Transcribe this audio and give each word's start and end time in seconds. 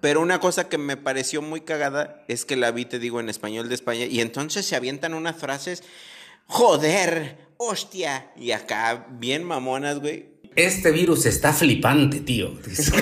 Pero 0.00 0.20
una 0.20 0.40
cosa 0.40 0.68
que 0.68 0.78
me 0.78 0.96
pareció 0.96 1.42
muy 1.42 1.60
cagada 1.60 2.24
es 2.26 2.44
que 2.44 2.56
la 2.56 2.70
vi, 2.70 2.86
te 2.86 2.98
digo, 2.98 3.20
en 3.20 3.28
español 3.28 3.68
de 3.68 3.74
España, 3.74 4.06
y 4.06 4.20
entonces 4.20 4.64
se 4.66 4.76
avientan 4.76 5.14
unas 5.14 5.36
frases, 5.36 5.82
joder, 6.46 7.36
hostia, 7.58 8.32
y 8.36 8.52
acá 8.52 9.06
bien 9.10 9.44
mamonas, 9.44 10.00
güey. 10.00 10.30
Este 10.56 10.90
virus 10.90 11.26
está 11.26 11.52
flipante, 11.52 12.20
tío. 12.20 12.58
sí. 12.64 12.92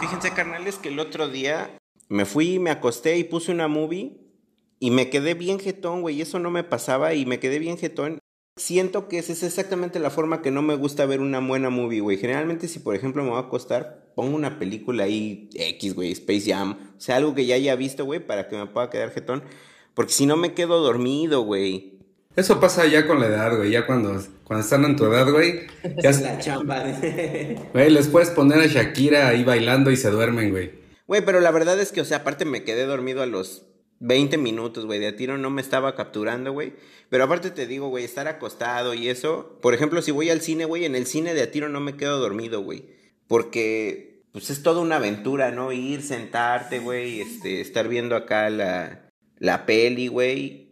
Fíjense, 0.00 0.30
carnales, 0.32 0.76
que 0.76 0.90
el 0.90 1.00
otro 1.00 1.28
día 1.28 1.76
me 2.08 2.24
fui, 2.24 2.60
me 2.60 2.70
acosté 2.70 3.18
y 3.18 3.24
puse 3.24 3.50
una 3.50 3.66
movie 3.66 4.16
y 4.78 4.92
me 4.92 5.10
quedé 5.10 5.34
bien 5.34 5.58
jetón, 5.58 6.02
güey. 6.02 6.20
Eso 6.20 6.38
no 6.38 6.50
me 6.50 6.62
pasaba 6.62 7.14
y 7.14 7.26
me 7.26 7.40
quedé 7.40 7.58
bien 7.58 7.78
jetón. 7.78 8.20
Siento 8.58 9.06
que 9.06 9.18
esa 9.18 9.32
es 9.32 9.42
exactamente 9.42 9.98
la 9.98 10.08
forma 10.08 10.40
que 10.40 10.50
no 10.50 10.62
me 10.62 10.76
gusta 10.76 11.04
ver 11.04 11.20
una 11.20 11.40
buena 11.40 11.68
movie, 11.68 12.00
güey. 12.00 12.16
Generalmente, 12.16 12.68
si 12.68 12.78
por 12.78 12.94
ejemplo 12.94 13.22
me 13.22 13.28
voy 13.28 13.38
a 13.38 13.42
acostar, 13.42 14.10
pongo 14.14 14.34
una 14.34 14.58
película 14.58 15.04
ahí 15.04 15.50
X, 15.52 15.94
güey, 15.94 16.12
Space 16.12 16.50
Jam. 16.50 16.94
O 16.96 17.00
sea, 17.00 17.16
algo 17.16 17.34
que 17.34 17.44
ya 17.44 17.56
haya 17.56 17.76
visto, 17.76 18.06
güey, 18.06 18.26
para 18.26 18.48
que 18.48 18.56
me 18.56 18.64
pueda 18.66 18.88
quedar 18.88 19.10
jetón. 19.10 19.42
Porque 19.92 20.14
si 20.14 20.24
no 20.24 20.38
me 20.38 20.54
quedo 20.54 20.80
dormido, 20.80 21.42
güey. 21.42 21.98
Eso 22.34 22.58
pasa 22.58 22.86
ya 22.86 23.06
con 23.06 23.20
la 23.20 23.26
edad, 23.26 23.54
güey. 23.58 23.70
Ya 23.70 23.86
cuando, 23.86 24.22
cuando 24.44 24.64
están 24.64 24.86
en 24.86 24.96
tu 24.96 25.04
edad, 25.04 25.30
güey. 25.30 25.66
Ya 26.02 26.08
Es 26.08 26.22
la 26.22 26.38
chamba. 26.38 26.82
Güey, 27.74 27.90
les 27.90 28.08
puedes 28.08 28.30
poner 28.30 28.60
a 28.60 28.66
Shakira 28.66 29.28
ahí 29.28 29.44
bailando 29.44 29.90
y 29.90 29.96
se 29.96 30.10
duermen, 30.10 30.50
güey. 30.50 30.72
Güey, 31.06 31.22
pero 31.24 31.40
la 31.40 31.50
verdad 31.50 31.78
es 31.78 31.92
que, 31.92 32.00
o 32.00 32.06
sea, 32.06 32.18
aparte 32.18 32.46
me 32.46 32.64
quedé 32.64 32.86
dormido 32.86 33.22
a 33.22 33.26
los 33.26 33.66
20 34.00 34.38
minutos, 34.38 34.84
güey. 34.86 34.98
De 34.98 35.08
a 35.08 35.16
tiro 35.16 35.38
no 35.38 35.50
me 35.50 35.62
estaba 35.62 35.94
capturando, 35.94 36.52
güey. 36.52 36.74
Pero 37.08 37.24
aparte 37.24 37.50
te 37.50 37.66
digo, 37.66 37.88
güey, 37.88 38.04
estar 38.04 38.28
acostado 38.28 38.94
y 38.94 39.08
eso. 39.08 39.58
Por 39.62 39.74
ejemplo, 39.74 40.02
si 40.02 40.10
voy 40.10 40.30
al 40.30 40.40
cine, 40.40 40.64
güey, 40.64 40.84
en 40.84 40.94
el 40.94 41.06
cine 41.06 41.34
de 41.34 41.42
a 41.42 41.50
tiro 41.50 41.68
no 41.68 41.80
me 41.80 41.96
quedo 41.96 42.18
dormido, 42.18 42.60
güey. 42.62 42.84
Porque, 43.28 44.24
pues 44.32 44.50
es 44.50 44.62
toda 44.62 44.80
una 44.80 44.96
aventura, 44.96 45.50
¿no? 45.50 45.72
Ir, 45.72 46.02
sentarte, 46.02 46.78
güey, 46.78 47.20
este, 47.20 47.60
estar 47.60 47.88
viendo 47.88 48.16
acá 48.16 48.50
la, 48.50 49.10
la 49.38 49.66
peli, 49.66 50.08
güey. 50.08 50.66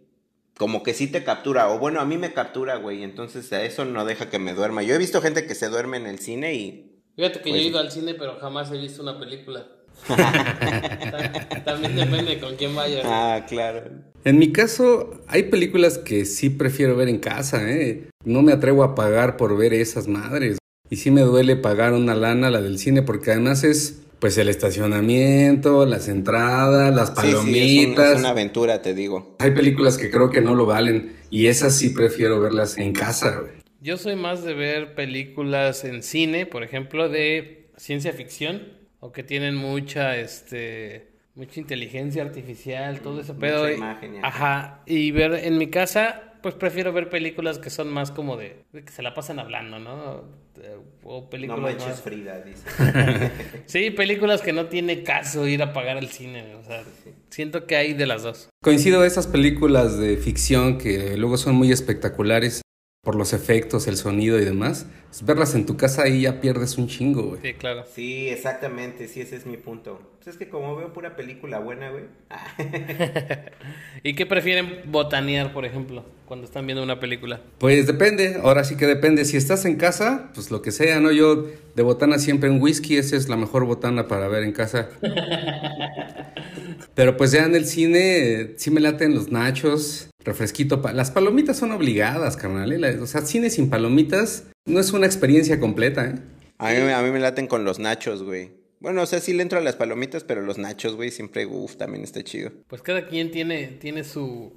Como 0.56 0.82
que 0.84 0.94
sí 0.94 1.08
te 1.10 1.24
captura, 1.24 1.68
o 1.70 1.78
bueno, 1.80 2.00
a 2.00 2.04
mí 2.04 2.16
me 2.16 2.32
captura, 2.32 2.76
güey. 2.76 3.02
Entonces 3.02 3.52
a 3.52 3.64
eso 3.64 3.84
no 3.84 4.04
deja 4.04 4.30
que 4.30 4.38
me 4.38 4.54
duerma. 4.54 4.82
Yo 4.84 4.94
he 4.94 4.98
visto 4.98 5.20
gente 5.20 5.46
que 5.46 5.54
se 5.56 5.68
duerme 5.68 5.96
en 5.96 6.06
el 6.06 6.18
cine 6.20 6.54
y 6.54 6.90
Fíjate 7.16 7.40
que 7.40 7.50
Pues 7.50 7.54
yo 7.54 7.58
he 7.60 7.62
sí. 7.62 7.68
ido 7.68 7.78
al 7.78 7.90
cine, 7.92 8.14
pero 8.14 8.38
jamás 8.40 8.70
he 8.72 8.78
visto 8.78 9.02
una 9.02 9.18
película. 9.18 9.66
Ta- 10.06 11.48
También 11.64 11.96
depende 11.96 12.38
con 12.40 12.56
quién 12.56 12.74
vaya. 12.74 13.02
Ah, 13.04 13.46
claro. 13.48 13.82
En 14.24 14.38
mi 14.38 14.52
caso, 14.52 15.20
hay 15.28 15.44
películas 15.44 15.98
que 15.98 16.24
sí 16.24 16.50
prefiero 16.50 16.96
ver 16.96 17.08
en 17.08 17.18
casa, 17.18 17.70
¿eh? 17.70 18.04
No 18.24 18.42
me 18.42 18.52
atrevo 18.52 18.82
a 18.84 18.94
pagar 18.94 19.36
por 19.36 19.56
ver 19.56 19.74
esas 19.74 20.08
madres. 20.08 20.58
Y 20.90 20.96
sí 20.96 21.10
me 21.10 21.22
duele 21.22 21.56
pagar 21.56 21.92
una 21.92 22.14
lana, 22.14 22.50
la 22.50 22.60
del 22.62 22.78
cine, 22.78 23.02
porque 23.02 23.30
además 23.32 23.64
es, 23.64 24.02
pues, 24.18 24.36
el 24.38 24.48
estacionamiento, 24.48 25.84
las 25.86 26.08
entradas, 26.08 26.94
las 26.94 27.08
Sí, 27.10 27.14
sí, 27.16 27.28
es, 27.28 27.34
un- 27.34 27.40
palomitas. 27.44 28.12
es 28.12 28.18
una 28.20 28.28
aventura, 28.30 28.82
te 28.82 28.94
digo. 28.94 29.36
Hay 29.38 29.50
películas 29.52 29.98
que 29.98 30.10
creo 30.10 30.30
que 30.30 30.40
no 30.40 30.54
lo 30.54 30.66
valen. 30.66 31.16
Y 31.30 31.46
esas 31.46 31.74
sí 31.76 31.90
prefiero 31.90 32.40
verlas 32.40 32.78
en 32.78 32.92
casa, 32.92 33.38
güey. 33.40 33.52
Yo 33.80 33.98
soy 33.98 34.16
más 34.16 34.42
de 34.44 34.54
ver 34.54 34.94
películas 34.94 35.84
en 35.84 36.02
cine, 36.02 36.46
por 36.46 36.62
ejemplo, 36.62 37.08
de 37.10 37.68
ciencia 37.76 38.12
ficción, 38.14 38.62
o 39.04 39.12
que 39.12 39.22
tienen 39.22 39.54
mucha, 39.54 40.16
este, 40.16 41.08
mucha 41.34 41.60
inteligencia 41.60 42.22
artificial, 42.22 43.00
todo 43.00 43.20
ese 43.20 43.34
pedo. 43.34 43.60
Mucha 43.64 43.72
y- 43.72 43.76
imagen 43.76 44.24
Ajá, 44.24 44.80
y 44.86 45.10
ver 45.10 45.34
en 45.34 45.58
mi 45.58 45.68
casa, 45.68 46.32
pues 46.42 46.54
prefiero 46.54 46.90
ver 46.94 47.10
películas 47.10 47.58
que 47.58 47.68
son 47.68 47.88
más 47.92 48.10
como 48.10 48.38
de, 48.38 48.64
de 48.72 48.82
que 48.82 48.90
se 48.92 49.02
la 49.02 49.12
pasan 49.12 49.38
hablando, 49.38 49.78
¿no? 49.78 50.44
Eh, 50.62 50.76
O 51.02 51.20
No 51.22 51.28
películas 51.30 51.60
manches 51.60 51.86
más- 51.88 52.00
Frida, 52.02 52.40
dice. 52.40 52.62
Sí, 53.66 53.90
películas 53.90 54.40
que 54.40 54.52
no 54.54 54.66
tiene 54.66 55.02
caso 55.02 55.46
ir 55.46 55.62
a 55.62 55.72
pagar 55.74 55.98
al 55.98 56.08
cine, 56.08 56.54
o 56.54 56.62
sea, 56.64 56.82
siento 57.28 57.66
que 57.66 57.76
hay 57.76 57.92
de 57.92 58.06
las 58.06 58.22
dos. 58.22 58.48
Coincido 58.62 59.04
esas 59.04 59.26
películas 59.26 59.98
de 59.98 60.16
ficción 60.16 60.78
que 60.78 61.16
luego 61.18 61.36
son 61.36 61.56
muy 61.56 61.70
espectaculares 61.72 62.62
por 63.04 63.14
los 63.14 63.32
efectos, 63.32 63.86
el 63.86 63.96
sonido 63.96 64.40
y 64.40 64.44
demás. 64.44 64.86
Pues 65.08 65.24
verlas 65.24 65.54
en 65.54 65.66
tu 65.66 65.76
casa 65.76 66.02
ahí 66.02 66.22
ya 66.22 66.40
pierdes 66.40 66.76
un 66.78 66.88
chingo, 66.88 67.22
güey. 67.22 67.40
Sí, 67.42 67.54
claro. 67.54 67.84
Sí, 67.94 68.28
exactamente, 68.30 69.06
sí, 69.06 69.20
ese 69.20 69.36
es 69.36 69.46
mi 69.46 69.58
punto. 69.58 70.00
Pues 70.16 70.28
es 70.28 70.36
que 70.36 70.48
como 70.48 70.74
veo 70.74 70.92
pura 70.92 71.14
película 71.14 71.60
buena, 71.60 71.90
güey. 71.90 72.04
¿Y 74.02 74.14
qué 74.14 74.26
prefieren 74.26 74.82
botanear, 74.86 75.52
por 75.52 75.64
ejemplo, 75.66 76.04
cuando 76.34 76.46
están 76.48 76.66
viendo 76.66 76.82
una 76.82 76.98
película? 76.98 77.40
Pues 77.58 77.86
depende, 77.86 78.40
ahora 78.42 78.64
sí 78.64 78.76
que 78.76 78.86
depende. 78.88 79.24
Si 79.24 79.36
estás 79.36 79.64
en 79.66 79.76
casa, 79.76 80.32
pues 80.34 80.50
lo 80.50 80.62
que 80.62 80.72
sea, 80.72 80.98
¿no? 80.98 81.12
Yo 81.12 81.46
de 81.76 81.82
botana 81.84 82.18
siempre 82.18 82.50
un 82.50 82.60
whisky, 82.60 82.96
esa 82.96 83.14
es 83.14 83.28
la 83.28 83.36
mejor 83.36 83.64
botana 83.66 84.08
para 84.08 84.26
ver 84.26 84.42
en 84.42 84.50
casa. 84.50 84.88
Pero 86.96 87.16
pues 87.16 87.30
ya 87.30 87.44
en 87.44 87.54
el 87.54 87.66
cine 87.66 88.54
sí 88.56 88.72
me 88.72 88.80
laten 88.80 89.14
los 89.14 89.30
nachos, 89.30 90.10
refresquito. 90.24 90.82
pa- 90.82 90.92
Las 90.92 91.12
palomitas 91.12 91.56
son 91.56 91.70
obligadas, 91.70 92.36
carnal. 92.36 92.72
¿eh? 92.72 92.78
La- 92.80 93.00
O 93.00 93.06
sea, 93.06 93.20
cine 93.20 93.48
sin 93.48 93.70
palomitas 93.70 94.42
no 94.66 94.80
es 94.80 94.92
una 94.92 95.06
experiencia 95.06 95.60
completa, 95.60 96.04
¿eh? 96.06 96.14
A 96.58 96.70
mí, 96.72 96.90
a 96.90 97.00
mí 97.02 97.10
me 97.12 97.20
laten 97.20 97.46
con 97.46 97.64
los 97.64 97.78
nachos, 97.78 98.24
güey. 98.24 98.50
Bueno, 98.80 99.02
o 99.02 99.06
sea, 99.06 99.20
sí 99.20 99.32
le 99.34 99.42
entro 99.42 99.60
a 99.60 99.62
las 99.62 99.76
palomitas, 99.76 100.24
pero 100.24 100.42
los 100.42 100.58
nachos, 100.58 100.96
güey, 100.96 101.12
siempre, 101.12 101.46
uff, 101.46 101.76
también 101.76 102.02
está 102.02 102.24
chido. 102.24 102.50
Pues 102.66 102.82
cada 102.82 103.06
quien 103.06 103.30
tiene, 103.30 103.68
tiene 103.80 104.02
su, 104.02 104.52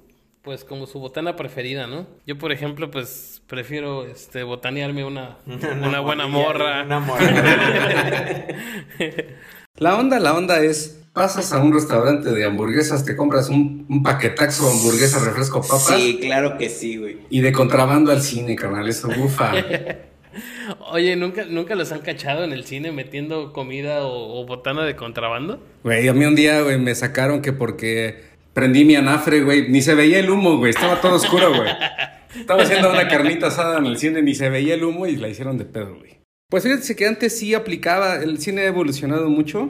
pues 0.48 0.64
como 0.64 0.86
su 0.86 0.98
botana 0.98 1.36
preferida, 1.36 1.86
¿no? 1.86 2.06
Yo, 2.26 2.38
por 2.38 2.52
ejemplo, 2.52 2.90
pues 2.90 3.42
prefiero, 3.46 4.06
este, 4.06 4.44
botanearme 4.44 5.04
una, 5.04 5.36
una 5.46 6.00
buena 6.00 6.26
morra. 6.26 6.84
Una 6.84 7.00
morra. 7.00 8.46
La 9.76 9.94
onda, 9.94 10.18
la 10.18 10.32
onda 10.34 10.62
es, 10.64 11.02
pasas 11.12 11.52
a 11.52 11.58
un 11.62 11.74
restaurante 11.74 12.30
de 12.30 12.46
hamburguesas, 12.46 13.04
te 13.04 13.14
compras 13.14 13.50
un, 13.50 13.84
un 13.90 14.02
paquetaxo, 14.02 14.70
hamburguesa, 14.70 15.22
refresco, 15.22 15.60
papas. 15.60 15.86
sí, 15.86 16.18
claro 16.18 16.56
que 16.56 16.70
sí, 16.70 16.96
güey. 16.96 17.18
Y 17.28 17.42
de 17.42 17.52
contrabando 17.52 18.10
al 18.10 18.22
cine, 18.22 18.56
carnal, 18.56 18.88
eso 18.88 19.08
bufa. 19.08 19.52
Oye, 20.90 21.14
¿nunca, 21.16 21.44
¿nunca 21.44 21.74
los 21.74 21.92
han 21.92 22.00
cachado 22.00 22.42
en 22.42 22.52
el 22.52 22.64
cine 22.64 22.90
metiendo 22.90 23.52
comida 23.52 24.06
o, 24.06 24.40
o 24.40 24.46
botana 24.46 24.84
de 24.84 24.96
contrabando? 24.96 25.62
Güey, 25.84 26.08
a 26.08 26.14
mí 26.14 26.24
un 26.24 26.34
día, 26.34 26.62
güey, 26.62 26.78
me 26.78 26.94
sacaron 26.94 27.42
que 27.42 27.52
porque 27.52 28.27
prendí 28.58 28.84
mi 28.84 28.96
anafre, 28.96 29.42
güey, 29.42 29.68
ni 29.68 29.80
se 29.82 29.94
veía 29.94 30.18
el 30.18 30.28
humo, 30.30 30.56
güey, 30.58 30.70
estaba 30.70 31.00
todo 31.00 31.14
oscuro, 31.14 31.54
güey. 31.54 31.70
Estaba 32.34 32.64
haciendo 32.64 32.90
una 32.90 33.06
carnita 33.06 33.46
asada 33.46 33.78
en 33.78 33.86
el 33.86 33.98
cine, 33.98 34.20
ni 34.20 34.34
se 34.34 34.50
veía 34.50 34.74
el 34.74 34.82
humo 34.82 35.06
y 35.06 35.14
la 35.14 35.28
hicieron 35.28 35.58
de 35.58 35.64
pedo, 35.64 35.94
güey. 35.96 36.18
Pues 36.50 36.64
fíjense 36.64 36.96
que 36.96 37.06
antes 37.06 37.38
sí 37.38 37.54
aplicaba, 37.54 38.16
el 38.16 38.40
cine 38.40 38.62
ha 38.62 38.66
evolucionado 38.66 39.30
mucho. 39.30 39.68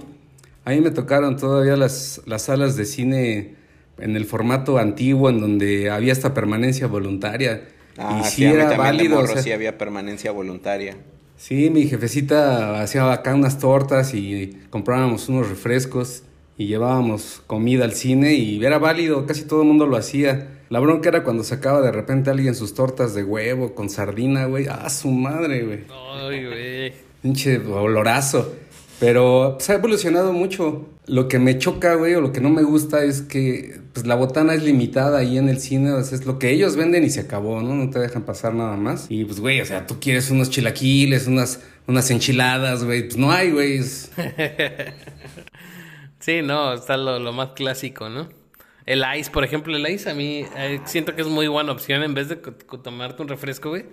A 0.64 0.70
mí 0.70 0.80
me 0.80 0.90
tocaron 0.90 1.36
todavía 1.36 1.76
las, 1.76 2.22
las 2.24 2.44
salas 2.44 2.76
de 2.76 2.86
cine 2.86 3.56
en 3.98 4.16
el 4.16 4.24
formato 4.24 4.78
antiguo, 4.78 5.28
en 5.28 5.42
donde 5.42 5.90
había 5.90 6.14
esta 6.14 6.32
permanencia 6.32 6.86
voluntaria. 6.86 7.68
Ah, 7.98 8.22
y 8.22 8.24
sí, 8.24 8.36
sí 8.36 8.44
era 8.46 8.74
válido. 8.74 9.18
o 9.18 9.20
morro 9.20 9.34
sea, 9.34 9.42
sí 9.42 9.52
había 9.52 9.76
permanencia 9.76 10.32
voluntaria. 10.32 10.96
Sí, 11.36 11.68
mi 11.68 11.86
jefecita 11.88 12.80
hacía 12.80 13.12
acá 13.12 13.34
unas 13.34 13.58
tortas 13.58 14.14
y 14.14 14.58
comprábamos 14.70 15.28
unos 15.28 15.46
refrescos 15.50 16.22
y 16.58 16.66
llevábamos 16.66 17.40
comida 17.46 17.84
al 17.84 17.92
cine 17.92 18.34
y 18.34 18.62
era 18.62 18.78
válido, 18.78 19.24
casi 19.26 19.44
todo 19.44 19.62
el 19.62 19.68
mundo 19.68 19.86
lo 19.86 19.96
hacía. 19.96 20.48
La 20.70 20.80
bronca 20.80 21.08
era 21.08 21.22
cuando 21.22 21.44
sacaba 21.44 21.80
de 21.80 21.92
repente 21.92 22.30
alguien 22.30 22.54
sus 22.56 22.74
tortas 22.74 23.14
de 23.14 23.22
huevo 23.22 23.74
con 23.74 23.88
sardina, 23.88 24.44
güey. 24.46 24.66
Ah, 24.68 24.90
su 24.90 25.08
madre, 25.08 25.62
güey. 25.62 25.84
Ay, 25.88 26.44
güey. 26.44 26.92
Pinche 27.22 27.58
olorazo. 27.58 28.54
Pero 28.98 29.54
pues, 29.56 29.70
ha 29.70 29.74
evolucionado 29.74 30.32
mucho. 30.32 30.88
Lo 31.06 31.28
que 31.28 31.38
me 31.38 31.56
choca, 31.56 31.94
güey, 31.94 32.16
o 32.16 32.20
lo 32.20 32.32
que 32.32 32.40
no 32.40 32.50
me 32.50 32.64
gusta 32.64 33.04
es 33.04 33.22
que 33.22 33.80
pues, 33.94 34.06
la 34.06 34.16
botana 34.16 34.52
es 34.52 34.62
limitada 34.62 35.20
ahí 35.20 35.38
en 35.38 35.48
el 35.48 35.60
cine. 35.60 35.92
O 35.92 36.02
sea, 36.02 36.18
es 36.18 36.26
lo 36.26 36.40
que 36.40 36.50
ellos 36.50 36.74
venden 36.74 37.04
y 37.04 37.10
se 37.10 37.20
acabó, 37.20 37.62
¿no? 37.62 37.76
No 37.76 37.88
te 37.88 38.00
dejan 38.00 38.22
pasar 38.22 38.52
nada 38.52 38.76
más. 38.76 39.06
Y 39.08 39.24
pues, 39.24 39.38
güey, 39.38 39.60
o 39.60 39.64
sea, 39.64 39.86
tú 39.86 40.00
quieres 40.00 40.28
unos 40.30 40.50
chilaquiles, 40.50 41.28
unas, 41.28 41.62
unas 41.86 42.10
enchiladas, 42.10 42.82
güey. 42.82 43.04
Pues 43.04 43.16
no 43.16 43.30
hay, 43.30 43.52
güey. 43.52 43.80
Sí, 46.18 46.42
no, 46.42 46.72
está 46.72 46.96
lo, 46.96 47.18
lo 47.18 47.32
más 47.32 47.50
clásico, 47.50 48.08
¿no? 48.08 48.28
El 48.86 49.04
ice, 49.18 49.30
por 49.30 49.44
ejemplo, 49.44 49.76
el 49.76 49.86
ice 49.86 50.10
a 50.10 50.14
mí 50.14 50.44
eh, 50.56 50.80
siento 50.86 51.14
que 51.14 51.20
es 51.20 51.28
muy 51.28 51.46
buena 51.46 51.72
opción 51.72 52.02
en 52.02 52.14
vez 52.14 52.28
de 52.28 52.36
tomarte 52.36 53.22
un 53.22 53.28
refresco, 53.28 53.68
güey. 53.68 53.84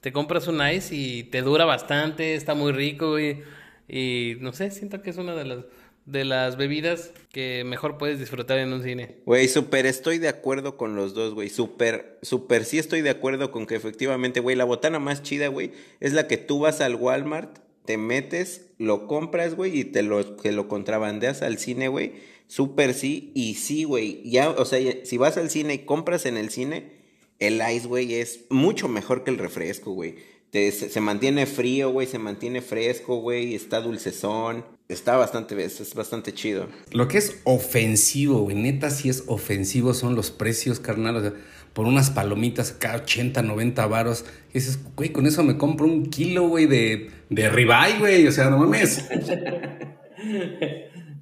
Te 0.00 0.12
compras 0.12 0.46
un 0.46 0.60
ice 0.66 0.94
y 0.94 1.22
te 1.24 1.42
dura 1.42 1.64
bastante, 1.64 2.34
está 2.34 2.54
muy 2.54 2.72
rico, 2.72 3.12
güey. 3.12 3.42
Y 3.88 4.34
no 4.40 4.52
sé, 4.52 4.70
siento 4.70 5.00
que 5.00 5.10
es 5.10 5.16
una 5.16 5.34
de 5.34 5.44
las 5.44 5.64
de 6.04 6.24
las 6.24 6.56
bebidas 6.56 7.12
que 7.30 7.62
mejor 7.64 7.96
puedes 7.96 8.18
disfrutar 8.18 8.58
en 8.58 8.72
un 8.72 8.82
cine. 8.82 9.16
Güey, 9.24 9.48
súper 9.48 9.86
estoy 9.86 10.18
de 10.18 10.28
acuerdo 10.28 10.76
con 10.76 10.96
los 10.96 11.14
dos, 11.14 11.34
güey. 11.34 11.48
Súper, 11.48 12.18
súper 12.22 12.64
sí 12.64 12.78
estoy 12.78 13.02
de 13.02 13.10
acuerdo 13.10 13.50
con 13.50 13.66
que 13.66 13.76
efectivamente, 13.76 14.40
güey, 14.40 14.56
la 14.56 14.64
botana 14.64 14.98
más 14.98 15.22
chida, 15.22 15.48
güey, 15.48 15.72
es 16.00 16.12
la 16.12 16.26
que 16.26 16.38
tú 16.38 16.60
vas 16.60 16.80
al 16.80 16.96
Walmart, 16.96 17.58
te 17.84 17.96
metes, 17.96 18.66
lo 18.78 19.06
compras, 19.06 19.54
güey, 19.54 19.80
y 19.80 19.84
te 19.84 20.02
lo, 20.02 20.24
te 20.36 20.52
lo 20.52 20.68
contrabandeas 20.68 21.42
al 21.42 21.58
cine, 21.58 21.88
güey. 21.88 22.12
Súper 22.46 22.94
sí, 22.94 23.32
y 23.34 23.54
sí, 23.54 23.84
güey. 23.84 24.22
Ya, 24.28 24.50
o 24.50 24.64
sea, 24.64 24.78
si 25.04 25.16
vas 25.16 25.36
al 25.36 25.50
cine 25.50 25.74
y 25.74 25.78
compras 25.80 26.26
en 26.26 26.36
el 26.36 26.50
cine, 26.50 26.92
el 27.38 27.60
ice, 27.74 27.88
güey, 27.88 28.14
es 28.14 28.44
mucho 28.50 28.88
mejor 28.88 29.24
que 29.24 29.30
el 29.30 29.38
refresco, 29.38 29.92
güey. 29.92 30.16
Se, 30.52 30.70
se 30.70 31.00
mantiene 31.00 31.46
frío, 31.46 31.90
güey, 31.90 32.06
se 32.06 32.18
mantiene 32.18 32.60
fresco, 32.60 33.16
güey, 33.16 33.54
está 33.54 33.80
dulcezón. 33.80 34.64
Está 34.92 35.16
bastante, 35.16 35.64
es, 35.64 35.80
es 35.80 35.94
bastante 35.94 36.34
chido. 36.34 36.68
Lo 36.90 37.08
que 37.08 37.16
es 37.16 37.40
ofensivo, 37.44 38.40
güey, 38.42 38.56
neta 38.56 38.90
sí 38.90 39.08
es 39.08 39.24
ofensivo 39.26 39.94
son 39.94 40.14
los 40.14 40.30
precios, 40.30 40.80
carnal. 40.80 41.16
O 41.16 41.20
sea, 41.22 41.32
por 41.72 41.86
unas 41.86 42.10
palomitas 42.10 42.72
acá 42.72 42.96
80, 42.96 43.42
90 43.42 43.86
varos. 43.86 44.24
Y 44.50 44.54
dices, 44.54 44.78
güey, 44.96 45.10
con 45.10 45.26
eso 45.26 45.42
me 45.42 45.56
compro 45.56 45.86
un 45.86 46.06
kilo, 46.06 46.48
güey, 46.48 46.66
de, 46.66 47.10
de 47.30 47.48
ribeye, 47.48 47.98
güey. 47.98 48.26
O 48.26 48.32
sea, 48.32 48.50
no 48.50 48.58
mames. 48.58 49.08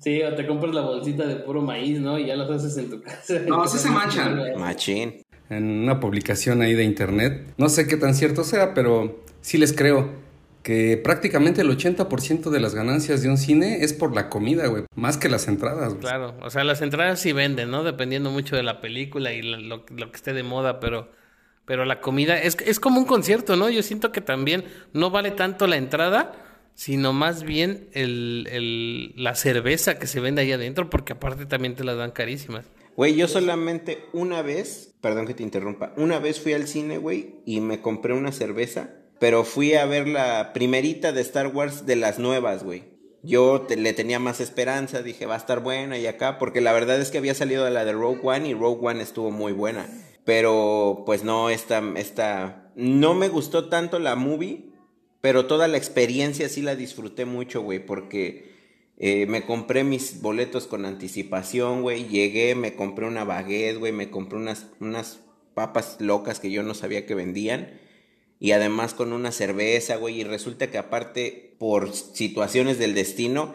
Sí, 0.00 0.22
o 0.22 0.34
te 0.34 0.46
compras 0.46 0.74
la 0.74 0.80
bolsita 0.80 1.26
de 1.26 1.36
puro 1.36 1.60
maíz, 1.60 2.00
¿no? 2.00 2.18
Y 2.18 2.26
ya 2.26 2.34
las 2.34 2.50
haces 2.50 2.76
en 2.78 2.88
tu 2.88 3.02
casa. 3.02 3.38
No, 3.46 3.68
sí 3.68 3.78
se 3.78 3.90
manchan. 3.90 4.58
Machín. 4.58 5.22
En 5.50 5.64
una 5.66 6.00
publicación 6.00 6.62
ahí 6.62 6.74
de 6.74 6.84
internet, 6.84 7.52
no 7.58 7.68
sé 7.68 7.86
qué 7.86 7.96
tan 7.96 8.14
cierto 8.14 8.42
sea, 8.44 8.72
pero 8.72 9.22
sí 9.42 9.58
les 9.58 9.74
creo 9.74 10.10
que 10.62 10.96
prácticamente 11.02 11.62
el 11.62 11.70
80% 11.70 12.50
de 12.50 12.60
las 12.60 12.74
ganancias 12.74 13.22
de 13.22 13.28
un 13.30 13.38
cine 13.38 13.82
es 13.82 13.92
por 13.92 14.14
la 14.14 14.28
comida, 14.28 14.66
güey. 14.66 14.84
Más 14.94 15.16
que 15.16 15.28
las 15.28 15.48
entradas, 15.48 15.88
güey. 15.90 16.00
Claro, 16.00 16.34
o 16.42 16.50
sea, 16.50 16.64
las 16.64 16.82
entradas 16.82 17.20
sí 17.20 17.32
venden, 17.32 17.70
¿no? 17.70 17.82
Dependiendo 17.82 18.30
mucho 18.30 18.56
de 18.56 18.62
la 18.62 18.80
película 18.80 19.32
y 19.32 19.42
lo 19.42 19.84
que 19.86 20.04
esté 20.14 20.32
de 20.34 20.42
moda, 20.42 20.80
pero, 20.80 21.10
pero 21.64 21.84
la 21.84 22.00
comida 22.00 22.38
es, 22.40 22.56
es 22.66 22.78
como 22.80 22.98
un 23.00 23.06
concierto, 23.06 23.56
¿no? 23.56 23.70
Yo 23.70 23.82
siento 23.82 24.12
que 24.12 24.20
también 24.20 24.64
no 24.92 25.10
vale 25.10 25.30
tanto 25.30 25.66
la 25.66 25.76
entrada, 25.76 26.32
sino 26.74 27.12
más 27.12 27.42
bien 27.42 27.88
el, 27.92 28.46
el- 28.50 29.12
la 29.16 29.34
cerveza 29.34 29.98
que 29.98 30.06
se 30.06 30.20
vende 30.20 30.42
ahí 30.42 30.52
adentro, 30.52 30.90
porque 30.90 31.14
aparte 31.14 31.46
también 31.46 31.74
te 31.74 31.84
las 31.84 31.96
dan 31.96 32.10
carísimas. 32.10 32.66
Güey, 32.96 33.14
yo 33.16 33.28
solamente 33.28 34.04
una 34.12 34.42
vez, 34.42 34.94
perdón 35.00 35.26
que 35.26 35.32
te 35.34 35.42
interrumpa, 35.42 35.94
una 35.96 36.18
vez 36.18 36.38
fui 36.40 36.52
al 36.52 36.66
cine, 36.66 36.98
güey, 36.98 37.36
y 37.46 37.60
me 37.60 37.80
compré 37.80 38.12
una 38.14 38.30
cerveza, 38.32 38.90
pero 39.20 39.44
fui 39.44 39.74
a 39.74 39.84
ver 39.84 40.08
la 40.08 40.52
primerita 40.52 41.12
de 41.12 41.20
Star 41.20 41.48
Wars 41.48 41.86
de 41.86 41.94
las 41.94 42.18
nuevas, 42.18 42.64
güey. 42.64 42.84
Yo 43.22 43.66
le 43.68 43.92
tenía 43.92 44.18
más 44.18 44.40
esperanza, 44.40 45.02
dije, 45.02 45.26
va 45.26 45.34
a 45.34 45.38
estar 45.38 45.60
buena 45.60 45.98
y 45.98 46.06
acá, 46.06 46.38
porque 46.38 46.62
la 46.62 46.72
verdad 46.72 46.98
es 47.00 47.10
que 47.10 47.18
había 47.18 47.34
salido 47.34 47.68
la 47.70 47.84
de 47.84 47.92
Rogue 47.92 48.20
One 48.24 48.48
y 48.48 48.54
Rogue 48.54 48.88
One 48.88 49.02
estuvo 49.02 49.30
muy 49.30 49.52
buena. 49.52 49.86
Pero, 50.24 51.02
pues 51.04 51.22
no, 51.22 51.50
esta, 51.50 51.82
esta, 51.96 52.72
no 52.74 53.14
me 53.14 53.28
gustó 53.28 53.68
tanto 53.68 53.98
la 53.98 54.16
movie, 54.16 54.70
pero 55.20 55.44
toda 55.46 55.68
la 55.68 55.76
experiencia 55.76 56.48
sí 56.48 56.62
la 56.62 56.74
disfruté 56.74 57.26
mucho, 57.26 57.60
güey, 57.60 57.84
porque 57.84 58.50
eh, 58.96 59.26
me 59.26 59.44
compré 59.44 59.84
mis 59.84 60.22
boletos 60.22 60.66
con 60.66 60.86
anticipación, 60.86 61.82
güey. 61.82 62.08
Llegué, 62.08 62.54
me 62.54 62.74
compré 62.74 63.06
una 63.06 63.24
baguette, 63.24 63.78
güey. 63.78 63.92
Me 63.92 64.10
compré 64.10 64.38
unas, 64.38 64.66
unas 64.78 65.20
papas 65.54 65.96
locas 66.00 66.38
que 66.38 66.50
yo 66.50 66.62
no 66.62 66.74
sabía 66.74 67.06
que 67.06 67.14
vendían. 67.14 67.80
Y 68.40 68.52
además 68.52 68.94
con 68.94 69.12
una 69.12 69.30
cerveza, 69.30 69.96
güey. 69.96 70.20
Y 70.20 70.24
resulta 70.24 70.70
que 70.70 70.78
aparte, 70.78 71.54
por 71.58 71.92
situaciones 71.92 72.78
del 72.78 72.94
destino, 72.94 73.54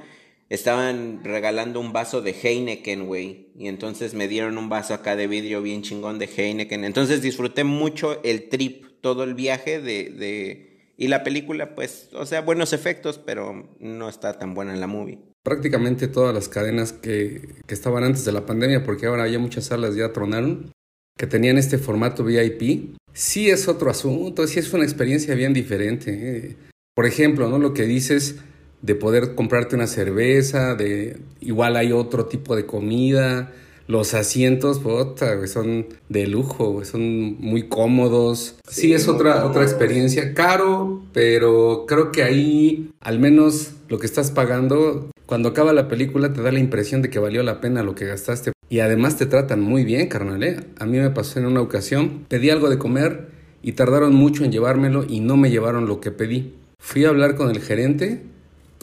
estaban 0.50 1.24
regalando 1.24 1.80
un 1.80 1.92
vaso 1.92 2.22
de 2.22 2.36
Heineken, 2.40 3.08
güey. 3.08 3.50
Y 3.58 3.68
entonces 3.68 4.14
me 4.14 4.28
dieron 4.28 4.60
un 4.60 4.70
vaso 4.70 4.94
acá 4.94 5.16
de 5.16 5.28
vidrio 5.28 5.64
bien 5.64 5.82
chingón 5.82 6.20
de 6.20 6.30
Heineken. 6.34 6.86
Entonces 6.86 7.24
disfruté 7.24 7.64
mucho 7.64 8.22
el 8.24 8.48
trip, 8.48 8.86
todo 9.02 9.24
el 9.24 9.34
viaje 9.34 9.82
de... 9.82 10.12
de... 10.12 10.94
Y 10.98 11.10
la 11.10 11.24
película, 11.24 11.76
pues, 11.76 12.10
o 12.14 12.26
sea, 12.26 12.40
buenos 12.42 12.72
efectos, 12.72 13.18
pero 13.18 13.76
no 13.80 14.08
está 14.08 14.40
tan 14.40 14.54
buena 14.54 14.74
en 14.74 14.80
la 14.80 14.88
movie. 14.88 15.20
Prácticamente 15.44 16.08
todas 16.08 16.34
las 16.34 16.48
cadenas 16.48 16.94
que, 16.94 17.56
que 17.68 17.74
estaban 17.74 18.06
antes 18.06 18.24
de 18.24 18.32
la 18.32 18.46
pandemia, 18.46 18.86
porque 18.86 19.08
ahora 19.08 19.28
ya 19.28 19.38
muchas 19.38 19.66
salas 19.66 19.96
ya 19.96 20.14
tronaron, 20.14 20.72
que 21.18 21.28
tenían 21.28 21.58
este 21.58 21.78
formato 21.78 22.24
VIP, 22.24 22.96
sí 23.14 23.50
es 23.50 23.68
otro 23.68 23.90
asunto, 23.90 24.48
sí 24.48 24.60
es 24.60 24.72
una 24.74 24.84
experiencia 24.84 25.36
bien 25.36 25.54
diferente. 25.54 26.12
¿eh? 26.12 26.56
Por 26.94 27.06
ejemplo, 27.06 27.50
¿no? 27.50 27.58
Lo 27.58 27.74
que 27.74 27.84
dices 27.84 28.36
de 28.82 28.96
poder 28.96 29.36
comprarte 29.36 29.76
una 29.76 29.88
cerveza, 29.88 30.76
de 30.76 31.18
igual 31.40 31.76
hay 31.76 31.92
otro 31.92 32.26
tipo 32.26 32.56
de 32.56 32.66
comida, 32.66 33.52
los 33.88 34.14
asientos, 34.14 34.80
puta, 34.80 35.46
son 35.48 35.88
de 36.10 36.28
lujo, 36.28 36.84
son 36.86 37.38
muy 37.40 37.64
cómodos. 37.68 38.56
Sí, 38.70 38.94
es 38.94 39.08
otra, 39.08 39.46
otra 39.46 39.64
experiencia, 39.64 40.34
caro, 40.34 41.04
pero 41.14 41.86
creo 41.88 42.12
que 42.12 42.24
ahí 42.24 42.92
al 43.00 43.20
menos 43.20 43.72
lo 43.88 44.00
que 44.00 44.08
estás 44.08 44.32
pagando, 44.32 45.10
cuando 45.26 45.50
acaba 45.50 45.74
la 45.74 45.88
película 45.88 46.34
te 46.34 46.42
da 46.42 46.52
la 46.52 46.60
impresión 46.60 47.02
de 47.02 47.10
que 47.10 47.20
valió 47.20 47.44
la 47.44 47.62
pena 47.62 47.84
lo 47.84 47.96
que 47.96 48.06
gastaste. 48.06 48.52
Y 48.70 48.80
además 48.80 49.18
te 49.18 49.26
tratan 49.26 49.62
muy 49.62 49.84
bien, 49.84 50.08
carnal, 50.08 50.44
¿eh? 50.44 50.60
A 50.80 50.86
mí 50.86 50.98
me 50.98 51.12
pasó 51.12 51.40
en 51.40 51.46
una 51.46 51.62
ocasión, 51.62 52.26
pedí 52.28 52.50
algo 52.50 52.70
de 52.70 52.78
comer 52.78 53.30
y 53.62 53.74
tardaron 53.74 54.14
mucho 54.16 54.44
en 54.44 54.52
llevármelo 54.52 55.06
y 55.08 55.20
no 55.20 55.38
me 55.38 55.52
llevaron 55.52 55.88
lo 55.88 56.02
que 56.02 56.12
pedí. 56.12 56.54
Fui 56.80 57.06
a 57.06 57.10
hablar 57.10 57.36
con 57.36 57.50
el 57.50 57.62
gerente 57.62 58.24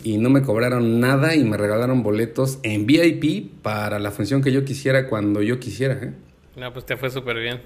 y 0.05 0.19
no 0.19 0.31
me 0.31 0.43
cobraron 0.43 1.01
nada 1.01 1.35
y 1.35 1.45
me 1.45 1.57
regalaron 1.57 2.03
boletos 2.03 2.59
en 2.63 2.87
VIP 2.87 3.63
para 3.63 3.99
la 3.99 4.11
función 4.11 4.43
que 4.43 4.53
yo 4.53 4.65
quisiera 4.65 5.09
cuando 5.09 5.43
yo 5.43 5.59
quisiera. 5.61 5.95
¿eh? 6.03 6.13
No, 6.55 6.71
pues 6.73 6.85
te 6.85 6.97
fue 6.99 7.11
súper 7.11 7.39
bien. 7.39 7.63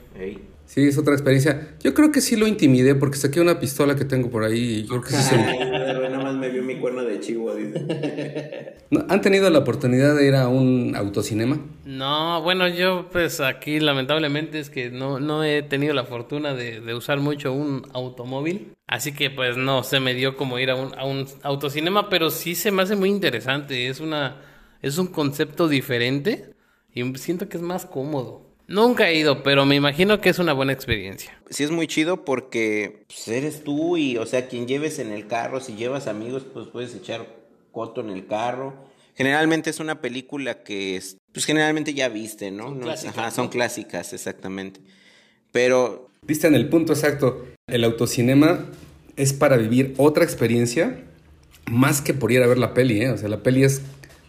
Sí, 0.65 0.83
es 0.87 0.97
otra 0.97 1.15
experiencia. 1.15 1.77
Yo 1.83 1.93
creo 1.93 2.13
que 2.13 2.21
sí 2.21 2.37
lo 2.37 2.47
intimidé 2.47 2.95
porque 2.95 3.17
saqué 3.17 3.41
una 3.41 3.59
pistola 3.59 3.97
que 3.97 4.05
tengo 4.05 4.31
por 4.31 4.45
ahí 4.45 4.59
y 4.59 4.83
yo 4.83 4.89
creo 4.89 5.03
que 5.03 5.11
sí 5.11 5.23
se... 5.23 5.37
Nada 5.37 6.19
más 6.23 6.35
me 6.37 6.49
vio 6.51 6.63
mi 6.63 6.79
cuerno 6.79 7.03
de 7.03 7.19
chivo, 7.21 7.53
No, 8.91 9.05
¿Han 9.09 9.21
tenido 9.21 9.51
la 9.51 9.59
oportunidad 9.59 10.15
de 10.15 10.29
ir 10.29 10.37
a 10.37 10.47
un 10.49 10.95
autocinema? 10.95 11.59
No, 11.85 12.41
bueno, 12.43 12.69
yo 12.69 13.09
pues 13.11 13.41
aquí 13.41 13.81
lamentablemente 13.81 14.61
es 14.61 14.71
que 14.71 14.91
no, 14.91 15.19
no 15.19 15.43
he 15.43 15.63
tenido 15.63 15.93
la 15.93 16.05
fortuna 16.05 16.55
de, 16.55 16.81
de 16.81 16.95
usar 16.95 17.19
mucho 17.19 17.53
un 17.53 17.83
automóvil. 17.93 18.73
Así 18.87 19.13
que 19.13 19.31
pues 19.31 19.57
no 19.57 19.83
se 19.83 19.99
me 19.99 20.15
dio 20.15 20.37
como 20.37 20.61
ir 20.61 20.71
a 20.71 20.77
un, 20.77 20.97
a 20.97 21.05
un 21.05 21.27
autocinema, 21.43 22.09
pero 22.09 22.31
sí 22.31 22.55
se 22.55 22.71
me 22.71 22.83
hace 22.83 22.95
muy 22.95 23.09
interesante. 23.09 23.89
Es 23.89 23.99
una, 23.99 24.43
es 24.81 24.99
un 24.99 25.09
concepto 25.09 25.67
diferente 25.67 26.55
y 26.95 27.03
siento 27.19 27.49
que 27.49 27.57
es 27.57 27.63
más 27.63 27.85
cómodo. 27.87 28.46
Nunca 28.69 29.09
he 29.09 29.17
ido, 29.17 29.43
pero 29.43 29.65
me 29.65 29.77
imagino 29.77 30.21
que 30.21 30.29
es 30.29 30.39
una 30.39 30.53
buena 30.53 30.73
experiencia. 30.73 31.39
Sí 31.51 31.63
es 31.63 31.71
muy 31.71 31.87
chido 31.87 32.25
porque 32.25 33.05
pues, 33.07 33.29
eres 33.29 33.63
tú 33.63 33.97
y, 33.97 34.17
o 34.19 34.27
sea, 34.27 34.49
quien 34.49 34.67
lleves 34.67 34.99
en 34.99 35.13
el 35.13 35.27
carro, 35.29 35.61
si 35.61 35.75
llevas 35.75 36.07
amigos, 36.09 36.45
pues 36.53 36.67
puedes 36.67 36.95
echar 36.95 37.27
coto 37.71 38.01
en 38.01 38.11
el 38.11 38.27
carro. 38.27 38.75
Generalmente 39.15 39.71
es 39.71 39.81
una 39.81 40.01
película 40.01 40.63
que 40.63 40.97
es, 40.97 41.17
pues 41.33 41.45
generalmente 41.47 41.95
ya 41.95 42.09
viste, 42.09 42.51
¿no? 42.51 42.65
Son 42.65 42.79
No, 42.79 42.85
clásicas, 42.85 43.19
Ajá, 43.19 43.31
son 43.31 43.49
clásicas, 43.49 44.13
exactamente. 44.13 44.81
Pero 45.53 46.11
Viste 46.23 46.49
en 46.49 46.55
el 46.57 46.69
punto 46.69 46.93
exacto. 46.93 47.47
El 47.69 47.85
autocinema 47.85 48.67
es 49.17 49.33
para 49.33 49.57
vivir 49.57 49.95
otra 49.97 50.25
experiencia 50.25 51.05
más 51.71 52.01
que 52.01 52.15
por 52.15 52.33
ir 52.33 52.43
a 52.43 52.47
ver 52.47 52.59
la 52.59 52.75
peli, 52.75 53.03
¿eh? 53.03 53.11
O 53.11 53.17
sea, 53.17 53.29
la 53.29 53.43
peli 53.43 53.65
es, 53.65 53.81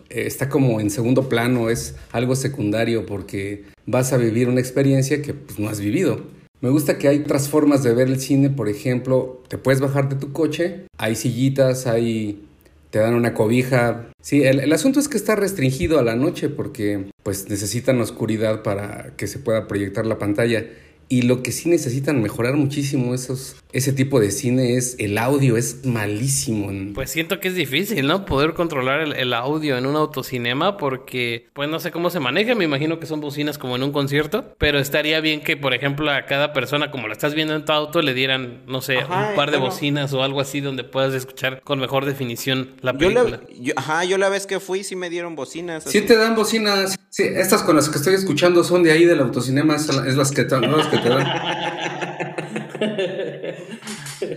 está 0.09 0.49
como 0.49 0.79
en 0.79 0.89
segundo 0.89 1.29
plano, 1.29 1.69
es 1.69 1.95
algo 2.11 2.35
secundario 2.35 3.05
porque 3.05 3.63
vas 3.85 4.13
a 4.13 4.17
vivir 4.17 4.49
una 4.49 4.59
experiencia 4.59 5.21
que 5.21 5.33
pues, 5.33 5.59
no 5.59 5.69
has 5.69 5.79
vivido. 5.79 6.21
Me 6.59 6.69
gusta 6.69 6.97
que 6.97 7.07
hay 7.07 7.19
otras 7.19 7.49
formas 7.49 7.83
de 7.83 7.93
ver 7.93 8.07
el 8.07 8.19
cine, 8.19 8.49
por 8.49 8.67
ejemplo, 8.67 9.43
te 9.47 9.57
puedes 9.57 9.79
bajar 9.79 10.09
de 10.09 10.15
tu 10.15 10.31
coche, 10.31 10.85
hay 10.97 11.15
sillitas, 11.15 11.85
hay 11.85 12.43
te 12.89 12.99
dan 12.99 13.13
una 13.13 13.33
cobija. 13.33 14.07
Sí, 14.21 14.43
el, 14.43 14.59
el, 14.59 14.73
asunto 14.73 14.99
es 14.99 15.07
que 15.07 15.17
está 15.17 15.35
restringido 15.35 15.99
a 15.99 16.03
la 16.03 16.15
noche 16.15 16.49
porque 16.49 17.11
pues 17.21 17.49
necesitan 17.49 17.99
oscuridad 17.99 18.63
para 18.63 19.13
que 19.17 19.27
se 19.27 19.39
pueda 19.39 19.67
proyectar 19.67 20.05
la 20.05 20.17
pantalla. 20.17 20.65
Y 21.09 21.21
lo 21.21 21.41
que 21.41 21.51
sí 21.51 21.69
necesitan 21.69 22.21
mejorar 22.21 22.55
muchísimo 22.55 23.13
esos, 23.13 23.55
ese 23.71 23.93
tipo 23.93 24.19
de 24.19 24.31
cine 24.31 24.75
es 24.75 24.95
el 24.99 25.17
audio, 25.17 25.55
es 25.55 25.85
malísimo. 25.85 26.93
Pues 26.93 27.11
siento 27.11 27.39
que 27.39 27.47
es 27.47 27.55
difícil, 27.55 28.05
¿no? 28.07 28.25
Poder 28.25 28.53
controlar 28.53 29.01
el, 29.01 29.13
el, 29.13 29.33
audio 29.33 29.77
en 29.77 29.85
un 29.85 29.95
autocinema 29.95 30.77
porque, 30.77 31.47
pues 31.53 31.69
no 31.69 31.79
sé 31.79 31.91
cómo 31.91 32.09
se 32.09 32.19
maneja, 32.19 32.55
me 32.55 32.65
imagino 32.65 32.99
que 32.99 33.05
son 33.05 33.21
bocinas 33.21 33.57
como 33.57 33.75
en 33.75 33.83
un 33.83 33.91
concierto, 33.91 34.55
pero 34.57 34.79
estaría 34.79 35.21
bien 35.21 35.41
que, 35.41 35.55
por 35.55 35.73
ejemplo, 35.73 36.11
a 36.11 36.25
cada 36.25 36.51
persona, 36.51 36.91
como 36.91 37.07
la 37.07 37.13
estás 37.13 37.33
viendo 37.33 37.55
en 37.55 37.63
tu 37.63 37.71
auto, 37.71 38.01
le 38.01 38.13
dieran, 38.13 38.63
no 38.67 38.81
sé, 38.81 38.97
ajá, 38.97 39.29
un 39.29 39.35
par 39.35 39.51
de 39.51 39.57
bueno. 39.57 39.73
bocinas 39.73 40.11
o 40.13 40.23
algo 40.23 40.41
así 40.41 40.59
donde 40.59 40.83
puedas 40.83 41.13
escuchar 41.13 41.61
con 41.63 41.79
mejor 41.79 42.05
definición 42.05 42.75
la 42.81 42.93
película. 42.93 43.23
Yo 43.23 43.29
la, 43.29 43.41
yo, 43.59 43.73
ajá, 43.77 44.03
yo 44.03 44.17
la 44.17 44.29
vez 44.29 44.45
que 44.45 44.59
fui 44.59 44.83
sí 44.83 44.95
me 44.95 45.09
dieron 45.09 45.35
bocinas. 45.35 45.85
Así. 45.85 45.99
Sí 45.99 46.05
te 46.05 46.17
dan 46.17 46.35
bocinas. 46.35 46.97
Sí, 47.09 47.23
estas 47.23 47.63
con 47.63 47.75
las 47.75 47.89
que 47.89 47.97
estoy 47.97 48.13
escuchando 48.13 48.63
son 48.63 48.83
de 48.83 48.91
ahí 48.91 49.05
del 49.05 49.19
autocinema, 49.21 49.75
es 49.75 49.87
las 49.87 50.31
que, 50.31 50.43
¿no? 50.43 50.77
las 50.77 50.87
que 50.87 50.96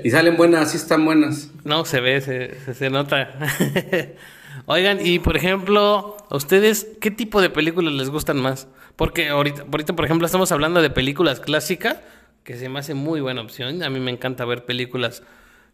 y 0.04 0.10
salen 0.10 0.36
buenas, 0.36 0.70
sí 0.70 0.76
están 0.76 1.04
buenas. 1.04 1.50
No, 1.64 1.84
se 1.84 2.00
ve, 2.00 2.20
se, 2.20 2.74
se, 2.74 2.90
nota. 2.90 3.30
Oigan, 4.66 5.04
y 5.04 5.18
por 5.18 5.36
ejemplo, 5.36 6.16
¿a 6.28 6.36
ustedes 6.36 6.86
qué 7.00 7.10
tipo 7.10 7.40
de 7.40 7.50
películas 7.50 7.92
les 7.94 8.10
gustan 8.10 8.40
más? 8.40 8.68
Porque 8.96 9.28
ahorita, 9.28 9.64
por 9.64 10.04
ejemplo, 10.04 10.26
estamos 10.26 10.52
hablando 10.52 10.82
de 10.82 10.90
películas 10.90 11.40
clásicas, 11.40 11.98
que 12.44 12.56
se 12.56 12.68
me 12.68 12.78
hace 12.80 12.94
muy 12.94 13.20
buena 13.20 13.40
opción. 13.40 13.82
A 13.82 13.90
mí 13.90 14.00
me 14.00 14.10
encanta 14.10 14.44
ver 14.44 14.64
películas 14.64 15.22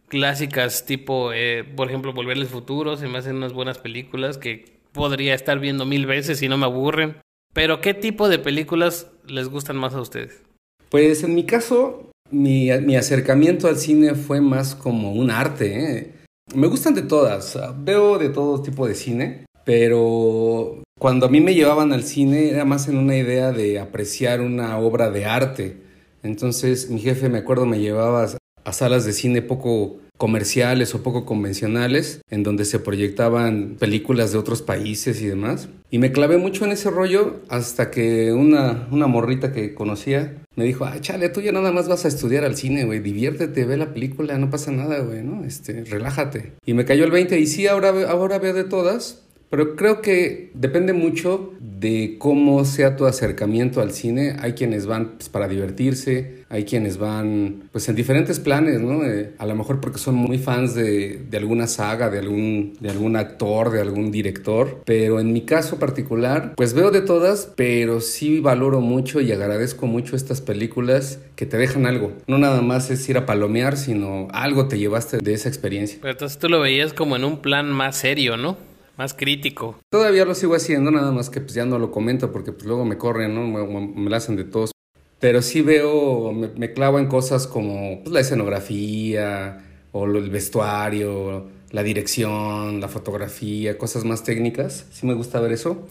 clásicas 0.09 0.87
tipo, 0.87 1.33
eh, 1.33 1.65
por 1.65 1.89
ejemplo, 1.89 2.13
Volver 2.13 2.37
al 2.37 2.47
Futuro, 2.47 2.97
se 2.97 3.09
me 3.09 3.19
hacen 3.19 3.37
unas 3.37 3.53
buenas 3.53 3.79
películas 3.79 4.39
que 4.39 4.77
podría 4.93 5.35
estar 5.35 5.59
viendo 5.59 5.85
mil 5.85 6.07
veces 6.07 6.43
y 6.43 6.49
no 6.49 6.57
me 6.57 6.65
aburren. 6.65 7.17
Pero 7.53 7.81
¿qué 7.81 7.95
tipo 7.95 8.29
de 8.29 8.39
películas 8.39 9.11
les 9.27 9.49
gustan 9.49 9.77
más 9.77 9.95
a 9.95 10.01
ustedes? 10.01 10.46
Pues 10.91 11.23
en 11.25 11.35
mi 11.35 11.45
caso, 11.45 12.11
mi, 12.31 12.71
mi 12.81 12.97
acercamiento 12.97 13.69
al 13.69 13.77
cine 13.77 14.15
fue 14.15 14.41
más 14.41 14.75
como 14.75 15.13
un 15.13 15.31
arte. 15.31 15.99
¿eh? 15.99 16.13
Me 16.55 16.69
gustan 16.69 16.95
de 16.95 17.03
todas, 17.03 17.59
veo 17.79 18.19
de 18.19 18.29
todo 18.29 18.63
tipo 18.63 18.87
de 18.87 18.95
cine, 18.95 19.47
pero 19.65 20.83
cuando 20.99 21.27
a 21.27 21.29
mí 21.29 21.41
me 21.41 21.55
llevaban 21.55 21.93
al 21.93 22.05
cine 22.05 22.51
era 22.51 22.65
más 22.65 22.89
en 22.89 22.97
una 22.99 23.17
idea 23.17 23.53
de 23.53 23.79
apreciar 23.81 24.41
una 24.41 24.79
obra 24.79 25.11
de 25.11 25.25
arte. 25.25 25.83
Entonces 26.23 26.89
mi 26.89 27.01
jefe, 27.01 27.29
me 27.29 27.39
acuerdo, 27.39 27.67
me 27.67 27.81
llevaba 27.81 28.27
a 28.65 28.73
salas 28.73 29.05
de 29.05 29.13
cine 29.13 29.43
poco 29.43 29.99
comerciales 30.17 30.95
o 30.95 31.03
poco 31.03 31.25
convencionales, 31.25 32.21
en 32.31 32.43
donde 32.43 32.65
se 32.65 32.79
proyectaban 32.79 33.77
películas 33.79 34.33
de 34.33 34.39
otros 34.39 34.63
países 34.63 35.21
y 35.21 35.27
demás. 35.27 35.69
Y 35.91 35.99
me 35.99 36.13
clavé 36.13 36.39
mucho 36.39 36.65
en 36.65 36.73
ese 36.73 36.91
rollo 36.91 37.41
hasta 37.49 37.91
que 37.91 38.33
una, 38.33 38.89
una 38.91 39.07
morrita 39.07 39.53
que 39.53 39.75
conocía 39.75 40.35
me 40.57 40.65
dijo, 40.65 40.87
ay, 40.87 41.01
chale, 41.01 41.29
tú 41.29 41.43
ya 41.43 41.53
nada 41.53 41.71
más 41.71 41.87
vas 41.87 42.07
a 42.07 42.09
estudiar 42.09 42.45
al 42.45 42.57
cine, 42.57 42.85
güey, 42.85 43.01
diviértete, 43.01 43.67
ve 43.67 43.77
la 43.77 43.93
película, 43.93 44.39
no 44.39 44.51
pasa 44.51 44.73
nada, 44.73 45.01
güey, 45.01 45.23
¿no? 45.23 45.45
Este, 45.45 45.85
relájate. 45.85 46.55
Y 46.65 46.73
me 46.73 46.87
cayó 46.87 47.05
el 47.05 47.11
20 47.11 47.39
y 47.39 47.47
sí, 47.47 47.67
ahora, 47.67 47.91
ahora 48.09 48.39
veo 48.39 48.55
de 48.55 48.65
todas, 48.65 49.26
pero 49.51 49.77
creo 49.77 50.01
que 50.01 50.51
depende 50.55 50.93
mucho 50.93 51.53
de 51.61 52.17
cómo 52.19 52.65
sea 52.65 52.97
tu 52.97 53.07
acercamiento 53.07 53.81
al 53.81 53.93
cine. 53.93 54.37
Hay 54.41 54.53
quienes 54.53 54.87
van 54.87 55.13
pues, 55.17 55.29
para 55.29 55.47
divertirse, 55.47 56.45
hay 56.49 56.65
quienes 56.65 56.99
van 56.99 57.65
pues 57.73 57.89
en 57.89 57.97
diferentes 57.97 58.41
planes, 58.41 58.81
¿no? 58.81 59.05
Eh, 59.05 59.35
a 59.39 59.47
lo 59.47 59.55
mejor 59.55 59.81
porque 59.81 59.99
son 59.99 60.15
muy 60.15 60.39
fans 60.39 60.75
de, 60.75 61.27
alguna 61.35 61.67
saga, 61.67 62.09
de 62.09 62.19
algún, 62.19 62.77
de 62.81 62.91
algún 62.91 63.17
actor, 63.17 63.71
de 63.71 63.81
algún 63.81 64.11
director. 64.11 64.83
Pero 64.85 65.21
en 65.21 65.33
mi 65.33 65.43
caso 65.43 65.79
particular, 65.79 66.55
pues 66.57 66.75
veo 66.75 66.91
de 66.91 67.03
todas, 67.03 67.53
pero 67.57 68.01
sí 68.01 68.41
valoro 68.41 68.81
mucho 68.81 69.21
y 69.21 69.33
agradezco 69.33 69.87
mucho 69.87 70.17
estas 70.17 70.41
películas 70.41 71.21
que 71.37 71.47
te 71.47 71.57
dejan 71.59 71.87
algo. 71.87 72.13
No 72.27 72.39
nada 72.39 72.63
más 72.63 72.91
es 72.91 73.09
ir 73.09 73.19
a 73.19 73.27
palomear, 73.27 73.77
sino 73.77 74.29
algo 74.33 74.69
te 74.69 74.79
llevaste 74.79 75.19
de 75.19 75.35
esa 75.35 75.49
experiencia. 75.49 75.99
Pero 76.01 76.13
entonces 76.13 76.39
tú 76.39 76.49
lo 76.49 76.61
veías 76.61 76.93
como 76.93 77.17
en 77.17 77.25
un 77.25 77.43
plan 77.43 77.71
más 77.71 77.97
serio, 77.97 78.37
¿no? 78.37 78.57
Más 78.97 79.15
crítico. 79.15 79.79
Todavía 79.91 80.25
lo 80.25 80.35
sigo 80.35 80.55
haciendo, 80.55 80.91
nada 80.91 81.13
más 81.13 81.31
que 81.31 81.41
pues 81.41 81.55
ya 81.55 81.65
no 81.67 81.79
lo 81.79 81.91
comento 81.91 82.33
porque 82.33 82.53
pues 82.53 82.65
luego 82.65 82.85
me 82.85 82.97
corren, 82.97 83.35
¿no? 83.35 83.47
Me, 83.47 83.87
me 83.89 84.17
hacen 84.17 84.37
de 84.37 84.45
todos. 84.45 84.73
Pero 85.19 85.43
sí 85.43 85.63
veo, 85.63 86.33
me, 86.33 86.49
me 86.49 86.73
clavo 86.73 86.99
en 86.99 87.07
cosas 87.07 87.47
como 87.47 88.03
pues, 88.03 88.13
la 88.13 88.21
escenografía 88.21 89.65
o 89.93 90.05
el 90.07 90.31
vestuario, 90.31 91.47
la 91.71 91.83
dirección, 91.83 92.81
la 92.81 92.89
fotografía, 92.89 93.79
cosas 93.79 94.05
más 94.05 94.25
técnicas. 94.25 94.87
Sí 94.93 95.07
me 95.07 95.15
gusta 95.15 95.41
ver 95.41 95.53
eso. 95.53 95.87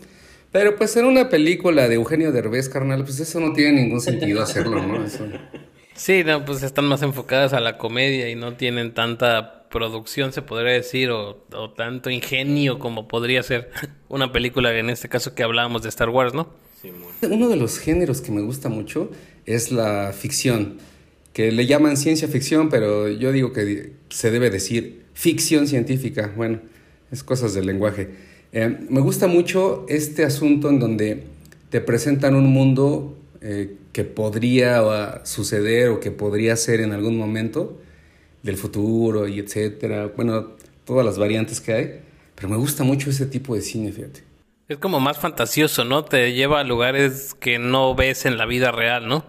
Pero 0.52 0.76
pues 0.76 0.96
en 0.96 1.06
una 1.06 1.30
película 1.30 1.90
de 1.90 1.96
Eugenio 1.96 2.32
Derbez, 2.32 2.70
carnal, 2.70 3.04
pues 3.04 3.20
eso 3.20 3.40
no 3.40 3.54
tiene 3.54 3.82
ningún 3.82 4.02
sentido 4.02 4.42
hacerlo, 4.42 4.82
¿no? 4.82 5.04
Eso... 5.04 5.26
Sí, 5.96 6.24
no, 6.26 6.44
pues 6.46 6.62
están 6.62 6.86
más 6.86 7.02
enfocadas 7.02 7.54
a 7.54 7.60
la 7.62 7.78
comedia 7.78 8.30
y 8.30 8.36
no 8.36 8.56
tienen 8.56 8.94
tanta 8.94 9.68
producción, 9.70 10.34
se 10.34 10.42
podría 10.42 10.74
decir, 10.74 11.10
o, 11.10 11.44
o, 11.54 11.70
tanto 11.72 12.10
ingenio 12.10 12.80
como 12.80 13.08
podría 13.08 13.42
ser 13.44 13.72
una 14.10 14.32
película, 14.32 14.78
en 14.78 14.90
este 14.90 15.10
caso 15.10 15.34
que 15.34 15.44
hablábamos 15.44 15.84
de 15.84 15.90
Star 15.90 16.10
Wars, 16.10 16.34
¿no? 16.34 16.50
Sí, 16.82 16.92
Uno 17.22 17.50
de 17.50 17.56
los 17.56 17.80
géneros 17.80 18.22
que 18.22 18.32
me 18.32 18.42
gusta 18.42 18.70
mucho 18.70 19.10
es 19.46 19.72
la 19.72 20.14
ficción, 20.14 20.78
que 21.34 21.52
le 21.52 21.66
llaman 21.66 21.98
ciencia 21.98 22.28
ficción, 22.28 22.70
pero 22.70 23.10
yo 23.10 23.32
digo 23.32 23.54
que 23.54 23.94
se 24.10 24.32
debe 24.32 24.50
decir 24.50 25.04
ficción 25.14 25.68
científica. 25.68 26.32
Bueno, 26.36 26.60
es 27.12 27.24
cosas 27.24 27.54
del 27.54 27.66
lenguaje. 27.66 28.10
Eh, 28.52 28.78
me 28.90 29.02
gusta 29.02 29.28
mucho 29.28 29.86
este 29.90 30.24
asunto 30.24 30.70
en 30.70 30.80
donde 30.80 31.24
te 31.70 31.82
presentan 31.82 32.36
un 32.36 32.48
mundo 32.48 33.18
eh, 33.48 33.78
que 33.94 34.04
podría 34.04 35.24
suceder 35.24 35.90
o 35.90 36.00
que 36.00 36.10
podría 36.10 36.56
ser 36.56 36.80
en 36.80 36.94
algún 36.94 37.16
momento 37.16 37.80
del 38.42 38.58
futuro 38.58 39.28
y 39.28 39.38
etcétera. 39.38 40.12
Bueno, 40.16 40.54
todas 40.84 41.06
las 41.06 41.20
variantes 41.20 41.62
que 41.62 41.74
hay. 41.74 42.00
Pero 42.34 42.50
me 42.50 42.58
gusta 42.58 42.84
mucho 42.84 43.12
ese 43.12 43.28
tipo 43.28 43.54
de 43.54 43.62
cine, 43.62 43.92
fíjate. 43.92 44.24
Es 44.68 44.80
como 44.80 45.00
más 45.00 45.20
fantasioso, 45.20 45.86
¿no? 45.86 46.04
Te 46.04 46.34
lleva 46.34 46.62
a 46.62 46.64
lugares 46.64 47.36
que 47.36 47.60
no 47.60 47.94
ves 47.94 48.26
en 48.26 48.40
la 48.40 48.48
vida 48.48 48.72
real, 48.72 49.08
¿no? 49.08 49.26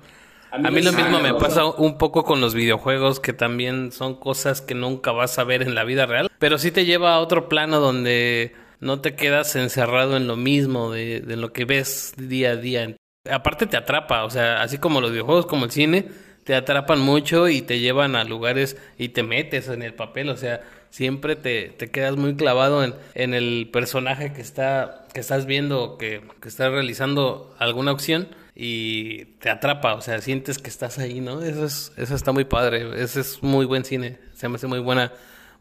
A 0.50 0.56
mí, 0.56 0.68
a 0.68 0.70
mí 0.70 0.80
lo 0.80 0.92
mismo 0.92 1.20
me 1.20 1.34
pasa 1.34 1.66
un 1.66 1.98
poco 1.98 2.24
con 2.24 2.40
los 2.40 2.54
videojuegos, 2.54 3.20
que 3.20 3.34
también 3.34 3.92
son 3.92 4.18
cosas 4.18 4.62
que 4.62 4.74
nunca 4.74 5.12
vas 5.12 5.38
a 5.38 5.44
ver 5.44 5.60
en 5.60 5.74
la 5.74 5.84
vida 5.84 6.06
real. 6.06 6.30
Pero 6.38 6.56
sí 6.56 6.70
te 6.70 6.86
lleva 6.86 7.12
a 7.12 7.20
otro 7.20 7.50
plano 7.50 7.80
donde 7.80 8.54
no 8.80 9.02
te 9.02 9.14
quedas 9.14 9.56
encerrado 9.56 10.16
en 10.16 10.26
lo 10.26 10.36
mismo, 10.36 10.90
de, 10.90 11.20
de 11.20 11.36
lo 11.36 11.52
que 11.52 11.66
ves 11.66 12.14
día 12.16 12.52
a 12.52 12.56
día. 12.56 12.96
Aparte 13.30 13.66
te 13.66 13.76
atrapa, 13.76 14.24
o 14.24 14.30
sea, 14.30 14.62
así 14.62 14.78
como 14.78 15.00
los 15.00 15.10
videojuegos, 15.10 15.46
como 15.46 15.64
el 15.64 15.70
cine, 15.70 16.06
te 16.44 16.54
atrapan 16.54 17.00
mucho 17.00 17.48
y 17.48 17.60
te 17.60 17.80
llevan 17.80 18.14
a 18.14 18.24
lugares 18.24 18.76
y 18.98 19.08
te 19.08 19.24
metes 19.24 19.68
en 19.68 19.82
el 19.82 19.94
papel, 19.94 20.28
o 20.28 20.36
sea, 20.36 20.62
siempre 20.90 21.34
te, 21.34 21.70
te 21.70 21.90
quedas 21.90 22.16
muy 22.16 22.36
clavado 22.36 22.84
en, 22.84 22.94
en, 23.14 23.34
el 23.34 23.68
personaje 23.72 24.32
que 24.32 24.40
está 24.40 25.06
que 25.12 25.20
estás 25.20 25.44
viendo 25.44 25.98
que, 25.98 26.22
que 26.40 26.48
está 26.48 26.70
realizando 26.70 27.54
alguna 27.58 27.90
acción 27.90 28.28
y 28.54 29.24
te 29.40 29.50
atrapa, 29.50 29.94
o 29.94 30.00
sea, 30.00 30.20
sientes 30.20 30.58
que 30.58 30.70
estás 30.70 30.98
ahí, 31.00 31.20
¿no? 31.20 31.42
Eso 31.42 31.64
es 31.64 31.92
eso 31.96 32.14
está 32.14 32.30
muy 32.30 32.44
padre, 32.44 33.02
ese 33.02 33.20
es 33.20 33.42
muy 33.42 33.66
buen 33.66 33.84
cine, 33.84 34.18
se 34.32 34.48
me 34.48 34.54
hace 34.54 34.68
muy 34.68 34.78
buena 34.78 35.12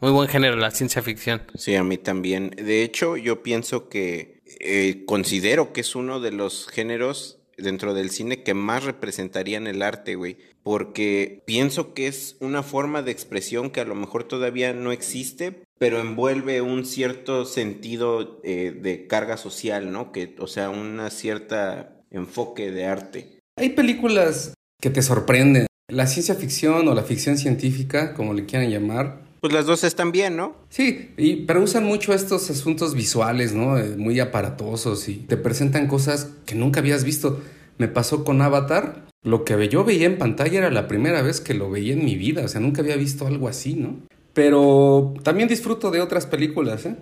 muy 0.01 0.11
buen 0.11 0.27
género 0.27 0.55
la 0.55 0.71
ciencia 0.71 1.01
ficción. 1.01 1.41
Sí, 1.55 1.75
a 1.75 1.83
mí 1.83 1.97
también. 1.97 2.51
De 2.51 2.83
hecho, 2.83 3.17
yo 3.17 3.41
pienso 3.41 3.89
que 3.89 4.41
eh, 4.59 5.03
considero 5.05 5.73
que 5.73 5.81
es 5.81 5.95
uno 5.95 6.19
de 6.19 6.31
los 6.31 6.67
géneros 6.67 7.39
dentro 7.57 7.93
del 7.93 8.09
cine 8.09 8.43
que 8.43 8.53
más 8.53 8.83
representarían 8.83 9.67
el 9.67 9.81
arte, 9.81 10.15
güey. 10.15 10.37
Porque 10.63 11.43
pienso 11.45 11.93
que 11.93 12.07
es 12.07 12.37
una 12.39 12.63
forma 12.63 13.01
de 13.01 13.11
expresión 13.11 13.69
que 13.69 13.81
a 13.81 13.85
lo 13.85 13.95
mejor 13.95 14.23
todavía 14.23 14.73
no 14.73 14.91
existe, 14.91 15.63
pero 15.77 15.99
envuelve 15.99 16.61
un 16.61 16.85
cierto 16.85 17.45
sentido 17.45 18.41
eh, 18.43 18.77
de 18.79 19.07
carga 19.07 19.37
social, 19.37 19.91
¿no? 19.91 20.11
Que, 20.11 20.35
o 20.39 20.47
sea, 20.47 20.69
una 20.69 21.09
cierta 21.09 22.01
enfoque 22.11 22.71
de 22.71 22.85
arte. 22.85 23.39
Hay 23.57 23.69
películas 23.69 24.53
que 24.81 24.89
te 24.89 25.01
sorprenden. 25.01 25.67
La 25.87 26.07
ciencia 26.07 26.35
ficción 26.35 26.87
o 26.87 26.95
la 26.95 27.03
ficción 27.03 27.37
científica, 27.37 28.13
como 28.13 28.33
le 28.33 28.45
quieran 28.45 28.71
llamar, 28.71 29.24
pues 29.45 29.53
las 29.53 29.67
dos 29.67 29.83
están 29.83 30.11
bien, 30.11 30.35
¿no? 30.35 30.55
Sí, 30.69 31.11
y, 31.17 31.45
pero 31.45 31.61
usan 31.61 31.83
mucho 31.83 32.15
estos 32.15 32.49
asuntos 32.49 32.95
visuales, 32.95 33.53
¿no? 33.53 33.77
Eh, 33.77 33.95
muy 33.95 34.19
aparatosos 34.19 35.07
y 35.07 35.17
te 35.17 35.37
presentan 35.37 35.85
cosas 35.85 36.31
que 36.47 36.55
nunca 36.55 36.79
habías 36.79 37.03
visto. 37.03 37.43
Me 37.77 37.87
pasó 37.87 38.23
con 38.23 38.41
Avatar. 38.41 39.05
Lo 39.21 39.45
que 39.45 39.69
yo 39.69 39.83
veía 39.83 40.07
en 40.07 40.17
pantalla 40.17 40.57
era 40.57 40.71
la 40.71 40.87
primera 40.87 41.21
vez 41.21 41.41
que 41.41 41.53
lo 41.53 41.69
veía 41.69 41.93
en 41.93 42.03
mi 42.03 42.15
vida. 42.15 42.43
O 42.43 42.47
sea, 42.47 42.59
nunca 42.59 42.81
había 42.81 42.95
visto 42.95 43.27
algo 43.27 43.47
así, 43.47 43.75
¿no? 43.75 43.97
Pero 44.33 45.13
también 45.21 45.47
disfruto 45.47 45.91
de 45.91 46.01
otras 46.01 46.25
películas, 46.25 46.87
¿eh? 46.87 46.95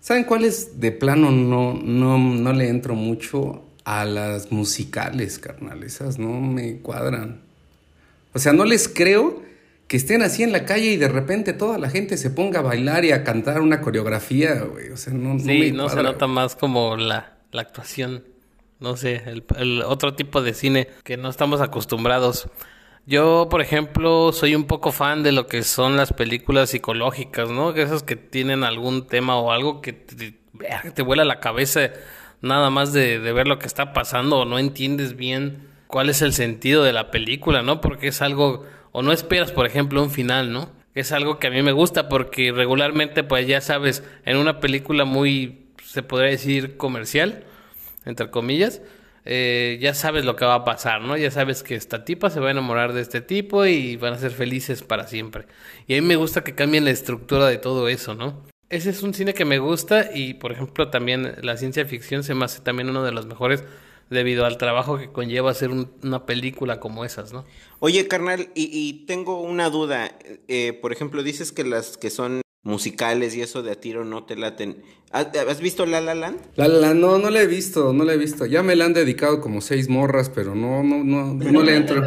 ¿Saben 0.00 0.24
cuáles 0.24 0.80
de 0.80 0.90
plano 0.90 1.30
no, 1.30 1.74
no, 1.74 2.18
no 2.18 2.52
le 2.52 2.70
entro 2.70 2.96
mucho? 2.96 3.62
A 3.84 4.04
las 4.04 4.50
musicales, 4.50 5.38
carnal. 5.38 5.84
Esas 5.84 6.18
no 6.18 6.40
me 6.40 6.78
cuadran. 6.78 7.42
O 8.32 8.40
sea, 8.40 8.52
no 8.52 8.64
les 8.64 8.88
creo 8.88 9.44
que 9.86 9.96
estén 9.96 10.22
así 10.22 10.42
en 10.42 10.52
la 10.52 10.64
calle 10.64 10.92
y 10.92 10.96
de 10.96 11.08
repente 11.08 11.52
toda 11.52 11.78
la 11.78 11.90
gente 11.90 12.16
se 12.16 12.30
ponga 12.30 12.60
a 12.60 12.62
bailar 12.62 13.04
y 13.04 13.12
a 13.12 13.22
cantar 13.22 13.60
una 13.60 13.80
coreografía, 13.80 14.62
güey. 14.62 14.90
O 14.90 14.96
sea, 14.96 15.12
no, 15.12 15.38
sí, 15.38 15.46
no, 15.46 15.52
me 15.52 15.72
no 15.72 15.88
se 15.88 16.02
nota 16.02 16.26
más 16.26 16.56
como 16.56 16.96
la, 16.96 17.34
la 17.52 17.62
actuación. 17.62 18.24
No 18.80 18.96
sé, 18.96 19.22
el, 19.26 19.44
el, 19.56 19.82
otro 19.82 20.14
tipo 20.14 20.42
de 20.42 20.54
cine 20.54 20.88
que 21.04 21.16
no 21.16 21.28
estamos 21.28 21.60
acostumbrados. 21.60 22.48
Yo, 23.06 23.48
por 23.50 23.60
ejemplo, 23.60 24.32
soy 24.32 24.54
un 24.54 24.64
poco 24.64 24.90
fan 24.90 25.22
de 25.22 25.32
lo 25.32 25.46
que 25.46 25.62
son 25.62 25.96
las 25.96 26.12
películas 26.12 26.70
psicológicas, 26.70 27.50
¿no? 27.50 27.70
Esas 27.70 28.02
que 28.02 28.16
tienen 28.16 28.64
algún 28.64 29.06
tema 29.06 29.36
o 29.36 29.52
algo 29.52 29.82
que 29.82 29.92
te, 29.92 30.34
te 30.94 31.02
vuela 31.02 31.24
la 31.24 31.40
cabeza 31.40 31.90
nada 32.40 32.70
más 32.70 32.92
de, 32.92 33.20
de 33.20 33.32
ver 33.32 33.46
lo 33.46 33.58
que 33.58 33.66
está 33.66 33.92
pasando 33.92 34.40
o 34.40 34.44
no 34.44 34.58
entiendes 34.58 35.16
bien 35.16 35.68
cuál 35.86 36.08
es 36.08 36.22
el 36.22 36.32
sentido 36.32 36.82
de 36.82 36.92
la 36.92 37.10
película, 37.10 37.62
¿no? 37.62 37.80
Porque 37.80 38.08
es 38.08 38.22
algo 38.22 38.64
o 38.96 39.02
no 39.02 39.10
esperas, 39.10 39.50
por 39.50 39.66
ejemplo, 39.66 40.00
un 40.00 40.10
final, 40.12 40.52
¿no? 40.52 40.70
Es 40.94 41.10
algo 41.10 41.40
que 41.40 41.48
a 41.48 41.50
mí 41.50 41.60
me 41.62 41.72
gusta 41.72 42.08
porque 42.08 42.52
regularmente, 42.52 43.24
pues 43.24 43.44
ya 43.48 43.60
sabes, 43.60 44.04
en 44.24 44.36
una 44.36 44.60
película 44.60 45.04
muy, 45.04 45.66
se 45.84 46.04
podría 46.04 46.30
decir, 46.30 46.76
comercial, 46.76 47.42
entre 48.04 48.30
comillas, 48.30 48.82
eh, 49.24 49.78
ya 49.80 49.94
sabes 49.94 50.24
lo 50.24 50.36
que 50.36 50.44
va 50.44 50.54
a 50.54 50.64
pasar, 50.64 51.00
¿no? 51.00 51.16
Ya 51.16 51.32
sabes 51.32 51.64
que 51.64 51.74
esta 51.74 52.04
tipa 52.04 52.30
se 52.30 52.38
va 52.38 52.48
a 52.48 52.50
enamorar 52.52 52.92
de 52.92 53.00
este 53.00 53.20
tipo 53.20 53.66
y 53.66 53.96
van 53.96 54.12
a 54.12 54.18
ser 54.18 54.30
felices 54.30 54.84
para 54.84 55.08
siempre. 55.08 55.46
Y 55.88 55.96
a 55.96 56.00
mí 56.00 56.06
me 56.06 56.14
gusta 56.14 56.44
que 56.44 56.54
cambien 56.54 56.84
la 56.84 56.92
estructura 56.92 57.48
de 57.48 57.58
todo 57.58 57.88
eso, 57.88 58.14
¿no? 58.14 58.44
Ese 58.70 58.90
es 58.90 59.02
un 59.02 59.12
cine 59.12 59.34
que 59.34 59.44
me 59.44 59.58
gusta 59.58 60.10
y, 60.14 60.34
por 60.34 60.52
ejemplo, 60.52 60.88
también 60.90 61.34
la 61.42 61.56
ciencia 61.56 61.84
ficción 61.84 62.22
se 62.22 62.34
me 62.34 62.44
hace 62.44 62.60
también 62.60 62.90
uno 62.90 63.02
de 63.02 63.10
los 63.10 63.26
mejores 63.26 63.64
debido 64.14 64.46
al 64.46 64.56
trabajo 64.56 64.96
que 64.98 65.12
conlleva 65.12 65.50
hacer 65.50 65.68
un- 65.70 65.90
una 66.02 66.24
película 66.24 66.80
como 66.80 67.04
esas, 67.04 67.34
¿no? 67.34 67.44
Oye, 67.80 68.08
carnal, 68.08 68.48
y, 68.54 68.70
y 68.72 69.04
tengo 69.04 69.42
una 69.42 69.68
duda. 69.68 70.16
Eh, 70.48 70.72
por 70.80 70.92
ejemplo, 70.92 71.22
dices 71.22 71.52
que 71.52 71.64
las 71.64 71.98
que 71.98 72.08
son 72.08 72.40
musicales 72.62 73.36
y 73.36 73.42
eso 73.42 73.62
de 73.62 73.72
a 73.72 73.74
tiro 73.74 74.06
no 74.06 74.24
te 74.24 74.36
laten. 74.36 74.82
¿Has, 75.10 75.26
has 75.36 75.60
visto 75.60 75.84
La 75.84 76.00
La 76.00 76.14
Land? 76.14 76.38
La, 76.56 76.66
la, 76.66 76.94
no, 76.94 77.18
no 77.18 77.28
la 77.28 77.42
he 77.42 77.46
visto, 77.46 77.92
no 77.92 78.04
la 78.04 78.14
he 78.14 78.16
visto. 78.16 78.46
Ya 78.46 78.62
me 78.62 78.74
la 78.74 78.86
han 78.86 78.94
dedicado 78.94 79.42
como 79.42 79.60
seis 79.60 79.90
morras, 79.90 80.30
pero 80.30 80.54
no, 80.54 80.82
no, 80.82 81.04
no, 81.04 81.34
no 81.34 81.62
le 81.62 81.76
entro. 81.76 82.02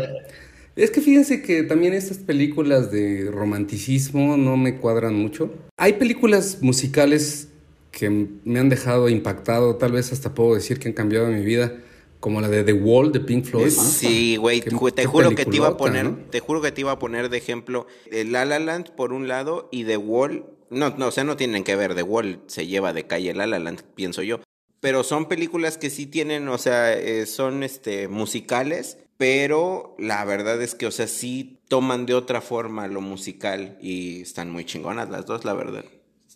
Es 0.75 0.89
que 0.91 1.01
fíjense 1.01 1.41
que 1.41 1.63
también 1.63 1.93
estas 1.93 2.17
películas 2.17 2.91
de 2.91 3.29
romanticismo 3.31 4.35
no 4.37 4.57
me 4.57 4.77
cuadran 4.77 5.15
mucho. 5.15 5.51
Hay 5.77 5.93
películas 5.93 6.59
musicales 6.61 7.49
que 7.91 8.09
me 8.09 8.59
han 8.59 8.69
dejado 8.69 9.09
impactado, 9.09 9.75
tal 9.77 9.91
vez 9.91 10.11
hasta 10.11 10.35
puedo 10.35 10.53
decir 10.55 10.77
que 10.79 10.87
han 10.87 10.93
cambiado 10.93 11.27
mi 11.27 11.43
vida, 11.43 11.73
como 12.19 12.41
la 12.41 12.47
de 12.47 12.63
The 12.63 12.73
Wall 12.73 13.11
de 13.11 13.19
Pink 13.19 13.45
Floyd. 13.45 13.69
Sí, 13.69 14.37
güey, 14.37 14.61
te 14.61 15.05
juro 15.05 15.35
que 15.35 15.45
te 15.45 15.55
iba 15.55 15.67
a 15.67 15.77
poner, 15.77 16.05
¿no? 16.05 16.17
te 16.29 16.39
juro 16.39 16.61
que 16.61 16.71
te 16.71 16.81
iba 16.81 16.91
a 16.91 16.99
poner 16.99 17.29
de 17.29 17.37
ejemplo 17.37 17.87
eh, 18.11 18.23
La 18.23 18.45
La 18.45 18.59
Land 18.59 18.91
por 18.91 19.13
un 19.13 19.27
lado 19.27 19.69
y 19.71 19.83
The 19.85 19.97
Wall. 19.97 20.45
No, 20.69 20.89
no, 20.97 21.07
o 21.07 21.11
sea, 21.11 21.23
no 21.23 21.37
tienen 21.37 21.63
que 21.63 21.75
ver. 21.75 21.95
The 21.95 22.03
Wall 22.03 22.41
se 22.47 22.67
lleva 22.67 22.93
de 22.93 23.07
calle 23.07 23.33
La 23.33 23.47
La 23.47 23.59
Land, 23.59 23.83
pienso 23.95 24.21
yo. 24.23 24.39
Pero 24.79 25.03
son 25.03 25.27
películas 25.27 25.77
que 25.77 25.89
sí 25.89 26.05
tienen, 26.05 26.47
o 26.47 26.57
sea, 26.57 26.93
eh, 26.93 27.25
son 27.25 27.63
este 27.63 28.07
musicales, 28.07 28.97
pero 29.17 29.95
la 29.97 30.23
verdad 30.25 30.61
es 30.61 30.75
que, 30.75 30.85
o 30.85 30.91
sea, 30.91 31.07
sí 31.07 31.59
toman 31.67 32.05
de 32.05 32.13
otra 32.13 32.41
forma 32.41 32.87
lo 32.87 33.01
musical 33.01 33.77
y 33.81 34.21
están 34.21 34.51
muy 34.51 34.65
chingonas 34.65 35.09
las 35.09 35.25
dos, 35.25 35.45
la 35.45 35.53
verdad. 35.53 35.85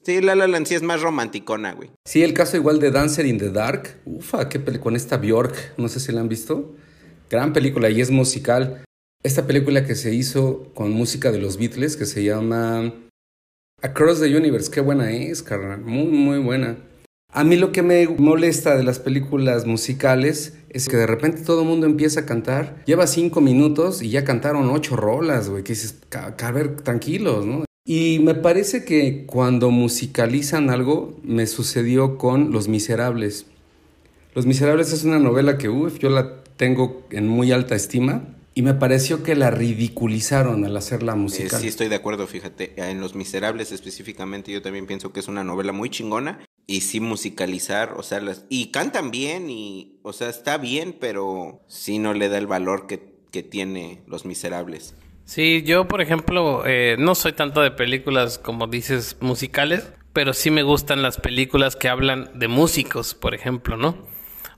Sí, 0.03 0.19
La 0.21 0.35
La 0.35 0.65
sí 0.65 0.73
es 0.75 0.81
más 0.81 1.01
romanticona, 1.01 1.73
güey. 1.73 1.91
Sí, 2.05 2.23
el 2.23 2.33
caso 2.33 2.57
igual 2.57 2.79
de 2.79 2.91
Dancer 2.91 3.25
in 3.25 3.37
the 3.37 3.51
Dark. 3.51 3.99
Ufa, 4.05 4.49
qué 4.49 4.59
película 4.59 4.83
con 4.83 4.95
esta 4.95 5.17
Bjork, 5.17 5.77
no 5.77 5.87
sé 5.89 5.99
si 5.99 6.11
la 6.11 6.21
han 6.21 6.29
visto. 6.29 6.73
Gran 7.29 7.53
película 7.53 7.89
y 7.89 8.01
es 8.01 8.09
musical. 8.09 8.83
Esta 9.23 9.45
película 9.45 9.85
que 9.85 9.93
se 9.95 10.13
hizo 10.13 10.71
con 10.73 10.91
música 10.91 11.31
de 11.31 11.37
los 11.39 11.57
Beatles 11.57 11.95
que 11.95 12.05
se 12.07 12.23
llama 12.23 12.91
Across 13.83 14.21
the 14.21 14.35
Universe, 14.35 14.71
qué 14.71 14.81
buena 14.81 15.11
es, 15.11 15.43
carnal, 15.43 15.81
muy 15.81 16.07
muy 16.07 16.39
buena. 16.39 16.77
A 17.33 17.43
mí 17.43 17.55
lo 17.55 17.71
que 17.71 17.81
me 17.83 18.07
molesta 18.07 18.75
de 18.75 18.83
las 18.83 18.99
películas 18.99 19.65
musicales 19.65 20.57
es 20.69 20.89
que 20.89 20.97
de 20.97 21.07
repente 21.07 21.43
todo 21.43 21.61
el 21.61 21.67
mundo 21.67 21.85
empieza 21.85 22.21
a 22.21 22.25
cantar, 22.25 22.83
lleva 22.85 23.07
cinco 23.07 23.39
minutos 23.39 24.01
y 24.01 24.09
ya 24.09 24.25
cantaron 24.25 24.69
ocho 24.69 24.95
rolas, 24.97 25.49
güey, 25.49 25.63
que 25.63 25.73
dices, 25.73 25.95
"Ca- 26.09 26.35
ca- 26.35 26.49
a 26.49 26.51
ver, 26.51 26.81
tranquilos, 26.81 27.45
¿no? 27.45 27.63
Y 27.83 28.19
me 28.19 28.35
parece 28.35 28.85
que 28.85 29.25
cuando 29.25 29.71
musicalizan 29.71 30.69
algo, 30.69 31.19
me 31.23 31.47
sucedió 31.47 32.17
con 32.17 32.51
Los 32.51 32.67
Miserables. 32.67 33.47
Los 34.35 34.45
Miserables 34.45 34.93
es 34.93 35.03
una 35.03 35.19
novela 35.19 35.57
que, 35.57 35.67
uff, 35.69 35.97
yo 35.99 36.09
la 36.09 36.43
tengo 36.57 37.05
en 37.09 37.27
muy 37.27 37.51
alta 37.51 37.75
estima 37.75 38.35
y 38.53 38.61
me 38.61 38.73
pareció 38.75 39.23
que 39.23 39.35
la 39.35 39.49
ridiculizaron 39.49 40.63
al 40.63 40.77
hacerla 40.77 41.13
Eh, 41.13 41.15
musical. 41.15 41.59
sí, 41.59 41.67
estoy 41.67 41.87
de 41.87 41.95
acuerdo, 41.95 42.27
fíjate. 42.27 42.73
En 42.77 43.01
Los 43.01 43.15
Miserables 43.15 43.71
específicamente 43.71 44.51
yo 44.51 44.61
también 44.61 44.85
pienso 44.85 45.11
que 45.11 45.19
es 45.19 45.27
una 45.27 45.43
novela 45.43 45.71
muy 45.71 45.89
chingona. 45.89 46.45
Y 46.67 46.81
sí 46.81 46.99
musicalizar, 46.99 47.95
o 47.97 48.03
sea, 48.03 48.21
las... 48.21 48.45
Y 48.47 48.67
cantan 48.67 49.09
bien 49.09 49.49
y, 49.49 49.97
o 50.03 50.13
sea, 50.13 50.29
está 50.29 50.57
bien, 50.57 50.95
pero 50.97 51.61
sí 51.67 51.97
no 51.97 52.13
le 52.13 52.29
da 52.29 52.37
el 52.37 52.47
valor 52.47 52.85
que, 52.87 53.01
que 53.31 53.41
tiene 53.43 54.03
Los 54.07 54.25
Miserables. 54.25 54.93
Sí, 55.31 55.63
yo, 55.63 55.87
por 55.87 56.01
ejemplo, 56.01 56.63
eh, 56.65 56.97
no 56.99 57.15
soy 57.15 57.31
tanto 57.31 57.61
de 57.61 57.71
películas, 57.71 58.37
como 58.37 58.67
dices, 58.67 59.15
musicales, 59.21 59.93
pero 60.11 60.33
sí 60.33 60.51
me 60.51 60.61
gustan 60.61 61.01
las 61.01 61.21
películas 61.21 61.77
que 61.77 61.87
hablan 61.87 62.29
de 62.33 62.49
músicos, 62.49 63.13
por 63.13 63.33
ejemplo, 63.33 63.77
¿no? 63.77 63.95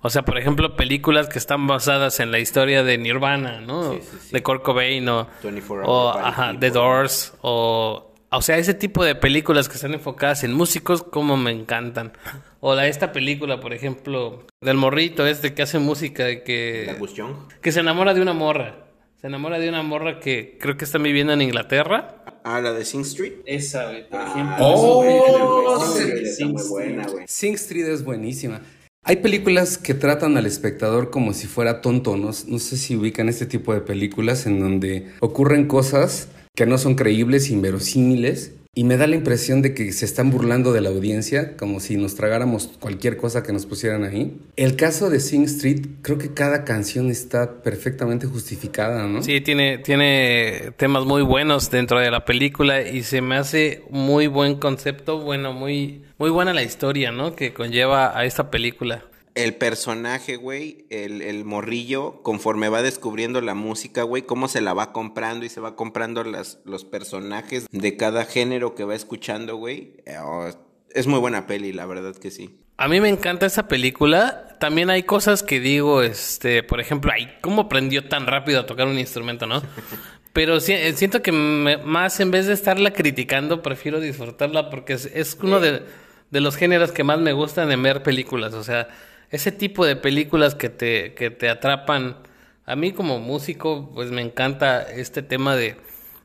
O 0.01 0.10
sea, 0.10 0.24
por 0.24 0.36
ejemplo, 0.39 0.75
películas 0.75 1.30
que 1.30 1.38
están 1.38 1.68
basadas 1.68 2.20
en 2.20 2.32
la 2.32 2.39
historia 2.39 2.84
de 2.84 2.98
Nirvana, 2.98 3.62
¿no? 3.62 4.00
De 4.32 4.42
Kurt 4.42 4.63
Cobain 4.63 5.08
o, 5.10 5.27
24 5.44 5.88
o 5.88 6.09
ajá. 6.09 6.55
The 6.59 6.72
Doors 6.72 7.36
o... 7.44 8.12
O 8.31 8.42
sea, 8.42 8.57
ese 8.57 8.74
tipo 8.74 9.05
de 9.05 9.14
películas 9.14 9.70
que 9.70 9.75
están 9.75 9.94
enfocadas 9.94 10.44
en 10.44 10.53
músicos, 10.53 11.03
como 11.03 11.38
me 11.38 11.51
encantan. 11.51 12.14
O 12.62 12.74
la 12.74 12.88
esta 12.88 13.12
película, 13.12 13.59
por 13.59 13.75
ejemplo, 13.75 14.48
del 14.59 14.77
morrito 14.77 15.27
este 15.27 15.53
que 15.53 15.62
hace 15.62 15.77
música 15.77 16.25
de 16.25 16.42
que... 16.42 16.98
Young. 17.14 17.36
Que 17.62 17.72
se 17.72 17.81
enamora 17.81 18.16
de 18.16 18.24
una 18.24 18.33
morra. 18.33 18.83
Se 19.24 19.27
enamora 19.27 19.57
de 19.57 19.70
una 19.70 19.83
morra 19.83 20.20
que 20.20 20.57
creo 20.59 20.75
que 20.75 20.83
está 20.83 20.98
viviendo 20.98 21.31
en 21.31 21.42
Inglaterra. 21.42 22.25
Ah, 22.44 22.59
la 22.59 22.74
de 22.74 22.83
Sing 22.83 23.03
Street. 23.03 23.36
Esa, 23.46 23.86
güey, 23.86 24.09
por 24.09 24.20
ejemplo. 24.20 24.55
Oh, 24.59 25.79
sí, 25.96 26.25
Sing 26.25 26.48
muy 26.51 26.55
Street. 26.62 26.70
buena, 26.70 27.07
güey. 27.07 27.25
Sing 27.25 27.53
Street 27.53 27.86
es 27.86 28.03
buenísima. 28.03 28.59
Hay 29.05 29.16
películas 29.16 29.77
que 29.77 29.94
tratan 29.94 30.36
al 30.36 30.46
espectador 30.46 31.09
como 31.09 31.31
si 31.31 31.48
fuera 31.48 31.79
tonto. 31.79 32.18
No, 32.18 32.31
no 32.48 32.59
sé 32.59 32.75
si 32.75 32.98
ubican 32.98 33.29
este 33.29 33.46
tipo 33.46 33.74
de 33.74 33.79
películas 33.79 34.46
en 34.46 34.59
donde 34.59 35.14
ocurren 35.22 35.68
cosas 35.70 36.27
que 36.53 36.66
no 36.66 36.77
son 36.77 36.96
creíbles, 36.96 37.50
inverosímiles. 37.50 38.51
Y 38.75 38.86
me 38.86 38.98
da 38.98 39.05
la 39.05 39.16
impresión 39.16 39.62
de 39.62 39.75
que 39.75 39.92
se 39.92 40.03
están 40.03 40.31
burlando 40.31 40.74
de 40.74 40.81
la 40.81 40.90
audiencia, 40.90 41.55
como 41.57 41.79
si 41.79 41.96
nos 41.96 42.16
tragáramos 42.16 42.72
cualquier 42.79 43.18
cosa 43.18 43.44
que 43.44 43.53
nos 43.53 43.68
pusieran 43.68 44.03
ahí. 44.03 44.36
El 44.55 44.75
caso 44.75 45.12
de 45.12 45.20
Sing 45.20 45.44
Street, 45.44 45.86
creo 46.01 46.18
que 46.18 46.33
cada 46.33 46.64
canción 46.64 47.12
está 47.12 47.62
perfectamente 47.62 48.25
justificada, 48.25 49.05
¿no? 49.05 49.22
Sí, 49.22 49.42
tiene, 49.42 49.77
tiene 49.77 50.72
temas 50.75 51.05
muy 51.05 51.22
buenos 51.22 51.70
dentro 51.70 52.00
de 52.00 52.09
la 52.09 52.25
película 52.25 52.81
y 52.81 53.03
se 53.03 53.22
me 53.22 53.36
hace 53.36 53.83
muy 53.92 54.25
buen 54.25 54.55
concepto, 54.55 55.20
bueno, 55.20 55.53
muy, 55.53 56.01
muy 56.18 56.31
buena 56.31 56.51
la 56.51 56.64
historia, 56.64 57.12
¿no? 57.12 57.36
Que 57.36 57.53
conlleva 57.53 58.18
a 58.18 58.25
esta 58.25 58.50
película. 58.50 59.05
El 59.35 59.55
personaje, 59.55 60.35
güey, 60.35 60.85
el, 60.91 61.22
el 61.24 61.43
morrillo, 61.43 62.22
conforme 62.22 62.69
va 62.69 62.83
descubriendo 62.83 63.41
la 63.41 63.55
música, 63.55 64.03
güey, 64.03 64.22
cómo 64.24 64.48
se 64.48 64.61
la 64.61 64.74
va 64.74 64.91
comprando 64.93 65.43
y 65.46 65.50
se 65.50 65.59
va 65.59 65.75
comprando 65.75 66.24
las, 66.24 66.59
los 66.65 66.85
personajes 66.85 67.65
de 67.72 67.98
cada 67.98 68.25
género 68.25 68.75
que 68.75 68.83
va 68.83 68.93
escuchando, 68.93 69.55
güey. 69.55 69.96
Eh, 70.05 70.17
oh, 70.22 70.48
es 70.93 71.07
muy 71.07 71.19
buena 71.19 71.48
peli, 71.48 71.74
la 71.74 71.87
verdad 71.87 72.15
que 72.15 72.29
sí. 72.29 72.59
A 72.77 72.87
mí 72.87 73.01
me 73.01 73.09
encanta 73.09 73.46
esa 73.48 73.67
película. 73.67 74.57
También 74.59 74.89
hay 74.91 75.01
cosas 75.03 75.41
que 75.41 75.59
digo, 75.59 76.03
este, 76.03 76.61
por 76.61 76.79
ejemplo, 76.79 77.11
ay, 77.13 77.29
¿cómo 77.41 77.63
aprendió 77.63 78.07
tan 78.07 78.27
rápido 78.27 78.59
a 78.59 78.65
tocar 78.67 78.87
un 78.87 79.00
instrumento, 79.00 79.48
no? 79.48 79.61
Pero 80.33 80.57
eh, 80.57 80.93
siento 80.96 81.22
que 81.24 81.31
me- 81.31 81.77
más 81.77 82.19
en 82.19 82.29
vez 82.31 82.46
de 82.48 82.53
estarla 82.53 82.91
criticando, 82.93 83.61
prefiero 83.63 84.00
disfrutarla 84.00 84.69
porque 84.69 84.93
es, 84.93 85.05
es 85.05 85.37
uno 85.41 85.59
de, 85.59 85.83
de 86.31 86.41
los 86.41 86.55
géneros 86.55 86.91
que 86.91 87.03
más 87.03 87.19
me 87.19 87.33
gustan 87.33 87.72
en 87.72 87.81
ver 87.83 88.01
películas. 88.03 88.53
O 88.55 88.63
sea, 88.63 88.87
ese 89.33 89.51
tipo 89.51 89.85
de 89.85 89.96
películas 89.96 90.55
que 90.55 90.69
te, 90.69 91.13
que 91.15 91.29
te 91.31 91.50
atrapan. 91.50 92.17
A 92.65 92.75
mí 92.77 92.93
como 92.93 93.19
músico, 93.19 93.91
pues 93.93 94.09
me 94.11 94.22
encanta 94.22 94.83
este 94.83 95.22
tema 95.22 95.55
de, 95.57 95.75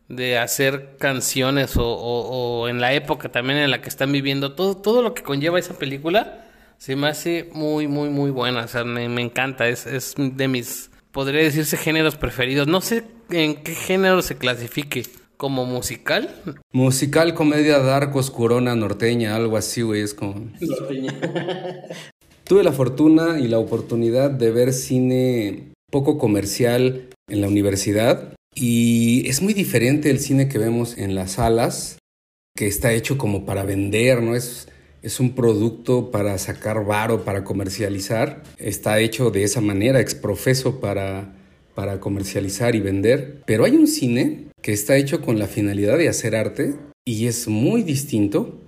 de 0.08 0.38
hacer 0.38 0.96
canciones 0.98 1.76
o, 1.76 1.84
o- 1.84 2.60
o 2.62 2.68
en 2.68 2.80
la 2.80 2.92
época 2.92 3.28
también 3.30 3.58
en 3.58 3.70
la 3.72 3.80
que 3.82 3.88
están 3.88 4.12
viviendo. 4.12 4.54
Todo, 4.54 4.76
todo 4.76 5.02
lo 5.02 5.14
que 5.14 5.22
conlleva 5.22 5.58
esa 5.58 5.74
película 5.74 6.44
se 6.76 6.94
me 6.94 7.08
hace 7.08 7.48
muy, 7.52 7.88
muy, 7.88 8.08
muy 8.10 8.30
buena. 8.30 8.64
O 8.64 8.68
sea, 8.68 8.84
me, 8.84 9.08
me 9.08 9.22
encanta. 9.22 9.66
Es, 9.68 9.86
es 9.86 10.14
de 10.16 10.46
mis, 10.46 10.90
podría 11.10 11.42
decirse, 11.42 11.76
géneros 11.76 12.14
preferidos. 12.16 12.68
No 12.68 12.80
sé 12.80 13.04
en 13.30 13.56
qué 13.64 13.74
género 13.74 14.22
se 14.22 14.36
clasifique. 14.36 15.04
¿Como 15.38 15.64
musical? 15.66 16.34
Musical, 16.72 17.32
comedia, 17.34 17.78
dark, 17.78 18.14
oscurona, 18.16 18.74
norteña, 18.74 19.36
algo 19.36 19.56
así, 19.56 19.82
güey. 19.82 20.02
Es 20.02 20.12
como... 20.12 20.34
Norteña. 20.60 21.14
Tuve 22.48 22.64
la 22.64 22.72
fortuna 22.72 23.38
y 23.38 23.46
la 23.46 23.58
oportunidad 23.58 24.30
de 24.30 24.50
ver 24.50 24.72
cine 24.72 25.74
poco 25.90 26.16
comercial 26.16 27.10
en 27.28 27.42
la 27.42 27.48
universidad 27.48 28.32
y 28.54 29.28
es 29.28 29.42
muy 29.42 29.52
diferente 29.52 30.08
el 30.08 30.18
cine 30.18 30.48
que 30.48 30.56
vemos 30.56 30.96
en 30.96 31.14
las 31.14 31.32
salas, 31.32 31.98
que 32.56 32.66
está 32.66 32.94
hecho 32.94 33.18
como 33.18 33.44
para 33.44 33.64
vender, 33.64 34.22
¿no? 34.22 34.34
Es, 34.34 34.66
es 35.02 35.20
un 35.20 35.34
producto 35.34 36.10
para 36.10 36.38
sacar 36.38 36.86
varo, 36.86 37.22
para 37.22 37.44
comercializar. 37.44 38.42
Está 38.56 38.98
hecho 38.98 39.30
de 39.30 39.42
esa 39.42 39.60
manera, 39.60 40.00
exprofeso 40.00 40.80
para, 40.80 41.36
para 41.74 42.00
comercializar 42.00 42.74
y 42.74 42.80
vender. 42.80 43.42
Pero 43.44 43.66
hay 43.66 43.76
un 43.76 43.86
cine 43.86 44.46
que 44.62 44.72
está 44.72 44.96
hecho 44.96 45.20
con 45.20 45.38
la 45.38 45.48
finalidad 45.48 45.98
de 45.98 46.08
hacer 46.08 46.34
arte 46.34 46.76
y 47.04 47.26
es 47.26 47.46
muy 47.46 47.82
distinto 47.82 48.58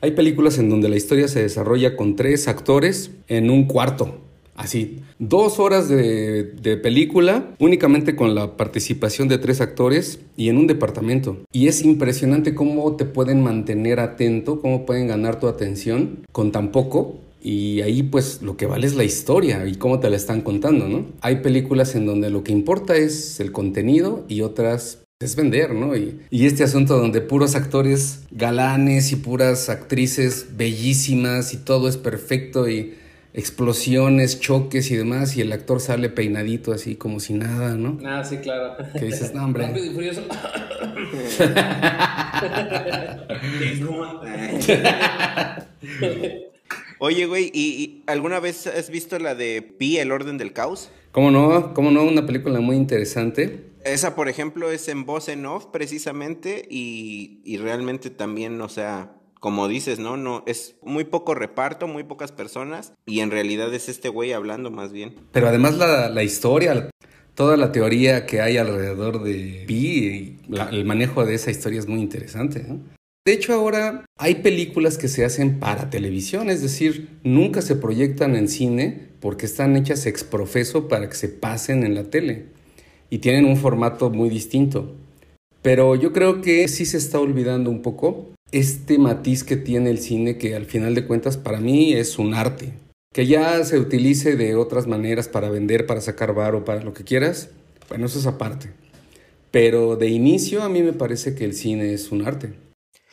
hay 0.00 0.12
películas 0.12 0.58
en 0.58 0.70
donde 0.70 0.88
la 0.88 0.96
historia 0.96 1.28
se 1.28 1.42
desarrolla 1.42 1.96
con 1.96 2.16
tres 2.16 2.48
actores 2.48 3.10
en 3.28 3.50
un 3.50 3.64
cuarto. 3.64 4.18
Así, 4.54 4.98
dos 5.20 5.60
horas 5.60 5.88
de, 5.88 6.42
de 6.42 6.76
película 6.76 7.54
únicamente 7.60 8.16
con 8.16 8.34
la 8.34 8.56
participación 8.56 9.28
de 9.28 9.38
tres 9.38 9.60
actores 9.60 10.18
y 10.36 10.48
en 10.48 10.56
un 10.56 10.66
departamento. 10.66 11.38
Y 11.52 11.68
es 11.68 11.84
impresionante 11.84 12.56
cómo 12.56 12.96
te 12.96 13.04
pueden 13.04 13.40
mantener 13.40 14.00
atento, 14.00 14.60
cómo 14.60 14.84
pueden 14.84 15.06
ganar 15.06 15.38
tu 15.38 15.46
atención 15.46 16.24
con 16.32 16.50
tan 16.50 16.72
poco. 16.72 17.20
Y 17.40 17.82
ahí 17.82 18.02
pues 18.02 18.42
lo 18.42 18.56
que 18.56 18.66
vale 18.66 18.88
es 18.88 18.96
la 18.96 19.04
historia 19.04 19.64
y 19.66 19.76
cómo 19.76 20.00
te 20.00 20.10
la 20.10 20.16
están 20.16 20.40
contando, 20.40 20.88
¿no? 20.88 21.06
Hay 21.20 21.36
películas 21.36 21.94
en 21.94 22.04
donde 22.04 22.30
lo 22.30 22.42
que 22.42 22.50
importa 22.50 22.96
es 22.96 23.38
el 23.38 23.52
contenido 23.52 24.24
y 24.28 24.40
otras 24.40 24.98
es 25.20 25.34
vender, 25.34 25.74
¿no? 25.74 25.96
Y, 25.96 26.20
y, 26.30 26.46
este 26.46 26.62
asunto 26.62 26.96
donde 26.96 27.20
puros 27.20 27.56
actores 27.56 28.22
galanes 28.30 29.10
y 29.10 29.16
puras 29.16 29.68
actrices 29.68 30.56
bellísimas 30.56 31.52
y 31.54 31.56
todo 31.56 31.88
es 31.88 31.96
perfecto 31.96 32.68
y 32.68 32.94
explosiones, 33.34 34.38
choques 34.38 34.92
y 34.92 34.96
demás, 34.96 35.36
y 35.36 35.40
el 35.40 35.50
actor 35.50 35.80
sale 35.80 36.08
peinadito 36.08 36.70
así 36.70 36.94
como 36.94 37.18
si 37.18 37.34
nada, 37.34 37.74
¿no? 37.74 37.98
Ah, 38.06 38.22
sí, 38.22 38.36
claro. 38.36 38.76
Que 38.92 39.06
dices, 39.06 39.34
no, 39.34 39.44
hombre. 39.44 39.66
Rápido 39.66 39.86
y 39.86 39.90
furioso. 39.90 40.22
Oye, 47.00 47.26
güey, 47.26 47.50
¿y, 47.52 47.82
¿y, 47.82 48.04
alguna 48.06 48.38
vez 48.38 48.68
has 48.68 48.88
visto 48.88 49.18
la 49.18 49.34
de 49.34 49.62
Pi, 49.62 49.98
el 49.98 50.12
orden 50.12 50.38
del 50.38 50.52
caos? 50.52 50.92
¿Cómo 51.10 51.32
no? 51.32 51.74
¿Cómo 51.74 51.90
no? 51.90 52.04
Una 52.04 52.24
película 52.24 52.60
muy 52.60 52.76
interesante. 52.76 53.67
Esa, 53.88 54.14
por 54.14 54.28
ejemplo, 54.28 54.70
es 54.70 54.88
en 54.88 55.06
voz 55.06 55.28
en 55.28 55.46
off, 55.46 55.66
precisamente, 55.66 56.66
y, 56.70 57.40
y 57.44 57.56
realmente 57.56 58.10
también, 58.10 58.60
o 58.60 58.68
sea, 58.68 59.14
como 59.40 59.68
dices, 59.68 59.98
¿no? 59.98 60.16
No, 60.16 60.42
es 60.46 60.76
muy 60.82 61.04
poco 61.04 61.34
reparto, 61.34 61.86
muy 61.86 62.04
pocas 62.04 62.32
personas, 62.32 62.92
y 63.06 63.20
en 63.20 63.30
realidad 63.30 63.72
es 63.72 63.88
este 63.88 64.08
güey 64.08 64.32
hablando 64.32 64.70
más 64.70 64.92
bien. 64.92 65.14
Pero 65.32 65.48
además 65.48 65.76
la, 65.76 66.08
la 66.08 66.22
historia, 66.22 66.90
toda 67.34 67.56
la 67.56 67.72
teoría 67.72 68.26
que 68.26 68.40
hay 68.40 68.56
alrededor 68.56 69.22
de 69.22 69.64
Pi, 69.66 70.38
el 70.70 70.84
manejo 70.84 71.24
de 71.24 71.34
esa 71.34 71.50
historia 71.50 71.78
es 71.78 71.86
muy 71.86 72.00
interesante, 72.00 72.64
¿no? 72.66 72.80
De 73.24 73.34
hecho, 73.34 73.52
ahora 73.52 74.06
hay 74.16 74.36
películas 74.36 74.96
que 74.96 75.06
se 75.06 75.24
hacen 75.24 75.58
para 75.58 75.90
televisión, 75.90 76.48
es 76.48 76.62
decir, 76.62 77.18
nunca 77.24 77.60
se 77.60 77.76
proyectan 77.76 78.34
en 78.36 78.48
cine 78.48 79.08
porque 79.20 79.44
están 79.44 79.76
hechas 79.76 80.06
ex 80.06 80.24
profeso 80.24 80.88
para 80.88 81.08
que 81.10 81.14
se 81.14 81.28
pasen 81.28 81.84
en 81.84 81.94
la 81.94 82.04
tele 82.04 82.57
y 83.10 83.18
tienen 83.18 83.44
un 83.44 83.56
formato 83.56 84.10
muy 84.10 84.28
distinto. 84.28 84.94
Pero 85.62 85.94
yo 85.96 86.12
creo 86.12 86.40
que 86.40 86.66
sí 86.68 86.86
se 86.86 86.98
está 86.98 87.18
olvidando 87.18 87.70
un 87.70 87.82
poco 87.82 88.28
este 88.52 88.98
matiz 88.98 89.44
que 89.44 89.56
tiene 89.56 89.90
el 89.90 89.98
cine 89.98 90.38
que 90.38 90.54
al 90.54 90.64
final 90.64 90.94
de 90.94 91.06
cuentas 91.06 91.36
para 91.36 91.60
mí 91.60 91.92
es 91.92 92.18
un 92.18 92.34
arte. 92.34 92.72
Que 93.12 93.26
ya 93.26 93.64
se 93.64 93.78
utilice 93.78 94.36
de 94.36 94.54
otras 94.54 94.86
maneras 94.86 95.28
para 95.28 95.50
vender, 95.50 95.86
para 95.86 96.00
sacar 96.00 96.34
varo, 96.34 96.64
para 96.64 96.82
lo 96.82 96.92
que 96.92 97.04
quieras, 97.04 97.50
bueno, 97.88 98.06
eso 98.06 98.18
es 98.18 98.26
aparte. 98.26 98.70
Pero 99.50 99.96
de 99.96 100.08
inicio 100.08 100.62
a 100.62 100.68
mí 100.68 100.82
me 100.82 100.92
parece 100.92 101.34
que 101.34 101.44
el 101.44 101.54
cine 101.54 101.94
es 101.94 102.12
un 102.12 102.26
arte. 102.26 102.52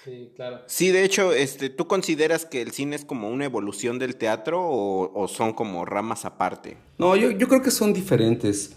Sí, 0.04 0.32
claro. 0.36 0.60
Sí, 0.68 0.92
de 0.92 1.04
hecho, 1.04 1.34
este, 1.34 1.70
¿tú 1.70 1.88
consideras 1.88 2.46
que 2.46 2.62
el 2.62 2.72
cine 2.72 2.96
es 2.96 3.06
como 3.06 3.30
una 3.30 3.46
evolución 3.46 3.98
del 3.98 4.18
teatro 4.18 4.62
o, 4.62 5.12
o 5.20 5.28
son 5.28 5.54
como 5.54 5.86
ramas 5.86 6.26
aparte? 6.26 6.78
No, 7.00 7.16
yo, 7.16 7.32
yo 7.32 7.48
creo 7.48 7.62
que 7.62 7.72
son 7.72 7.94
diferentes. 7.94 8.76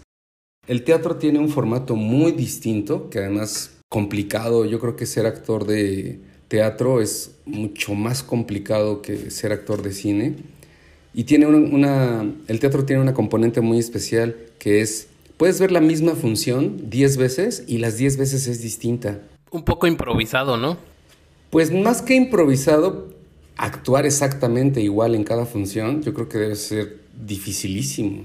El 0.67 0.83
teatro 0.83 1.15
tiene 1.15 1.39
un 1.39 1.49
formato 1.49 1.95
muy 1.95 2.31
distinto, 2.31 3.09
que 3.09 3.17
además 3.17 3.71
complicado. 3.89 4.65
Yo 4.65 4.79
creo 4.79 4.95
que 4.95 5.07
ser 5.07 5.25
actor 5.25 5.65
de 5.65 6.19
teatro 6.47 7.01
es 7.01 7.35
mucho 7.45 7.95
más 7.95 8.21
complicado 8.21 9.01
que 9.01 9.31
ser 9.31 9.51
actor 9.51 9.81
de 9.81 9.91
cine. 9.91 10.35
Y 11.11 11.23
tiene 11.23 11.47
una, 11.47 11.57
una 11.57 12.33
el 12.47 12.59
teatro 12.59 12.85
tiene 12.85 13.01
una 13.01 13.15
componente 13.15 13.61
muy 13.61 13.79
especial 13.79 14.35
que 14.59 14.81
es, 14.81 15.07
puedes 15.37 15.59
ver 15.59 15.71
la 15.71 15.81
misma 15.81 16.13
función 16.13 16.89
10 16.89 17.17
veces 17.17 17.63
y 17.65 17.79
las 17.79 17.97
10 17.97 18.17
veces 18.17 18.45
es 18.45 18.61
distinta. 18.61 19.21
Un 19.49 19.63
poco 19.63 19.87
improvisado, 19.87 20.57
¿no? 20.57 20.77
Pues 21.49 21.71
más 21.71 22.03
que 22.03 22.13
improvisado, 22.13 23.09
actuar 23.57 24.05
exactamente 24.05 24.81
igual 24.81 25.15
en 25.15 25.23
cada 25.23 25.47
función, 25.47 26.03
yo 26.03 26.13
creo 26.13 26.29
que 26.29 26.37
debe 26.37 26.55
ser 26.55 26.99
dificilísimo. 27.19 28.21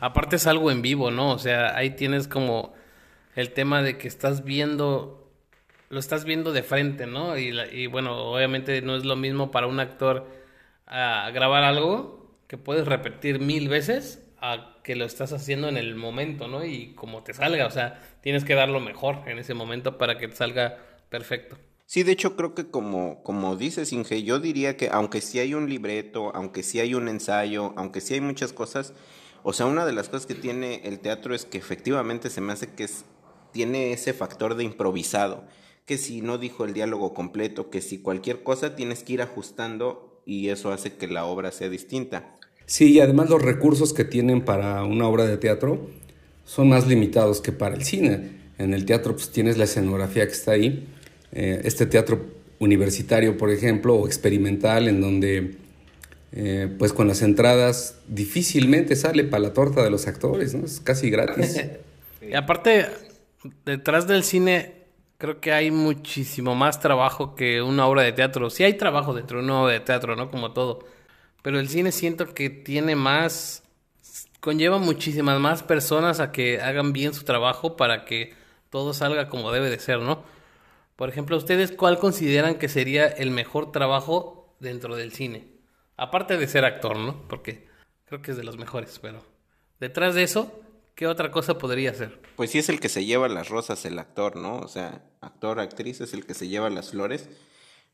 Aparte 0.00 0.36
es 0.36 0.46
algo 0.46 0.70
en 0.70 0.82
vivo, 0.82 1.10
¿no? 1.10 1.30
O 1.32 1.38
sea, 1.38 1.76
ahí 1.76 1.90
tienes 1.90 2.26
como 2.26 2.72
el 3.36 3.52
tema 3.52 3.82
de 3.82 3.98
que 3.98 4.08
estás 4.08 4.44
viendo, 4.44 5.30
lo 5.90 6.00
estás 6.00 6.24
viendo 6.24 6.52
de 6.52 6.62
frente, 6.62 7.06
¿no? 7.06 7.36
Y, 7.36 7.52
la, 7.52 7.72
y 7.72 7.86
bueno, 7.86 8.16
obviamente 8.16 8.80
no 8.82 8.96
es 8.96 9.04
lo 9.04 9.14
mismo 9.16 9.50
para 9.50 9.66
un 9.66 9.78
actor 9.78 10.26
a 10.86 11.30
grabar 11.32 11.62
algo 11.62 12.34
que 12.48 12.58
puedes 12.58 12.86
repetir 12.86 13.40
mil 13.40 13.68
veces 13.68 14.26
a 14.40 14.78
que 14.82 14.96
lo 14.96 15.04
estás 15.04 15.32
haciendo 15.32 15.68
en 15.68 15.76
el 15.76 15.94
momento, 15.94 16.48
¿no? 16.48 16.64
Y 16.64 16.94
como 16.94 17.22
te 17.22 17.34
salga, 17.34 17.66
o 17.66 17.70
sea, 17.70 18.00
tienes 18.22 18.44
que 18.44 18.54
dar 18.54 18.70
lo 18.70 18.80
mejor 18.80 19.22
en 19.26 19.38
ese 19.38 19.54
momento 19.54 19.98
para 19.98 20.18
que 20.18 20.28
te 20.28 20.34
salga 20.34 20.78
perfecto. 21.10 21.58
Sí, 21.84 22.04
de 22.04 22.12
hecho 22.12 22.36
creo 22.36 22.54
que 22.54 22.70
como, 22.70 23.22
como 23.22 23.56
dices, 23.56 23.92
Inge, 23.92 24.22
yo 24.22 24.38
diría 24.38 24.76
que 24.76 24.88
aunque 24.90 25.20
sí 25.20 25.40
hay 25.40 25.54
un 25.54 25.68
libreto, 25.68 26.32
aunque 26.34 26.62
sí 26.62 26.80
hay 26.80 26.94
un 26.94 27.08
ensayo, 27.08 27.74
aunque 27.76 28.00
sí 28.00 28.14
hay 28.14 28.20
muchas 28.20 28.52
cosas, 28.52 28.94
o 29.42 29.52
sea, 29.52 29.66
una 29.66 29.86
de 29.86 29.92
las 29.92 30.08
cosas 30.08 30.26
que 30.26 30.34
tiene 30.34 30.82
el 30.84 31.00
teatro 31.00 31.34
es 31.34 31.44
que 31.44 31.58
efectivamente 31.58 32.30
se 32.30 32.40
me 32.40 32.52
hace 32.52 32.68
que 32.68 32.84
es, 32.84 33.04
tiene 33.52 33.92
ese 33.92 34.12
factor 34.12 34.54
de 34.54 34.64
improvisado, 34.64 35.44
que 35.86 35.98
si 35.98 36.20
no 36.20 36.38
dijo 36.38 36.64
el 36.64 36.74
diálogo 36.74 37.14
completo, 37.14 37.70
que 37.70 37.80
si 37.80 37.98
cualquier 37.98 38.42
cosa 38.42 38.76
tienes 38.76 39.02
que 39.02 39.14
ir 39.14 39.22
ajustando 39.22 40.22
y 40.26 40.48
eso 40.48 40.72
hace 40.72 40.94
que 40.94 41.08
la 41.08 41.24
obra 41.24 41.52
sea 41.52 41.68
distinta. 41.68 42.36
Sí, 42.66 42.92
y 42.92 43.00
además 43.00 43.30
los 43.30 43.42
recursos 43.42 43.92
que 43.92 44.04
tienen 44.04 44.44
para 44.44 44.84
una 44.84 45.08
obra 45.08 45.24
de 45.24 45.36
teatro 45.36 45.88
son 46.44 46.68
más 46.68 46.86
limitados 46.86 47.40
que 47.40 47.52
para 47.52 47.74
el 47.74 47.84
cine. 47.84 48.40
En 48.58 48.74
el 48.74 48.84
teatro 48.84 49.14
pues 49.14 49.30
tienes 49.30 49.58
la 49.58 49.64
escenografía 49.64 50.26
que 50.26 50.32
está 50.32 50.52
ahí, 50.52 50.86
eh, 51.32 51.62
este 51.64 51.86
teatro 51.86 52.26
universitario, 52.60 53.36
por 53.36 53.50
ejemplo, 53.50 53.94
o 53.94 54.06
experimental, 54.06 54.86
en 54.86 55.00
donde 55.00 55.56
eh, 56.32 56.74
pues 56.78 56.92
con 56.92 57.08
las 57.08 57.22
entradas 57.22 57.98
difícilmente 58.06 58.94
sale 58.94 59.24
para 59.24 59.42
la 59.42 59.52
torta 59.52 59.82
de 59.82 59.90
los 59.90 60.06
actores, 60.06 60.54
¿no? 60.54 60.64
Es 60.64 60.80
casi 60.80 61.10
gratis. 61.10 61.60
y 62.22 62.34
aparte, 62.34 62.86
detrás 63.64 64.06
del 64.06 64.22
cine 64.22 64.80
creo 65.18 65.40
que 65.40 65.52
hay 65.52 65.70
muchísimo 65.70 66.54
más 66.54 66.80
trabajo 66.80 67.34
que 67.34 67.60
una 67.60 67.86
obra 67.86 68.02
de 68.02 68.12
teatro. 68.12 68.48
Sí 68.48 68.64
hay 68.64 68.74
trabajo 68.74 69.12
dentro 69.12 69.38
de 69.38 69.44
una 69.44 69.62
obra 69.62 69.72
de 69.74 69.80
teatro, 69.80 70.16
¿no? 70.16 70.30
Como 70.30 70.52
todo. 70.52 70.86
Pero 71.42 71.60
el 71.60 71.68
cine 71.68 71.92
siento 71.92 72.32
que 72.32 72.48
tiene 72.48 72.96
más... 72.96 73.62
conlleva 74.40 74.78
muchísimas 74.78 75.38
más 75.40 75.62
personas 75.62 76.20
a 76.20 76.32
que 76.32 76.60
hagan 76.60 76.92
bien 76.92 77.12
su 77.12 77.24
trabajo 77.24 77.76
para 77.76 78.04
que 78.04 78.32
todo 78.70 78.94
salga 78.94 79.28
como 79.28 79.52
debe 79.52 79.68
de 79.68 79.78
ser, 79.78 79.98
¿no? 79.98 80.22
Por 80.96 81.08
ejemplo, 81.08 81.36
¿ustedes 81.36 81.72
cuál 81.72 81.98
consideran 81.98 82.54
que 82.54 82.68
sería 82.68 83.06
el 83.06 83.30
mejor 83.30 83.72
trabajo 83.72 84.54
dentro 84.60 84.96
del 84.96 85.12
cine? 85.12 85.49
Aparte 86.00 86.36
de 86.36 86.48
ser 86.48 86.64
actor, 86.64 86.96
¿no? 86.96 87.28
Porque 87.28 87.68
creo 88.04 88.22
que 88.22 88.30
es 88.30 88.36
de 88.36 88.44
los 88.44 88.56
mejores, 88.56 88.98
pero 89.00 89.22
detrás 89.78 90.14
de 90.14 90.22
eso, 90.22 90.60
¿qué 90.94 91.06
otra 91.06 91.30
cosa 91.30 91.58
podría 91.58 91.94
ser? 91.94 92.20
Pues 92.36 92.50
sí 92.50 92.58
es 92.58 92.68
el 92.68 92.80
que 92.80 92.88
se 92.88 93.04
lleva 93.04 93.28
las 93.28 93.48
rosas 93.48 93.84
el 93.84 93.98
actor, 93.98 94.36
¿no? 94.36 94.58
O 94.58 94.68
sea, 94.68 95.04
actor, 95.20 95.60
actriz 95.60 96.00
es 96.00 96.14
el 96.14 96.26
que 96.26 96.34
se 96.34 96.48
lleva 96.48 96.70
las 96.70 96.90
flores, 96.90 97.28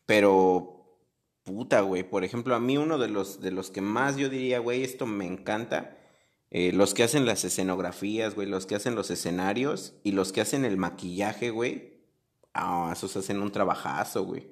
pero 0.06 0.98
puta, 1.44 1.80
güey, 1.80 2.02
por 2.02 2.24
ejemplo, 2.24 2.54
a 2.54 2.60
mí 2.60 2.76
uno 2.78 2.98
de 2.98 3.08
los 3.08 3.40
de 3.40 3.50
los 3.50 3.70
que 3.70 3.80
más 3.80 4.16
yo 4.16 4.28
diría, 4.28 4.58
güey, 4.58 4.82
esto 4.84 5.06
me 5.06 5.26
encanta, 5.26 5.96
eh, 6.50 6.72
los 6.72 6.94
que 6.94 7.02
hacen 7.02 7.26
las 7.26 7.44
escenografías, 7.44 8.34
güey, 8.34 8.48
los 8.48 8.66
que 8.66 8.76
hacen 8.76 8.94
los 8.94 9.10
escenarios 9.10 9.94
y 10.04 10.12
los 10.12 10.32
que 10.32 10.40
hacen 10.40 10.64
el 10.64 10.76
maquillaje, 10.76 11.50
güey, 11.50 11.96
Ah, 12.58 12.90
esos 12.90 13.14
hacen 13.18 13.42
un 13.42 13.52
trabajazo, 13.52 14.24
güey. 14.24 14.50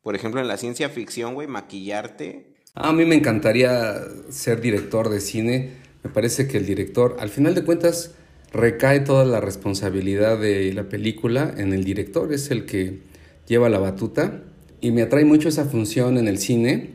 Por 0.00 0.16
ejemplo, 0.16 0.40
en 0.40 0.48
la 0.48 0.56
ciencia 0.56 0.88
ficción, 0.88 1.34
güey, 1.34 1.46
maquillarte. 1.46 2.51
A 2.74 2.92
mí 2.94 3.04
me 3.04 3.14
encantaría 3.14 4.00
ser 4.30 4.62
director 4.62 5.10
de 5.10 5.20
cine. 5.20 5.72
Me 6.02 6.10
parece 6.10 6.48
que 6.48 6.56
el 6.56 6.64
director, 6.64 7.16
al 7.20 7.28
final 7.28 7.54
de 7.54 7.64
cuentas, 7.64 8.12
recae 8.50 9.00
toda 9.00 9.26
la 9.26 9.40
responsabilidad 9.40 10.38
de 10.38 10.72
la 10.72 10.88
película 10.88 11.54
en 11.56 11.74
el 11.74 11.84
director. 11.84 12.32
Es 12.32 12.50
el 12.50 12.64
que 12.64 13.00
lleva 13.46 13.68
la 13.68 13.78
batuta. 13.78 14.42
Y 14.80 14.90
me 14.90 15.02
atrae 15.02 15.26
mucho 15.26 15.50
esa 15.50 15.66
función 15.66 16.16
en 16.16 16.28
el 16.28 16.38
cine, 16.38 16.94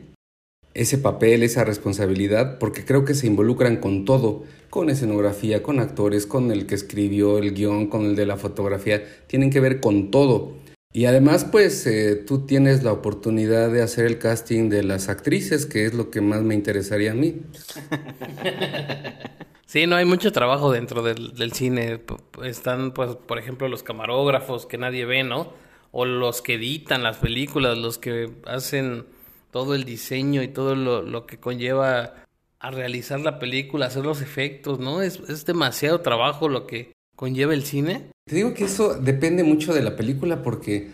ese 0.74 0.98
papel, 0.98 1.44
esa 1.44 1.64
responsabilidad, 1.64 2.58
porque 2.58 2.84
creo 2.84 3.04
que 3.04 3.14
se 3.14 3.28
involucran 3.28 3.76
con 3.76 4.04
todo 4.04 4.44
con 4.70 4.90
escenografía, 4.90 5.62
con 5.62 5.80
actores, 5.80 6.26
con 6.26 6.50
el 6.50 6.66
que 6.66 6.74
escribió 6.74 7.38
el 7.38 7.54
guion, 7.54 7.86
con 7.86 8.04
el 8.04 8.16
de 8.16 8.26
la 8.26 8.36
fotografía, 8.36 9.02
tienen 9.26 9.50
que 9.50 9.60
ver 9.60 9.80
con 9.80 10.10
todo. 10.10 10.52
Y 10.92 11.04
además, 11.04 11.44
pues 11.44 11.86
eh, 11.86 12.16
tú 12.16 12.46
tienes 12.46 12.82
la 12.82 12.92
oportunidad 12.92 13.70
de 13.70 13.82
hacer 13.82 14.06
el 14.06 14.18
casting 14.18 14.70
de 14.70 14.82
las 14.82 15.08
actrices, 15.08 15.66
que 15.66 15.84
es 15.84 15.94
lo 15.94 16.10
que 16.10 16.20
más 16.20 16.42
me 16.42 16.54
interesaría 16.54 17.12
a 17.12 17.14
mí. 17.14 17.42
Sí, 19.68 19.86
no 19.86 19.96
hay 19.96 20.06
mucho 20.06 20.32
trabajo 20.32 20.72
dentro 20.72 21.02
del, 21.02 21.52
cine. 21.52 22.00
Están, 22.42 22.92
pues, 22.92 23.16
por 23.16 23.38
ejemplo, 23.38 23.68
los 23.68 23.82
camarógrafos 23.82 24.64
que 24.64 24.78
nadie 24.78 25.04
ve, 25.04 25.24
¿no? 25.24 25.52
O 25.90 26.06
los 26.06 26.40
que 26.40 26.54
editan 26.54 27.02
las 27.02 27.18
películas, 27.18 27.76
los 27.76 27.98
que 27.98 28.32
hacen 28.46 29.04
todo 29.50 29.74
el 29.74 29.84
diseño 29.84 30.42
y 30.42 30.48
todo 30.48 30.74
lo, 30.74 31.02
lo 31.02 31.26
que 31.26 31.38
conlleva 31.38 32.14
a 32.60 32.70
realizar 32.70 33.20
la 33.20 33.38
película, 33.38 33.84
hacer 33.84 34.06
los 34.06 34.22
efectos, 34.22 34.78
¿no? 34.78 35.02
Es, 35.02 35.20
es 35.28 35.44
demasiado 35.44 36.00
trabajo 36.00 36.48
lo 36.48 36.66
que 36.66 36.92
conlleva 37.18 37.52
el 37.52 37.64
cine. 37.64 38.12
Te 38.26 38.36
digo 38.36 38.54
que 38.54 38.64
eso 38.64 38.94
depende 38.94 39.42
mucho 39.42 39.74
de 39.74 39.82
la 39.82 39.96
película 39.96 40.44
porque 40.44 40.90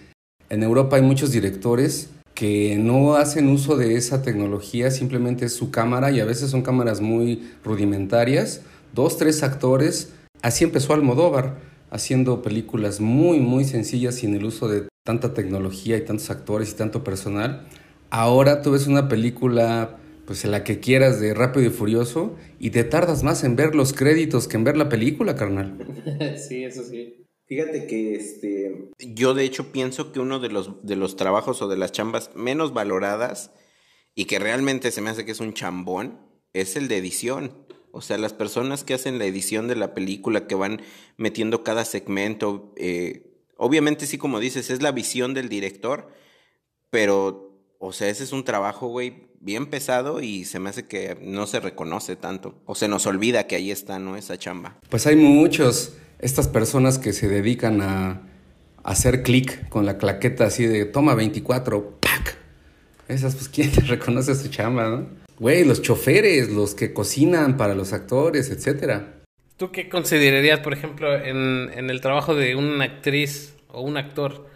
en 0.48 0.62
Europa 0.62 0.96
hay 0.96 1.02
muchos 1.02 1.32
directores 1.32 2.08
que 2.34 2.78
no 2.78 3.16
hacen 3.16 3.48
uso 3.48 3.76
de 3.76 3.96
esa 3.96 4.22
tecnología, 4.22 4.90
simplemente 4.90 5.44
es 5.44 5.52
su 5.54 5.70
cámara 5.70 6.10
y 6.10 6.20
a 6.20 6.24
veces 6.24 6.50
son 6.50 6.62
cámaras 6.62 7.02
muy 7.02 7.46
rudimentarias, 7.62 8.62
dos, 8.94 9.18
tres 9.18 9.42
actores. 9.42 10.14
Así 10.40 10.64
empezó 10.64 10.94
Almodóvar. 10.94 11.58
haciendo 11.90 12.42
películas 12.42 13.00
muy, 13.00 13.38
muy 13.38 13.64
sencillas 13.64 14.14
sin 14.16 14.34
el 14.34 14.46
uso 14.46 14.66
de 14.66 14.88
tanta 15.04 15.34
tecnología 15.34 15.98
y 15.98 16.04
tantos 16.04 16.30
actores 16.30 16.70
y 16.70 16.74
tanto 16.74 17.04
personal. 17.04 17.68
Ahora 18.08 18.62
tú 18.62 18.70
ves 18.72 18.86
una 18.86 19.08
película, 19.08 19.98
pues 20.26 20.44
en 20.44 20.50
la 20.50 20.64
que 20.64 20.80
quieras, 20.80 21.20
de 21.20 21.34
Rápido 21.34 21.66
y 21.66 21.70
Furioso, 21.70 22.36
y 22.58 22.70
te 22.70 22.84
tardas 22.84 23.22
más 23.22 23.44
en 23.44 23.56
ver 23.56 23.74
los 23.74 23.92
créditos 23.92 24.48
que 24.48 24.56
en 24.56 24.64
ver 24.64 24.76
la 24.76 24.88
película, 24.88 25.34
carnal. 25.34 25.76
sí, 26.48 26.64
eso 26.64 26.82
sí. 26.82 27.26
Fíjate 27.46 27.86
que 27.86 28.14
este. 28.14 28.88
Yo 28.98 29.34
de 29.34 29.44
hecho 29.44 29.70
pienso 29.70 30.12
que 30.12 30.20
uno 30.20 30.40
de 30.40 30.48
los, 30.48 30.84
de 30.84 30.96
los 30.96 31.16
trabajos 31.16 31.60
o 31.60 31.68
de 31.68 31.76
las 31.76 31.92
chambas 31.92 32.30
menos 32.34 32.72
valoradas 32.72 33.52
y 34.14 34.24
que 34.24 34.38
realmente 34.38 34.90
se 34.90 35.00
me 35.00 35.10
hace 35.10 35.24
que 35.24 35.32
es 35.32 35.40
un 35.40 35.52
chambón 35.52 36.18
es 36.54 36.76
el 36.76 36.88
de 36.88 36.96
edición. 36.96 37.66
O 37.90 38.00
sea, 38.00 38.18
las 38.18 38.32
personas 38.32 38.82
que 38.82 38.94
hacen 38.94 39.18
la 39.18 39.26
edición 39.26 39.68
de 39.68 39.76
la 39.76 39.94
película, 39.94 40.46
que 40.46 40.54
van 40.54 40.82
metiendo 41.16 41.62
cada 41.62 41.84
segmento, 41.84 42.72
eh, 42.76 43.34
obviamente 43.56 44.06
sí, 44.06 44.18
como 44.18 44.40
dices, 44.40 44.70
es 44.70 44.82
la 44.82 44.90
visión 44.90 45.34
del 45.34 45.48
director, 45.48 46.08
pero, 46.90 47.53
o 47.86 47.92
sea, 47.92 48.08
ese 48.08 48.24
es 48.24 48.32
un 48.32 48.44
trabajo, 48.44 48.88
güey, 48.88 49.12
bien 49.40 49.66
pesado 49.66 50.22
y 50.22 50.46
se 50.46 50.58
me 50.58 50.70
hace 50.70 50.86
que 50.86 51.18
no 51.20 51.46
se 51.46 51.60
reconoce 51.60 52.16
tanto. 52.16 52.54
O 52.64 52.74
se 52.74 52.88
nos 52.88 53.06
olvida 53.06 53.46
que 53.46 53.56
ahí 53.56 53.70
está, 53.70 53.98
¿no? 53.98 54.16
Esa 54.16 54.38
chamba. 54.38 54.78
Pues 54.88 55.06
hay 55.06 55.16
muchos, 55.16 55.94
estas 56.18 56.48
personas 56.48 56.98
que 56.98 57.12
se 57.12 57.28
dedican 57.28 57.82
a 57.82 58.22
hacer 58.84 59.22
clic 59.22 59.68
con 59.68 59.84
la 59.84 59.98
claqueta 59.98 60.46
así 60.46 60.64
de 60.64 60.86
toma 60.86 61.14
24, 61.14 61.98
¡pac! 62.00 62.38
Esas, 63.06 63.34
pues, 63.34 63.48
¿quién 63.54 63.70
te 63.70 63.82
reconoce 63.82 64.34
su 64.34 64.48
chamba, 64.48 64.88
no? 64.88 65.06
Güey, 65.38 65.66
los 65.66 65.82
choferes, 65.82 66.48
los 66.48 66.74
que 66.74 66.94
cocinan 66.94 67.58
para 67.58 67.74
los 67.74 67.92
actores, 67.92 68.48
etcétera. 68.48 69.20
¿Tú 69.58 69.72
qué 69.72 69.90
considerarías, 69.90 70.60
por 70.60 70.72
ejemplo, 70.72 71.14
en, 71.14 71.70
en 71.74 71.90
el 71.90 72.00
trabajo 72.00 72.34
de 72.34 72.56
una 72.56 72.84
actriz 72.84 73.52
o 73.68 73.82
un 73.82 73.98
actor? 73.98 74.53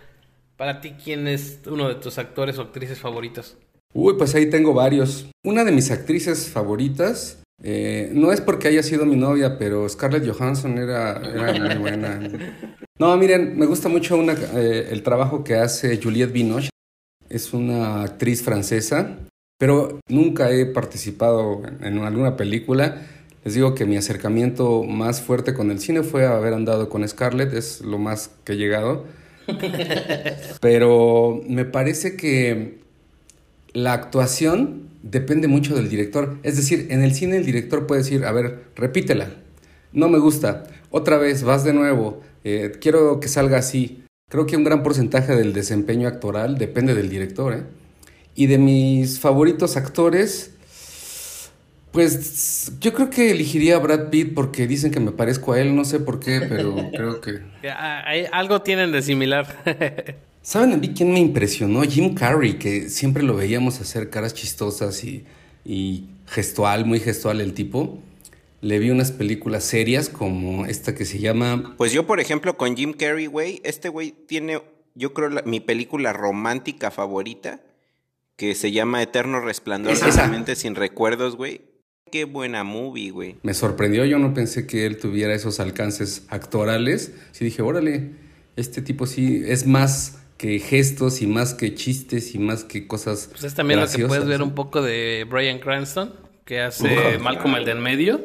Para 0.59 0.83
ti, 0.83 0.93
¿quién 1.03 1.27
es 1.27 1.61
uno 1.67 1.89
de 1.89 1.95
tus 1.95 2.19
actores 2.19 2.59
o 2.59 2.63
actrices 2.63 2.99
favoritos? 2.99 3.57
Uy, 3.95 4.15
pues 4.19 4.35
ahí 4.35 4.51
tengo 4.51 4.75
varios. 4.75 5.31
Una 5.43 5.65
de 5.65 5.73
mis 5.73 5.91
actrices 5.91 6.51
favoritas, 6.51 7.43
eh, 7.63 8.11
no 8.13 8.31
es 8.31 8.43
porque 8.43 8.69
haya 8.69 8.83
sido 8.83 9.07
mi 9.07 9.17
novia, 9.17 9.57
pero 9.57 9.89
Scarlett 9.89 10.29
Johansson 10.29 10.77
era, 10.77 11.23
era 11.23 11.55
muy 11.55 11.77
buena. 11.77 12.21
No, 12.99 13.17
miren, 13.17 13.57
me 13.57 13.65
gusta 13.65 13.89
mucho 13.89 14.21
eh, 14.21 14.89
el 14.91 15.03
trabajo 15.03 15.45
que 15.45 15.55
hace 15.55 15.99
Juliette 16.03 16.33
Binoche. 16.33 16.69
Es 17.31 17.55
una 17.55 18.03
actriz 18.03 18.43
francesa 18.43 19.17
pero 19.59 19.99
nunca 20.09 20.51
he 20.53 20.67
participado 20.67 21.63
en 21.81 21.99
alguna 21.99 22.37
película. 22.37 23.03
Les 23.45 23.55
digo 23.55 23.75
que 23.75 23.87
mi 23.87 23.97
acercamiento 23.97 24.85
más 24.85 25.21
fuerte 25.21 25.53
con 25.53 25.71
el 25.71 25.81
cine 25.81 26.03
fue 26.05 26.27
haber 26.27 26.55
andado 26.55 26.89
con 26.89 27.07
Scarlett, 27.07 27.53
es 27.53 27.81
lo 27.81 27.99
más 27.99 28.31
que 28.45 28.53
he 28.53 28.57
llegado. 28.57 29.05
Pero 30.61 31.41
me 31.47 31.65
parece 31.65 32.17
que 32.17 32.79
la 33.73 33.93
actuación 33.93 34.89
depende 35.03 35.49
mucho 35.49 35.75
del 35.75 35.89
director. 35.89 36.39
Es 36.43 36.57
decir, 36.57 36.89
en 36.91 37.03
el 37.03 37.15
cine 37.15 37.39
el 37.39 37.47
director 37.47 37.87
puede 37.87 38.03
decir, 38.03 38.25
a 38.25 38.33
ver, 38.33 38.65
repítela, 38.77 39.31
no 39.93 40.09
me 40.09 40.19
gusta, 40.19 40.65
otra 40.91 41.19
vez, 41.19 41.43
vas 41.43 41.65
de 41.65 41.73
nuevo, 41.73 42.21
eh, 42.45 42.73
quiero 42.81 43.21
que 43.21 43.29
salga 43.29 43.59
así. 43.59 44.05
Creo 44.31 44.47
que 44.47 44.57
un 44.57 44.65
gran 44.65 44.83
porcentaje 44.83 45.35
del 45.35 45.53
desempeño 45.53 46.09
actoral 46.09 46.59
depende 46.59 46.95
del 46.95 47.09
director. 47.09 47.55
¿eh? 47.55 47.63
Y 48.35 48.47
de 48.47 48.59
mis 48.59 49.21
favoritos 49.21 49.77
actores, 49.77 50.53
pues 51.93 52.73
yo 52.81 52.93
creo 52.93 53.11
que 53.11 53.31
elegiría 53.31 53.77
a 53.77 53.79
Brad 53.79 54.11
Pitt 54.11 54.35
porque 54.35 54.67
dicen 54.67 54.91
que 54.91 55.01
me 55.01 55.13
parezco 55.13 55.53
a 55.53 55.61
él, 55.61 55.75
no 55.75 55.85
sé 55.85 56.01
por 56.01 56.21
qué, 56.21 56.43
pero 56.49 56.75
creo 56.93 57.21
que... 57.21 57.41
algo 58.33 58.63
tienen 58.63 58.93
de 58.93 59.03
similar. 59.03 59.47
¿Saben 60.43 60.73
a 60.73 60.77
mí 60.77 60.95
quién 60.95 61.13
me 61.13 61.19
impresionó? 61.19 61.83
Jim 61.83 62.15
Carrey, 62.15 62.55
que 62.55 62.89
siempre 62.89 63.23
lo 63.23 63.37
veíamos 63.37 63.81
hacer 63.81 64.11
caras 64.11 64.35
chistosas 64.35 65.03
y, 65.05 65.25
y 65.65 66.09
gestual, 66.27 66.85
muy 66.87 67.01
gestual 67.01 67.41
el 67.41 67.53
tipo. 67.55 67.99
Le 68.61 68.79
vi 68.79 68.91
unas 68.91 69.13
películas 69.13 69.65
serias 69.65 70.09
como 70.09 70.67
esta 70.67 70.95
que 70.95 71.05
se 71.05 71.19
llama... 71.19 71.75
Pues 71.77 71.93
yo, 71.93 72.07
por 72.07 72.19
ejemplo, 72.19 72.57
con 72.57 72.77
Jim 72.77 72.93
Carrey, 72.93 73.27
güey, 73.27 73.61
este 73.63 73.89
güey 73.89 74.13
tiene, 74.13 74.61
yo 74.95 75.13
creo, 75.13 75.31
mi 75.45 75.61
película 75.61 76.13
romántica 76.13 76.91
favorita 76.91 77.61
que 78.39 78.55
se 78.55 78.71
llama 78.71 79.03
Eterno 79.03 79.41
Resplandor 79.41 79.99
de 79.99 80.57
sin 80.57 80.77
recuerdos, 80.77 81.37
güey. 81.37 81.61
Qué 82.11 82.25
buena 82.25 82.65
movie, 82.65 83.11
güey. 83.11 83.37
Me 83.43 83.55
sorprendió, 83.55 84.05
yo 84.05 84.19
no 84.19 84.35
pensé 84.35 84.67
que 84.67 84.87
él 84.87 84.99
tuviera 84.99 85.35
esos 85.35 85.61
alcances 85.61 86.27
actorales. 86.29 87.15
Sí 87.33 87.45
dije, 87.45 87.63
órale, 87.63 88.13
este 88.57 88.83
tipo 88.83 89.07
sí 89.07 89.43
es 89.47 89.67
más 89.67 90.19
que 90.39 90.61
gestos 90.61 91.21
y 91.21 91.27
más 91.27 91.53
que 91.53 91.75
chistes 91.75 92.35
y 92.35 92.39
más 92.39 92.65
que 92.65 92.87
cosas. 92.87 93.29
Pues 93.31 93.45
es 93.45 93.55
también 93.55 93.81
lo 93.81 93.89
que 93.89 94.07
puedes 94.07 94.27
ver 94.27 94.41
un 94.41 94.55
poco 94.55 94.81
de 94.81 95.27
Brian 95.29 95.59
Cranston, 95.59 96.15
que 96.45 96.61
hace 96.61 97.19
Malcolm 97.19 97.57
el 97.57 97.65
del 97.65 97.79
medio, 97.79 98.25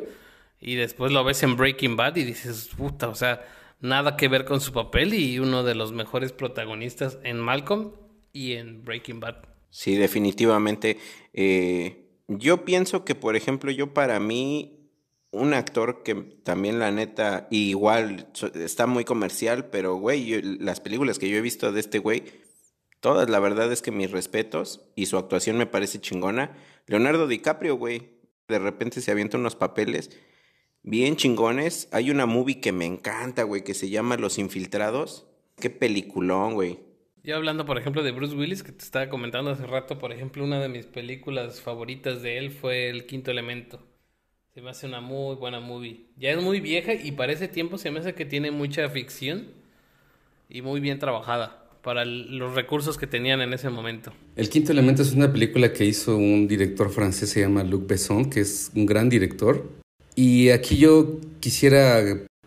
y 0.62 0.76
después 0.76 1.12
lo 1.12 1.24
ves 1.24 1.44
en 1.44 1.58
Breaking 1.58 1.98
Bad 1.98 2.16
y 2.16 2.24
dices, 2.24 2.70
puta, 2.78 3.10
o 3.10 3.16
sea, 3.16 3.46
nada 3.82 4.16
que 4.16 4.28
ver 4.28 4.46
con 4.46 4.62
su 4.62 4.72
papel 4.72 5.14
y 5.14 5.40
uno 5.40 5.64
de 5.64 5.76
los 5.76 5.92
mejores 5.92 6.32
protagonistas 6.32 7.18
en 7.24 7.40
Malcolm 7.40 7.92
y 8.32 8.54
en 8.54 8.86
Breaking 8.86 9.20
Bad. 9.20 9.38
Sí, 9.72 9.96
definitivamente. 9.96 11.00
Eh, 11.34 12.03
yo 12.28 12.66
pienso 12.66 13.06
que, 13.06 13.16
por 13.16 13.36
ejemplo, 13.36 13.72
yo 13.72 13.94
para 13.94 14.20
mí, 14.20 14.90
un 15.32 15.54
actor 15.54 16.04
que 16.04 16.16
también 16.16 16.80
la 16.80 16.92
neta, 16.92 17.48
igual 17.52 18.32
está 18.56 18.88
muy 18.88 19.06
comercial, 19.06 19.70
pero 19.70 19.96
güey, 19.96 20.42
las 20.60 20.80
películas 20.80 21.20
que 21.20 21.30
yo 21.30 21.38
he 21.38 21.42
visto 21.42 21.72
de 21.72 21.80
este 21.80 22.00
güey, 22.00 22.24
todas 23.00 23.30
la 23.30 23.40
verdad 23.40 23.72
es 23.72 23.82
que 23.82 23.92
mis 23.92 24.12
respetos 24.12 24.82
y 24.96 25.08
su 25.08 25.18
actuación 25.18 25.58
me 25.58 25.66
parece 25.66 26.00
chingona. 26.00 26.56
Leonardo 26.88 27.28
DiCaprio, 27.28 27.76
güey, 27.76 28.10
de 28.48 28.60
repente 28.60 29.02
se 29.02 29.12
avienta 29.12 29.38
unos 29.38 29.56
papeles 29.56 30.12
bien 30.84 31.16
chingones. 31.16 31.88
Hay 31.92 32.12
una 32.12 32.26
movie 32.26 32.62
que 32.62 32.72
me 32.72 32.86
encanta, 32.86 33.44
güey, 33.44 33.64
que 33.64 33.74
se 33.74 33.90
llama 33.90 34.18
Los 34.18 34.38
Infiltrados. 34.38 35.26
Qué 35.58 35.70
peliculón, 35.70 36.54
güey. 36.54 36.80
Yo 37.26 37.38
hablando, 37.38 37.66
por 37.66 37.78
ejemplo, 37.78 38.04
de 38.04 38.12
Bruce 38.12 38.36
Willis, 38.36 38.64
que 38.64 38.74
te 38.74 38.84
estaba 38.84 39.08
comentando 39.08 39.50
hace 39.50 39.66
rato, 39.66 39.98
por 39.98 40.12
ejemplo, 40.12 40.44
una 40.44 40.60
de 40.60 40.68
mis 40.68 40.86
películas 40.86 41.62
favoritas 41.62 42.22
de 42.22 42.38
él 42.38 42.52
fue 42.52 42.90
El 42.90 43.06
Quinto 43.06 43.32
Elemento. 43.32 43.80
Se 44.54 44.62
me 44.62 44.70
hace 44.70 44.88
una 44.88 45.00
muy 45.00 45.38
buena 45.38 45.62
movie. 45.62 46.02
Ya 46.18 46.32
es 46.32 46.44
muy 46.44 46.60
vieja 46.60 46.94
y 46.94 47.14
para 47.14 47.32
ese 47.32 47.48
tiempo 47.48 47.78
se 47.78 47.92
me 47.92 48.02
hace 48.02 48.14
que 48.14 48.26
tiene 48.26 48.52
mucha 48.52 48.90
ficción 48.90 49.48
y 50.50 50.62
muy 50.62 50.82
bien 50.82 51.00
trabajada 51.00 51.64
para 51.82 52.04
los 52.04 52.56
recursos 52.56 52.98
que 52.98 53.08
tenían 53.08 53.40
en 53.40 53.54
ese 53.54 53.70
momento. 53.70 54.12
El 54.36 54.50
Quinto 54.50 54.74
Elemento 54.74 55.02
es 55.02 55.14
una 55.14 55.32
película 55.32 55.72
que 55.72 55.86
hizo 55.86 56.18
un 56.18 56.50
director 56.50 56.90
francés, 56.90 57.30
se 57.30 57.40
llama 57.40 57.64
Luc 57.64 57.88
Besson, 57.88 58.30
que 58.30 58.42
es 58.42 58.70
un 58.76 58.86
gran 58.86 59.08
director. 59.08 59.72
Y 60.14 60.50
aquí 60.50 60.76
yo 60.76 61.22
quisiera 61.40 62.04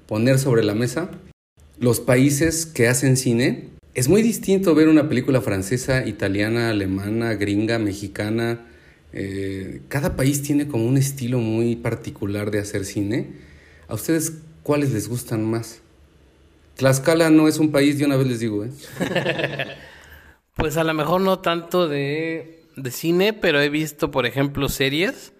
poner 0.06 0.38
sobre 0.38 0.62
la 0.64 0.74
mesa 0.74 1.10
los 1.78 1.98
países 1.98 2.66
que 2.66 2.88
hacen 2.88 3.16
cine 3.16 3.75
es 3.96 4.10
muy 4.10 4.20
distinto 4.20 4.74
ver 4.74 4.88
una 4.88 5.08
película 5.08 5.40
francesa, 5.40 6.06
italiana, 6.06 6.68
alemana, 6.68 7.32
gringa, 7.32 7.78
mexicana. 7.78 8.66
Eh, 9.14 9.80
cada 9.88 10.16
país 10.16 10.42
tiene 10.42 10.68
como 10.68 10.84
un 10.84 10.98
estilo 10.98 11.38
muy 11.38 11.76
particular 11.76 12.50
de 12.50 12.58
hacer 12.58 12.84
cine. 12.84 13.30
¿A 13.88 13.94
ustedes 13.94 14.34
cuáles 14.62 14.92
les 14.92 15.08
gustan 15.08 15.46
más? 15.46 15.80
Tlaxcala 16.74 17.30
no 17.30 17.48
es 17.48 17.56
un 17.56 17.72
país, 17.72 17.98
de 17.98 18.04
una 18.04 18.16
vez 18.16 18.26
les 18.26 18.40
digo. 18.40 18.66
¿eh? 18.66 18.70
pues 20.56 20.76
a 20.76 20.84
lo 20.84 20.92
mejor 20.92 21.22
no 21.22 21.38
tanto 21.38 21.88
de, 21.88 22.64
de 22.76 22.90
cine, 22.90 23.32
pero 23.32 23.62
he 23.62 23.70
visto, 23.70 24.10
por 24.10 24.26
ejemplo, 24.26 24.68
series. 24.68 25.32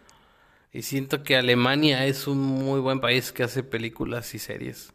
Y 0.73 0.81
siento 0.81 1.23
que 1.23 1.37
Alemania 1.37 2.07
es 2.07 2.27
un 2.27 2.39
muy 2.39 2.81
buen 2.81 3.01
país 3.01 3.33
que 3.33 3.43
hace 3.43 3.63
películas 3.63 4.35
y 4.35 4.39
series. 4.39 4.95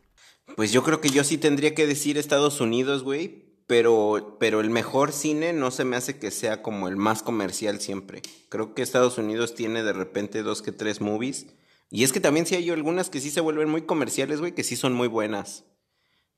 Pues 0.56 0.72
yo 0.72 0.82
creo 0.82 1.00
que 1.00 1.10
yo 1.10 1.24
sí 1.24 1.38
tendría 1.38 1.76
que 1.76 1.86
decir 1.86 2.18
Estados 2.18 2.60
Unidos, 2.60 3.04
güey, 3.04 3.51
pero, 3.72 4.36
pero 4.38 4.60
el 4.60 4.70
mejor 4.70 5.14
cine 5.14 5.54
no 5.54 5.72
se 5.72 5.86
me 5.86 5.96
hace 5.96 6.20
que 6.20 6.30
sea 6.30 6.62
como 6.62 6.90
el 6.90 6.98
más 6.98 7.24
comercial 7.24 7.80
siempre. 7.80 8.22
Creo 8.50 8.76
que 8.76 8.82
Estados 8.82 9.18
Unidos 9.18 9.56
tiene 9.56 9.82
de 9.82 9.94
repente 9.94 10.44
dos 10.44 10.62
que 10.62 10.74
tres 10.74 11.00
movies. 11.00 11.46
Y 11.90 12.04
es 12.04 12.12
que 12.12 12.20
también 12.20 12.46
sí 12.46 12.56
hay 12.56 12.70
algunas 12.70 13.10
que 13.10 13.22
sí 13.22 13.30
se 13.30 13.40
vuelven 13.40 13.70
muy 13.70 13.84
comerciales, 13.84 14.42
güey, 14.42 14.54
que 14.54 14.66
sí 14.66 14.76
son 14.76 14.92
muy 14.92 15.08
buenas. 15.08 15.64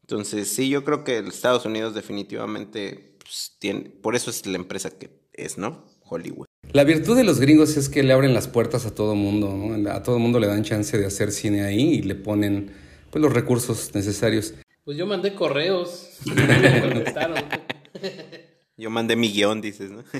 Entonces, 0.02 0.48
sí, 0.48 0.69
yo 0.69 0.84
creo 0.84 1.04
que 1.04 1.17
Estados 1.17 1.65
Unidos 1.65 1.96
definitivamente 1.96 3.17
pues, 3.17 3.56
tiene, 3.58 3.89
por 3.89 4.15
eso 4.15 4.30
es 4.30 4.46
la 4.46 4.58
empresa 4.58 4.91
que 4.91 5.10
es, 5.34 5.58
¿no? 5.58 5.86
Hollywood. 6.02 6.46
La 6.72 6.84
virtud 6.84 7.17
de 7.17 7.24
los 7.24 7.39
gringos 7.39 7.78
es 7.78 7.89
que 7.89 8.04
le 8.04 8.13
abren 8.13 8.36
las 8.36 8.48
puertas 8.48 8.86
a 8.86 8.93
todo 8.93 9.15
mundo, 9.15 9.58
¿no? 9.58 9.89
A 9.91 10.04
todo 10.04 10.19
mundo 10.19 10.39
le 10.39 10.46
dan 10.46 10.62
chance 10.62 10.96
de 11.00 11.08
hacer 11.08 11.32
cine 11.32 11.63
ahí 11.63 11.96
y 11.96 12.02
le 12.04 12.13
ponen 12.13 12.74
pues, 13.10 13.24
los 13.24 13.34
recursos 13.34 13.96
necesarios. 13.96 14.54
Pues 14.86 14.98
yo 14.98 15.08
mandé 15.08 15.34
correos. 15.34 16.19
yo 18.78 18.89
mandé 18.89 19.15
mi 19.15 19.32
guion, 19.32 19.62
dices, 19.62 19.91
¿no? 19.91 20.04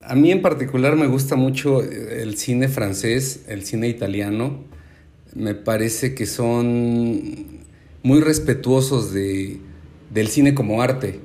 A 0.00 0.14
mí 0.14 0.30
en 0.30 0.42
particular 0.42 0.96
me 0.96 1.06
gusta 1.06 1.34
mucho 1.34 1.82
el 1.82 2.36
cine 2.36 2.68
francés, 2.68 3.46
el 3.48 3.64
cine 3.64 3.88
italiano. 3.88 4.64
Me 5.34 5.54
parece 5.54 6.14
que 6.14 6.26
son 6.26 7.62
muy 8.02 8.20
respetuosos 8.20 9.12
de, 9.12 9.58
del 10.10 10.28
cine 10.28 10.54
como 10.54 10.82
arte. 10.82 11.20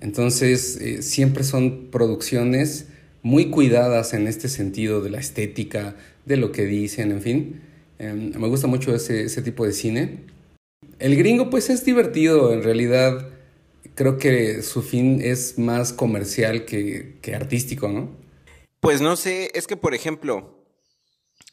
Entonces, 0.00 0.78
eh, 0.80 1.02
siempre 1.02 1.44
son 1.44 1.88
producciones 1.90 2.86
muy 3.22 3.50
cuidadas 3.50 4.14
en 4.14 4.26
este 4.26 4.48
sentido 4.48 5.02
de 5.02 5.10
la 5.10 5.20
estética, 5.20 5.96
de 6.24 6.38
lo 6.38 6.50
que 6.50 6.64
dicen, 6.64 7.12
en 7.12 7.20
fin. 7.20 7.60
Em, 7.98 8.32
me 8.38 8.48
gusta 8.48 8.66
mucho 8.66 8.94
ese, 8.94 9.24
ese 9.24 9.42
tipo 9.42 9.66
de 9.66 9.72
cine. 9.72 10.33
El 10.98 11.16
gringo, 11.16 11.50
pues 11.50 11.70
es 11.70 11.84
divertido, 11.84 12.52
en 12.52 12.62
realidad. 12.62 13.28
Creo 13.94 14.18
que 14.18 14.62
su 14.62 14.82
fin 14.82 15.20
es 15.22 15.58
más 15.58 15.92
comercial 15.92 16.64
que, 16.64 17.18
que 17.22 17.34
artístico, 17.34 17.88
¿no? 17.88 18.10
Pues 18.80 19.00
no 19.00 19.16
sé, 19.16 19.50
es 19.54 19.66
que 19.66 19.76
por 19.76 19.94
ejemplo, 19.94 20.66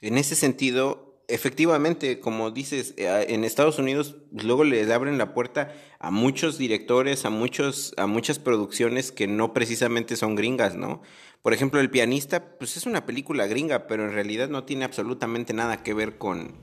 en 0.01 0.17
ese 0.17 0.35
sentido, 0.35 1.23
efectivamente, 1.27 2.19
como 2.19 2.51
dices, 2.51 2.93
eh, 2.97 3.25
en 3.29 3.43
Estados 3.43 3.79
Unidos 3.79 4.17
luego 4.31 4.63
les 4.63 4.89
abren 4.89 5.17
la 5.17 5.33
puerta 5.33 5.73
a 5.99 6.11
muchos 6.11 6.57
directores, 6.57 7.23
a 7.25 7.29
muchos, 7.29 7.93
a 7.97 8.07
muchas 8.07 8.39
producciones 8.39 9.11
que 9.11 9.27
no 9.27 9.53
precisamente 9.53 10.15
son 10.17 10.35
gringas, 10.35 10.75
¿no? 10.75 11.01
Por 11.41 11.53
ejemplo, 11.53 11.79
El 11.79 11.89
pianista, 11.89 12.57
pues 12.57 12.77
es 12.77 12.85
una 12.85 13.05
película 13.05 13.47
gringa, 13.47 13.87
pero 13.87 14.03
en 14.05 14.13
realidad 14.13 14.49
no 14.49 14.63
tiene 14.63 14.85
absolutamente 14.85 15.53
nada 15.53 15.83
que 15.83 15.93
ver 15.93 16.17
con, 16.17 16.55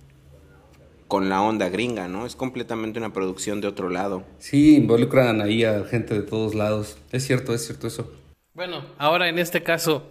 con 1.09 1.29
la 1.29 1.43
onda 1.43 1.69
gringa, 1.71 2.07
¿no? 2.07 2.27
Es 2.27 2.37
completamente 2.37 2.99
una 2.99 3.13
producción 3.13 3.61
de 3.61 3.69
otro 3.69 3.89
lado. 3.89 4.25
Sí, 4.39 4.77
involucran 4.77 5.41
ahí 5.41 5.65
a 5.65 5.85
gente 5.85 6.15
de 6.15 6.23
todos 6.23 6.55
lados. 6.55 6.99
Es 7.11 7.27
cierto, 7.27 7.55
es 7.55 7.65
cierto 7.67 7.87
eso. 7.87 8.13
Bueno, 8.55 8.85
ahora 8.99 9.29
en 9.29 9.39
este 9.39 9.63
caso, 9.63 10.03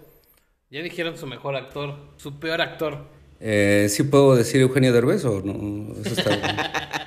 ya 0.69 0.81
dijeron 0.81 1.17
su 1.17 1.27
mejor 1.27 1.55
actor, 1.55 1.95
su 2.17 2.39
peor 2.39 2.62
actor. 2.62 3.05
Eh, 3.39 3.88
¿Sí 3.89 4.03
puedo 4.03 4.36
decir 4.36 4.60
Eugenio 4.62 4.91
Derbez 4.91 5.23
o 5.25 5.41
no? 5.41 5.93
Eso 6.03 6.19
está... 6.19 6.83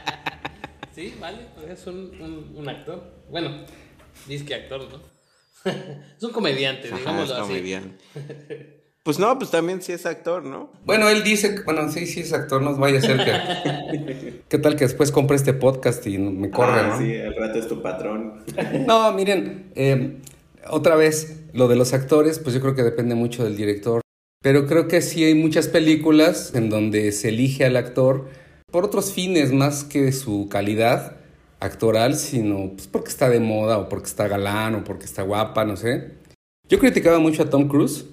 Sí, 0.94 1.14
vale, 1.18 1.38
es 1.70 1.87
un, 1.87 1.96
un, 2.20 2.53
un 2.57 2.68
actor. 2.68 3.03
Bueno, 3.31 3.64
dice 4.29 4.44
que 4.44 4.55
actor, 4.55 4.83
¿no? 4.90 5.00
es 6.16 6.22
un 6.22 6.31
comediante, 6.31 6.88
Ajá, 6.88 6.98
digámoslo 6.98 7.35
es 7.35 7.40
así. 7.40 7.48
comediante. 7.48 8.05
Pues 9.02 9.18
no, 9.18 9.38
pues 9.38 9.50
también 9.50 9.80
sí 9.80 9.92
es 9.92 10.04
actor, 10.04 10.44
¿no? 10.44 10.70
Bueno, 10.84 11.08
él 11.08 11.24
dice, 11.24 11.54
que- 11.54 11.62
bueno, 11.62 11.90
sí, 11.90 12.06
sí 12.06 12.20
es 12.20 12.34
actor, 12.34 12.60
no 12.60 12.76
vaya 12.76 12.98
a 12.98 13.02
ser 13.02 13.16
que... 13.24 14.42
¿Qué 14.48 14.58
tal 14.58 14.76
que 14.76 14.84
después 14.84 15.10
compre 15.10 15.36
este 15.36 15.54
podcast 15.54 16.06
y 16.06 16.18
me 16.18 16.50
corre, 16.50 16.80
Ah, 16.80 16.88
no? 16.88 16.98
sí, 16.98 17.16
al 17.16 17.34
rato 17.34 17.58
es 17.58 17.66
tu 17.66 17.80
patrón. 17.80 18.44
No, 18.86 19.10
miren, 19.12 19.70
eh, 19.74 20.18
otra 20.68 20.96
vez, 20.96 21.44
lo 21.54 21.66
de 21.68 21.76
los 21.76 21.94
actores, 21.94 22.38
pues 22.40 22.54
yo 22.54 22.60
creo 22.60 22.74
que 22.74 22.82
depende 22.82 23.14
mucho 23.14 23.42
del 23.42 23.56
director. 23.56 24.02
Pero 24.42 24.66
creo 24.66 24.86
que 24.86 25.00
sí 25.00 25.24
hay 25.24 25.34
muchas 25.34 25.68
películas 25.68 26.54
en 26.54 26.68
donde 26.68 27.10
se 27.12 27.30
elige 27.30 27.64
al 27.64 27.76
actor 27.76 28.28
por 28.70 28.84
otros 28.84 29.12
fines 29.12 29.50
más 29.52 29.82
que 29.84 30.12
su 30.12 30.48
calidad 30.50 31.16
actoral, 31.58 32.14
sino 32.16 32.70
pues 32.72 32.86
porque 32.86 33.08
está 33.08 33.28
de 33.30 33.40
moda 33.40 33.78
o 33.78 33.88
porque 33.88 34.06
está 34.06 34.28
galán 34.28 34.74
o 34.74 34.84
porque 34.84 35.04
está 35.06 35.22
guapa, 35.22 35.64
no 35.64 35.76
sé. 35.76 36.12
Yo 36.68 36.78
criticaba 36.78 37.18
mucho 37.18 37.42
a 37.42 37.50
Tom 37.50 37.66
Cruise, 37.68 38.06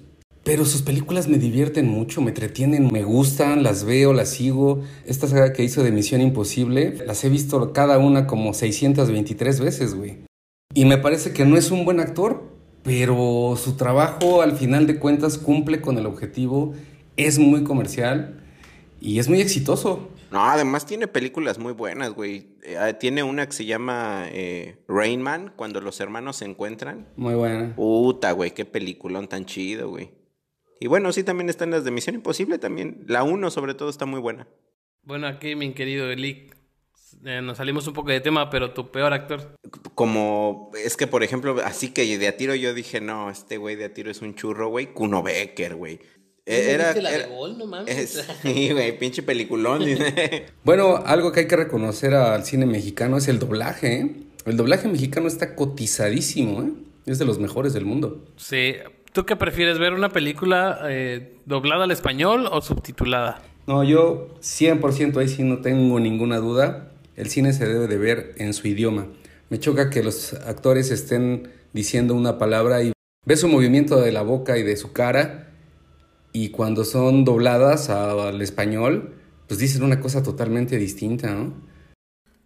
pero 0.48 0.64
sus 0.64 0.80
películas 0.80 1.28
me 1.28 1.36
divierten 1.36 1.86
mucho, 1.86 2.22
me 2.22 2.30
entretienen, 2.30 2.90
me 2.90 3.02
gustan, 3.02 3.62
las 3.62 3.84
veo, 3.84 4.14
las 4.14 4.30
sigo. 4.30 4.82
Esta 5.04 5.26
saga 5.28 5.52
que 5.52 5.62
hizo 5.62 5.82
de 5.82 5.92
Misión 5.92 6.22
Imposible, 6.22 6.96
las 7.06 7.22
he 7.22 7.28
visto 7.28 7.74
cada 7.74 7.98
una 7.98 8.26
como 8.26 8.54
623 8.54 9.60
veces, 9.60 9.94
güey. 9.94 10.20
Y 10.72 10.86
me 10.86 10.96
parece 10.96 11.34
que 11.34 11.44
no 11.44 11.58
es 11.58 11.70
un 11.70 11.84
buen 11.84 12.00
actor, 12.00 12.44
pero 12.82 13.58
su 13.62 13.76
trabajo 13.76 14.40
al 14.40 14.56
final 14.56 14.86
de 14.86 14.98
cuentas 14.98 15.36
cumple 15.36 15.82
con 15.82 15.98
el 15.98 16.06
objetivo, 16.06 16.72
es 17.18 17.38
muy 17.38 17.62
comercial 17.62 18.42
y 19.02 19.18
es 19.18 19.28
muy 19.28 19.42
exitoso. 19.42 20.08
No, 20.30 20.42
además 20.44 20.86
tiene 20.86 21.08
películas 21.08 21.58
muy 21.58 21.74
buenas, 21.74 22.14
güey. 22.14 22.46
Eh, 22.62 22.94
tiene 22.98 23.22
una 23.22 23.44
que 23.44 23.52
se 23.52 23.66
llama 23.66 24.24
eh, 24.30 24.78
Rain 24.88 25.20
Man, 25.20 25.52
cuando 25.56 25.82
los 25.82 26.00
hermanos 26.00 26.36
se 26.36 26.46
encuentran. 26.46 27.06
Muy 27.16 27.34
buena. 27.34 27.76
Puta, 27.76 28.32
güey, 28.32 28.52
qué 28.52 28.64
peliculón 28.64 29.28
tan 29.28 29.44
chido, 29.44 29.90
güey. 29.90 30.16
Y 30.80 30.86
bueno, 30.86 31.12
sí, 31.12 31.22
también 31.24 31.48
están 31.48 31.70
las 31.70 31.84
de 31.84 31.90
Misión 31.90 32.14
Imposible 32.16 32.58
también. 32.58 33.04
La 33.06 33.22
1 33.22 33.50
sobre 33.50 33.74
todo 33.74 33.88
está 33.90 34.06
muy 34.06 34.20
buena. 34.20 34.46
Bueno, 35.02 35.26
aquí 35.26 35.54
mi 35.56 35.72
querido 35.72 36.10
Eli, 36.10 36.50
eh, 37.24 37.40
nos 37.42 37.56
salimos 37.58 37.86
un 37.86 37.94
poco 37.94 38.10
de 38.10 38.20
tema, 38.20 38.50
pero 38.50 38.72
tu 38.72 38.90
peor 38.90 39.12
actor. 39.12 39.56
Como, 39.94 40.70
es 40.84 40.96
que 40.96 41.06
por 41.06 41.22
ejemplo, 41.22 41.56
así 41.64 41.90
que 41.90 42.18
de 42.18 42.28
a 42.28 42.36
tiro 42.36 42.54
yo 42.54 42.74
dije, 42.74 43.00
no, 43.00 43.30
este 43.30 43.56
güey 43.56 43.74
de 43.76 43.86
a 43.86 43.94
tiro 43.94 44.10
es 44.10 44.22
un 44.22 44.34
churro, 44.34 44.68
güey. 44.68 44.92
Kuno 44.92 45.22
Becker, 45.22 45.74
güey. 45.74 45.98
Eh, 46.46 46.70
Era, 46.72 46.86
¿Viste 46.94 47.02
la 47.02 47.10
de 47.10 47.26
Gol? 47.26 47.58
No 47.58 47.66
mames. 47.66 47.96
es- 47.98 48.26
sí, 48.42 48.70
güey, 48.72 48.98
pinche 48.98 49.22
peliculón. 49.22 49.82
Bueno, 50.64 50.96
algo 51.04 51.32
que 51.32 51.40
hay 51.40 51.46
que 51.48 51.56
reconocer 51.56 52.14
al 52.14 52.44
cine 52.44 52.66
mexicano 52.66 53.16
es 53.16 53.28
el 53.28 53.38
doblaje. 53.38 54.00
¿eh? 54.00 54.10
El 54.46 54.56
doblaje 54.56 54.88
mexicano 54.88 55.26
está 55.28 55.54
cotizadísimo, 55.56 56.62
¿eh? 56.62 56.70
es 57.06 57.18
de 57.18 57.24
los 57.24 57.38
mejores 57.38 57.72
del 57.74 57.84
mundo. 57.84 58.24
Sí. 58.36 58.74
¿Tú 59.18 59.26
qué 59.26 59.34
prefieres 59.34 59.80
ver 59.80 59.94
una 59.94 60.10
película 60.10 60.78
eh, 60.84 61.38
doblada 61.44 61.82
al 61.82 61.90
español 61.90 62.48
o 62.52 62.60
subtitulada? 62.60 63.42
No, 63.66 63.82
yo 63.82 64.28
100% 64.42 65.16
ahí 65.16 65.26
sí 65.26 65.42
no 65.42 65.58
tengo 65.58 65.98
ninguna 65.98 66.36
duda. 66.36 66.92
El 67.16 67.28
cine 67.28 67.52
se 67.52 67.66
debe 67.66 67.88
de 67.88 67.98
ver 67.98 68.34
en 68.38 68.54
su 68.54 68.68
idioma. 68.68 69.08
Me 69.50 69.58
choca 69.58 69.90
que 69.90 70.04
los 70.04 70.34
actores 70.34 70.92
estén 70.92 71.50
diciendo 71.72 72.14
una 72.14 72.38
palabra 72.38 72.80
y 72.84 72.92
ves 73.26 73.40
su 73.40 73.48
movimiento 73.48 74.00
de 74.00 74.12
la 74.12 74.22
boca 74.22 74.56
y 74.56 74.62
de 74.62 74.76
su 74.76 74.92
cara 74.92 75.48
y 76.32 76.50
cuando 76.50 76.84
son 76.84 77.24
dobladas 77.24 77.90
a- 77.90 78.28
al 78.28 78.40
español, 78.40 79.16
pues 79.48 79.58
dicen 79.58 79.82
una 79.82 79.98
cosa 79.98 80.22
totalmente 80.22 80.76
distinta, 80.78 81.32
¿no? 81.34 81.54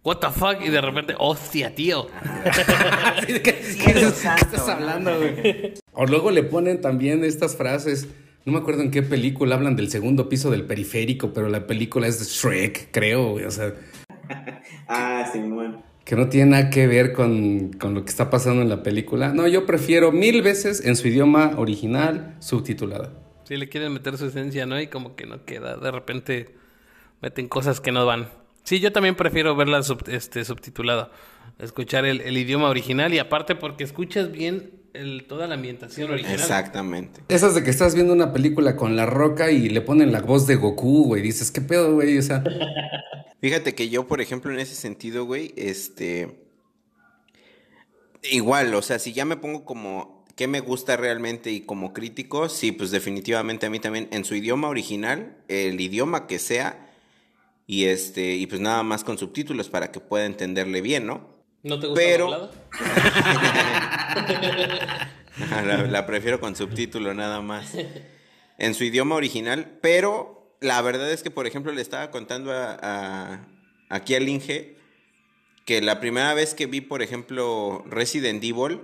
What 0.03 0.17
the 0.21 0.31
fuck? 0.31 0.57
Y 0.65 0.69
de 0.69 0.81
repente, 0.81 1.13
hostia, 1.19 1.75
tío. 1.75 2.07
¿Qué, 3.27 3.41
qué 3.43 3.91
estás 4.01 4.67
hablando, 4.67 5.15
güey? 5.19 5.75
O 5.93 6.05
luego 6.05 6.31
le 6.31 6.43
ponen 6.43 6.81
también 6.81 7.23
estas 7.23 7.55
frases. 7.55 8.07
No 8.45 8.51
me 8.53 8.59
acuerdo 8.59 8.81
en 8.81 8.91
qué 8.91 9.01
película 9.03 9.55
hablan 9.55 9.75
del 9.75 9.89
segundo 9.89 10.27
piso 10.27 10.51
del 10.51 10.63
periférico, 10.65 11.31
pero 11.33 11.49
la 11.49 11.65
película 11.67 12.07
es 12.07 12.19
de 12.19 12.25
Shrek, 12.25 12.89
creo. 12.91 13.33
O 13.35 13.51
sea, 13.51 13.73
Ah, 14.87 15.29
Simón. 15.31 15.81
que 16.05 16.15
no 16.15 16.27
tiene 16.29 16.51
nada 16.51 16.69
que 16.69 16.87
ver 16.87 17.13
con, 17.13 17.71
con 17.73 17.93
lo 17.93 18.03
que 18.03 18.09
está 18.09 18.29
pasando 18.29 18.61
en 18.61 18.69
la 18.69 18.83
película. 18.83 19.33
No, 19.33 19.47
yo 19.47 19.65
prefiero 19.65 20.11
mil 20.11 20.41
veces 20.41 20.83
en 20.85 20.95
su 20.95 21.07
idioma 21.07 21.53
original, 21.57 22.35
subtitulada. 22.39 23.13
Si 23.45 23.55
le 23.57 23.69
quieren 23.69 23.93
meter 23.93 24.17
su 24.17 24.25
esencia, 24.25 24.65
¿no? 24.65 24.79
Y 24.79 24.87
como 24.87 25.15
que 25.15 25.25
no 25.25 25.45
queda. 25.45 25.77
De 25.77 25.91
repente 25.91 26.55
meten 27.21 27.47
cosas 27.47 27.79
que 27.81 27.91
no 27.91 28.05
van. 28.05 28.29
Sí, 28.63 28.79
yo 28.79 28.91
también 28.91 29.15
prefiero 29.15 29.55
verla 29.55 29.83
sub- 29.83 30.07
este, 30.07 30.43
subtitulada. 30.45 31.11
Escuchar 31.59 32.05
el, 32.05 32.21
el 32.21 32.37
idioma 32.37 32.69
original 32.69 33.13
y 33.13 33.19
aparte 33.19 33.55
porque 33.55 33.83
escuchas 33.83 34.31
bien 34.31 34.71
el, 34.93 35.25
toda 35.27 35.47
la 35.47 35.55
ambientación 35.55 36.11
original. 36.11 36.39
Exactamente. 36.39 37.21
Esas 37.27 37.55
de 37.55 37.63
que 37.63 37.69
estás 37.69 37.95
viendo 37.95 38.13
una 38.13 38.31
película 38.31 38.75
con 38.75 38.95
La 38.95 39.05
Roca 39.05 39.51
y 39.51 39.69
le 39.69 39.81
ponen 39.81 40.11
la 40.11 40.21
voz 40.21 40.47
de 40.47 40.55
Goku, 40.55 41.05
güey. 41.05 41.21
Dices, 41.21 41.51
¿qué 41.51 41.61
pedo, 41.61 41.93
güey? 41.93 42.17
O 42.17 42.21
sea, 42.21 42.43
Fíjate 43.43 43.75
que 43.75 43.89
yo, 43.89 44.07
por 44.07 44.21
ejemplo, 44.21 44.53
en 44.53 44.59
ese 44.61 44.73
sentido, 44.73 45.25
güey, 45.25 45.53
este. 45.57 46.47
Igual, 48.21 48.73
o 48.73 48.81
sea, 48.81 48.99
si 48.99 49.11
ya 49.11 49.25
me 49.25 49.35
pongo 49.35 49.65
como 49.65 50.23
qué 50.37 50.47
me 50.47 50.61
gusta 50.61 50.95
realmente 50.95 51.51
y 51.51 51.59
como 51.59 51.91
crítico, 51.91 52.47
sí, 52.47 52.71
pues 52.71 52.89
definitivamente 52.89 53.65
a 53.65 53.69
mí 53.69 53.79
también 53.79 54.07
en 54.13 54.23
su 54.23 54.35
idioma 54.35 54.69
original, 54.69 55.35
el 55.49 55.81
idioma 55.81 56.25
que 56.25 56.39
sea, 56.39 56.89
y 57.67 57.83
este, 57.83 58.35
y 58.35 58.47
pues 58.47 58.61
nada 58.61 58.81
más 58.81 59.03
con 59.03 59.17
subtítulos 59.17 59.67
para 59.67 59.91
que 59.91 59.99
pueda 59.99 60.25
entenderle 60.25 60.79
bien, 60.79 61.05
¿no? 61.05 61.32
¿No 61.63 61.79
te 61.79 61.87
gusta 61.87 62.01
Pero- 62.01 62.25
doblada? 62.29 62.51
la, 65.65 65.77
la 65.87 66.05
prefiero 66.05 66.39
con 66.39 66.55
subtítulo 66.55 67.13
nada 67.13 67.41
más. 67.41 67.73
En 68.57 68.73
su 68.73 68.83
idioma 68.83 69.15
original, 69.15 69.77
pero 69.81 70.55
la 70.61 70.81
verdad 70.81 71.11
es 71.11 71.23
que, 71.23 71.31
por 71.31 71.47
ejemplo, 71.47 71.71
le 71.71 71.81
estaba 71.81 72.11
contando 72.11 72.51
a, 72.51 72.77
a- 72.81 73.47
aquí 73.89 74.15
al 74.15 74.27
Inge 74.29 74.77
que 75.65 75.81
la 75.81 75.99
primera 75.99 76.33
vez 76.33 76.53
que 76.53 76.65
vi, 76.65 76.81
por 76.81 77.01
ejemplo, 77.01 77.83
Resident 77.87 78.43
Evil, 78.43 78.81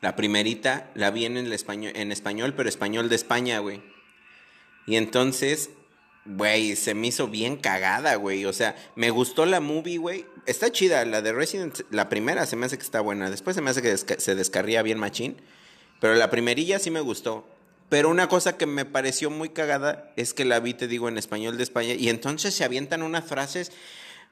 la 0.00 0.14
primerita, 0.14 0.90
la 0.94 1.10
vi 1.10 1.24
en 1.24 1.36
el 1.36 1.52
español, 1.52 1.92
en 1.96 2.12
español, 2.12 2.54
pero 2.54 2.68
español 2.68 3.08
de 3.08 3.16
España, 3.16 3.58
güey. 3.60 3.82
Y 4.86 4.96
entonces, 4.96 5.70
güey, 6.24 6.76
se 6.76 6.94
me 6.94 7.08
hizo 7.08 7.26
bien 7.28 7.56
cagada, 7.56 8.14
güey. 8.16 8.44
O 8.44 8.52
sea, 8.52 8.76
me 8.96 9.10
gustó 9.10 9.44
la 9.46 9.60
movie, 9.60 9.98
güey. 9.98 10.24
Está 10.48 10.72
chida, 10.72 11.04
la 11.04 11.20
de 11.20 11.34
Resident, 11.34 11.80
la 11.90 12.08
primera 12.08 12.46
se 12.46 12.56
me 12.56 12.64
hace 12.64 12.78
que 12.78 12.82
está 12.82 13.02
buena. 13.02 13.28
Después 13.30 13.54
se 13.54 13.60
me 13.60 13.68
hace 13.68 13.82
que 13.82 13.96
se 13.98 14.34
descarría 14.34 14.82
bien 14.82 14.98
machín. 14.98 15.36
Pero 16.00 16.14
la 16.14 16.30
primerilla 16.30 16.78
sí 16.78 16.90
me 16.90 17.00
gustó. 17.00 17.46
Pero 17.90 18.08
una 18.08 18.30
cosa 18.30 18.56
que 18.56 18.64
me 18.64 18.86
pareció 18.86 19.28
muy 19.28 19.50
cagada 19.50 20.10
es 20.16 20.32
que 20.32 20.46
la 20.46 20.58
vi, 20.60 20.72
te 20.72 20.88
digo, 20.88 21.06
en 21.10 21.18
español 21.18 21.58
de 21.58 21.64
España. 21.64 21.92
Y 21.92 22.08
entonces 22.08 22.54
se 22.54 22.64
avientan 22.64 23.02
unas 23.02 23.26
frases, 23.26 23.72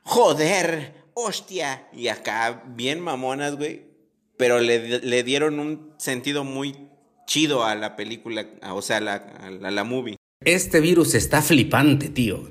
joder, 0.04 0.94
hostia. 1.12 1.86
Y 1.92 2.08
acá, 2.08 2.62
bien 2.66 3.00
mamonas, 3.00 3.56
güey. 3.56 3.84
Pero 4.38 4.58
le, 4.58 5.00
le 5.00 5.22
dieron 5.22 5.58
un 5.60 5.92
sentido 5.98 6.44
muy 6.44 6.88
chido 7.26 7.62
a 7.62 7.74
la 7.74 7.94
película, 7.94 8.46
o 8.70 8.80
sea, 8.80 8.96
a 8.96 9.00
la, 9.00 9.14
a 9.14 9.50
la, 9.50 9.68
a 9.68 9.70
la 9.70 9.84
movie. 9.84 10.16
este 10.40 10.80
virus 10.80 11.14
está 11.14 11.42
flipante, 11.42 12.08
tío. 12.08 12.48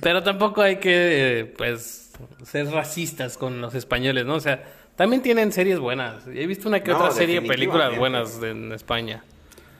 Pero 0.00 0.22
tampoco 0.22 0.62
hay 0.62 0.76
que, 0.76 1.40
eh, 1.40 1.44
pues, 1.56 2.10
ser 2.44 2.66
racistas 2.70 3.36
con 3.38 3.60
los 3.60 3.74
españoles, 3.74 4.26
¿no? 4.26 4.34
O 4.34 4.40
sea, 4.40 4.64
también 4.96 5.22
tienen 5.22 5.52
series 5.52 5.78
buenas. 5.78 6.26
He 6.26 6.46
visto 6.46 6.68
una 6.68 6.82
que 6.82 6.90
No, 6.90 6.98
otra 6.98 7.10
serie, 7.12 7.40
películas 7.42 7.96
buenas 7.96 8.40
de- 8.40 8.50
en 8.50 8.72
España. 8.72 9.24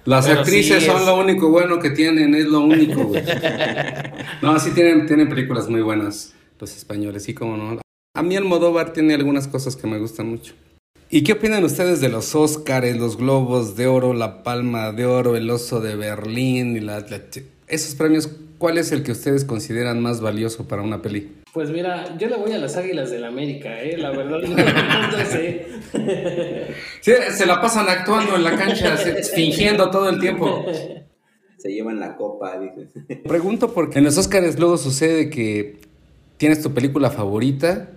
Las 0.04 0.26
Pero 0.26 0.40
actrices 0.40 0.80
sí 0.82 0.86
son 0.88 1.00
es- 1.00 1.06
lo 1.06 1.16
único 1.18 1.50
bueno 1.50 1.78
que 1.80 1.90
tienen, 1.90 2.34
es 2.34 2.46
lo 2.46 2.60
único, 2.60 3.04
güey. 3.04 3.22
No, 4.42 4.58
sí 4.58 4.70
tienen, 4.70 5.06
tienen 5.06 5.28
películas 5.28 5.68
muy 5.68 5.80
buenas 5.82 6.34
los 6.60 6.76
españoles, 6.76 7.24
sí, 7.24 7.34
como 7.34 7.56
no. 7.56 7.80
A 8.16 8.22
mí 8.22 8.36
Almodóvar 8.36 8.92
tiene 8.92 9.14
algunas 9.14 9.46
cosas 9.48 9.76
que 9.76 9.86
me 9.86 9.98
gustan 9.98 10.28
mucho. 10.28 10.54
¿Y 11.10 11.22
qué 11.24 11.32
opinan 11.32 11.64
ustedes 11.64 12.00
de 12.00 12.08
los 12.08 12.34
Óscares, 12.34 12.96
los 12.98 13.16
Globos 13.16 13.76
de 13.76 13.86
Oro, 13.86 14.12
la 14.14 14.42
Palma 14.42 14.92
de 14.92 15.06
Oro, 15.06 15.36
el 15.36 15.48
Oso 15.50 15.80
de 15.80 15.96
Berlín 15.96 16.76
y 16.76 16.80
la, 16.80 17.00
la- 17.00 17.22
esos 17.68 17.94
premios? 17.94 18.28
¿Cuál 18.58 18.78
es 18.78 18.90
el 18.92 19.02
que 19.02 19.12
ustedes 19.12 19.44
consideran 19.44 20.02
más 20.02 20.20
valioso 20.20 20.66
para 20.66 20.82
una 20.82 21.00
peli? 21.00 21.32
Pues 21.52 21.70
mira, 21.70 22.16
yo 22.18 22.28
le 22.28 22.36
voy 22.36 22.52
a 22.52 22.58
las 22.58 22.76
Águilas 22.76 23.10
del 23.10 23.24
América, 23.24 23.80
¿eh? 23.80 23.96
La 23.96 24.10
verdad, 24.10 24.38
no, 24.42 25.16
no 25.18 25.24
sé. 25.24 25.66
Sí, 27.00 27.12
se 27.30 27.46
la 27.46 27.60
pasan 27.60 27.88
actuando 27.88 28.36
en 28.36 28.44
la 28.44 28.56
cancha, 28.56 28.96
fingiendo 29.34 29.90
todo 29.90 30.08
el 30.08 30.18
tiempo. 30.18 30.64
Se 31.58 31.70
llevan 31.70 32.00
la 32.00 32.16
copa, 32.16 32.58
dices. 32.58 32.88
Pregunto 33.24 33.72
porque 33.72 33.98
en 33.98 34.04
los 34.04 34.18
Oscars 34.18 34.58
luego 34.58 34.76
sucede 34.76 35.30
que 35.30 35.80
tienes 36.36 36.62
tu 36.62 36.72
película 36.72 37.10
favorita 37.10 37.90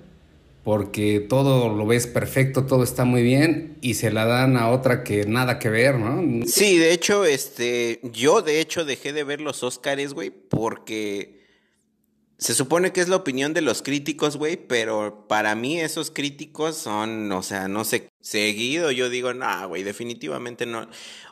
porque 0.63 1.25
todo 1.27 1.75
lo 1.75 1.85
ves 1.87 2.05
perfecto, 2.05 2.65
todo 2.65 2.83
está 2.83 3.03
muy 3.03 3.23
bien 3.23 3.77
y 3.81 3.95
se 3.95 4.11
la 4.11 4.25
dan 4.25 4.57
a 4.57 4.69
otra 4.69 5.03
que 5.03 5.25
nada 5.25 5.57
que 5.57 5.69
ver, 5.69 5.95
¿no? 5.97 6.45
Sí, 6.45 6.77
de 6.77 6.93
hecho, 6.93 7.25
este, 7.25 7.99
yo 8.03 8.41
de 8.41 8.59
hecho 8.59 8.85
dejé 8.85 9.11
de 9.13 9.23
ver 9.23 9.41
los 9.41 9.63
Óscares, 9.63 10.13
güey, 10.13 10.29
porque 10.29 11.41
se 12.41 12.55
supone 12.55 12.91
que 12.91 13.01
es 13.01 13.07
la 13.07 13.17
opinión 13.17 13.53
de 13.53 13.61
los 13.61 13.83
críticos, 13.83 14.37
güey, 14.37 14.55
pero 14.57 15.27
para 15.27 15.53
mí 15.55 15.79
esos 15.79 16.09
críticos 16.09 16.75
son, 16.75 17.31
o 17.31 17.43
sea, 17.43 17.67
no 17.67 17.83
sé, 17.83 18.09
seguido 18.19 18.91
yo 18.91 19.09
digo, 19.09 19.33
no, 19.33 19.67
güey, 19.67 19.83
definitivamente 19.83 20.65
no. 20.65 20.87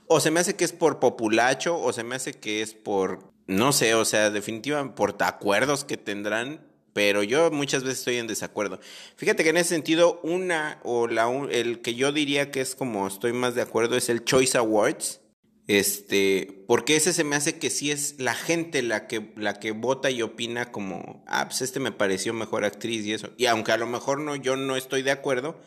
O 0.08 0.20
se 0.20 0.32
me 0.32 0.40
hace 0.40 0.56
que 0.56 0.66
es 0.66 0.72
por 0.72 1.00
populacho, 1.00 1.80
o 1.80 1.94
se 1.94 2.04
me 2.04 2.16
hace 2.16 2.34
que 2.34 2.62
es 2.62 2.74
por, 2.74 3.32
no 3.48 3.74
sé, 3.74 3.96
o 3.96 4.06
sea, 4.06 4.32
definitivamente 4.32 4.96
por 4.96 5.16
acuerdos 5.20 5.84
que 5.84 5.98
tendrán, 5.98 6.69
pero 6.94 7.24
yo 7.24 7.52
muchas 7.52 7.84
veces 7.84 8.00
estoy 8.00 8.18
en 8.18 8.28
desacuerdo. 8.28 8.80
Fíjate 9.16 9.44
que 9.44 9.50
en 9.50 9.58
ese 9.58 9.70
sentido, 9.70 10.20
una, 10.24 10.80
o 10.84 11.08
la, 11.08 11.30
el 11.52 11.82
que 11.82 11.96
yo 11.96 12.12
diría 12.12 12.52
que 12.52 12.62
es 12.62 12.76
como 12.76 13.08
estoy 13.08 13.34
más 13.34 13.56
de 13.56 13.62
acuerdo 13.62 13.96
es 13.96 14.10
el 14.10 14.24
Choice 14.24 14.58
Awards. 14.58 15.22
Este, 15.68 16.64
porque 16.68 16.96
ese 16.96 17.14
se 17.14 17.24
me 17.24 17.36
hace 17.36 17.60
que 17.60 17.70
sí 17.70 17.92
es 17.92 18.16
la 18.18 18.34
gente 18.34 18.82
la 18.82 19.06
que, 19.06 19.32
la 19.36 19.60
que 19.60 19.70
vota 19.70 20.10
y 20.10 20.24
opina 20.24 20.72
como, 20.72 21.24
ah, 21.28 21.46
pues 21.48 21.62
este 21.62 21.80
me 21.80 21.92
pareció 21.92 22.34
mejor 22.34 22.66
actriz 22.66 23.06
y 23.06 23.14
eso. 23.14 23.30
Y 23.38 23.46
aunque 23.46 23.72
a 23.72 23.78
lo 23.78 23.86
mejor 23.86 24.20
no, 24.20 24.36
yo 24.36 24.56
no 24.56 24.76
estoy 24.76 25.04
de 25.04 25.12
acuerdo, 25.12 25.62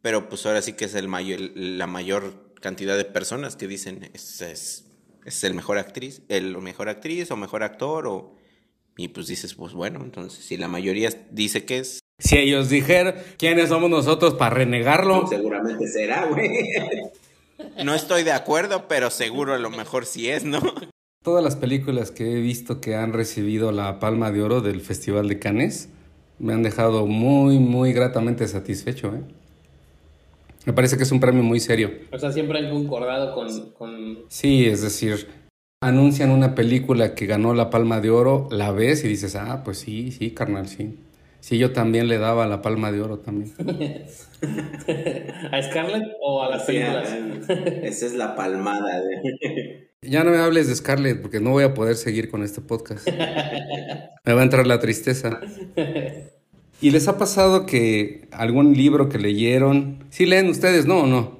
pero 0.00 0.30
pues 0.30 0.46
ahora 0.46 0.62
sí 0.62 0.72
que 0.72 0.86
es 0.86 0.94
el 0.94 1.08
mayor, 1.08 1.40
la 1.54 1.86
mayor 1.86 2.54
cantidad 2.62 2.96
de 2.96 3.04
personas 3.04 3.54
que 3.56 3.68
dicen, 3.68 4.10
es, 4.14 4.40
es, 4.40 4.86
es 5.26 5.44
el 5.44 5.52
mejor 5.52 5.76
actriz, 5.76 6.22
el 6.30 6.56
mejor 6.56 6.88
actriz 6.88 7.30
o 7.30 7.36
mejor 7.36 7.62
actor, 7.62 8.06
o, 8.06 8.37
y 8.98 9.08
pues 9.08 9.28
dices, 9.28 9.54
pues 9.54 9.72
bueno, 9.74 10.00
entonces 10.02 10.44
si 10.44 10.56
la 10.56 10.66
mayoría 10.66 11.10
dice 11.30 11.64
que 11.64 11.78
es, 11.78 12.00
Si 12.18 12.36
ellos 12.36 12.68
dijeron, 12.68 13.14
¿quiénes 13.38 13.68
somos 13.68 13.88
nosotros 13.88 14.34
para 14.34 14.56
renegarlo? 14.56 15.24
Seguramente 15.28 15.86
será, 15.86 16.26
güey. 16.26 16.50
no 17.84 17.94
estoy 17.94 18.24
de 18.24 18.32
acuerdo, 18.32 18.88
pero 18.88 19.08
seguro 19.10 19.54
a 19.54 19.58
lo 19.58 19.70
mejor 19.70 20.04
sí 20.04 20.28
es, 20.28 20.44
¿no? 20.44 20.60
Todas 21.22 21.44
las 21.44 21.54
películas 21.54 22.10
que 22.10 22.32
he 22.32 22.40
visto 22.40 22.80
que 22.80 22.96
han 22.96 23.12
recibido 23.12 23.70
la 23.70 24.00
Palma 24.00 24.32
de 24.32 24.42
Oro 24.42 24.60
del 24.60 24.80
Festival 24.80 25.28
de 25.28 25.38
Cannes 25.38 25.90
me 26.40 26.52
han 26.52 26.64
dejado 26.64 27.06
muy, 27.06 27.60
muy 27.60 27.92
gratamente 27.92 28.48
satisfecho, 28.48 29.14
¿eh? 29.14 29.22
Me 30.66 30.72
parece 30.72 30.96
que 30.96 31.04
es 31.04 31.12
un 31.12 31.20
premio 31.20 31.44
muy 31.44 31.60
serio. 31.60 31.92
O 32.12 32.18
sea, 32.18 32.32
siempre 32.32 32.58
han 32.58 32.70
concordado 32.70 33.32
con, 33.32 33.70
con... 33.70 34.18
Sí, 34.28 34.66
es 34.66 34.82
decir, 34.82 35.28
anuncian 35.80 36.30
una 36.30 36.54
película 36.54 37.14
que 37.14 37.26
ganó 37.26 37.54
la 37.54 37.70
Palma 37.70 38.00
de 38.00 38.10
Oro, 38.10 38.48
la 38.50 38.72
ves 38.72 39.04
y 39.04 39.08
dices, 39.08 39.36
ah, 39.36 39.62
pues 39.64 39.78
sí, 39.78 40.10
sí, 40.12 40.32
carnal, 40.32 40.68
sí. 40.68 40.98
Sí, 41.40 41.56
yo 41.56 41.72
también 41.72 42.08
le 42.08 42.18
daba 42.18 42.46
la 42.46 42.62
Palma 42.62 42.90
de 42.90 43.00
Oro 43.00 43.18
también. 43.20 43.52
¿A 45.52 45.62
Scarlett 45.62 46.04
o 46.20 46.42
a 46.42 46.50
las 46.50 46.66
Sí, 46.66 46.72
películas? 46.72 47.14
Esa 47.82 48.06
es 48.06 48.14
la 48.14 48.34
palmada. 48.34 49.00
De... 49.00 49.88
Ya 50.00 50.22
no 50.22 50.30
me 50.30 50.36
hables 50.36 50.68
de 50.68 50.76
Scarlett 50.76 51.20
porque 51.20 51.40
no 51.40 51.50
voy 51.50 51.64
a 51.64 51.74
poder 51.74 51.96
seguir 51.96 52.30
con 52.30 52.44
este 52.44 52.60
podcast. 52.60 53.08
Me 53.08 54.32
va 54.32 54.40
a 54.40 54.44
entrar 54.44 54.64
la 54.64 54.78
tristeza. 54.78 55.40
¿Y 56.80 56.90
les 56.92 57.08
ha 57.08 57.18
pasado 57.18 57.66
que 57.66 58.28
algún 58.30 58.74
libro 58.74 59.08
que 59.08 59.18
leyeron, 59.18 60.04
sí 60.10 60.24
leen 60.26 60.50
ustedes, 60.50 60.86
no 60.86 61.00
o 61.00 61.06
no? 61.08 61.38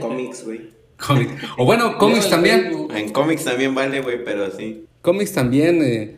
Cómics, 0.00 0.42
güey. 0.44 0.70
Cómic. 1.04 1.30
O 1.56 1.64
bueno, 1.64 1.96
cómics 1.98 2.28
también. 2.28 2.88
En 2.94 3.12
cómics 3.12 3.44
también 3.44 3.74
vale, 3.74 4.00
güey, 4.00 4.24
pero 4.24 4.50
sí. 4.50 4.84
Cómics 5.02 5.32
también, 5.32 5.82
eh, 5.82 6.16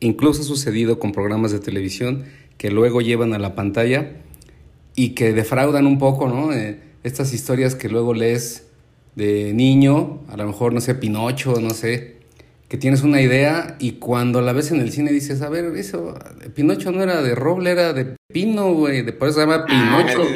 incluso 0.00 0.42
ha 0.42 0.44
sucedido 0.44 0.98
con 0.98 1.12
programas 1.12 1.52
de 1.52 1.60
televisión 1.60 2.24
que 2.56 2.70
luego 2.70 3.00
llevan 3.00 3.34
a 3.34 3.38
la 3.38 3.54
pantalla 3.54 4.12
y 4.94 5.10
que 5.10 5.32
defraudan 5.32 5.86
un 5.86 5.98
poco, 5.98 6.28
¿no? 6.28 6.52
Eh, 6.52 6.80
estas 7.02 7.32
historias 7.32 7.74
que 7.74 7.88
luego 7.88 8.14
lees 8.14 8.68
de 9.16 9.52
niño, 9.52 10.20
a 10.28 10.36
lo 10.36 10.46
mejor, 10.46 10.72
no 10.72 10.80
sé, 10.80 10.94
Pinocho, 10.94 11.60
no 11.60 11.70
sé, 11.70 12.16
que 12.72 12.78
tienes 12.78 13.02
una 13.02 13.20
idea 13.20 13.76
y 13.80 13.92
cuando 13.92 14.40
la 14.40 14.54
ves 14.54 14.70
en 14.70 14.80
el 14.80 14.90
cine 14.92 15.12
dices, 15.12 15.42
a 15.42 15.50
ver, 15.50 15.76
eso, 15.76 16.18
Pinocho 16.54 16.90
no 16.90 17.02
era 17.02 17.20
de 17.20 17.34
roble, 17.34 17.70
era 17.70 17.92
de 17.92 18.16
pino, 18.32 18.72
güey, 18.72 19.02
de 19.02 19.12
por 19.12 19.28
eso 19.28 19.40
se 19.40 19.46
llama 19.46 19.66
Pinocho. 19.66 20.26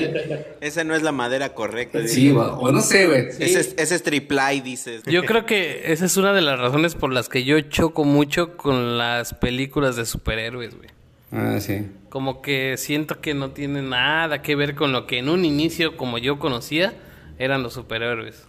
Esa 0.61 0.84
no 0.84 0.95
es 0.95 1.03
la 1.03 1.12
madera 1.12 1.55
correcta. 1.55 2.07
Sí, 2.07 2.30
o 2.32 2.59
o 2.59 2.70
no 2.72 2.82
sé, 2.82 3.07
güey. 3.07 3.28
Ese 3.28 3.61
es, 3.61 3.74
ese 3.78 3.95
es 3.95 4.62
dices. 4.62 5.03
Yo 5.07 5.24
creo 5.24 5.47
que 5.47 5.91
esa 5.91 6.05
es 6.05 6.18
una 6.18 6.34
de 6.34 6.43
las 6.43 6.59
razones 6.59 6.95
por 6.95 7.11
las 7.11 7.30
que 7.30 7.45
yo 7.45 7.59
choco 7.62 8.05
mucho 8.05 8.59
con 8.59 8.99
las 8.99 9.32
películas 9.32 9.97
de 9.97 10.05
superhéroes, 10.05 10.76
güey. 10.76 10.91
Ah, 11.32 11.59
sí. 11.59 11.87
Como 12.11 12.43
que 12.43 12.76
siento 12.76 13.22
que 13.22 13.32
no 13.32 13.53
tiene 13.53 13.80
nada 13.80 14.43
que 14.43 14.57
ver 14.57 14.74
con 14.74 14.93
lo 14.93 15.07
que 15.07 15.20
en 15.20 15.30
un 15.30 15.47
inicio, 15.47 15.97
como 15.97 16.18
yo 16.18 16.39
conocía, 16.39 16.93
eran 17.39 17.62
los 17.62 17.72
superhéroes. 17.72 18.45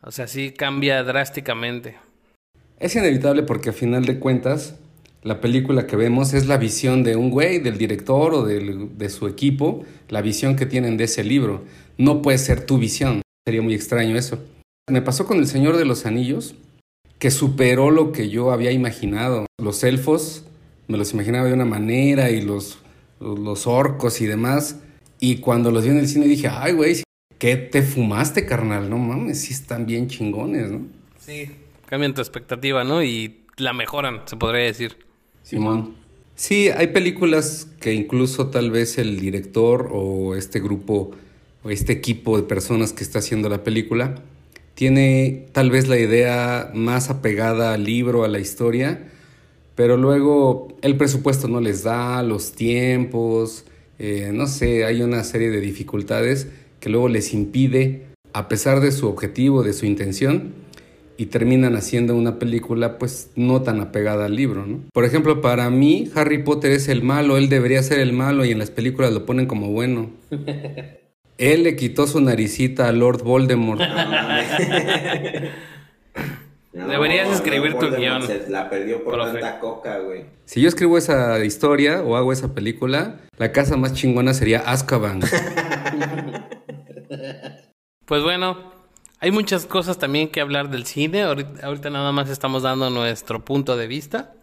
O 0.00 0.10
sea, 0.10 0.26
sí 0.26 0.52
cambia 0.52 1.02
drásticamente. 1.02 1.96
Es 2.78 2.94
inevitable 2.96 3.42
porque 3.42 3.70
a 3.70 3.72
final 3.72 4.04
de 4.04 4.18
cuentas 4.18 4.74
la 5.22 5.40
película 5.40 5.86
que 5.86 5.96
vemos 5.96 6.34
es 6.34 6.46
la 6.46 6.58
visión 6.58 7.02
de 7.02 7.16
un 7.16 7.30
güey, 7.30 7.58
del 7.58 7.78
director 7.78 8.34
o 8.34 8.44
del- 8.44 8.98
de 8.98 9.08
su 9.08 9.26
equipo, 9.26 9.84
la 10.08 10.20
visión 10.20 10.54
que 10.56 10.66
tienen 10.66 10.96
de 10.96 11.04
ese 11.04 11.24
libro. 11.24 11.62
No 11.96 12.20
puede 12.20 12.38
ser 12.38 12.66
tu 12.66 12.78
visión. 12.78 13.22
Sería 13.46 13.62
muy 13.62 13.74
extraño 13.74 14.16
eso. 14.16 14.38
Me 14.90 15.00
pasó 15.00 15.26
con 15.26 15.38
El 15.38 15.46
Señor 15.46 15.76
de 15.78 15.86
los 15.86 16.04
Anillos, 16.04 16.54
que 17.18 17.30
superó 17.30 17.90
lo 17.90 18.12
que 18.12 18.28
yo 18.28 18.50
había 18.52 18.70
imaginado. 18.72 19.46
Los 19.58 19.82
elfos 19.82 20.44
me 20.88 20.98
los 20.98 21.14
imaginaba 21.14 21.46
de 21.46 21.54
una 21.54 21.64
manera 21.64 22.30
y 22.30 22.42
los, 22.42 22.78
los 23.20 23.66
orcos 23.66 24.20
y 24.20 24.26
demás. 24.26 24.76
Y 25.20 25.36
cuando 25.36 25.70
los 25.70 25.84
vi 25.84 25.90
en 25.90 25.98
el 25.98 26.08
cine 26.08 26.26
dije, 26.26 26.48
ay, 26.50 26.72
güey, 26.74 27.02
¿qué 27.38 27.56
te 27.56 27.80
fumaste, 27.82 28.44
carnal? 28.44 28.90
No 28.90 28.98
mames, 28.98 29.40
sí 29.40 29.54
están 29.54 29.86
bien 29.86 30.08
chingones, 30.08 30.70
¿no? 30.70 30.82
Sí. 31.18 31.48
Cambian 31.94 32.12
tu 32.12 32.22
expectativa, 32.22 32.82
¿no? 32.82 33.04
Y 33.04 33.36
la 33.56 33.72
mejoran, 33.72 34.22
se 34.24 34.36
podría 34.36 34.64
decir. 34.64 34.96
Simón. 35.44 35.94
Sí, 36.34 36.68
hay 36.70 36.88
películas 36.88 37.68
que 37.78 37.94
incluso 37.94 38.48
tal 38.48 38.72
vez 38.72 38.98
el 38.98 39.20
director 39.20 39.90
o 39.92 40.34
este 40.34 40.58
grupo 40.58 41.12
o 41.62 41.70
este 41.70 41.92
equipo 41.92 42.36
de 42.36 42.42
personas 42.42 42.92
que 42.92 43.04
está 43.04 43.20
haciendo 43.20 43.48
la 43.48 43.62
película 43.62 44.16
tiene 44.74 45.46
tal 45.52 45.70
vez 45.70 45.86
la 45.86 45.96
idea 45.96 46.72
más 46.74 47.10
apegada 47.10 47.74
al 47.74 47.84
libro, 47.84 48.24
a 48.24 48.28
la 48.28 48.40
historia, 48.40 49.06
pero 49.76 49.96
luego 49.96 50.76
el 50.82 50.96
presupuesto 50.96 51.46
no 51.46 51.60
les 51.60 51.84
da, 51.84 52.24
los 52.24 52.54
tiempos, 52.54 53.66
eh, 54.00 54.32
no 54.34 54.48
sé, 54.48 54.84
hay 54.84 55.00
una 55.00 55.22
serie 55.22 55.50
de 55.50 55.60
dificultades 55.60 56.48
que 56.80 56.88
luego 56.88 57.08
les 57.08 57.32
impide, 57.34 58.06
a 58.32 58.48
pesar 58.48 58.80
de 58.80 58.90
su 58.90 59.06
objetivo, 59.06 59.62
de 59.62 59.74
su 59.74 59.86
intención, 59.86 60.63
y 61.16 61.26
terminan 61.26 61.76
haciendo 61.76 62.16
una 62.16 62.38
película 62.38 62.98
pues 62.98 63.30
no 63.36 63.62
tan 63.62 63.80
apegada 63.80 64.26
al 64.26 64.36
libro, 64.36 64.66
¿no? 64.66 64.80
Por 64.92 65.04
ejemplo, 65.04 65.40
para 65.40 65.70
mí 65.70 66.10
Harry 66.14 66.42
Potter 66.42 66.72
es 66.72 66.88
el 66.88 67.02
malo, 67.02 67.36
él 67.36 67.48
debería 67.48 67.82
ser 67.82 68.00
el 68.00 68.12
malo 68.12 68.44
y 68.44 68.50
en 68.50 68.58
las 68.58 68.70
películas 68.70 69.12
lo 69.12 69.24
ponen 69.26 69.46
como 69.46 69.70
bueno. 69.70 70.10
Él 71.36 71.64
le 71.64 71.74
quitó 71.74 72.06
su 72.06 72.20
naricita 72.20 72.88
a 72.88 72.92
Lord 72.92 73.22
Voldemort. 73.24 73.80
No, 76.72 76.88
Deberías 76.88 77.28
escribir 77.30 77.74
tu 77.74 77.86
Voldemort 77.86 78.00
guion. 78.00 78.22
Se 78.26 78.50
la 78.50 78.68
perdió 78.68 79.04
por 79.04 79.14
Profe. 79.14 79.38
tanta 79.38 79.60
coca, 79.60 79.98
güey. 80.00 80.24
Si 80.44 80.60
yo 80.60 80.66
escribo 80.66 80.98
esa 80.98 81.44
historia 81.44 82.02
o 82.02 82.16
hago 82.16 82.32
esa 82.32 82.52
película, 82.52 83.20
la 83.38 83.52
casa 83.52 83.76
más 83.76 83.94
chingona 83.94 84.34
sería 84.34 84.58
Azkaban. 84.58 85.20
Pues 88.06 88.22
bueno, 88.24 88.73
hay 89.24 89.30
muchas 89.30 89.64
cosas 89.64 89.96
también 89.96 90.28
que 90.28 90.42
hablar 90.42 90.68
del 90.68 90.84
cine. 90.84 91.22
Ahorita, 91.22 91.66
ahorita 91.66 91.88
nada 91.88 92.12
más 92.12 92.28
estamos 92.28 92.62
dando 92.62 92.90
nuestro 92.90 93.42
punto 93.42 93.74
de 93.74 93.86
vista. 93.86 94.34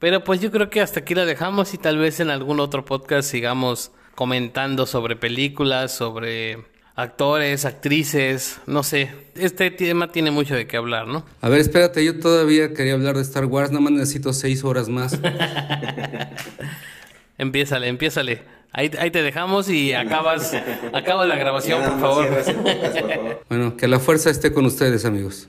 Pero 0.00 0.24
pues 0.24 0.40
yo 0.40 0.50
creo 0.50 0.68
que 0.68 0.80
hasta 0.80 0.98
aquí 0.98 1.14
la 1.14 1.24
dejamos 1.24 1.74
y 1.74 1.78
tal 1.78 1.98
vez 1.98 2.18
en 2.18 2.30
algún 2.30 2.58
otro 2.58 2.84
podcast 2.84 3.30
sigamos 3.30 3.92
comentando 4.16 4.86
sobre 4.86 5.14
películas, 5.14 5.94
sobre 5.94 6.64
actores, 6.96 7.66
actrices, 7.66 8.58
no 8.66 8.82
sé. 8.82 9.12
Este 9.36 9.70
tema 9.70 10.10
tiene 10.10 10.32
mucho 10.32 10.56
de 10.56 10.66
qué 10.66 10.76
hablar, 10.76 11.06
¿no? 11.06 11.24
A 11.40 11.48
ver, 11.48 11.60
espérate, 11.60 12.04
yo 12.04 12.18
todavía 12.18 12.74
quería 12.74 12.94
hablar 12.94 13.14
de 13.14 13.22
Star 13.22 13.44
Wars, 13.44 13.70
nada 13.70 13.80
más 13.80 13.92
necesito 13.92 14.32
seis 14.32 14.64
horas 14.64 14.88
más. 14.88 15.20
Empiézale, 17.38 17.86
empiézale. 17.86 18.42
Ahí, 18.76 18.90
ahí 18.98 19.12
te 19.12 19.22
dejamos 19.22 19.70
y 19.70 19.92
acabas, 19.92 20.52
acabas 20.92 21.28
la 21.28 21.36
grabación, 21.36 21.80
por 21.80 22.00
favor. 22.00 22.24
cierra 22.24 22.40
ese 22.40 22.54
podcast, 22.54 22.98
por 22.98 23.14
favor. 23.14 23.42
Bueno, 23.48 23.76
que 23.76 23.86
la 23.86 24.00
fuerza 24.00 24.30
esté 24.30 24.52
con 24.52 24.66
ustedes, 24.66 25.04
amigos. 25.04 25.48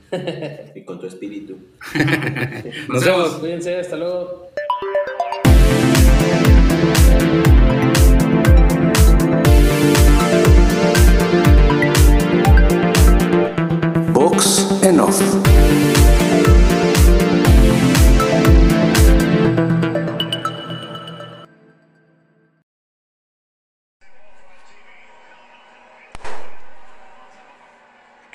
Y 0.76 0.84
con 0.84 1.00
tu 1.00 1.08
espíritu. 1.08 1.56
Nos 2.88 3.04
vemos. 3.04 3.30
Cuídense, 3.40 3.78
hasta 3.80 3.96
luego. 3.96 4.46
Box 14.12 14.70
and 14.84 15.00
off. 15.00 15.95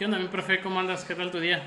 ¿Qué 0.02 0.06
onda, 0.06 0.18
mi 0.18 0.30
profe? 0.30 0.60
¿Cómo 0.62 0.80
andas? 0.80 1.06
¿Qué 1.06 1.14
tal 1.14 1.30
tu 1.30 1.40
día? 1.40 1.62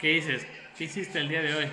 ¿Qué 0.00 0.08
dices? 0.08 0.44
¿Qué 0.76 0.82
hiciste 0.82 1.20
el 1.20 1.28
día 1.28 1.40
de 1.40 1.54
hoy? 1.54 1.68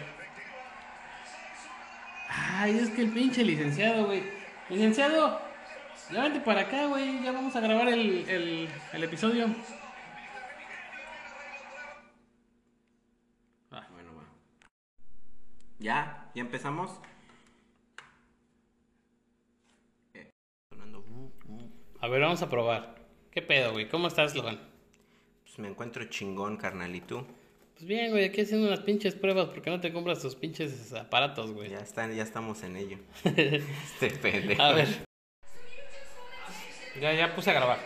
Ay, 2.30 2.78
es 2.78 2.92
que 2.92 3.02
el 3.02 3.10
pinche 3.10 3.44
licenciado, 3.44 4.06
güey. 4.06 4.22
Licenciado, 4.70 5.42
ya 6.12 6.44
para 6.46 6.62
acá, 6.62 6.86
güey. 6.86 7.24
Ya 7.24 7.32
vamos 7.32 7.56
a 7.56 7.62
grabar 7.62 7.90
el, 7.90 8.30
el, 8.94 9.04
episodio. 9.04 9.48
Ah, 13.72 13.88
Bueno. 13.92 14.12
¿Ya? 15.80 16.30
¿Ya 16.36 16.42
empezamos? 16.42 16.92
Eh, 20.14 20.30
sonando. 20.70 21.02
uh, 21.12 21.54
uh. 21.54 21.91
A 22.02 22.08
ver, 22.08 22.20
vamos 22.20 22.42
a 22.42 22.50
probar. 22.50 22.96
¿Qué 23.30 23.44
pedo, 23.44 23.74
güey? 23.74 23.88
¿Cómo 23.88 24.08
estás, 24.08 24.34
Logan? 24.34 24.60
Pues 25.44 25.60
me 25.60 25.68
encuentro 25.68 26.04
chingón, 26.06 26.58
carnal. 26.58 26.96
¿Y 26.96 27.02
tú? 27.02 27.24
Pues 27.76 27.86
bien, 27.86 28.10
güey, 28.10 28.26
aquí 28.26 28.42
haciendo 28.42 28.68
unas 28.68 28.80
pinches 28.80 29.14
pruebas. 29.14 29.50
¿Por 29.50 29.62
qué 29.62 29.70
no 29.70 29.80
te 29.80 29.94
compras 29.94 30.20
tus 30.20 30.36
pinches 30.36 30.92
aparatos, 30.94 31.52
güey? 31.52 31.70
Ya, 31.70 31.78
están, 31.78 32.16
ya 32.16 32.24
estamos 32.24 32.64
en 32.64 32.76
ello. 32.76 32.98
este 33.24 34.10
pendejo. 34.20 34.60
A 34.60 34.74
ver. 34.74 34.88
Ya, 37.00 37.14
ya 37.14 37.36
puse 37.36 37.52
a 37.52 37.54
grabar. 37.54 37.78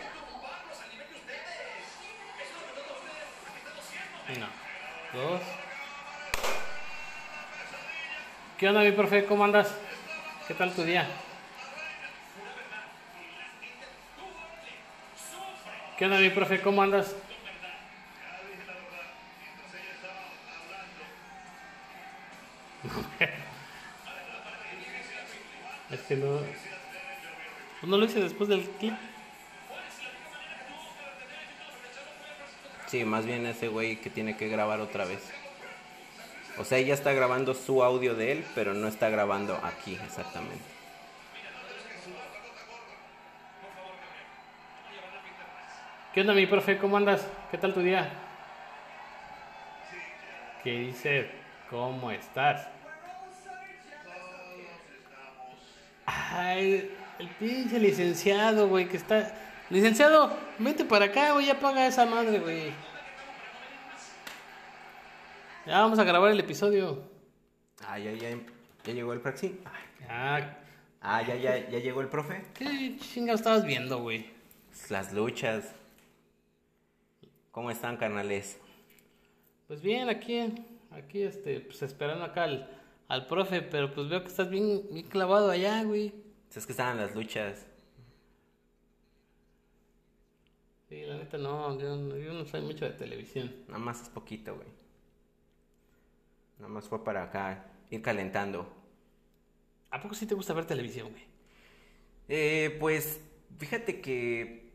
Uno, 4.34 4.46
dos. 5.12 5.42
¿Qué 8.56 8.66
onda, 8.66 8.80
mi 8.80 8.92
profe? 8.92 9.26
¿Cómo 9.26 9.44
andas? 9.44 9.76
¿Qué 10.48 10.54
tal 10.54 10.74
tu 10.74 10.84
día? 10.84 11.06
¿Qué 15.96 16.04
onda, 16.04 16.18
mi 16.18 16.28
profe? 16.28 16.60
¿Cómo 16.60 16.82
andas? 16.82 17.14
Es 25.88 26.00
que 26.00 26.16
no. 26.16 26.40
Pues 27.80 27.88
no 27.88 27.96
lo 27.96 28.04
hice 28.04 28.20
después 28.20 28.48
del 28.48 28.68
clip. 28.80 28.92
Sí, 32.88 33.04
más 33.04 33.24
bien 33.24 33.46
ese 33.46 33.68
güey 33.68 33.96
que 33.96 34.10
tiene 34.10 34.36
que 34.36 34.48
grabar 34.48 34.80
otra 34.80 35.04
vez. 35.04 35.20
O 36.58 36.64
sea, 36.64 36.78
ella 36.78 36.94
está 36.94 37.12
grabando 37.12 37.54
su 37.54 37.84
audio 37.84 38.16
de 38.16 38.32
él, 38.32 38.44
pero 38.54 38.74
no 38.74 38.88
está 38.88 39.10
grabando 39.10 39.58
aquí 39.62 39.94
exactamente. 40.04 40.75
¿Qué 46.16 46.22
onda, 46.22 46.32
mi 46.32 46.46
profe? 46.46 46.78
¿Cómo 46.78 46.96
andas? 46.96 47.28
¿Qué 47.50 47.58
tal 47.58 47.74
tu 47.74 47.80
día? 47.80 48.10
¿Qué 50.64 50.70
dice? 50.70 51.30
¿Cómo 51.68 52.10
estás? 52.10 52.68
Ay, 56.06 56.90
el 57.18 57.28
pinche 57.38 57.78
licenciado, 57.78 58.66
güey, 58.66 58.88
que 58.88 58.96
está... 58.96 59.30
Licenciado, 59.68 60.34
vete 60.58 60.86
para 60.86 61.04
acá, 61.04 61.32
güey, 61.32 61.48
ya 61.48 61.60
paga 61.60 61.86
esa 61.86 62.06
madre, 62.06 62.38
güey. 62.38 62.72
Ya 65.66 65.80
vamos 65.82 65.98
a 65.98 66.04
grabar 66.04 66.30
el 66.30 66.40
episodio. 66.40 67.02
Ah, 67.86 67.98
ya, 67.98 68.12
ya, 68.12 68.30
ya 68.84 68.92
llegó 68.94 69.12
el 69.12 69.20
Praxi. 69.20 69.60
Ya, 70.00 70.56
Ah, 71.02 71.20
ya, 71.20 71.34
ya, 71.34 71.68
ya 71.68 71.78
llegó 71.78 72.00
el 72.00 72.08
profe. 72.08 72.42
¿qué 72.54 72.96
chingados 72.96 73.42
estabas 73.42 73.66
viendo, 73.66 73.98
güey? 73.98 74.30
Las 74.88 75.12
luchas. 75.12 75.74
¿Cómo 77.56 77.70
están, 77.70 77.96
carnales? 77.96 78.60
Pues 79.66 79.80
bien, 79.82 80.08
aquí, 80.08 80.38
aquí, 80.90 81.22
este, 81.22 81.60
pues 81.60 81.82
esperando 81.82 82.24
acá 82.24 82.44
al, 82.44 82.70
al 83.08 83.26
profe, 83.26 83.62
pero 83.62 83.92
pues 83.94 84.08
veo 84.08 84.22
que 84.22 84.28
estás 84.28 84.48
bien, 84.50 84.82
bien 84.90 85.06
clavado 85.08 85.50
allá, 85.50 85.82
güey. 85.84 86.12
Es 86.54 86.66
que 86.66 86.72
estaban 86.72 86.96
las 86.98 87.14
luchas. 87.14 87.66
Sí, 90.88 91.02
la 91.04 91.16
neta 91.18 91.36
no, 91.38 91.78
yo, 91.78 91.96
no- 91.96 92.16
yo 92.16 92.32
no 92.32 92.46
soy 92.46 92.62
mucho 92.62 92.84
de 92.86 92.92
televisión. 92.92 93.52
Nada 93.68 93.78
más 93.78 94.02
es 94.02 94.08
poquito, 94.08 94.54
güey. 94.56 94.68
Nada 96.58 96.68
más 96.72 96.88
fue 96.88 97.02
para 97.04 97.22
acá, 97.22 97.64
ir 97.90 98.02
calentando. 98.02 98.66
¿A 99.90 100.00
poco 100.00 100.14
sí 100.14 100.26
te 100.26 100.34
gusta 100.34 100.52
ver 100.54 100.66
televisión, 100.66 101.10
güey? 101.10 101.24
Eh, 102.28 102.76
pues, 102.80 103.20
fíjate 103.58 104.00
que 104.00 104.65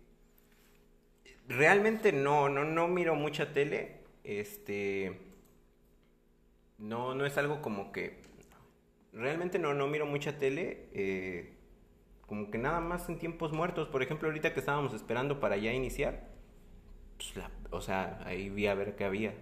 realmente 1.52 2.12
no, 2.12 2.50
no, 2.50 2.64
no 2.66 2.88
miro 2.88 3.16
mucha 3.16 3.54
tele. 3.54 4.02
Este, 4.24 5.20
no, 6.78 7.14
no 7.16 7.26
es 7.26 7.38
algo 7.38 7.62
como 7.62 7.92
que, 7.92 8.20
realmente 9.14 9.60
no, 9.60 9.74
no 9.74 9.88
miro 9.88 10.06
mucha 10.06 10.38
tele. 10.40 10.90
eh, 10.94 11.56
como 12.28 12.52
que 12.52 12.58
nada 12.58 12.80
más 12.82 13.10
en 13.10 13.20
tiempos 13.20 13.54
muertos. 13.54 13.90
Por 13.90 14.04
ejemplo, 14.04 14.28
ahorita 14.30 14.54
que 14.54 14.60
estábamos 14.62 14.94
esperando 14.94 15.40
para 15.40 15.58
ya 15.58 15.74
iniciar, 15.74 16.30
pues 17.18 17.36
la- 17.38 17.52
o 17.72 17.82
sea, 17.82 18.22
ahí 18.26 18.50
vi 18.50 18.68
a 18.68 18.76
ver 18.76 18.96
qué 18.98 19.06
había. 19.06 19.34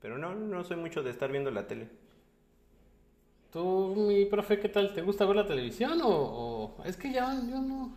Pero 0.00 0.18
no, 0.18 0.34
no 0.34 0.64
soy 0.64 0.76
mucho 0.78 1.02
de 1.04 1.10
estar 1.10 1.32
viendo 1.32 1.50
la 1.52 1.66
tele. 1.68 1.88
¿Tú, 3.52 3.94
mi 3.96 4.26
profe, 4.26 4.58
qué 4.60 4.68
tal? 4.68 4.92
¿Te 4.94 5.02
gusta 5.02 5.24
ver 5.24 5.36
la 5.36 5.46
televisión 5.46 6.00
o...? 6.02 6.08
o- 6.78 6.84
Es 6.84 6.96
que 6.96 7.12
ya, 7.12 7.34
yo 7.48 7.60
no... 7.60 7.94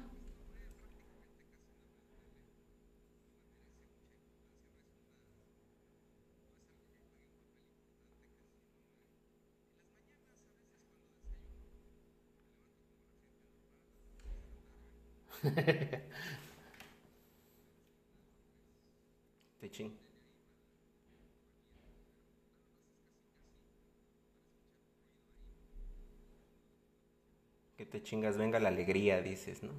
Que 27.78 27.86
te 27.86 28.04
chingas, 28.04 28.38
venga 28.38 28.60
la 28.60 28.70
alegría, 28.70 29.22
dices, 29.22 29.64
¿no? 29.64 29.72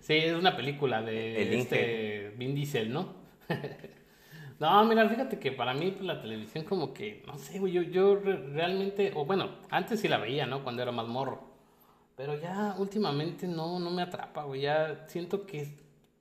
Sí, 0.00 0.14
es 0.14 0.34
una 0.34 0.56
película 0.56 1.02
de 1.02 1.42
El 1.42 1.52
este 1.54 2.32
Vin 2.36 2.54
Diesel, 2.54 2.92
¿no? 2.92 3.14
no, 4.62 4.84
mira, 4.84 5.08
fíjate 5.08 5.38
que 5.38 5.52
para 5.52 5.74
mí 5.74 5.90
pues, 5.90 6.04
la 6.04 6.20
televisión 6.20 6.64
como 6.64 6.92
que, 6.94 7.22
no 7.26 7.36
sé, 7.38 7.58
güey, 7.58 7.72
yo, 7.72 7.82
yo 7.82 8.16
re- 8.16 8.48
realmente, 8.48 9.12
o 9.14 9.24
bueno, 9.24 9.50
antes 9.70 10.00
sí 10.00 10.08
la 10.08 10.18
veía, 10.18 10.46
¿no? 10.46 10.62
Cuando 10.62 10.82
era 10.82 10.92
más 10.92 11.06
morro. 11.08 11.40
Pero 12.16 12.38
ya 12.38 12.74
últimamente 12.78 13.46
no, 13.48 13.78
no 13.78 13.90
me 13.90 14.02
atrapa, 14.02 14.44
güey. 14.44 14.62
Ya 14.62 15.06
siento 15.08 15.46
que 15.46 15.66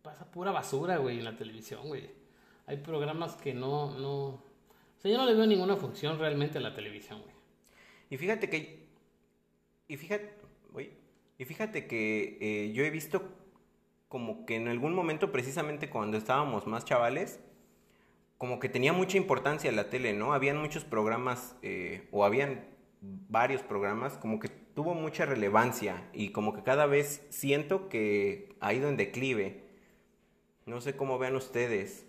pasa 0.01 0.31
pura 0.31 0.51
basura, 0.51 0.97
güey, 0.97 1.19
en 1.19 1.25
la 1.25 1.35
televisión, 1.35 1.87
güey. 1.87 2.09
Hay 2.65 2.77
programas 2.77 3.35
que 3.35 3.53
no, 3.53 3.91
no... 3.99 4.17
O 4.27 4.43
sea, 5.01 5.11
yo 5.11 5.17
no 5.17 5.25
le 5.25 5.33
veo 5.35 5.45
ninguna 5.45 5.75
función 5.77 6.17
realmente 6.17 6.57
a 6.59 6.61
la 6.61 6.73
televisión, 6.73 7.21
güey. 7.21 7.35
Y 8.09 8.17
fíjate 8.17 8.49
que. 8.49 8.87
Y 9.87 9.97
fíjate. 9.97 10.33
uy, 10.73 10.91
Y 11.37 11.45
fíjate 11.45 11.87
que 11.87 12.37
eh, 12.41 12.71
yo 12.73 12.83
he 12.83 12.89
visto 12.89 13.23
como 14.07 14.45
que 14.45 14.55
en 14.55 14.67
algún 14.67 14.93
momento, 14.93 15.31
precisamente 15.31 15.89
cuando 15.89 16.17
estábamos 16.17 16.67
más 16.67 16.85
chavales, 16.85 17.39
como 18.41 18.59
que 18.59 18.69
tenía 18.69 18.91
mucha 18.91 19.17
importancia 19.17 19.71
la 19.71 19.91
tele, 19.91 20.13
¿no? 20.13 20.33
Habían 20.33 20.57
muchos 20.57 20.83
programas, 20.83 21.55
eh, 21.61 22.07
o 22.09 22.25
habían 22.25 22.65
varios 23.29 23.61
programas, 23.61 24.17
como 24.17 24.39
que 24.39 24.47
tuvo 24.47 24.95
mucha 24.95 25.27
relevancia 25.27 26.09
y 26.11 26.31
como 26.31 26.51
que 26.51 26.63
cada 26.63 26.87
vez 26.87 27.23
siento 27.29 27.87
que 27.87 28.55
ha 28.59 28.73
ido 28.73 28.89
en 28.89 28.97
declive. 28.97 29.61
No 30.65 30.81
sé 30.81 30.95
cómo 30.95 31.19
vean 31.19 31.35
ustedes. 31.35 32.07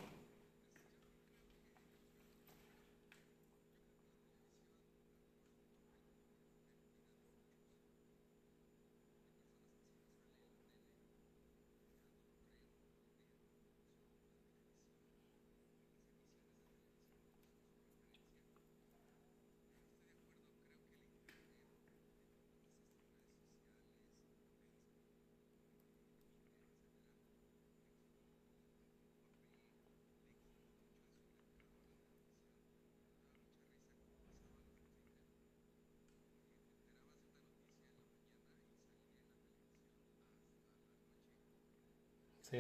Sí. 42.53 42.59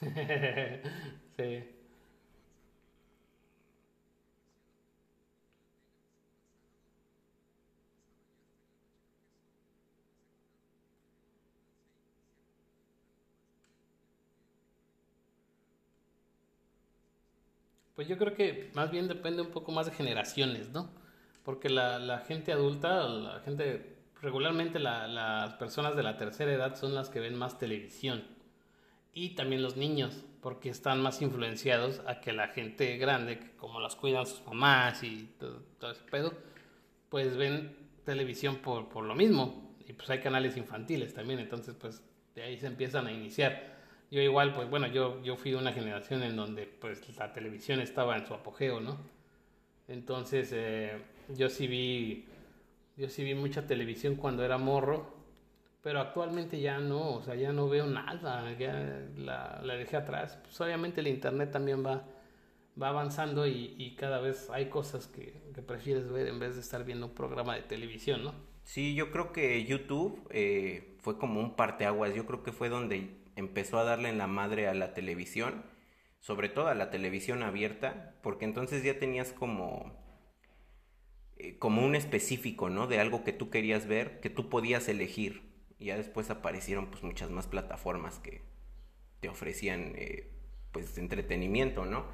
sí. 1.36 1.64
Pues 17.94 18.06
yo 18.08 18.16
creo 18.18 18.34
que 18.34 18.70
más 18.74 18.90
bien 18.90 19.08
depende 19.08 19.42
un 19.42 19.50
poco 19.50 19.72
más 19.72 19.86
de 19.86 19.92
generaciones, 19.92 20.70
¿no? 20.70 20.90
Porque 21.44 21.68
la, 21.68 21.98
la 21.98 22.20
gente 22.20 22.52
adulta, 22.52 23.06
la 23.08 23.40
gente, 23.40 23.97
regularmente 24.22 24.78
la- 24.78 25.06
las 25.08 25.54
personas 25.54 25.96
de 25.96 26.02
la 26.02 26.16
tercera 26.16 26.52
edad 26.52 26.74
son 26.76 26.94
las 26.94 27.08
que 27.08 27.20
ven 27.20 27.36
más 27.36 27.58
televisión. 27.58 28.24
Y 29.12 29.30
también 29.30 29.62
los 29.62 29.76
niños, 29.76 30.24
porque 30.42 30.70
están 30.70 31.00
más 31.02 31.20
influenciados 31.22 32.02
a 32.06 32.20
que 32.20 32.32
la 32.32 32.48
gente 32.48 32.96
grande, 32.98 33.52
como 33.56 33.80
las 33.80 33.96
cuidan 33.96 34.26
sus 34.26 34.44
mamás 34.46 35.02
y 35.02 35.28
todo, 35.38 35.62
todo 35.80 35.90
ese 35.90 36.04
pedo, 36.04 36.32
pues 37.08 37.36
ven 37.36 37.76
televisión 38.04 38.56
por, 38.56 38.88
por 38.88 39.04
lo 39.04 39.14
mismo. 39.14 39.74
Y 39.88 39.92
pues 39.94 40.10
hay 40.10 40.20
canales 40.20 40.56
infantiles 40.56 41.14
también, 41.14 41.40
entonces 41.40 41.74
pues 41.74 42.02
de 42.34 42.42
ahí 42.42 42.58
se 42.58 42.66
empiezan 42.66 43.06
a 43.06 43.12
iniciar. 43.12 43.76
Yo 44.10 44.20
igual, 44.22 44.54
pues 44.54 44.68
bueno, 44.70 44.86
yo, 44.86 45.22
yo 45.22 45.36
fui 45.36 45.50
de 45.52 45.56
una 45.56 45.72
generación 45.72 46.22
en 46.22 46.36
donde 46.36 46.66
pues 46.66 47.02
la 47.18 47.32
televisión 47.32 47.80
estaba 47.80 48.16
en 48.16 48.26
su 48.26 48.34
apogeo, 48.34 48.80
¿no? 48.80 48.98
Entonces 49.88 50.50
eh, 50.52 50.98
yo 51.34 51.48
sí 51.48 51.66
vi, 51.66 52.26
yo 52.98 53.08
sí 53.08 53.22
vi 53.24 53.34
mucha 53.34 53.66
televisión 53.66 54.16
cuando 54.16 54.44
era 54.44 54.58
morro, 54.58 55.14
pero 55.82 56.00
actualmente 56.00 56.60
ya 56.60 56.78
no, 56.80 57.14
o 57.14 57.22
sea, 57.22 57.36
ya 57.36 57.52
no 57.52 57.68
veo 57.68 57.86
nada, 57.86 58.52
ya 58.58 59.06
la, 59.16 59.60
la 59.62 59.74
dejé 59.74 59.96
atrás. 59.96 60.38
Pues 60.42 60.60
obviamente 60.60 61.00
el 61.00 61.06
internet 61.06 61.52
también 61.52 61.86
va, 61.86 62.04
va 62.80 62.88
avanzando 62.88 63.46
y, 63.46 63.76
y 63.78 63.94
cada 63.94 64.20
vez 64.20 64.50
hay 64.50 64.68
cosas 64.68 65.06
que, 65.06 65.40
que 65.54 65.62
prefieres 65.62 66.10
ver 66.10 66.26
en 66.26 66.40
vez 66.40 66.56
de 66.56 66.60
estar 66.60 66.84
viendo 66.84 67.06
un 67.06 67.14
programa 67.14 67.54
de 67.54 67.62
televisión, 67.62 68.24
¿no? 68.24 68.34
Sí, 68.64 68.94
yo 68.94 69.10
creo 69.12 69.32
que 69.32 69.64
YouTube 69.64 70.28
eh, 70.30 70.96
fue 70.98 71.16
como 71.18 71.40
un 71.40 71.54
parteaguas. 71.54 72.14
Yo 72.14 72.26
creo 72.26 72.42
que 72.42 72.52
fue 72.52 72.68
donde 72.68 73.16
empezó 73.36 73.78
a 73.78 73.84
darle 73.84 74.08
en 74.08 74.18
la 74.18 74.26
madre 74.26 74.66
a 74.66 74.74
la 74.74 74.92
televisión, 74.92 75.62
sobre 76.18 76.48
todo 76.48 76.66
a 76.66 76.74
la 76.74 76.90
televisión 76.90 77.44
abierta, 77.44 78.16
porque 78.22 78.44
entonces 78.44 78.82
ya 78.82 78.98
tenías 78.98 79.32
como 79.32 79.96
eh, 81.38 81.56
como 81.58 81.84
un 81.84 81.94
específico, 81.94 82.68
¿no? 82.70 82.86
De 82.86 82.98
algo 83.00 83.24
que 83.24 83.32
tú 83.32 83.50
querías 83.50 83.86
ver, 83.86 84.20
que 84.20 84.30
tú 84.30 84.48
podías 84.48 84.88
elegir. 84.88 85.42
Ya 85.78 85.96
después 85.96 86.30
aparecieron 86.30 86.88
pues 86.90 87.02
muchas 87.04 87.30
más 87.30 87.46
plataformas 87.46 88.18
que 88.18 88.42
te 89.20 89.28
ofrecían 89.28 89.92
eh, 89.96 90.30
pues 90.72 90.98
entretenimiento, 90.98 91.84
¿no? 91.84 92.06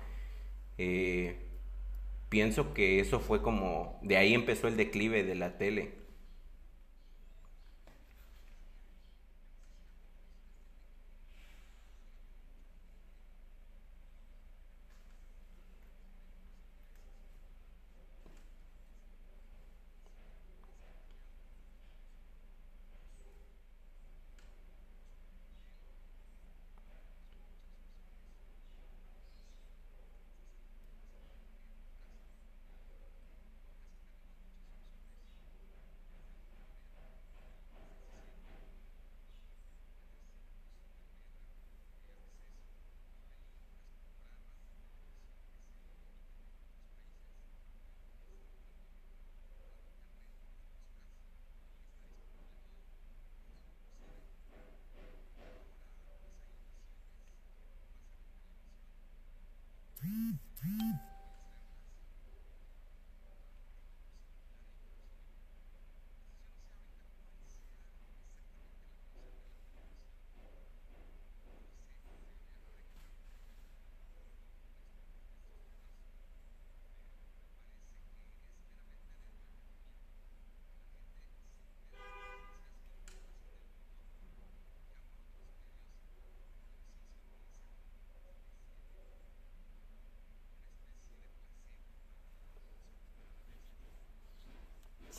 Eh, 0.79 1.37
pienso 2.29 2.75
que 2.75 3.01
eso 3.01 3.21
fue 3.21 3.43
como 3.43 3.99
de 4.03 4.17
ahí 4.17 4.35
empezó 4.35 4.69
el 4.69 4.77
declive 4.77 5.25
de 5.25 5.35
la 5.35 5.57
tele. 5.57 6.04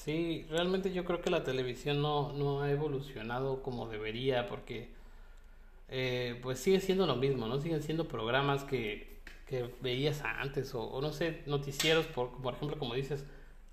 Sí, 0.05 0.45
realmente 0.51 0.93
yo 0.93 1.03
creo 1.03 1.19
que 1.19 1.31
la 1.31 1.43
televisión 1.43 1.99
no, 1.99 2.31
no 2.31 2.61
ha 2.61 2.69
evolucionado 2.69 3.63
como 3.63 3.89
debería 3.89 4.47
porque 4.47 4.89
eh, 5.89 6.39
pues 6.43 6.59
sigue 6.59 6.79
siendo 6.79 7.07
lo 7.07 7.15
mismo, 7.15 7.47
¿no? 7.47 7.59
Siguen 7.59 7.81
siendo 7.81 8.07
programas 8.07 8.63
que, 8.63 9.17
que 9.47 9.73
veías 9.81 10.21
antes 10.21 10.75
o, 10.75 11.01
no 11.01 11.11
sé, 11.11 11.41
noticieros, 11.47 12.05
por, 12.05 12.39
por 12.39 12.53
ejemplo, 12.53 12.77
como 12.77 12.93
dices, 12.93 13.25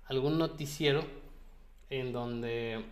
algún 0.05 0.39
noticiero 0.39 1.03
en 1.91 2.11
donde 2.11 2.83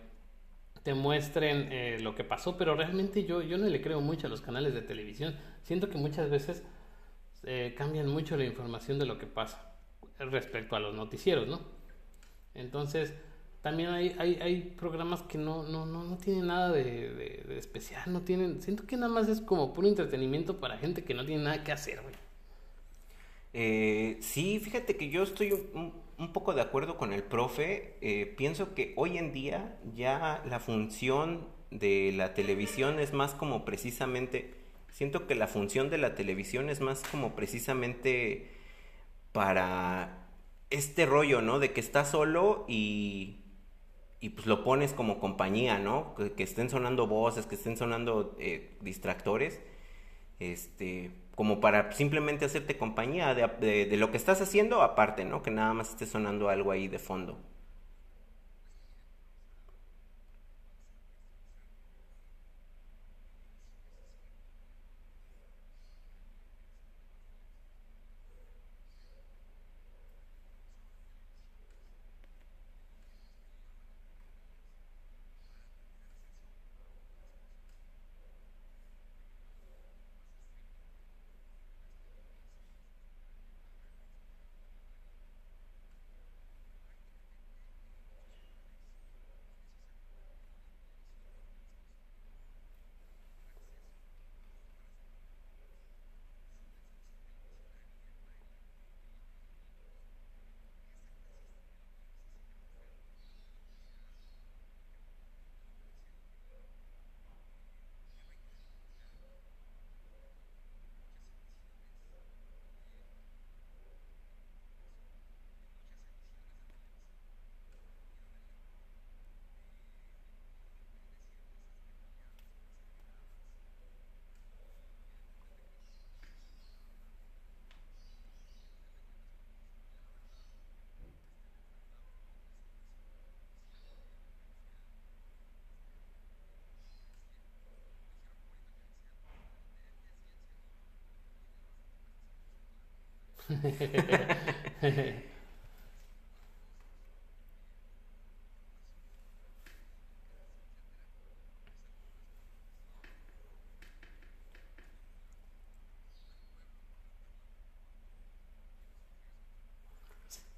te 0.84 0.94
muestren 0.94 1.66
eh, 1.72 1.98
lo 2.00 2.14
que 2.14 2.22
pasó, 2.22 2.56
pero 2.56 2.76
realmente 2.76 3.24
yo, 3.24 3.42
yo 3.42 3.58
no 3.58 3.66
le 3.66 3.82
creo 3.82 4.00
mucho 4.00 4.28
a 4.28 4.30
los 4.30 4.40
canales 4.40 4.72
de 4.72 4.82
televisión. 4.82 5.34
Siento 5.64 5.90
que 5.90 5.98
muchas 5.98 6.30
veces 6.30 6.62
eh, 7.42 7.74
cambian 7.76 8.06
mucho 8.06 8.36
la 8.36 8.44
información 8.44 9.00
de 9.00 9.06
lo 9.06 9.18
que 9.18 9.26
pasa 9.26 9.72
respecto 10.20 10.76
a 10.76 10.78
los 10.78 10.94
noticieros, 10.94 11.48
¿no? 11.48 11.60
Entonces, 12.54 13.14
también 13.62 13.90
hay, 13.90 14.14
hay, 14.18 14.36
hay 14.42 14.62
programas 14.76 15.22
que 15.22 15.38
no, 15.38 15.62
no, 15.64 15.86
no, 15.86 16.04
no 16.04 16.18
tienen 16.18 16.48
nada 16.48 16.70
de, 16.72 16.82
de- 17.14 17.58
especial, 17.58 18.02
no 18.12 18.22
tienen, 18.22 18.60
siento 18.62 18.86
que 18.86 18.96
nada 18.96 19.12
más 19.12 19.28
es 19.28 19.40
como 19.40 19.72
puro 19.72 19.88
entretenimiento 19.88 20.60
para 20.60 20.78
gente 20.78 21.04
que 21.04 21.14
no 21.14 21.24
tiene 21.26 21.44
nada 21.44 21.64
que 21.64 21.72
hacer, 21.72 22.02
güey. 22.02 22.14
Eh, 23.54 24.18
sí, 24.20 24.60
fíjate 24.60 24.96
que 24.96 25.10
yo 25.10 25.22
estoy 25.22 25.52
un, 25.52 25.62
un- 25.74 26.02
un 26.18 26.32
poco 26.32 26.54
de 26.54 26.62
acuerdo 26.62 26.96
con 26.96 27.12
el 27.12 27.22
profe. 27.22 27.96
Eh, 28.00 28.26
pienso 28.36 28.74
que 28.74 28.92
hoy 28.96 29.18
en 29.18 29.32
día 29.32 29.78
ya 29.94 30.42
la 30.48 30.60
función 30.60 31.48
de 31.70 32.12
la 32.16 32.34
televisión 32.34 32.98
es 33.00 33.12
más 33.12 33.34
como 33.34 33.64
precisamente, 33.64 34.54
siento 34.90 35.26
que 35.26 35.34
la 35.34 35.48
función 35.48 35.90
de 35.90 35.98
la 35.98 36.14
televisión 36.14 36.70
es 36.70 36.80
más 36.80 37.02
como 37.10 37.34
precisamente 37.34 38.50
para 39.32 40.28
este 40.70 41.06
rollo, 41.06 41.42
¿no? 41.42 41.58
De 41.58 41.72
que 41.72 41.80
estás 41.80 42.10
solo 42.10 42.64
y, 42.68 43.41
y 44.22 44.30
pues 44.30 44.46
lo 44.46 44.64
pones 44.64 44.94
como 44.94 45.20
compañía, 45.20 45.78
¿no? 45.78 46.14
Que, 46.36 46.42
estén 46.44 46.70
sonando 46.70 47.06
voces, 47.08 47.46
que 47.46 47.56
estén 47.56 47.76
sonando 47.76 48.36
eh, 48.40 48.76
distractores, 48.82 49.60
este, 50.40 51.10
como 51.36 51.60
para 51.60 51.92
simplemente 51.92 52.44
hacerte 52.46 52.78
compañía 52.78 53.34
de- 53.34 53.86
de 53.86 53.96
lo 53.98 54.10
que 54.10 54.16
estás 54.18 54.40
haciendo 54.42 54.82
aparte, 54.82 55.24
¿no? 55.24 55.42
Que 55.42 55.50
nada 55.50 55.74
más 55.74 55.90
esté 55.90 56.06
sonando 56.06 56.48
algo 56.50 56.70
ahí 56.72 56.88
de 56.88 56.98
fondo. 56.98 57.38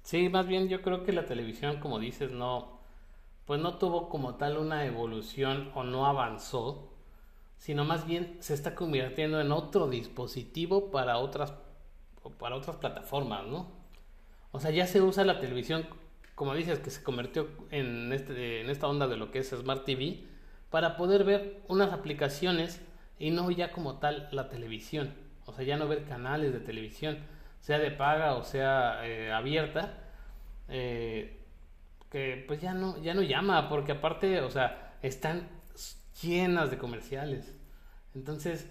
Sí, 0.03 0.29
más 0.29 0.47
bien 0.47 0.67
yo 0.69 0.81
creo 0.81 1.03
que 1.03 1.11
la 1.13 1.25
televisión, 1.25 1.79
como 1.79 1.99
dices, 1.99 2.31
no, 2.31 2.79
pues 3.45 3.61
no 3.61 3.77
tuvo 3.77 4.09
como 4.09 4.35
tal 4.35 4.57
una 4.57 4.85
evolución 4.85 5.71
o 5.75 5.83
no 5.83 6.05
avanzó, 6.07 6.89
sino 7.59 7.85
más 7.85 8.05
bien 8.07 8.37
se 8.41 8.53
está 8.55 8.75
convirtiendo 8.75 9.41
en 9.41 9.51
otro 9.53 9.89
dispositivo 9.89 10.91
para 10.91 11.17
otras, 11.19 11.53
para 12.31 12.55
otras 12.55 12.77
plataformas, 12.77 13.45
¿no? 13.47 13.67
O 14.51 14.59
sea, 14.59 14.71
ya 14.71 14.87
se 14.87 15.01
usa 15.01 15.25
la 15.25 15.39
televisión, 15.39 15.85
como 16.35 16.53
dices, 16.53 16.79
que 16.79 16.89
se 16.89 17.03
convirtió 17.03 17.47
en, 17.71 18.11
este, 18.13 18.61
en 18.61 18.69
esta 18.69 18.87
onda 18.87 19.07
de 19.07 19.17
lo 19.17 19.31
que 19.31 19.39
es 19.39 19.49
Smart 19.49 19.85
TV, 19.85 20.23
para 20.69 20.97
poder 20.97 21.23
ver 21.23 21.61
unas 21.67 21.93
aplicaciones 21.93 22.81
y 23.19 23.31
no 23.31 23.49
ya 23.51 23.71
como 23.71 23.99
tal 23.99 24.29
la 24.31 24.49
televisión. 24.49 25.13
O 25.45 25.53
sea, 25.53 25.63
ya 25.63 25.77
no 25.77 25.87
ver 25.87 26.05
canales 26.05 26.53
de 26.53 26.59
televisión, 26.59 27.19
sea 27.59 27.79
de 27.79 27.91
paga 27.91 28.35
o 28.35 28.43
sea 28.43 29.05
eh, 29.05 29.31
abierta, 29.31 29.93
eh, 30.67 31.41
que 32.09 32.43
pues 32.47 32.61
ya 32.61 32.73
no, 32.73 33.01
ya 33.01 33.13
no 33.13 33.21
llama, 33.21 33.69
porque 33.69 33.93
aparte, 33.93 34.41
o 34.41 34.49
sea, 34.49 34.97
están 35.01 35.49
llenas 36.21 36.71
de 36.71 36.77
comerciales. 36.77 37.53
Entonces, 38.13 38.69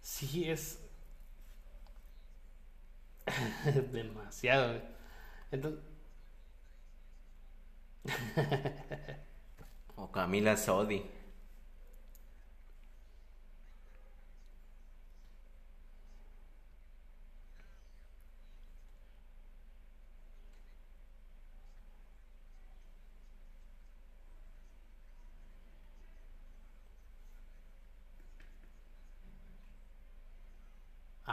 sí 0.00 0.48
es 0.50 0.89
demasiado. 3.92 4.80
Entonces, 5.50 5.80
O 9.96 10.10
Camila 10.10 10.56
Sodi. 10.56 11.02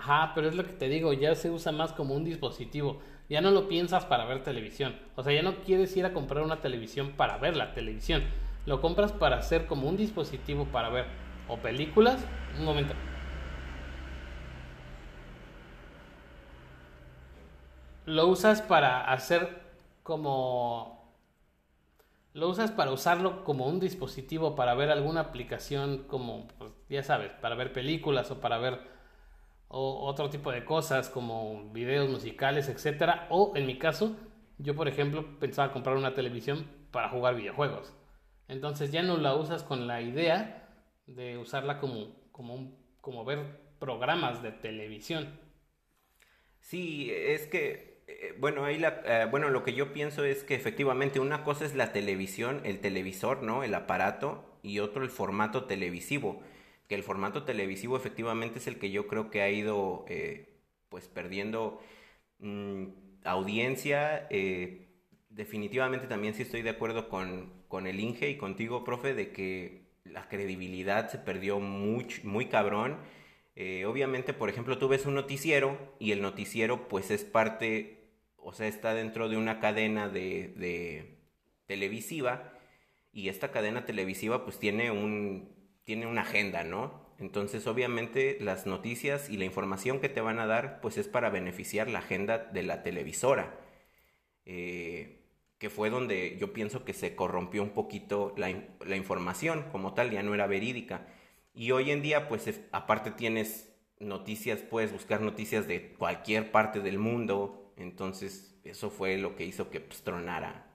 Ajá, 0.07 0.31
pero 0.33 0.47
es 0.47 0.55
lo 0.55 0.63
que 0.63 0.71
te 0.71 0.87
digo, 0.87 1.11
ya 1.11 1.35
se 1.35 1.51
usa 1.51 1.73
más 1.73 1.91
como 1.91 2.15
un 2.15 2.23
dispositivo. 2.23 3.01
Ya 3.27 3.41
no 3.41 3.51
lo 3.51 3.67
piensas 3.67 4.05
para 4.05 4.23
ver 4.23 4.41
televisión. 4.41 4.95
O 5.17 5.23
sea, 5.23 5.33
ya 5.33 5.41
no 5.41 5.55
quieres 5.63 5.97
ir 5.97 6.05
a 6.05 6.13
comprar 6.13 6.45
una 6.45 6.61
televisión 6.61 7.11
para 7.17 7.37
ver 7.37 7.57
la 7.57 7.73
televisión. 7.73 8.23
Lo 8.65 8.79
compras 8.79 9.11
para 9.11 9.35
hacer 9.35 9.65
como 9.65 9.89
un 9.89 9.97
dispositivo 9.97 10.63
para 10.67 10.87
ver 10.87 11.07
o 11.49 11.57
películas. 11.57 12.25
Un 12.57 12.63
momento. 12.63 12.93
Lo 18.05 18.27
usas 18.27 18.61
para 18.61 19.11
hacer 19.11 19.61
como... 20.03 21.13
Lo 22.33 22.47
usas 22.47 22.71
para 22.71 22.91
usarlo 22.91 23.43
como 23.43 23.67
un 23.67 23.81
dispositivo 23.81 24.55
para 24.55 24.73
ver 24.73 24.89
alguna 24.89 25.19
aplicación 25.19 26.05
como, 26.07 26.47
pues, 26.59 26.71
ya 26.87 27.03
sabes, 27.03 27.33
para 27.41 27.55
ver 27.55 27.73
películas 27.73 28.31
o 28.31 28.39
para 28.39 28.57
ver 28.57 28.95
o 29.67 30.05
otro 30.05 30.29
tipo 30.29 30.51
de 30.51 30.65
cosas 30.65 31.09
como 31.09 31.71
videos 31.71 32.09
musicales, 32.09 32.69
etcétera. 32.69 33.27
O 33.29 33.53
en 33.55 33.65
mi 33.65 33.77
caso, 33.77 34.15
yo 34.57 34.75
por 34.75 34.87
ejemplo 34.87 35.39
pensaba 35.39 35.73
comprar 35.73 35.97
una 35.97 36.13
televisión 36.13 36.65
para 36.91 37.09
jugar 37.09 37.35
videojuegos. 37.35 37.93
Entonces 38.47 38.91
ya 38.91 39.03
no 39.03 39.17
la 39.17 39.35
usas 39.35 39.63
con 39.63 39.87
la 39.87 40.01
idea 40.01 40.69
de 41.05 41.37
usarla 41.37 41.79
como, 41.79 42.15
como, 42.31 42.55
un, 42.55 42.77
como 43.01 43.25
ver 43.25 43.61
programas 43.79 44.41
de 44.41 44.51
televisión. 44.51 45.39
Sí, 46.59 47.11
es 47.11 47.47
que, 47.47 48.03
eh, 48.07 48.35
bueno, 48.39 48.65
ahí 48.65 48.77
la, 48.77 49.01
eh, 49.05 49.27
bueno, 49.29 49.49
lo 49.49 49.63
que 49.63 49.73
yo 49.73 49.93
pienso 49.93 50.23
es 50.23 50.43
que 50.43 50.55
efectivamente 50.55 51.19
una 51.19 51.43
cosa 51.43 51.65
es 51.65 51.75
la 51.75 51.91
televisión, 51.91 52.61
el 52.63 52.79
televisor, 52.79 53.43
¿no? 53.43 53.63
El 53.63 53.73
aparato, 53.73 54.57
y 54.67 54.79
otro 54.79 55.03
el 55.03 55.09
formato 55.09 55.65
televisivo. 55.65 56.41
Que 56.87 56.95
el 56.95 57.03
formato 57.03 57.43
televisivo 57.43 57.97
efectivamente 57.97 58.59
es 58.59 58.67
el 58.67 58.79
que 58.79 58.91
yo 58.91 59.07
creo 59.07 59.29
que 59.29 59.41
ha 59.41 59.49
ido, 59.49 60.05
eh, 60.09 60.59
pues, 60.89 61.07
perdiendo 61.07 61.81
mm, 62.39 62.85
audiencia. 63.25 64.27
eh, 64.29 64.83
definitivamente 65.29 66.07
también 66.07 66.33
sí 66.33 66.41
estoy 66.43 66.61
de 66.63 66.71
acuerdo 66.71 67.09
con, 67.09 67.53
con 67.67 67.87
el 67.87 67.99
Inge 67.99 68.29
y 68.29 68.37
contigo, 68.37 68.83
profe, 68.83 69.13
de 69.13 69.31
que 69.31 69.87
la 70.03 70.27
credibilidad 70.29 71.09
se 71.09 71.19
perdió 71.19 71.59
muy, 71.59 72.07
muy 72.23 72.47
cabrón. 72.47 72.97
Eh, 73.55 73.85
obviamente, 73.85 74.33
por 74.33 74.49
ejemplo, 74.49 74.77
tú 74.77 74.87
ves 74.87 75.05
un 75.05 75.15
noticiero 75.15 75.77
y 75.99 76.11
el 76.11 76.21
noticiero 76.21 76.87
pues 76.87 77.11
es 77.11 77.23
parte, 77.23 78.09
o 78.37 78.53
sea, 78.53 78.67
está 78.67 78.93
dentro 78.93 79.29
de 79.29 79.37
una 79.37 79.59
cadena 79.59 80.09
de, 80.09 80.53
de 80.57 81.17
televisiva 81.65 82.53
y 83.11 83.29
esta 83.29 83.51
cadena 83.51 83.85
televisiva 83.85 84.45
pues 84.45 84.59
tiene 84.59 84.91
un, 84.91 85.49
tiene 85.87 86.07
una 86.07 86.21
agenda, 86.23 86.63
¿no? 86.65 87.07
Entonces, 87.19 87.67
obviamente, 87.67 88.37
las 88.41 88.67
noticias 88.67 89.31
y 89.31 89.37
la 89.37 89.45
información 89.45 90.01
que 90.01 90.09
te 90.09 90.21
van 90.21 90.39
a 90.39 90.47
dar 90.47 90.81
pues 90.81 90.97
es 90.99 91.09
para 91.09 91.31
beneficiar 91.31 91.89
la 91.89 92.01
agenda 92.01 92.39
de 92.39 92.63
la 92.63 92.83
televisora. 92.83 93.59
eh, 94.45 95.23
que 95.59 95.69
fue 95.69 95.89
donde 95.89 96.37
yo 96.39 96.53
pienso 96.53 96.85
que 96.85 96.93
se 96.93 97.15
corrompió 97.15 97.63
un 97.63 97.71
poquito 97.71 98.33
la, 98.37 98.49
in- 98.51 98.65
la 98.85 98.95
información 98.95 99.65
como 99.71 99.93
tal, 99.93 100.11
ya 100.11 100.23
no 100.23 100.33
era 100.35 100.47
verídica. 100.47 101.07
Y 101.53 101.71
hoy 101.71 101.91
en 101.91 102.01
día, 102.03 102.27
pues 102.29 102.47
es- 102.47 102.61
aparte 102.71 103.11
tienes 103.11 103.73
noticias, 103.99 104.61
puedes 104.61 104.91
buscar 104.93 105.21
noticias 105.21 105.67
de 105.67 105.93
cualquier 105.93 106.51
parte 106.51 106.79
del 106.81 106.99
mundo, 106.99 107.73
entonces 107.77 108.59
eso 108.63 108.89
fue 108.91 109.17
lo 109.17 109.35
que 109.35 109.45
hizo 109.45 109.69
que 109.71 109.79
pues, 109.81 110.03
tronara. 110.03 110.66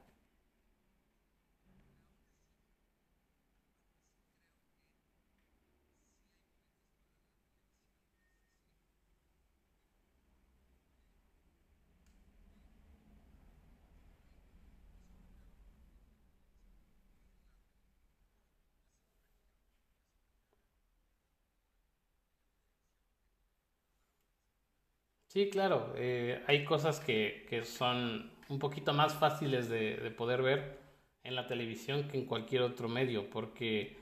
Sí, 25.33 25.49
claro, 25.49 25.95
eh, 25.97 26.43
hay 26.47 26.63
cosas 26.63 27.01
que, 27.01 27.47
que 27.49 27.65
son 27.65 28.31
un 28.51 28.59
poquito 28.59 28.93
más 28.93 29.15
fáciles 29.15 29.71
de, 29.71 29.97
de 29.97 30.11
poder 30.11 30.43
ver 30.43 30.79
en 31.25 31.35
la 31.35 31.47
televisión 31.47 32.07
que 32.09 32.19
en 32.19 32.27
cualquier 32.27 32.61
otro 32.61 32.87
medio, 32.87 33.31
porque 33.31 33.97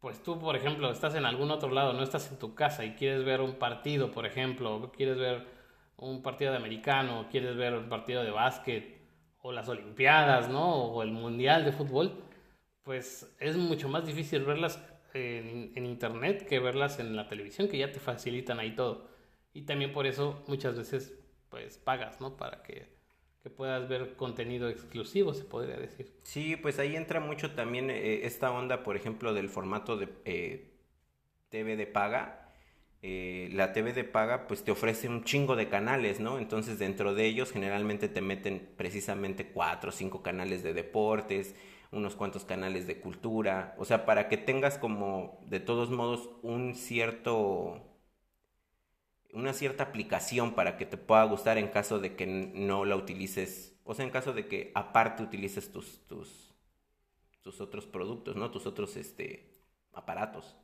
pues 0.00 0.22
tú, 0.22 0.38
por 0.38 0.56
ejemplo, 0.56 0.90
estás 0.90 1.14
en 1.16 1.26
algún 1.26 1.50
otro 1.50 1.70
lado, 1.70 1.92
no 1.92 2.02
estás 2.02 2.30
en 2.32 2.38
tu 2.38 2.54
casa 2.54 2.84
y 2.86 2.94
quieres 2.94 3.24
ver 3.24 3.42
un 3.42 3.56
partido, 3.56 4.10
por 4.12 4.26
ejemplo, 4.26 4.90
quieres 4.96 5.18
ver 5.18 5.46
un 5.98 6.22
partido 6.22 6.52
de 6.52 6.58
americano, 6.58 7.28
quieres 7.30 7.56
ver 7.56 7.74
un 7.74 7.88
partido 7.90 8.22
de 8.24 8.30
básquet, 8.30 8.98
o 9.42 9.52
las 9.52 9.68
Olimpiadas, 9.68 10.48
¿no? 10.48 10.74
O 10.86 11.02
el 11.02 11.12
Mundial 11.12 11.64
de 11.66 11.72
Fútbol, 11.72 12.14
pues 12.84 13.34
es 13.40 13.56
mucho 13.56 13.88
más 13.88 14.06
difícil 14.06 14.44
verlas 14.44 14.82
en, 15.14 15.72
en 15.76 15.86
internet 15.86 16.46
que 16.48 16.60
verlas 16.60 16.98
en 17.00 17.16
la 17.16 17.28
televisión, 17.28 17.68
que 17.68 17.78
ya 17.78 17.92
te 17.92 18.00
facilitan 18.00 18.58
ahí 18.60 18.74
todo. 18.74 19.08
Y 19.52 19.62
también 19.62 19.92
por 19.92 20.06
eso 20.06 20.42
muchas 20.46 20.76
veces 20.76 21.14
pues 21.48 21.78
pagas, 21.78 22.20
¿no? 22.20 22.36
Para 22.36 22.62
que, 22.62 22.86
que 23.42 23.50
puedas 23.50 23.88
ver 23.88 24.16
contenido 24.16 24.68
exclusivo, 24.68 25.34
se 25.34 25.44
podría 25.44 25.76
decir. 25.76 26.12
Sí, 26.22 26.56
pues 26.56 26.78
ahí 26.78 26.96
entra 26.96 27.20
mucho 27.20 27.52
también 27.52 27.90
eh, 27.90 28.24
esta 28.24 28.50
onda, 28.52 28.82
por 28.82 28.96
ejemplo, 28.96 29.34
del 29.34 29.48
formato 29.48 29.96
de 29.96 30.08
eh, 30.24 30.70
TV 31.48 31.76
de 31.76 31.86
paga. 31.86 32.36
Eh, 33.02 33.48
la 33.52 33.72
TV 33.72 33.94
de 33.94 34.04
paga 34.04 34.46
pues 34.46 34.62
te 34.62 34.70
ofrece 34.70 35.08
un 35.08 35.24
chingo 35.24 35.56
de 35.56 35.68
canales, 35.68 36.20
¿no? 36.20 36.38
Entonces 36.38 36.78
dentro 36.78 37.14
de 37.14 37.26
ellos 37.26 37.50
generalmente 37.50 38.08
te 38.08 38.20
meten 38.20 38.68
precisamente 38.76 39.46
cuatro 39.46 39.88
o 39.88 39.92
cinco 39.92 40.22
canales 40.22 40.62
de 40.62 40.74
deportes, 40.74 41.54
unos 41.92 42.14
cuantos 42.14 42.44
canales 42.44 42.86
de 42.86 43.00
cultura, 43.00 43.74
o 43.78 43.84
sea, 43.84 44.04
para 44.04 44.28
que 44.28 44.36
tengas 44.36 44.78
como 44.78 45.40
de 45.46 45.60
todos 45.60 45.90
modos 45.90 46.30
un 46.42 46.74
cierto 46.74 47.89
una 49.32 49.52
cierta 49.52 49.84
aplicación 49.84 50.54
para 50.54 50.76
que 50.76 50.86
te 50.86 50.96
pueda 50.96 51.24
gustar 51.24 51.58
en 51.58 51.68
caso 51.68 51.98
de 51.98 52.16
que 52.16 52.26
no 52.26 52.84
la 52.84 52.96
utilices, 52.96 53.76
o 53.84 53.94
sea, 53.94 54.04
en 54.04 54.10
caso 54.10 54.32
de 54.32 54.46
que 54.48 54.72
aparte 54.74 55.22
utilices 55.22 55.72
tus, 55.72 56.06
tus, 56.06 56.54
tus 57.42 57.60
otros 57.60 57.86
productos, 57.86 58.36
¿no? 58.36 58.50
Tus 58.50 58.66
otros, 58.66 58.96
este, 58.96 59.50
aparatos. 59.92 60.56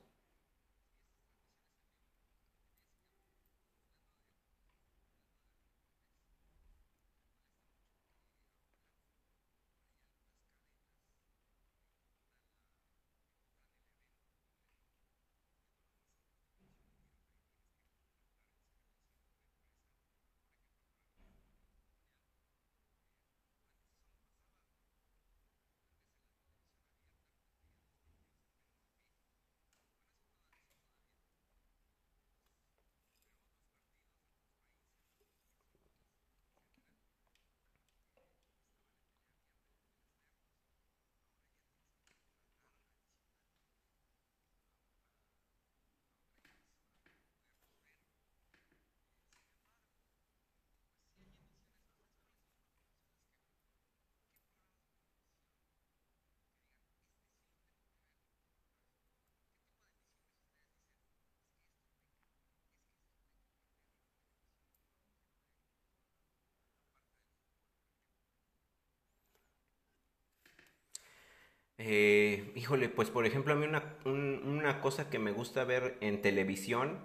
Eh, 71.79 72.53
híjole, 72.57 72.89
pues 72.89 73.11
por 73.11 73.27
ejemplo, 73.27 73.53
a 73.53 73.57
mí 73.57 73.67
una, 73.67 73.97
un- 74.05 74.41
una 74.47 74.81
cosa 74.81 75.11
que 75.11 75.19
me 75.19 75.33
gusta 75.33 75.65
ver 75.65 75.99
en 76.01 76.23
televisión, 76.23 77.01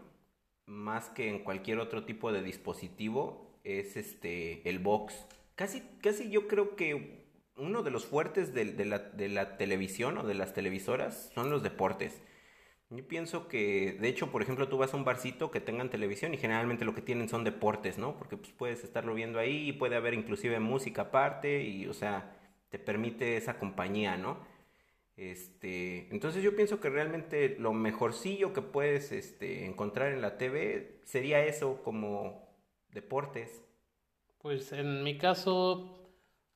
más 0.66 1.10
que 1.10 1.30
en 1.30 1.44
cualquier 1.44 1.80
otro 1.80 2.06
tipo 2.06 2.32
de 2.32 2.42
dispositivo, 2.44 3.60
es 3.64 3.98
este, 3.98 4.68
el 4.70 4.80
box. 4.80 5.28
Casi, 5.56 5.82
casi 6.02 6.30
yo 6.30 6.48
creo 6.48 6.76
que 6.76 7.26
uno 7.58 7.84
de 7.84 7.92
los 7.92 8.06
fuertes 8.06 8.54
de, 8.54 8.66
de 8.66 8.86
la, 8.86 9.00
de 9.00 9.30
la 9.30 9.58
televisión 9.58 10.18
o 10.18 10.24
de 10.24 10.34
las 10.36 10.54
televisoras 10.54 11.32
son 11.36 11.50
los 11.50 11.64
deportes. 11.64 12.22
Yo 12.90 13.08
pienso 13.08 13.48
que, 13.48 13.98
de 14.02 14.10
hecho, 14.10 14.32
por 14.32 14.42
ejemplo, 14.42 14.68
tú 14.68 14.78
vas 14.78 14.94
a 14.94 14.98
un 14.98 15.06
barcito 15.06 15.50
que 15.50 15.62
tengan 15.62 15.90
televisión 15.90 16.34
y 16.34 16.38
generalmente 16.38 16.84
lo 16.84 16.94
que 16.94 17.02
tienen 17.02 17.30
son 17.30 17.44
deportes, 17.46 17.98
¿no? 17.98 18.18
Porque 18.18 18.36
pues 18.38 18.52
puedes 18.52 18.84
estarlo 18.84 19.14
viendo 19.14 19.40
ahí 19.40 19.70
y 19.70 19.74
puede 19.74 19.96
haber 19.96 20.14
inclusive 20.14 20.60
música 20.60 21.04
aparte 21.04 21.64
y, 21.64 21.88
o 21.88 21.94
sea, 21.94 22.38
te 22.70 22.80
permite 22.80 23.38
esa 23.38 23.58
compañía, 23.60 24.18
¿no? 24.18 24.40
Este, 25.22 26.08
entonces 26.10 26.42
yo 26.42 26.56
pienso 26.56 26.80
que 26.80 26.90
realmente 26.90 27.56
lo 27.60 27.74
mejorcillo 27.74 28.54
que 28.54 28.64
puedes 28.64 29.12
este, 29.12 29.68
encontrar 29.68 30.12
en 30.14 30.20
la 30.20 30.36
TV 30.40 31.00
sería 31.06 31.46
eso 31.46 31.84
como 31.84 32.50
deportes. 32.90 33.62
Pues 34.40 34.72
en 34.72 35.04
mi 35.04 35.20
caso, 35.20 35.96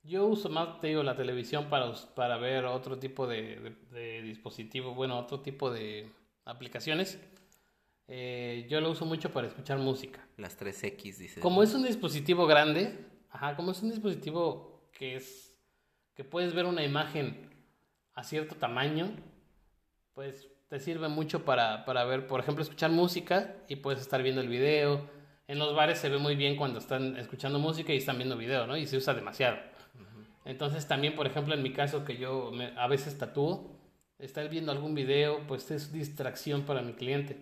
yo 0.02 0.26
uso 0.26 0.50
más, 0.50 0.82
te 0.82 0.88
digo, 0.88 1.04
la 1.04 1.16
televisión 1.16 1.70
para, 1.70 1.94
para 2.16 2.38
ver 2.38 2.66
otro 2.66 2.98
tipo 2.98 3.28
de, 3.28 3.60
de- 3.60 3.76
de 4.00 4.22
dispositivo, 4.24 4.96
bueno, 4.96 5.20
otro 5.20 5.42
tipo 5.42 5.70
de 5.70 6.10
aplicaciones. 6.46 7.20
Eh, 8.08 8.66
yo 8.68 8.82
lo 8.82 8.90
uso 8.90 9.06
mucho 9.06 9.32
para 9.32 9.46
escuchar 9.46 9.78
música. 9.78 10.28
Las 10.38 10.60
3X, 10.60 11.18
dice. 11.20 11.40
Como 11.40 11.62
es 11.62 11.72
un 11.76 11.84
dispositivo 11.84 12.48
grande, 12.48 12.98
ajá, 13.30 13.56
como 13.56 13.74
es 13.74 13.84
un 13.84 13.92
dispositivo 13.92 14.90
que 14.92 15.18
es, 15.18 15.56
que 16.16 16.24
puedes 16.24 16.56
ver 16.56 16.66
una 16.66 16.84
imagen 16.84 17.54
a 18.16 18.24
cierto 18.24 18.56
tamaño, 18.56 19.12
pues 20.14 20.48
te 20.70 20.80
sirve 20.80 21.08
mucho 21.10 21.46
para, 21.46 21.86
para 21.86 22.04
ver, 22.06 22.28
por 22.28 22.40
ejemplo, 22.40 22.64
escuchar 22.64 22.92
música 22.92 23.56
y 23.68 23.76
puedes 23.78 24.02
estar 24.02 24.24
viendo 24.24 24.42
el 24.42 24.50
video. 24.50 25.08
En 25.48 25.60
los 25.60 25.76
bares 25.76 26.00
se 26.00 26.10
ve 26.10 26.18
muy 26.18 26.36
bien 26.36 26.56
cuando 26.56 26.80
están 26.80 27.18
escuchando 27.18 27.60
música 27.60 27.94
y 27.94 27.98
están 27.98 28.18
viendo 28.18 28.36
video, 28.38 28.66
¿no? 28.66 28.76
Y 28.78 28.88
se 28.88 28.98
usa 28.98 29.14
demasiado. 29.14 29.58
Entonces 30.44 30.88
también, 30.88 31.16
por 31.16 31.28
ejemplo, 31.28 31.54
en 31.54 31.62
mi 31.64 31.72
caso 31.74 32.04
que 32.06 32.18
yo 32.18 32.52
me- 32.52 32.74
a 32.78 32.88
veces 32.88 33.18
tatúo, 33.18 33.80
estar 34.18 34.48
viendo 34.50 34.72
algún 34.72 34.96
video, 34.96 35.46
pues 35.48 35.70
es 35.72 35.92
distracción 35.92 36.64
para 36.64 36.82
mi 36.82 36.94
cliente. 36.94 37.38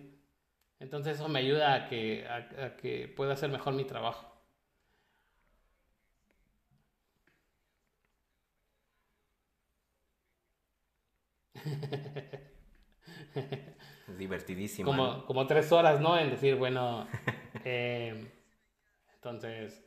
Entonces 0.80 1.16
eso 1.16 1.28
me 1.28 1.38
ayuda 1.38 1.74
a 1.74 1.88
que, 1.88 2.26
a, 2.26 2.64
a 2.66 2.76
que 2.76 3.08
pueda 3.08 3.34
hacer 3.34 3.50
mejor 3.50 3.74
mi 3.74 3.84
trabajo. 3.84 4.33
Es 14.08 14.18
divertidísimo. 14.18 14.92
¿no? 14.92 14.96
Como, 14.96 15.26
como 15.26 15.46
tres 15.46 15.72
horas, 15.72 16.00
¿no? 16.00 16.18
En 16.18 16.30
decir, 16.30 16.56
bueno, 16.56 17.06
eh, 17.64 18.30
entonces... 19.14 19.83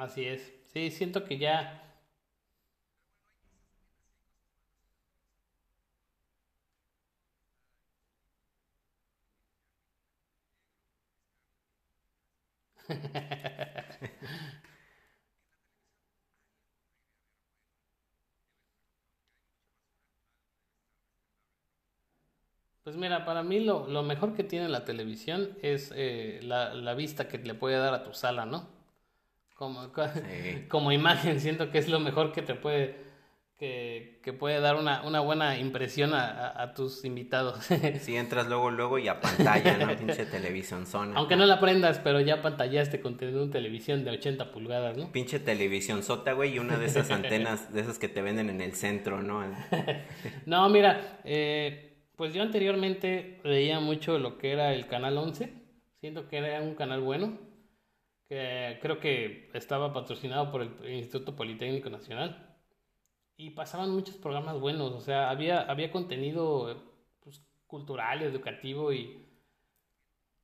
Así 0.00 0.24
es. 0.24 0.52
Sí, 0.72 0.90
siento 0.90 1.22
que 1.24 1.38
ya. 1.38 1.80
Pues 22.82 22.94
mira, 22.96 23.24
para 23.24 23.42
mí 23.42 23.60
lo, 23.60 23.86
lo 23.88 24.02
mejor 24.02 24.34
que 24.34 24.44
tiene 24.44 24.68
la 24.68 24.84
televisión 24.84 25.56
es 25.62 25.92
eh, 25.96 26.40
la, 26.42 26.74
la 26.74 26.92
vista 26.94 27.26
que 27.28 27.38
le 27.38 27.54
puede 27.54 27.76
dar 27.78 27.94
a 27.94 28.02
tu 28.02 28.12
sala, 28.12 28.44
¿no? 28.46 28.68
Como, 29.60 29.84
Sí. 30.14 30.64
como 30.68 30.90
imagen, 30.90 31.38
siento 31.38 31.70
que 31.70 31.76
es 31.76 31.88
lo 31.90 32.00
mejor 32.00 32.32
que 32.32 32.40
te 32.40 32.54
puede, 32.54 32.96
que, 33.58 34.18
que 34.24 34.32
puede 34.32 34.58
dar 34.58 34.76
una, 34.76 35.02
una 35.02 35.20
buena 35.20 35.58
impresión 35.58 36.14
a, 36.14 36.30
a- 36.30 36.62
a 36.62 36.72
tus 36.72 37.04
invitados. 37.04 37.68
Si 38.00 38.16
entras 38.16 38.46
luego, 38.48 38.70
luego 38.70 38.98
y 38.98 39.08
a 39.08 39.20
pantalla, 39.20 39.76
¿no? 39.76 39.94
Pinche 39.98 40.24
televisión 40.24 40.86
zona. 40.86 41.12
Aunque 41.14 41.36
no 41.36 41.44
la 41.44 41.60
prendas, 41.60 41.98
pero 41.98 42.20
ya 42.20 42.40
pantallaste 42.40 43.02
con 43.02 43.18
tener 43.18 43.36
una 43.36 43.52
televisión 43.52 44.02
de 44.02 44.12
80 44.12 44.50
pulgadas, 44.50 44.96
¿no? 44.96 45.12
Pinche 45.12 45.38
televisión 45.38 46.02
sota, 46.02 46.32
güey, 46.32 46.54
y 46.54 46.58
una 46.58 46.78
de 46.78 46.86
esas 46.86 47.10
antenas, 47.18 47.70
de 47.74 47.82
esas 47.82 47.98
que 47.98 48.08
te 48.08 48.22
venden 48.22 48.48
en 48.48 48.62
el 48.62 48.72
centro, 48.72 49.20
¿no? 49.22 49.44
No, 50.46 50.70
mira, 50.70 51.20
eh, 51.24 51.98
pues 52.16 52.32
yo 52.32 52.40
anteriormente 52.40 53.40
veía 53.44 53.78
mucho 53.78 54.18
lo 54.18 54.38
que 54.38 54.52
era 54.52 54.72
el 54.72 54.86
Canal 54.86 55.18
11. 55.18 55.52
Siento 56.00 56.28
que 56.28 56.38
era 56.38 56.62
un 56.62 56.74
canal 56.76 57.02
bueno, 57.02 57.36
que 58.30 58.78
creo 58.80 59.00
que 59.00 59.50
estaba 59.54 59.92
patrocinado 59.92 60.52
por 60.52 60.62
el 60.62 60.94
Instituto 60.94 61.34
Politécnico 61.34 61.90
Nacional. 61.90 62.56
Y 63.36 63.50
pasaban 63.50 63.90
muchos 63.90 64.16
programas 64.18 64.60
buenos, 64.60 64.92
o 64.92 65.00
sea, 65.00 65.30
había, 65.30 65.62
había 65.62 65.90
contenido 65.90 66.70
eh, 66.70 66.76
pues, 67.24 67.44
cultural, 67.66 68.22
educativo 68.22 68.92
y... 68.92 69.26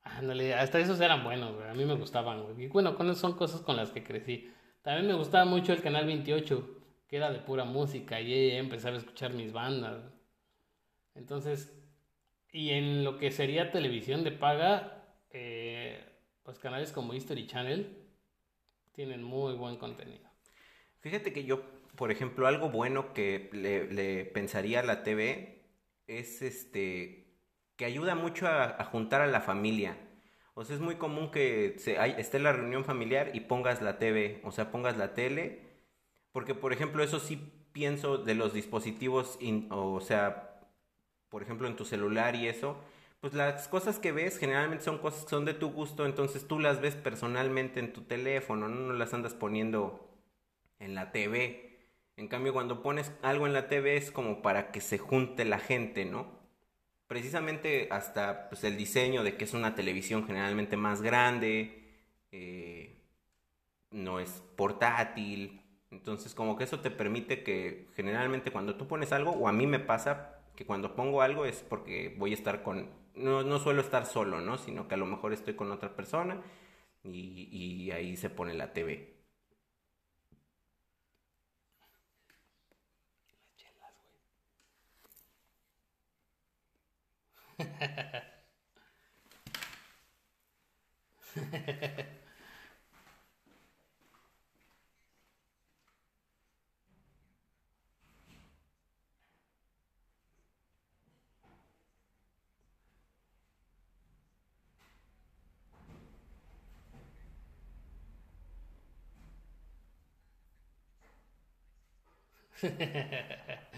Ándale, 0.02 0.54
hasta 0.54 0.80
esos 0.80 1.00
eran 1.00 1.22
buenos, 1.22 1.54
güey, 1.54 1.68
a 1.68 1.74
mí 1.74 1.84
me 1.84 1.94
gustaban, 1.94 2.42
güey. 2.42 2.64
Y 2.64 2.68
bueno, 2.68 2.96
con, 2.96 3.14
son 3.14 3.34
cosas 3.34 3.60
con 3.60 3.76
las 3.76 3.92
que 3.92 4.02
crecí. 4.02 4.52
También 4.82 5.06
me 5.06 5.14
gustaba 5.14 5.44
mucho 5.44 5.72
el 5.72 5.82
Canal 5.82 6.06
28, 6.06 6.68
que 7.06 7.16
era 7.16 7.30
de 7.30 7.38
pura 7.38 7.64
música, 7.64 8.20
y 8.20 8.32
ahí 8.32 8.50
empezaba 8.56 8.96
a 8.96 8.98
escuchar 8.98 9.32
mis 9.32 9.52
bandas. 9.52 10.12
Entonces, 11.14 11.72
y 12.50 12.70
en 12.70 13.04
lo 13.04 13.18
que 13.18 13.30
sería 13.30 13.70
televisión 13.70 14.24
de 14.24 14.32
paga, 14.32 14.95
pues 16.46 16.60
canales 16.60 16.92
como 16.92 17.12
History 17.12 17.48
Channel 17.48 18.06
tienen 18.92 19.22
muy 19.22 19.54
buen 19.54 19.76
contenido. 19.76 20.30
Fíjate 21.00 21.32
que 21.32 21.44
yo, 21.44 21.60
por 21.96 22.12
ejemplo, 22.12 22.46
algo 22.46 22.70
bueno 22.70 23.12
que 23.12 23.50
le, 23.52 24.24
pensaría 24.26 24.80
a 24.80 24.84
la 24.84 25.02
TV 25.02 25.64
es 26.06 26.40
este 26.42 27.24
que 27.74 27.84
ayuda 27.84 28.14
mucho 28.14 28.46
a, 28.46 28.82
juntar 28.84 29.20
a 29.20 29.26
la 29.26 29.40
familia. 29.42 29.98
O 30.54 30.64
sea, 30.64 30.76
es 30.76 30.80
muy 30.80 30.94
común 30.94 31.30
que 31.30 31.74
se, 31.78 31.98
hay- 31.98 32.14
esté 32.16 32.38
la 32.38 32.52
reunión 32.52 32.84
familiar 32.84 33.32
y 33.34 33.40
pongas 33.40 33.82
la 33.82 33.98
TV, 33.98 34.40
o 34.44 34.52
sea, 34.52 34.70
pongas 34.70 34.96
la 34.96 35.12
tele, 35.12 35.60
porque 36.32 36.54
por 36.54 36.72
ejemplo, 36.72 37.02
eso 37.02 37.18
sí 37.18 37.36
pienso 37.72 38.16
de 38.18 38.34
los 38.34 38.54
dispositivos, 38.54 39.38
o 39.68 40.00
sea, 40.00 40.60
por 41.28 41.42
ejemplo, 41.42 41.66
en 41.68 41.76
tu 41.76 41.84
celular 41.84 42.34
y 42.36 42.48
eso, 42.48 42.78
pues 43.20 43.34
las 43.34 43.68
cosas 43.68 43.98
que 43.98 44.12
ves 44.12 44.38
generalmente 44.38 44.84
son 44.84 44.98
cosas 44.98 45.24
que 45.24 45.30
son 45.30 45.44
de 45.44 45.54
tu 45.54 45.70
gusto, 45.70 46.06
entonces 46.06 46.46
tú 46.46 46.58
las 46.58 46.80
ves 46.80 46.94
personalmente 46.94 47.80
en 47.80 47.92
tu 47.92 48.02
teléfono, 48.02 48.68
no, 48.68 48.80
no 48.80 48.92
las 48.92 49.14
andas 49.14 49.34
poniendo 49.34 50.06
en 50.78 50.94
la 50.94 51.12
TV. 51.12 51.66
En 52.16 52.28
cambio, 52.28 52.52
cuando 52.52 52.82
pones 52.82 53.12
algo 53.22 53.46
en 53.46 53.52
la 53.52 53.68
TV 53.68 53.96
es 53.96 54.10
como 54.10 54.42
para 54.42 54.70
que 54.72 54.80
se 54.80 54.98
junte 54.98 55.44
la 55.44 55.58
gente, 55.58 56.04
¿no? 56.04 56.26
Precisamente 57.08 57.88
hasta 57.90 58.48
pues, 58.48 58.64
el 58.64 58.76
diseño 58.76 59.22
de 59.22 59.36
que 59.36 59.44
es 59.44 59.54
una 59.54 59.74
televisión 59.74 60.26
generalmente 60.26 60.76
más 60.76 61.02
grande, 61.02 61.84
eh, 62.32 63.02
no 63.90 64.20
es 64.20 64.42
portátil. 64.56 65.62
Entonces, 65.90 66.34
como 66.34 66.56
que 66.56 66.64
eso 66.64 66.80
te 66.80 66.90
permite 66.90 67.42
que 67.42 67.88
generalmente 67.94 68.50
cuando 68.50 68.76
tú 68.76 68.88
pones 68.88 69.12
algo, 69.12 69.32
o 69.32 69.48
a 69.48 69.52
mí 69.52 69.66
me 69.66 69.78
pasa 69.78 70.42
que 70.56 70.66
cuando 70.66 70.96
pongo 70.96 71.22
algo 71.22 71.44
es 71.44 71.62
porque 71.62 72.14
voy 72.18 72.32
a 72.32 72.34
estar 72.34 72.62
con, 72.62 72.90
no, 73.16 73.42
no 73.42 73.58
suelo 73.58 73.80
estar 73.80 74.06
solo, 74.06 74.40
¿no? 74.40 74.58
Sino 74.58 74.88
que 74.88 74.94
a 74.94 74.98
lo 74.98 75.06
mejor 75.06 75.32
estoy 75.32 75.54
con 75.54 75.70
otra 75.72 75.94
persona 75.96 76.42
y, 77.04 77.48
y 77.52 77.90
ahí 77.92 78.16
se 78.16 78.30
pone 78.30 78.54
la 78.54 78.72
TV. 78.72 79.16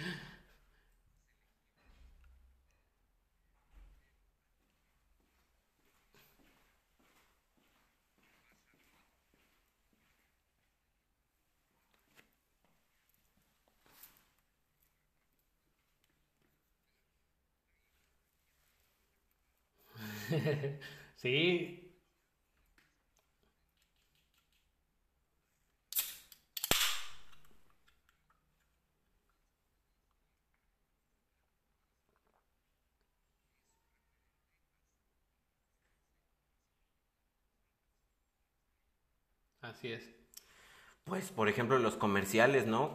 Sí, 21.17 21.88
así 39.79 39.93
es. 39.93 40.11
Pues, 41.05 41.31
por 41.31 41.49
ejemplo, 41.49 41.79
los 41.79 41.97
comerciales, 41.97 42.67
¿no? 42.67 42.95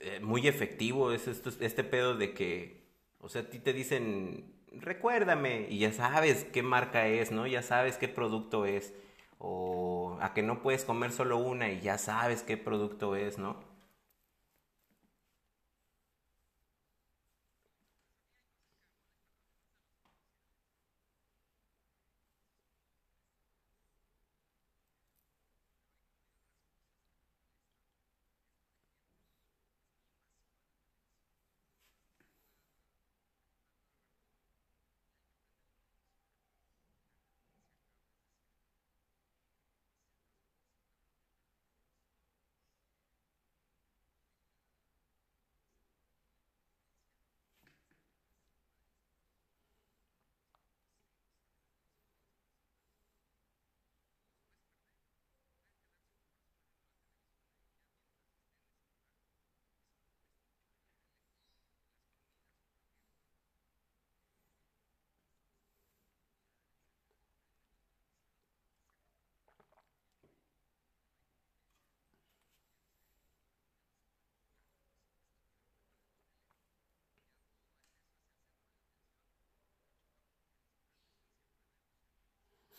Eh, 0.00 0.20
muy 0.20 0.46
efectivo 0.46 1.12
es 1.12 1.28
esto, 1.28 1.50
este 1.60 1.84
pedo 1.84 2.16
de 2.16 2.34
que, 2.34 2.84
o 3.20 3.28
sea, 3.28 3.42
a 3.42 3.50
ti 3.50 3.58
te 3.60 3.72
dicen, 3.72 4.52
recuérdame, 4.72 5.66
y 5.70 5.78
ya 5.78 5.92
sabes 5.92 6.44
qué 6.44 6.62
marca 6.62 7.06
es, 7.06 7.30
¿no? 7.30 7.46
Ya 7.46 7.62
sabes 7.62 7.96
qué 7.96 8.08
producto 8.08 8.66
es, 8.66 8.92
o 9.38 10.18
a 10.20 10.34
que 10.34 10.42
no 10.42 10.62
puedes 10.62 10.84
comer 10.84 11.12
solo 11.12 11.38
una 11.38 11.70
y 11.70 11.80
ya 11.80 11.96
sabes 11.98 12.42
qué 12.42 12.56
producto 12.56 13.16
es, 13.16 13.38
¿no? 13.38 13.60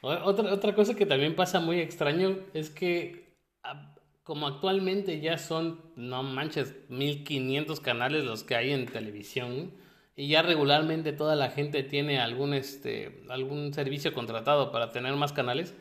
Otra, 0.04 0.52
otra 0.54 0.74
cosa 0.74 0.96
que 0.96 1.06
también 1.06 1.36
pasa 1.36 1.60
muy 1.60 1.80
extraño 1.80 2.40
es 2.56 2.72
que 2.72 3.36
a- 3.64 3.94
como 4.24 4.48
actualmente 4.48 5.20
ya 5.22 5.38
son, 5.38 5.80
no 5.96 6.24
manches, 6.24 6.76
1500 6.90 7.80
canales 7.80 8.24
los 8.24 8.44
que 8.44 8.56
hay 8.56 8.72
en 8.72 8.88
televisión 8.88 9.72
y 10.16 10.28
ya 10.30 10.42
regularmente 10.42 11.14
toda 11.14 11.36
la 11.36 11.52
gente 11.52 11.84
tiene 11.84 12.20
algún 12.20 12.54
este 12.56 13.24
algún 13.30 13.74
servicio 13.74 14.12
contratado 14.14 14.72
para 14.72 14.90
tener 14.92 15.14
más 15.16 15.34
canales, 15.34 15.76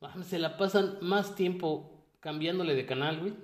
mames, 0.00 0.28
se 0.28 0.38
la 0.38 0.56
pasan 0.58 0.98
más 1.02 1.34
tiempo 1.36 2.06
cambiándole 2.20 2.74
de 2.74 2.86
canal, 2.86 3.20
güey, 3.20 3.34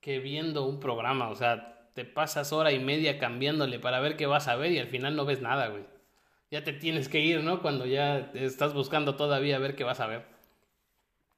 que 0.00 0.18
viendo 0.18 0.66
un 0.66 0.80
programa, 0.80 1.28
o 1.30 1.34
sea, 1.36 1.90
te 1.94 2.04
pasas 2.04 2.52
hora 2.52 2.72
y 2.72 2.78
media 2.78 3.18
cambiándole 3.18 3.78
para 3.78 4.00
ver 4.00 4.16
qué 4.16 4.26
vas 4.26 4.48
a 4.48 4.56
ver 4.56 4.72
y 4.72 4.78
al 4.78 4.88
final 4.88 5.16
no 5.16 5.24
ves 5.24 5.40
nada, 5.42 5.68
güey. 5.68 5.84
Ya 6.50 6.62
te 6.64 6.72
tienes 6.74 7.08
que 7.08 7.20
ir, 7.20 7.42
¿no? 7.42 7.62
Cuando 7.62 7.86
ya 7.86 8.30
estás 8.34 8.74
buscando 8.74 9.16
todavía 9.16 9.58
ver 9.58 9.74
qué 9.74 9.84
vas 9.84 10.00
a 10.00 10.06
ver. 10.06 10.26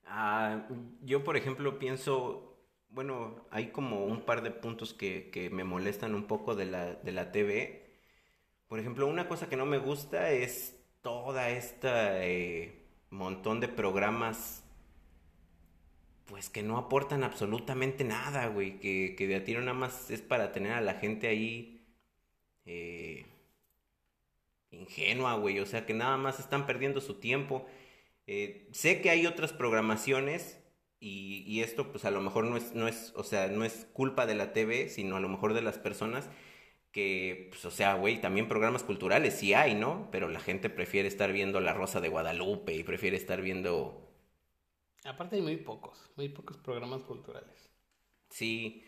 Ah, 0.07 0.67
yo, 1.03 1.25
por 1.25 1.37
ejemplo, 1.37 1.79
pienso, 1.79 2.57
bueno, 2.91 3.47
hay 3.51 3.69
como 3.69 4.05
un 4.05 4.23
par 4.25 4.43
de 4.43 4.51
puntos 4.51 4.93
que, 4.95 5.31
que 5.31 5.51
me 5.51 5.65
molestan 5.65 6.15
un 6.15 6.25
poco 6.27 6.55
de 6.55 6.67
la, 6.67 6.95
de 6.95 7.13
la 7.13 7.33
TV. 7.33 8.01
Por 8.69 8.81
ejemplo, 8.81 9.07
una 9.07 9.29
cosa 9.29 9.49
que 9.49 9.57
no 9.57 9.67
me 9.67 9.79
gusta 9.79 10.31
es 10.33 10.77
toda 11.03 11.51
esta 11.51 12.25
eh, 12.27 12.75
montón 13.11 13.61
de 13.61 13.69
programas, 13.69 14.65
pues 16.27 16.49
que 16.49 16.63
no 16.63 16.79
aportan 16.79 17.25
absolutamente 17.25 18.05
nada, 18.05 18.47
güey, 18.47 18.79
que, 18.81 19.15
que 19.17 19.27
de 19.27 19.37
a 19.37 19.45
tiro 19.45 19.61
nada 19.61 19.75
más 19.75 20.11
es 20.11 20.23
para 20.23 20.53
tener 20.53 20.73
a 20.73 20.81
la 20.81 20.95
gente 20.95 21.29
ahí 21.29 21.85
eh, 22.67 23.27
ingenua, 24.73 25.35
güey, 25.37 25.61
o 25.61 25.67
sea, 25.67 25.87
que 25.87 25.95
nada 25.95 26.17
más 26.17 26.41
están 26.41 26.67
perdiendo 26.67 27.01
su 27.01 27.15
tiempo. 27.21 27.67
Eh, 28.27 28.69
sé 28.73 29.01
que 29.03 29.11
hay 29.11 29.27
otras 29.27 29.53
programaciones 29.53 30.61
y, 31.01 31.45
y 31.47 31.63
esto 31.63 31.91
pues 31.93 32.05
a 32.05 32.11
lo 32.13 32.21
mejor 32.23 32.45
no 32.47 32.57
es, 32.57 32.75
no 32.75 32.89
es, 32.89 33.13
o 33.17 33.25
sea, 33.25 33.49
no 33.49 33.65
es 33.65 33.87
culpa 33.93 34.27
de 34.27 34.35
la 34.37 34.53
TV, 34.53 34.89
sino 34.91 35.17
a 35.17 35.21
lo 35.21 35.29
mejor 35.29 35.55
de 35.55 35.63
las 35.63 35.79
personas 35.79 36.31
que, 36.93 37.49
pues, 37.51 37.65
o 37.65 37.71
sea, 37.71 37.95
güey, 37.95 38.21
también 38.21 38.49
programas 38.49 38.85
culturales 38.85 39.35
sí 39.35 39.55
hay, 39.55 39.75
¿no? 39.75 40.09
Pero 40.13 40.29
la 40.29 40.41
gente 40.41 40.71
prefiere 40.71 41.09
estar 41.09 41.33
viendo 41.33 41.61
La 41.61 41.75
Rosa 41.75 42.01
de 42.01 42.09
Guadalupe 42.09 42.75
y 42.75 42.85
prefiere 42.85 43.17
estar 43.17 43.41
viendo, 43.43 44.09
Aparte 45.05 45.37
hay 45.37 45.43
muy 45.43 45.59
pocos, 45.59 46.11
muy 46.17 46.29
pocos 46.29 46.57
programas 46.59 47.05
culturales. 47.05 47.71
sí, 48.31 48.83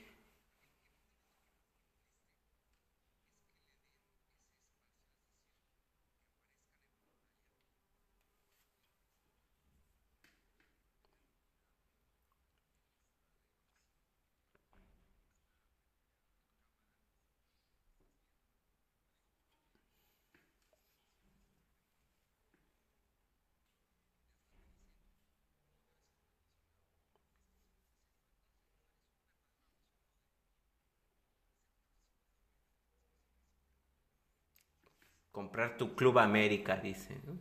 comprar 35.35 35.77
tu 35.77 35.95
Club 35.97 36.19
América, 36.19 36.79
dice, 36.79 37.21
¿no? 37.27 37.39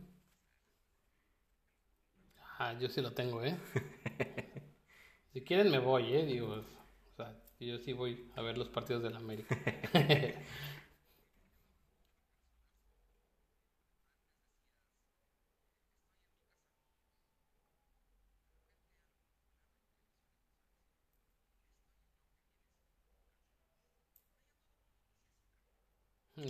Ah, 2.58 2.72
yo 2.78 2.88
sí 2.88 3.00
lo 3.00 3.12
tengo, 3.12 3.42
¿eh? 3.44 3.56
si 5.32 5.42
quieren 5.42 5.70
me 5.70 5.78
voy, 5.78 6.12
¿eh? 6.14 6.24
Digo, 6.24 6.54
o 6.54 7.16
sea, 7.16 7.34
yo 7.60 7.78
sí 7.78 7.92
voy 7.92 8.30
a 8.36 8.42
ver 8.42 8.58
los 8.58 8.68
partidos 8.68 9.02
del 9.02 9.16
América. 9.16 9.56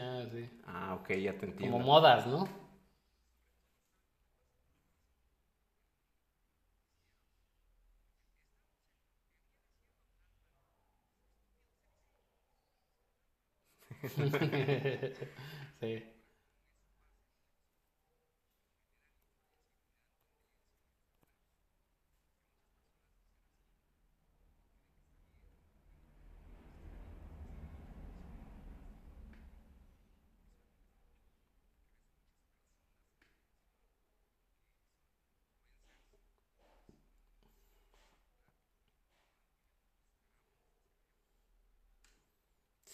Ah, 0.00 0.24
sí. 0.32 0.48
Ah, 0.66 0.93
ok, 1.04 1.10
ya 1.18 1.32
te 1.38 1.46
entiendo. 1.46 1.78
Como 1.78 1.84
modas, 1.84 2.26
¿no? 2.26 2.48
Sí. 15.80 16.13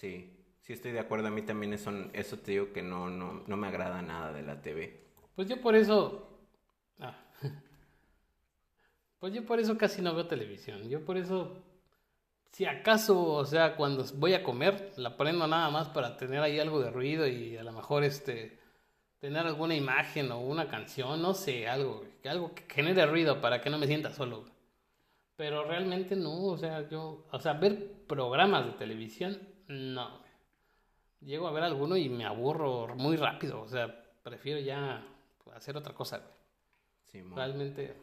Sí, 0.01 0.32
sí 0.62 0.72
estoy 0.72 0.93
de 0.93 1.01
acuerdo. 1.01 1.28
A 1.28 1.31
mí 1.31 1.43
también 1.43 1.74
eso, 1.74 1.93
eso 2.14 2.39
te 2.39 2.52
digo 2.52 2.72
que 2.72 2.81
no, 2.81 3.10
no, 3.10 3.44
no 3.47 3.56
me 3.59 3.66
agrada 3.66 4.01
nada 4.01 4.32
de 4.32 4.43
la 4.43 4.62
TV. 4.62 4.98
Pues 5.36 5.47
yo 5.47 5.60
por 5.60 5.77
eso. 5.77 6.27
Ah. 6.98 7.18
Pues 9.18 9.35
yo 9.35 9.44
por 9.44 9.60
eso 9.60 9.77
casi 9.77 10.01
no 10.01 10.14
veo 10.14 10.27
televisión. 10.27 10.89
Yo 10.89 11.05
por 11.05 11.18
eso. 11.18 11.62
Si 12.51 12.64
acaso, 12.64 13.22
o 13.22 13.44
sea, 13.44 13.77
cuando 13.77 14.02
voy 14.14 14.32
a 14.32 14.43
comer, 14.43 14.94
la 14.97 15.18
prendo 15.18 15.47
nada 15.47 15.68
más 15.68 15.89
para 15.90 16.16
tener 16.16 16.40
ahí 16.40 16.59
algo 16.59 16.81
de 16.81 16.90
ruido 16.90 17.28
y 17.28 17.59
a 17.59 17.62
lo 17.62 17.72
mejor 17.72 18.02
este. 18.02 18.59
Tener 19.18 19.47
alguna 19.47 19.74
imagen 19.74 20.32
o 20.32 20.40
una 20.40 20.66
canción, 20.68 21.20
no 21.20 21.35
sé, 21.35 21.68
algo, 21.68 22.06
algo 22.24 22.55
que 22.55 22.64
genere 22.74 23.05
ruido 23.05 23.43
para 23.43 23.60
que 23.60 23.68
no 23.68 23.77
me 23.77 23.86
sienta 23.86 24.14
solo. 24.14 24.47
Pero 25.36 25.64
realmente 25.64 26.16
no, 26.16 26.44
o 26.47 26.56
sea, 26.56 26.89
yo, 26.89 27.27
o 27.31 27.39
sea, 27.39 27.52
ver 27.52 28.06
programas 28.06 28.64
de 28.64 28.72
televisión, 28.72 29.49
no. 29.71 30.23
Llego 31.21 31.49
a 31.49 31.53
ver 31.53 31.65
alguno 31.65 31.97
y 31.97 32.09
me 32.09 32.25
aburro 32.25 32.89
muy 32.97 33.17
rápido, 33.17 33.61
o 33.61 33.69
sea, 33.69 34.05
prefiero 34.23 34.61
ya 34.61 35.05
hacer 35.55 35.77
otra 35.77 35.95
cosa, 35.95 36.19
güey. 36.19 36.31
Sí. 37.07 37.23
Realmente. 37.35 37.95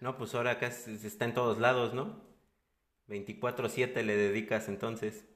No, 0.00 0.16
pues 0.16 0.34
ahora 0.34 0.52
acá 0.52 0.68
está 0.68 1.24
en 1.24 1.34
todos 1.34 1.58
lados, 1.58 1.94
¿no? 1.94 2.20
24/7 3.08 4.02
le 4.02 4.16
dedicas 4.16 4.68
entonces. 4.68 5.27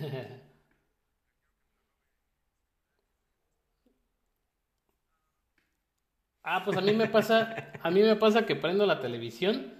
Ah, 6.42 6.62
pues 6.64 6.76
a 6.76 6.80
mí 6.82 6.92
me 6.92 7.08
pasa, 7.08 7.72
a 7.82 7.90
mí 7.90 8.02
me 8.02 8.16
pasa 8.16 8.44
que 8.46 8.54
prendo 8.56 8.84
la 8.86 9.00
televisión 9.00 9.72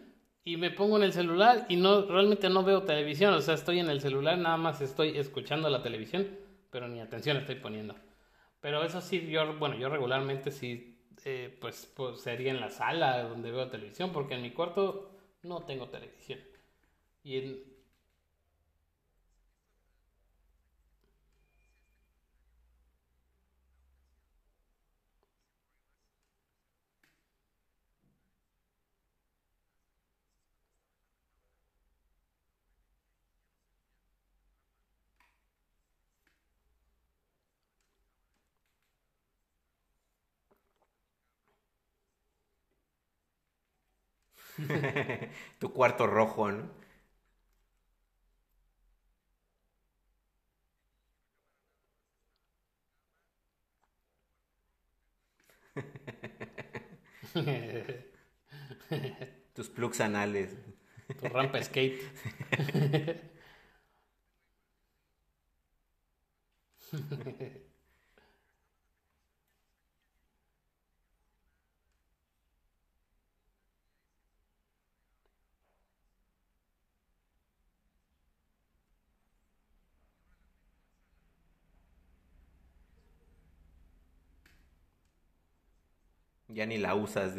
y 0.45 0.57
me 0.57 0.71
pongo 0.71 0.97
en 0.97 1.03
el 1.03 1.13
celular 1.13 1.67
y 1.69 1.77
no, 1.77 2.03
realmente 2.07 2.49
no 2.49 2.65
veo 2.65 2.85
televisión, 2.85 3.35
o 3.35 3.41
sea, 3.43 3.55
estoy 3.55 3.81
en 3.81 3.91
el 3.91 4.01
celular, 4.01 4.39
nada 4.39 4.57
más 4.57 4.81
estoy 4.81 5.19
escuchando 5.19 5.69
la 5.69 5.83
televisión, 5.83 6.27
pero 6.71 6.89
ni 6.89 7.01
atención 7.01 7.37
estoy 7.37 7.57
poniendo. 7.57 7.95
Pero 8.61 8.83
eso 8.83 9.01
sí, 9.03 9.27
yo, 9.29 9.59
bueno, 9.59 9.77
yo 9.77 9.89
regularmente 9.91 10.51
sí, 10.51 10.99
eh, 11.25 11.57
pues, 11.61 11.93
pues 11.95 12.21
sería 12.23 12.51
en 12.51 12.61
la 12.61 12.71
sala 12.71 13.23
donde 13.25 13.51
veo 13.51 13.69
televisión, 13.71 14.11
porque 14.13 14.35
en 14.35 14.43
mi 14.43 14.53
cuarto 14.53 15.11
no 15.43 15.65
tengo 15.65 15.89
televisión. 15.91 16.41
Y 17.25 17.39
en... 17.39 17.74
tu 45.59 45.73
cuarto 45.73 46.07
rojo, 46.07 46.51
¿no? 46.53 46.69
Tus 59.55 59.69
plugs 59.71 60.01
anales. 60.01 60.51
Tu 61.21 61.29
rampa 61.29 61.63
skate. 61.63 62.01
Ya 86.55 86.67
ni 86.67 86.79
la 86.79 86.95
usas. 86.95 87.35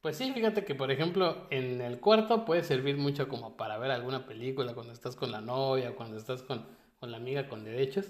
Pues 0.01 0.17
sí, 0.17 0.33
fíjate 0.33 0.65
que 0.65 0.75
por 0.77 0.93
ejemplo 0.93 1.47
en 1.51 1.81
el 1.81 2.01
cuarto 2.01 2.45
puede 2.45 2.63
servir 2.63 2.97
mucho 2.97 3.29
como 3.29 3.57
para 3.57 3.79
ver 3.79 3.91
alguna 3.91 4.27
película 4.27 4.75
cuando 4.75 4.93
estás 4.93 5.17
con 5.17 5.33
la 5.33 5.41
novia, 5.41 5.97
cuando 5.97 6.17
estás 6.17 6.43
con, 6.43 6.67
con 7.01 7.11
la 7.11 7.17
amiga 7.19 7.49
con 7.49 7.65
derechos. 7.65 8.07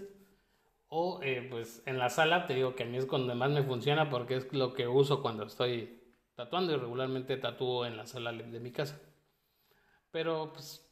O 0.89 1.20
eh, 1.23 1.47
pues 1.51 1.83
en 1.87 1.99
la 1.99 2.11
sala 2.11 2.47
te 2.47 2.55
digo 2.55 2.75
que 2.77 2.85
a 2.85 2.87
mí 2.87 2.99
es 2.99 3.07
cuando 3.07 3.35
más 3.35 3.51
me 3.51 3.62
funciona 3.65 4.11
porque 4.11 4.37
es 4.37 4.53
lo 4.55 4.75
que 4.75 4.89
uso 4.89 5.23
cuando 5.23 5.45
estoy 5.47 6.03
tatuando 6.37 6.73
y 6.75 6.77
regularmente 6.79 7.37
tatúo 7.39 7.87
en 7.87 7.97
la 7.97 8.07
sala 8.07 8.33
de 8.33 8.61
mi 8.61 8.73
casa. 8.73 9.01
Pero 10.11 10.53
pues 10.53 10.88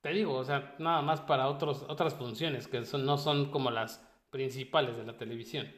te 0.00 0.10
digo, 0.10 0.34
o 0.34 0.44
sea, 0.44 0.74
nada 0.78 1.02
más 1.02 1.20
para 1.20 1.48
otros, 1.48 1.84
otras 1.88 2.14
funciones 2.14 2.68
que 2.68 2.84
son, 2.84 3.04
no 3.04 3.18
son 3.18 3.50
como 3.50 3.70
las 3.70 4.06
principales 4.30 4.96
de 4.96 5.04
la 5.04 5.16
televisión. 5.16 5.70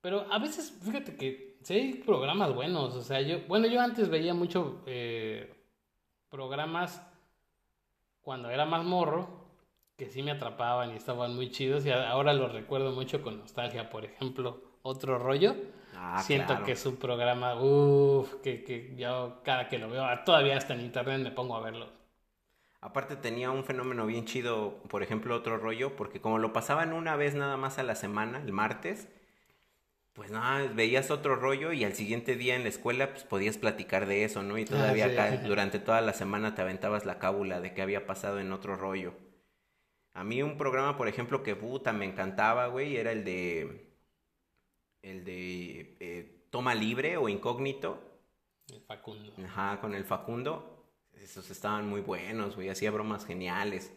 Pero 0.00 0.26
a 0.32 0.38
veces, 0.38 0.78
fíjate 0.82 1.16
que 1.16 1.58
sí 1.62 1.74
hay 1.74 1.94
programas 1.94 2.54
buenos, 2.54 2.94
o 2.94 3.02
sea, 3.02 3.20
yo, 3.20 3.40
bueno, 3.48 3.66
yo 3.68 3.80
antes 3.80 4.08
veía 4.08 4.34
mucho 4.34 4.82
eh, 4.86 5.54
programas 6.28 7.02
cuando 8.20 8.50
era 8.50 8.64
más 8.64 8.84
morro, 8.84 9.42
que 9.96 10.08
sí 10.08 10.22
me 10.22 10.32
atrapaban 10.32 10.92
y 10.92 10.96
estaban 10.96 11.34
muy 11.34 11.50
chidos, 11.50 11.84
y 11.86 11.90
ahora 11.90 12.32
los 12.32 12.52
recuerdo 12.52 12.92
mucho 12.92 13.22
con 13.22 13.38
nostalgia, 13.38 13.90
por 13.90 14.04
ejemplo, 14.04 14.60
Otro 14.82 15.18
Rollo. 15.18 15.54
Ah, 15.94 16.22
Siento 16.22 16.48
claro. 16.48 16.64
que 16.64 16.72
es 16.72 16.86
un 16.86 16.96
programa, 16.96 17.54
uff, 17.60 18.34
que, 18.42 18.64
que 18.64 18.94
yo 18.96 19.40
cada 19.44 19.68
que 19.68 19.78
lo 19.78 19.88
veo, 19.90 20.04
todavía 20.24 20.56
hasta 20.56 20.74
en 20.74 20.80
internet 20.80 21.20
me 21.20 21.30
pongo 21.30 21.56
a 21.56 21.60
verlo. 21.60 22.01
Aparte 22.82 23.16
tenía 23.16 23.50
un 23.50 23.64
fenómeno 23.64 24.06
bien 24.06 24.26
chido, 24.26 24.82
por 24.90 25.02
ejemplo, 25.02 25.34
otro 25.34 25.56
rollo, 25.56 25.96
porque 25.96 26.20
como 26.20 26.38
lo 26.38 26.52
pasaban 26.52 26.92
una 26.92 27.16
vez 27.16 27.34
nada 27.34 27.56
más 27.56 27.78
a 27.78 27.82
la 27.82 27.94
semana, 27.94 28.38
el 28.42 28.52
martes, 28.52 29.08
pues 30.14 30.30
nada, 30.30 30.68
veías 30.72 31.10
otro 31.10 31.36
rollo 31.36 31.72
y 31.72 31.84
al 31.84 31.94
siguiente 31.94 32.36
día 32.36 32.54
en 32.56 32.62
la 32.64 32.68
escuela 32.70 33.10
pues 33.10 33.24
podías 33.24 33.56
platicar 33.58 34.06
de 34.06 34.24
eso, 34.24 34.42
¿no? 34.42 34.58
Y 34.58 34.64
todavía 34.66 35.06
Ah, 35.06 35.08
sí. 35.08 35.14
acá 35.14 35.36
durante 35.38 35.78
toda 35.78 36.00
la 36.02 36.12
semana 36.12 36.54
te 36.54 36.62
aventabas 36.62 37.06
la 37.06 37.18
cábula 37.18 37.60
de 37.60 37.72
qué 37.74 37.82
había 37.82 38.06
pasado 38.06 38.38
en 38.40 38.52
otro 38.52 38.76
rollo. 38.76 39.14
A 40.14 40.24
mí 40.24 40.42
un 40.42 40.56
programa, 40.56 40.96
por 40.96 41.08
ejemplo, 41.08 41.42
que 41.42 41.54
puta 41.56 41.92
me 41.92 42.04
encantaba, 42.06 42.66
güey, 42.68 42.96
era 42.96 43.12
el 43.12 43.24
de 43.24 43.92
el 45.02 45.24
de 45.24 45.96
eh, 46.00 46.46
Toma 46.50 46.74
Libre 46.74 47.16
o 47.16 47.28
Incógnito, 47.28 48.00
El 48.68 48.80
Facundo. 48.82 49.32
Ajá, 49.44 49.80
con 49.80 49.94
el 49.94 50.04
Facundo. 50.04 50.81
Esos 51.22 51.50
estaban 51.50 51.88
muy 51.88 52.02
buenos, 52.02 52.54
güey. 52.56 52.68
Hacía 52.68 52.90
bromas 52.90 53.24
geniales. 53.24 53.92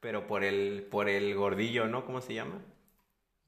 Pero 0.00 0.26
por 0.28 0.44
el, 0.44 0.86
por 0.90 1.08
el 1.08 1.34
gordillo, 1.34 1.86
¿no? 1.88 2.04
¿Cómo 2.04 2.20
se 2.20 2.34
llama? 2.34 2.60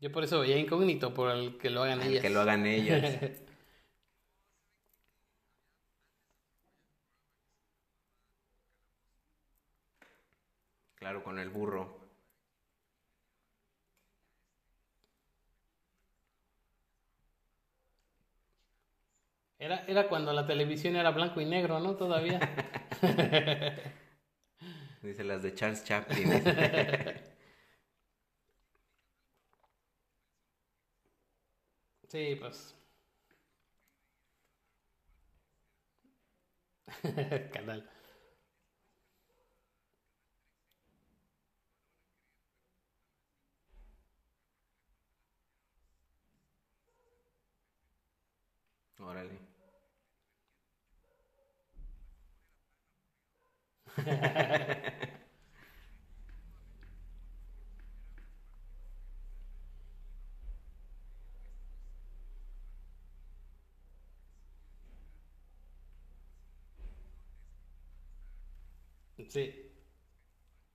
Yo 0.01 0.11
por 0.13 0.25
eso 0.25 0.41
veía 0.41 0.57
incógnito, 0.59 1.13
por 1.15 1.31
el 1.31 1.59
que 1.59 1.69
lo 1.71 1.83
hagan 1.83 2.01
El 2.01 2.09
ellas. 2.13 2.23
que 2.23 2.31
lo 2.31 2.41
hagan 2.41 2.67
ellas. 2.67 3.19
Claro, 10.97 11.23
con 11.23 11.39
el 11.39 11.49
burro. 11.49 12.06
Era, 19.59 19.85
era 19.87 20.09
cuando 20.09 20.33
la 20.33 20.47
televisión 20.47 20.97
era 20.97 21.11
blanco 21.11 21.41
y 21.41 21.47
negro, 21.47 21.81
¿no? 21.81 21.97
Todavía. 21.97 22.41
Dice 25.03 25.25
las 25.25 25.43
de 25.43 25.55
Charles 25.55 25.85
Chaplin. 25.85 26.31
Sí, 32.09 32.37
pues. 32.41 32.75
Canal. 37.53 37.83
Órale. 49.01 49.46
Sí. 69.29 69.45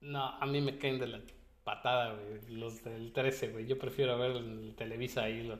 No, 0.02 0.26
a 0.42 0.46
mí 0.46 0.62
me 0.62 0.78
caen 0.78 1.00
de 1.00 1.08
la 1.08 1.22
patada, 1.64 2.14
güey. 2.16 2.42
Los 2.50 2.84
del 2.84 3.14
13, 3.14 3.50
güey. 3.50 3.66
Yo 3.68 3.78
prefiero 3.78 4.18
ver 4.18 4.36
en 4.38 4.76
Televisa 4.76 5.24
ahí 5.24 5.44
los, 5.44 5.60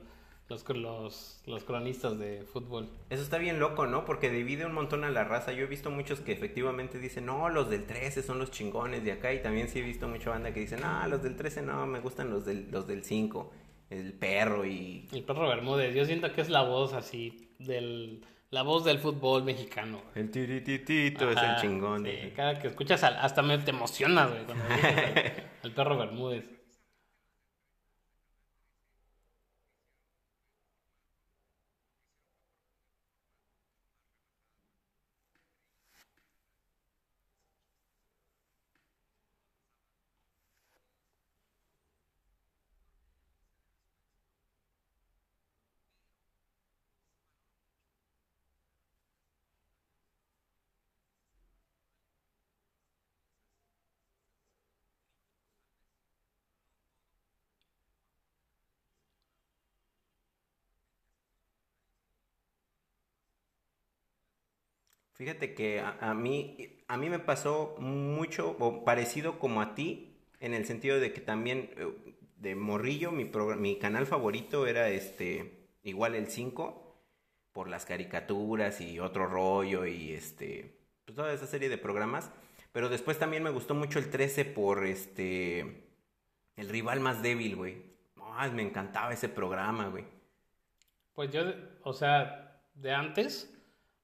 los, 0.52 0.68
los, 0.76 1.42
los 1.46 1.64
cronistas 1.64 2.18
de 2.18 2.44
fútbol. 2.52 2.88
Eso 3.10 3.22
está 3.22 3.38
bien 3.38 3.58
loco, 3.58 3.86
¿no? 3.86 4.04
Porque 4.04 4.30
divide 4.30 4.64
un 4.66 4.72
montón 4.74 5.02
a 5.04 5.10
la 5.10 5.24
raza. 5.24 5.52
Yo 5.52 5.64
he 5.64 5.66
visto 5.66 5.90
muchos 5.90 6.20
que 6.20 6.32
efectivamente 6.32 6.98
dicen, 6.98 7.26
no, 7.26 7.48
los 7.48 7.68
del 7.70 7.84
13 7.86 8.22
son 8.22 8.38
los 8.38 8.50
chingones 8.50 9.02
de 9.04 9.12
acá. 9.12 9.32
Y 9.32 9.40
también 9.42 9.68
sí 9.68 9.80
he 9.80 9.82
visto 9.82 10.06
mucha 10.08 10.30
banda 10.30 10.52
que 10.52 10.60
dice, 10.60 10.76
no, 10.76 11.06
los 11.08 11.22
del 11.22 11.36
13 11.36 11.62
no, 11.62 11.86
me 11.86 12.00
gustan 12.00 12.30
los 12.30 12.44
del, 12.44 12.70
los 12.70 12.86
del 12.86 13.02
5. 13.02 13.52
El 13.90 14.12
perro 14.14 14.64
y... 14.64 15.08
El 15.12 15.22
perro 15.24 15.48
Bermúdez. 15.48 15.94
Yo 15.94 16.04
siento 16.04 16.32
que 16.32 16.40
es 16.40 16.48
la 16.48 16.62
voz 16.62 16.92
así 16.94 17.54
del... 17.58 18.24
La 18.50 18.60
voz 18.62 18.84
del 18.84 18.98
fútbol 18.98 19.44
mexicano, 19.44 19.98
güey. 20.12 20.24
El 20.26 20.30
tirititito 20.30 21.30
es 21.30 21.38
el 21.38 21.56
chingón. 21.56 22.04
sí, 22.04 22.32
cada 22.36 22.58
que 22.58 22.68
escuchas 22.68 23.02
al- 23.02 23.16
hasta 23.16 23.40
me 23.40 23.56
te 23.56 23.70
emocionas, 23.70 24.30
güey, 24.30 24.44
cuando 24.44 24.64
dices 24.64 24.84
al, 24.84 25.32
al 25.62 25.72
perro 25.72 25.96
Bermúdez. 25.96 26.44
Fíjate 65.14 65.54
que 65.54 65.80
a, 65.80 66.14
mí, 66.14 66.80
a 66.88 66.96
mí 66.96 67.10
me 67.10 67.18
pasó 67.18 67.76
mucho 67.78 68.56
o 68.58 68.84
parecido 68.84 69.38
como 69.38 69.60
a 69.60 69.74
ti, 69.74 70.16
en 70.40 70.54
el 70.54 70.64
sentido 70.64 70.98
de 70.98 71.12
que 71.12 71.20
también 71.20 71.70
eh, 71.76 72.16
de 72.36 72.56
morrillo 72.56 73.12
mi, 73.12 73.30
mi 73.58 73.78
canal 73.78 74.06
favorito 74.06 74.66
era 74.66 74.88
este, 74.88 75.68
igual 75.82 76.14
el 76.14 76.28
5, 76.28 76.82
por 77.52 77.68
las 77.68 77.84
caricaturas 77.84 78.80
y 78.80 78.98
otro 78.98 79.26
rollo 79.26 79.86
y 79.86 80.12
este, 80.12 80.78
pues 81.04 81.14
toda 81.14 81.32
esa 81.32 81.46
serie 81.46 81.68
de 81.68 81.78
programas. 81.78 82.30
Pero 82.72 82.88
después 82.88 83.18
también 83.18 83.42
me 83.42 83.50
gustó 83.50 83.74
mucho 83.74 83.98
el 83.98 84.10
13 84.10 84.46
por 84.46 84.86
este, 84.86 85.84
el 86.56 86.68
rival 86.68 87.00
más 87.00 87.22
débil, 87.22 87.56
güey. 87.56 87.92
Me 88.54 88.62
encantaba 88.62 89.12
ese 89.12 89.28
programa, 89.28 89.88
güey. 89.88 90.04
Pues 91.12 91.30
yo, 91.30 91.42
o 91.82 91.92
sea, 91.92 92.62
de 92.74 92.92
antes 92.92 93.51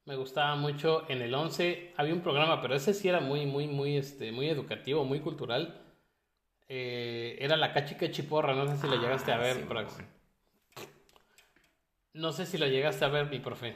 me 0.08 0.16
gustaba 0.16 0.56
mucho 0.56 1.08
en 1.08 1.22
el 1.22 1.34
11 1.34 1.92
había 1.96 2.14
un 2.14 2.20
programa, 2.22 2.60
pero 2.62 2.74
ese 2.74 2.94
sí 2.94 3.08
era 3.08 3.20
muy 3.20 3.46
muy 3.46 3.68
muy 3.68 3.96
este 3.96 4.32
muy 4.32 4.48
educativo, 4.48 5.04
muy 5.04 5.20
cultural. 5.20 5.80
Eh, 6.68 7.36
era 7.40 7.56
la 7.56 7.72
cachica 7.72 8.10
chiporra, 8.10 8.54
no 8.54 8.68
sé 8.68 8.76
si 8.78 8.88
lo 8.88 8.96
llegaste 8.96 9.32
a 9.32 9.36
Ah, 9.36 9.38
ver, 9.38 9.56
sí, 9.56 9.62
Prax. 9.68 9.98
No 12.12 12.32
sé 12.32 12.44
si 12.44 12.58
lo 12.58 12.66
llegaste 12.66 13.06
a 13.06 13.08
ver, 13.08 13.30
mi 13.30 13.38
profe. 13.40 13.74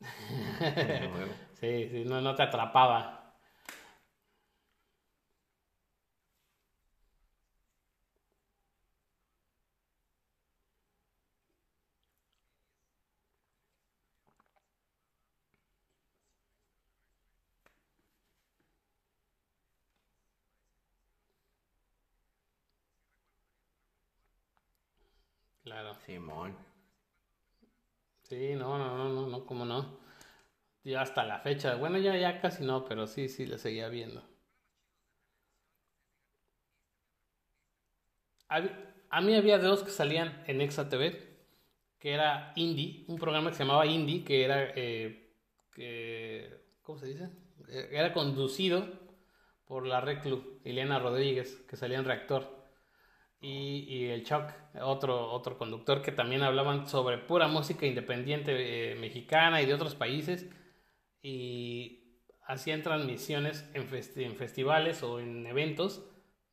Sí, 1.60 1.88
sí, 1.90 2.04
no, 2.04 2.20
no 2.20 2.34
te 2.34 2.42
atrapaba. 2.42 3.23
Claro. 25.64 25.94
Simón. 26.06 26.56
Sí, 28.22 28.54
no, 28.56 28.76
no, 28.76 28.96
no, 28.98 29.08
no, 29.08 29.26
no, 29.28 29.46
cómo 29.46 29.64
no. 29.64 29.98
Ya 30.84 31.02
hasta 31.02 31.24
la 31.24 31.40
fecha. 31.40 31.76
Bueno, 31.76 31.98
ya, 31.98 32.16
ya 32.18 32.40
casi 32.40 32.64
no, 32.64 32.84
pero 32.86 33.06
sí, 33.08 33.28
sí, 33.28 33.46
le 33.46 33.58
seguía 33.58 33.88
viendo. 33.88 34.22
Hab- 38.48 38.70
A 39.10 39.20
mí 39.20 39.34
había 39.36 39.58
dos 39.58 39.82
que 39.84 39.90
salían 39.90 40.42
en 40.46 40.60
Exa 40.60 40.88
TV, 40.88 41.36
que 42.00 42.12
era 42.14 42.52
Indie, 42.56 43.04
un 43.08 43.16
programa 43.18 43.50
que 43.50 43.56
se 43.56 43.64
llamaba 43.64 43.86
Indie, 43.86 44.24
que 44.24 44.44
era, 44.44 44.72
eh, 44.76 45.32
que, 45.72 46.50
¿cómo 46.82 46.98
se 46.98 47.06
dice? 47.06 47.30
Eh, 47.68 47.88
Era 47.92 48.12
conducido 48.12 48.86
por 49.66 49.86
la 49.86 50.00
Reclu, 50.00 50.60
Ileana 50.64 50.98
Rodríguez, 50.98 51.56
que 51.68 51.76
salía 51.76 51.98
en 51.98 52.04
Reactor 52.06 52.63
y, 53.44 53.84
y 53.88 54.04
el 54.06 54.24
Chuck, 54.24 54.44
otro, 54.82 55.30
otro 55.30 55.58
conductor 55.58 56.00
que 56.02 56.12
también 56.12 56.42
hablaban 56.42 56.88
sobre 56.88 57.18
pura 57.18 57.46
música 57.46 57.84
independiente 57.86 58.92
eh, 58.92 58.94
mexicana 58.96 59.60
y 59.60 59.66
de 59.66 59.74
otros 59.74 59.94
países 59.94 60.48
y 61.22 62.20
hacían 62.46 62.82
transmisiones 62.82 63.68
en, 63.74 63.88
festi- 63.88 64.24
en 64.24 64.34
festivales 64.36 65.02
o 65.02 65.20
en 65.20 65.46
eventos 65.46 66.04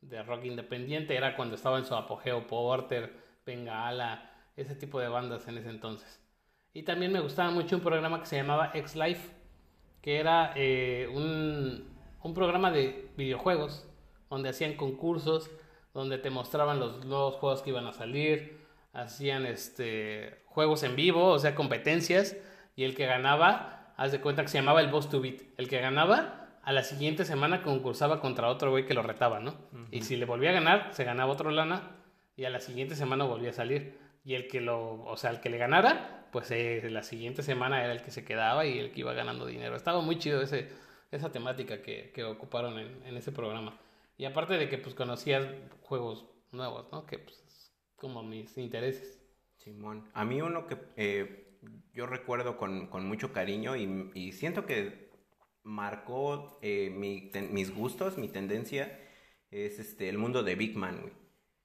de 0.02 0.22
rock 0.24 0.46
independiente. 0.46 1.16
Era 1.16 1.36
cuando 1.36 1.56
estaba 1.56 1.78
en 1.78 1.86
su 1.86 1.96
apogeo 1.96 2.46
Porter, 2.48 3.14
Bengala, 3.46 4.30
ese 4.56 4.76
tipo 4.76 5.00
de 5.00 5.08
bandas 5.08 5.48
en 5.48 5.58
ese 5.58 5.70
entonces. 5.70 6.22
Y 6.74 6.84
también 6.84 7.12
me 7.12 7.20
gustaba 7.22 7.52
mucho 7.52 7.76
un 7.76 7.82
programa 7.82 8.20
que 8.20 8.26
se 8.26 8.38
llamaba 8.38 8.72
X 8.74 8.96
Life, 8.96 9.30
que 10.02 10.20
era 10.20 10.54
eh, 10.56 11.08
un, 11.14 11.90
un 12.22 12.34
programa 12.34 12.72
de 12.72 13.10
videojuegos 13.18 13.88
donde 14.30 14.50
hacían 14.50 14.76
concursos, 14.76 15.50
donde 15.94 16.18
te 16.18 16.30
mostraban 16.30 16.80
los 16.80 17.06
nuevos 17.06 17.36
juegos 17.36 17.62
que 17.62 17.70
iban 17.72 17.88
a 17.88 17.94
salir, 17.94 18.60
hacían 18.94 19.46
este 19.46 20.44
juegos 20.46 20.84
en 20.84 20.96
vivo, 20.96 21.30
o 21.30 21.40
sea, 21.40 21.56
competencias, 21.56 22.36
y 22.76 22.84
el 22.84 22.96
que 22.96 23.06
ganaba, 23.06 23.94
haz 23.98 24.12
de 24.12 24.22
cuenta 24.22 24.42
que 24.42 24.50
se 24.50 24.58
llamaba 24.58 24.82
el 24.82 24.90
Boss 24.90 25.10
to 25.10 25.22
Beat, 25.22 25.42
el 25.58 25.68
que 25.68 25.80
ganaba 25.80 26.42
a 26.64 26.72
la 26.72 26.84
siguiente 26.84 27.26
semana 27.26 27.64
concursaba 27.64 28.20
contra 28.20 28.48
otro 28.50 28.72
güey 28.72 28.86
que 28.86 28.94
lo 28.94 29.02
retaba, 29.02 29.40
¿no? 29.40 29.56
Y 29.92 30.02
si 30.02 30.16
le 30.16 30.26
volvía 30.26 30.52
a 30.52 30.54
ganar, 30.54 30.90
se 30.92 31.04
ganaba 31.04 31.32
otro 31.32 31.50
lana 31.50 31.96
y 32.36 32.46
a 32.46 32.50
la 32.50 32.60
siguiente 32.60 32.96
semana 32.96 33.24
volvía 33.24 33.50
a 33.50 33.54
salir. 33.54 34.00
Y 34.24 34.36
el 34.36 34.48
que 34.48 34.62
lo, 34.62 35.04
o 35.04 35.18
sea, 35.18 35.32
el 35.32 35.40
que 35.40 35.50
le 35.50 35.58
ganara, 35.58 36.28
pues 36.32 36.52
eh, 36.52 36.88
la 36.92 37.02
siguiente 37.02 37.42
semana 37.42 37.84
era 37.84 37.94
el 37.94 38.04
que 38.04 38.12
se 38.12 38.24
quedaba 38.24 38.66
y 38.68 38.78
el 38.78 38.92
que 38.92 39.00
iba 39.00 39.14
ganando 39.14 39.48
dinero. 39.48 39.76
Estaba 39.76 40.02
muy 40.02 40.20
chido 40.20 40.42
ese, 40.42 40.70
esa 41.10 41.32
temática 41.32 41.82
que, 41.82 42.12
que 42.14 42.24
ocuparon 42.24 42.78
en, 42.78 43.02
en 43.06 43.18
ese 43.18 43.32
programa. 43.32 43.74
Y 44.22 44.26
aparte 44.26 44.54
de 44.60 44.70
que 44.70 44.78
pues 44.78 44.94
conocías 44.94 45.48
juegos 45.82 46.28
nuevos, 46.52 46.86
¿no? 46.92 47.08
Que 47.08 47.18
pues 47.18 47.42
es 47.48 47.74
como 47.96 48.22
mis 48.22 48.56
intereses. 48.56 49.20
Simón. 49.58 50.08
A 50.14 50.24
mí 50.26 50.40
uno 50.44 50.68
que 50.68 50.78
eh, 50.96 51.58
yo 51.92 52.06
recuerdo 52.06 52.56
con, 52.56 52.86
con 52.86 53.08
mucho 53.08 53.34
cariño 53.34 53.76
y, 53.76 54.12
y 54.14 54.34
siento 54.34 54.68
que 54.68 55.10
marcó 55.64 56.60
eh, 56.62 56.92
mi 56.92 57.32
ten- 57.32 57.52
mis 57.52 57.74
gustos, 57.74 58.20
mi 58.20 58.28
tendencia, 58.28 58.96
es 59.50 59.80
este 59.80 60.08
el 60.08 60.20
mundo 60.20 60.44
de 60.44 60.54
Big 60.54 60.78
Man, 60.78 61.02
güey. 61.02 61.14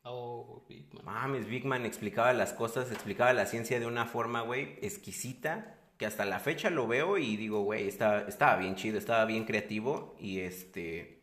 Oh, 0.04 0.64
Big 0.66 0.94
Man. 0.94 1.04
Mames, 1.04 1.46
Big 1.48 1.66
Man 1.66 1.84
explicaba 1.84 2.32
las 2.32 2.54
cosas, 2.54 2.90
explicaba 2.90 3.34
la 3.34 3.44
ciencia 3.44 3.78
de 3.78 3.84
una 3.86 4.06
forma, 4.06 4.40
güey, 4.40 4.78
exquisita, 4.80 5.92
que 5.98 6.06
hasta 6.06 6.24
la 6.24 6.40
fecha 6.40 6.70
lo 6.70 6.86
veo 6.86 7.18
y 7.18 7.36
digo, 7.36 7.64
güey, 7.64 7.86
está, 7.86 8.26
estaba 8.26 8.56
bien 8.56 8.76
chido, 8.76 8.96
estaba 8.96 9.26
bien 9.26 9.44
creativo 9.44 10.16
y 10.18 10.40
este... 10.40 11.15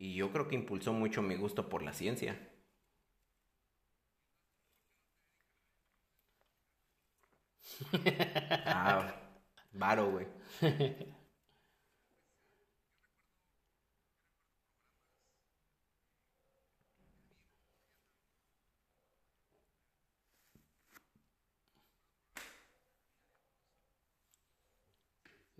Y 0.00 0.16
yo 0.16 0.32
creo 0.32 0.48
que 0.48 0.56
impulsó 0.56 0.92
mucho 0.92 1.22
mi 1.22 1.36
gusto 1.36 1.68
por 1.68 1.82
la 1.84 1.92
ciencia. 1.92 2.36
Ah, 8.68 9.14
varo, 9.72 10.10
güey. 10.10 10.26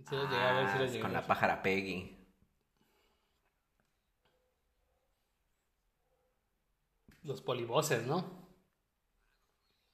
Sí 0.09 0.17
los 0.17 0.29
llegué 0.29 0.43
a 0.43 0.53
ver, 0.53 0.69
sí 0.69 0.79
los 0.79 0.91
Ah, 0.91 0.93
llegué 0.93 1.05
a 1.07 1.09
con 1.09 1.13
ver. 1.13 1.21
la 1.21 1.27
pájara 1.27 1.63
Peggy. 1.63 2.20
Los 7.23 7.43
polivoces, 7.43 8.07
¿no? 8.07 8.25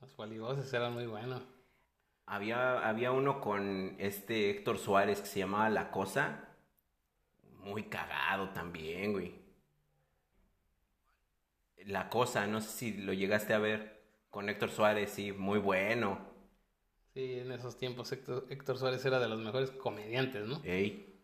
Los 0.01 0.13
polivoces 0.15 0.73
eran 0.73 0.95
muy 0.95 1.07
buenos. 1.07 1.43
Había, 2.27 2.87
había 2.89 3.13
uno 3.13 3.41
con 3.41 3.97
este 3.99 4.51
Héctor 4.51 4.79
Suárez 4.79 5.21
que 5.21 5.27
se 5.27 5.39
llamaba 5.41 5.69
La 5.71 5.91
Cosa. 5.91 6.49
Muy 7.61 7.85
cagado 7.85 8.51
también, 8.51 9.13
güey. 9.13 9.35
La 11.85 12.09
Cosa, 12.09 12.47
no 12.47 12.61
sé 12.61 12.69
si 12.69 12.93
lo 12.99 13.13
llegaste 13.13 13.55
a 13.55 13.59
ver. 13.59 14.03
Con 14.31 14.49
Héctor 14.49 14.71
Suárez, 14.71 15.11
sí, 15.11 15.33
muy 15.33 15.59
bueno. 15.59 16.19
Sí, 17.15 17.39
en 17.41 17.51
esos 17.53 17.79
tiempos 17.79 18.13
Héctor, 18.13 18.47
Héctor 18.51 18.79
Suárez 18.79 19.05
era 19.05 19.19
de 19.19 19.29
los 19.29 19.41
mejores 19.41 19.71
comediantes, 19.71 20.47
¿no? 20.47 20.61
Ey. 20.65 21.16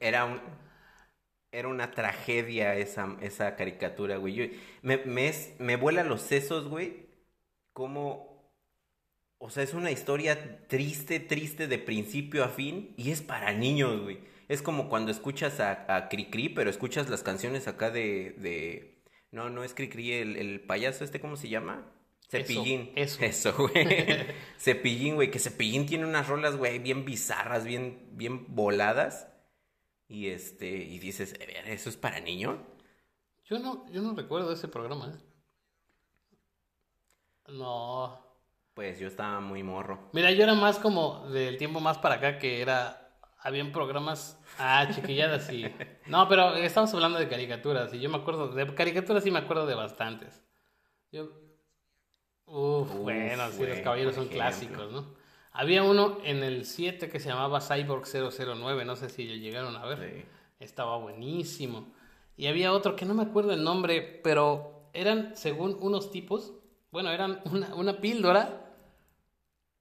Era 0.00 0.24
un, 0.24 0.40
era 1.52 1.68
una 1.68 1.90
tragedia 1.92 2.74
esa, 2.76 3.16
esa 3.20 3.56
caricatura, 3.56 4.16
güey. 4.18 4.34
Yo- 4.34 4.44
me, 4.82 4.98
me, 4.98 5.28
es- 5.28 5.54
me 5.58 5.76
vuela 5.76 6.04
los 6.04 6.22
sesos, 6.22 6.68
güey. 6.68 7.06
Como, 7.72 8.52
o 9.38 9.50
sea, 9.50 9.62
es 9.64 9.74
una 9.74 9.90
historia 9.92 10.66
triste, 10.68 11.20
triste 11.20 11.68
de 11.68 11.78
principio 11.78 12.44
a 12.44 12.48
fin 12.50 12.94
y 12.96 13.10
es 13.12 13.22
para 13.22 13.52
niños, 13.52 14.02
güey. 14.02 14.20
Es 14.48 14.62
como 14.62 14.88
cuando 14.90 15.10
escuchas 15.12 15.60
a, 15.60 15.94
a 15.96 16.08
Cricri, 16.08 16.48
pero 16.50 16.70
escuchas 16.70 17.10
las 17.10 17.22
canciones 17.22 17.68
acá 17.68 17.90
de, 17.90 18.34
de... 18.38 19.02
No, 19.32 19.50
no 19.50 19.64
es 19.64 19.74
Cricri, 19.74 20.12
el, 20.14 20.36
el 20.36 20.60
payaso 20.62 21.04
este, 21.04 21.20
¿cómo 21.20 21.36
se 21.36 21.48
llama? 21.50 21.86
Cepillín. 22.28 22.92
eso. 22.94 23.18
Eso, 23.24 23.54
güey. 23.56 24.26
Cepillín, 24.58 25.14
güey. 25.14 25.30
Que 25.30 25.38
Cepillín 25.38 25.86
tiene 25.86 26.04
unas 26.06 26.28
rolas, 26.28 26.56
güey, 26.56 26.78
bien 26.78 27.04
bizarras, 27.04 27.64
bien, 27.64 28.08
bien 28.12 28.54
voladas. 28.54 29.28
Y 30.08 30.28
este, 30.28 30.68
y 30.68 30.98
dices, 30.98 31.34
"A 31.34 31.38
ver, 31.46 31.68
¿eso 31.68 31.88
es 31.90 31.96
para 31.96 32.20
niño? 32.20 32.66
Yo 33.44 33.58
no, 33.58 33.90
yo 33.90 34.02
no 34.02 34.14
recuerdo 34.14 34.52
ese 34.52 34.68
programa. 34.68 35.14
¿eh? 35.14 35.22
No. 37.48 38.24
Pues 38.74 38.98
yo 39.00 39.08
estaba 39.08 39.40
muy 39.40 39.62
morro. 39.62 40.10
Mira, 40.12 40.30
yo 40.30 40.42
era 40.44 40.54
más 40.54 40.78
como 40.78 41.28
del 41.30 41.56
tiempo 41.56 41.80
más 41.80 41.98
para 41.98 42.16
acá 42.16 42.38
que 42.38 42.60
era. 42.60 43.04
Habían 43.40 43.72
programas. 43.72 44.38
Ah, 44.58 44.88
chiquilladas 44.94 45.50
y. 45.52 45.64
No, 46.06 46.26
pero 46.28 46.54
estamos 46.54 46.92
hablando 46.94 47.18
de 47.18 47.28
caricaturas. 47.28 47.92
Y 47.92 48.00
yo 48.00 48.08
me 48.10 48.16
acuerdo. 48.18 48.48
De 48.48 48.74
caricaturas 48.74 49.24
sí 49.24 49.30
me 49.30 49.38
acuerdo 49.40 49.66
de 49.66 49.74
bastantes. 49.74 50.42
Yo. 51.10 51.28
Uf, 52.50 52.90
Uf, 52.94 53.00
bueno, 53.02 53.50
sí, 53.50 53.66
los 53.66 53.78
caballeros 53.80 54.14
son 54.14 54.24
ejemplo. 54.24 54.36
clásicos, 54.44 54.92
¿no? 54.92 55.04
Había 55.52 55.82
uno 55.82 56.18
en 56.24 56.42
el 56.42 56.64
7 56.64 57.08
que 57.10 57.20
se 57.20 57.28
llamaba 57.28 57.60
Cyborg 57.60 58.04
009. 58.06 58.84
No 58.84 58.96
sé 58.96 59.08
si 59.08 59.26
llegaron 59.38 59.76
a 59.76 59.84
ver. 59.86 59.98
Sí. 59.98 60.24
Estaba 60.60 60.96
buenísimo. 60.98 61.86
Y 62.36 62.46
había 62.46 62.72
otro 62.72 62.94
que 62.96 63.04
no 63.04 63.14
me 63.14 63.22
acuerdo 63.24 63.52
el 63.52 63.64
nombre, 63.64 64.20
pero 64.22 64.88
eran, 64.92 65.34
según 65.36 65.76
unos 65.80 66.10
tipos, 66.10 66.52
bueno, 66.92 67.10
eran 67.10 67.40
una, 67.52 67.74
una 67.74 67.98
píldora 67.98 68.64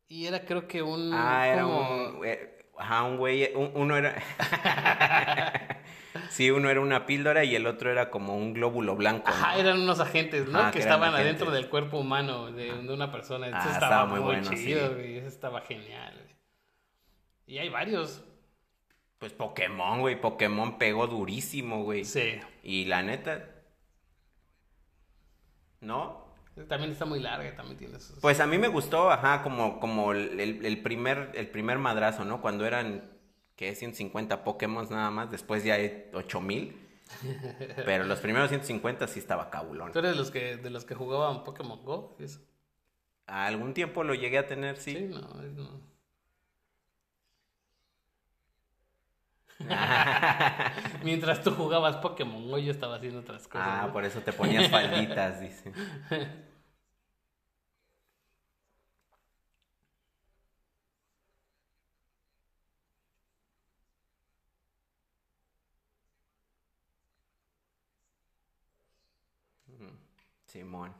y 0.07 0.25
era 0.25 0.45
creo 0.45 0.67
que 0.67 0.81
un... 0.81 1.11
Ah, 1.13 1.47
era 1.47 1.65
un. 1.67 2.21
eh, 2.25 2.69
Ajá, 2.77 3.03
un 3.03 3.17
güey. 3.17 3.53
un- 3.55 3.71
uno 3.75 3.97
era. 3.97 4.15
sí, 6.29 6.51
uno 6.51 6.69
era 6.69 6.81
una 6.81 7.05
píldora 7.05 7.43
y 7.43 7.55
el 7.55 7.65
otro 7.67 7.91
era 7.91 8.09
como 8.09 8.37
un 8.37 8.53
glóbulo 8.53 8.95
blanco. 8.95 9.27
¿no? 9.29 9.33
Ajá, 9.35 9.57
eran 9.57 9.81
unos 9.81 9.99
agentes, 9.99 10.47
¿no? 10.47 10.59
Ajá, 10.59 10.71
que 10.71 10.79
estaban 10.79 11.09
agentes. 11.13 11.25
adentro 11.35 11.51
del 11.51 11.69
cuerpo 11.69 11.99
humano 11.99 12.51
de, 12.51 12.71
de 12.83 12.93
una 12.93 13.11
persona. 13.11 13.47
Eso 13.47 13.55
Ah, 13.57 13.71
estaba, 13.71 13.75
estaba 13.85 14.05
muy, 14.05 14.19
muy 14.19 14.25
bueno, 14.35 14.49
chido, 14.49 14.87
sí. 14.89 14.93
güey. 14.95 15.17
Eso 15.17 15.27
estaba 15.27 15.61
genial. 15.61 16.13
Y 17.45 17.57
hay 17.59 17.69
varios. 17.69 18.23
Pues 19.19 19.33
Pokémon, 19.33 19.99
güey. 20.01 20.19
Pokémon 20.19 20.77
pegó 20.77 21.07
durísimo, 21.07 21.83
güey. 21.83 22.05
Sí. 22.05 22.39
Y 22.63 22.85
la 22.85 23.01
neta. 23.03 23.45
¿No? 25.81 26.25
También 26.67 26.91
está 26.91 27.05
muy 27.05 27.19
larga, 27.19 27.55
también 27.55 27.77
tiene 27.77 27.99
sus... 27.99 28.19
Pues 28.19 28.39
a 28.39 28.47
mí 28.47 28.57
me 28.57 28.67
gustó, 28.67 29.11
ajá, 29.11 29.43
como, 29.43 29.79
como 29.79 30.11
el- 30.13 30.65
el 30.65 30.81
primer, 30.81 31.31
el 31.35 31.47
primer 31.49 31.77
madrazo, 31.77 32.25
¿no? 32.25 32.41
Cuando 32.41 32.65
eran, 32.65 33.03
¿qué? 33.57 33.75
150 33.75 34.45
Pokémon 34.45 34.87
nada 34.89 35.11
más, 35.11 35.29
después 35.29 35.65
ya 35.65 35.73
hay 35.73 36.09
8000. 36.13 36.81
Pero 37.85 38.05
los 38.05 38.19
primeros 38.19 38.47
150 38.49 39.07
sí 39.07 39.19
estaba 39.19 39.49
cabulón. 39.49 39.91
¿Tú 39.91 39.99
eres 39.99 40.11
de 40.11 40.17
los 40.17 40.31
que, 40.31 40.55
de 40.57 40.69
los 40.69 40.85
que 40.85 40.95
jugaban 40.95 41.43
Pokémon 41.43 41.83
Go? 41.83 42.15
¿Sí 42.17 42.23
eso? 42.23 42.39
Algún 43.25 43.73
tiempo 43.73 44.03
lo 44.05 44.13
llegué 44.13 44.37
a 44.37 44.47
tener, 44.47 44.77
Sí, 44.77 44.93
sí. 44.95 45.03
no, 45.09 45.41
es- 45.43 45.51
no. 45.53 45.81
Mientras 51.03 51.41
tú 51.43 51.51
jugabas 51.51 51.97
Pokémon 51.97 52.47
Go, 52.49 52.57
yo 52.59 52.71
estaba 52.71 52.95
haciendo 52.97 53.19
otras 53.21 53.47
cosas. 53.47 53.67
Ah, 53.67 53.83
¿no? 53.87 53.93
por 53.93 54.05
eso 54.05 54.21
te 54.21 54.31
ponías 54.33 54.69
falditas, 54.69 55.41
dice. 55.41 55.73
Simón. 70.47 70.93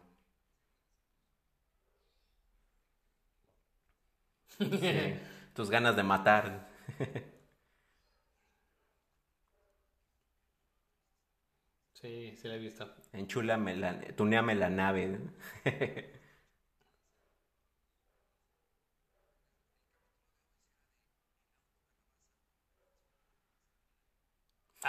Sí, 4.80 5.20
tus 5.54 5.70
ganas 5.70 5.96
de 5.96 6.04
matar. 6.04 6.68
Sí, 11.94 12.34
sí 12.38 12.48
la 12.48 12.56
he 12.56 12.60
visto. 12.60 12.90
Enchúlame 13.14 13.76
la, 13.76 14.00
tuneame 14.16 14.56
la 14.56 14.70
nave. 14.70 15.20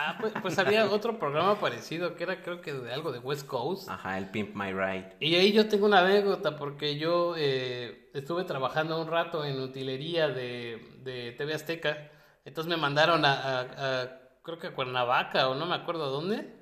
Ah, 0.00 0.16
pues, 0.20 0.32
pues 0.40 0.56
había 0.60 0.86
otro 0.88 1.18
programa 1.18 1.58
parecido 1.58 2.14
que 2.14 2.22
era 2.22 2.40
creo 2.40 2.60
que 2.60 2.72
de 2.72 2.92
algo 2.92 3.10
de 3.10 3.18
West 3.18 3.46
Coast. 3.48 3.88
Ajá, 3.88 4.16
el 4.16 4.30
Pimp 4.30 4.54
My 4.54 4.72
Ride. 4.72 5.16
Y 5.18 5.34
ahí 5.34 5.52
yo 5.52 5.66
tengo 5.68 5.86
una 5.86 5.98
anécdota 6.00 6.54
porque 6.56 6.96
yo 6.98 7.34
eh, 7.36 8.08
estuve 8.14 8.44
trabajando 8.44 9.00
un 9.02 9.08
rato 9.08 9.44
en 9.44 9.60
utilería 9.60 10.28
de, 10.28 11.00
de 11.02 11.32
TV 11.32 11.52
Azteca. 11.54 12.12
Entonces 12.44 12.70
me 12.70 12.76
mandaron 12.76 13.24
a, 13.24 13.32
a- 13.32 14.02
a- 14.02 14.08
creo 14.44 14.58
que 14.60 14.68
a 14.68 14.72
Cuernavaca 14.74 15.48
o 15.48 15.56
no 15.56 15.66
me 15.66 15.74
acuerdo 15.74 16.04
a 16.04 16.08
dónde, 16.10 16.54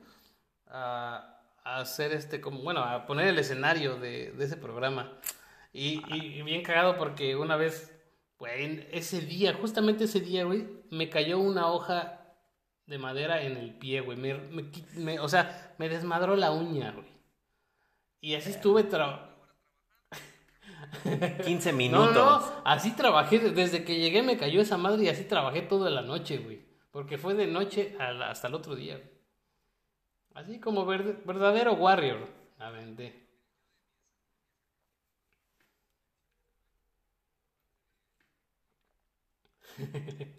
a, 0.68 1.38
a 1.62 1.76
hacer 1.80 2.12
este, 2.12 2.40
como, 2.40 2.62
bueno, 2.62 2.80
a 2.82 3.04
poner 3.06 3.28
el 3.28 3.38
escenario 3.38 3.96
de, 3.96 4.32
de 4.32 4.44
ese 4.46 4.56
programa. 4.56 5.12
Y, 5.74 6.02
y- 6.08 6.38
y 6.38 6.42
bien 6.42 6.62
cagado 6.62 6.96
porque 6.96 7.36
una 7.36 7.56
vez, 7.56 7.92
güey, 8.38 8.86
ese 8.92 9.20
día, 9.20 9.52
justamente 9.52 10.04
ese 10.04 10.20
día, 10.20 10.44
güey, 10.44 10.66
me 10.90 11.10
cayó 11.10 11.38
una 11.38 11.66
hoja 11.70 12.22
de 12.86 12.98
madera 12.98 13.42
en 13.42 13.56
el 13.56 13.74
pie, 13.74 14.00
güey. 14.00 14.16
Me, 14.16 14.34
me 14.94 15.18
o 15.20 15.28
sea, 15.28 15.74
me 15.78 15.88
desmadró 15.88 16.36
la 16.36 16.52
uña, 16.52 16.92
güey. 16.92 17.06
Y 18.20 18.34
así 18.34 18.50
estuve 18.50 18.88
tra- 18.88 19.30
15 21.44 21.72
No, 21.72 21.78
minutos. 21.78 22.14
no, 22.14 22.62
así 22.64 22.92
trabajé, 22.92 23.38
desde 23.38 23.84
que 23.84 23.98
llegué 23.98 24.22
me 24.22 24.36
cayó 24.38 24.60
esa 24.60 24.76
madre 24.76 25.04
y 25.04 25.08
así 25.08 25.24
trabajé 25.24 25.62
toda 25.62 25.90
la 25.90 26.02
noche, 26.02 26.38
güey. 26.38 26.64
Porque 26.90 27.18
fue 27.18 27.34
de 27.34 27.46
noche 27.46 27.94
la- 27.98 28.30
hasta 28.30 28.48
el 28.48 28.54
otro 28.54 28.74
día. 28.74 28.96
güey. 28.96 29.10
Así 30.34 30.60
como 30.60 30.84
verde- 30.86 31.18
verdadero 31.24 31.72
warrior. 31.74 32.28
Aventé. 32.58 33.26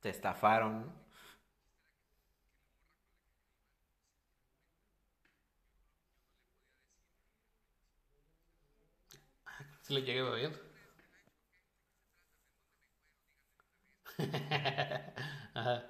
Te 0.00 0.08
estafaron. 0.10 0.92
Sí 9.82 9.94
lo 9.94 10.00
llegué 10.00 10.20
a 10.20 10.24
ver. 10.30 10.52
Ajá. 15.54 15.82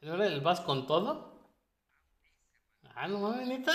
¿No 0.00 0.14
era 0.14 0.26
el 0.26 0.40
vas 0.40 0.60
con 0.60 0.88
todo? 0.88 1.37
Ah, 2.98 3.06
no 3.08 3.18
mames, 3.22 3.48
neta. 3.48 3.74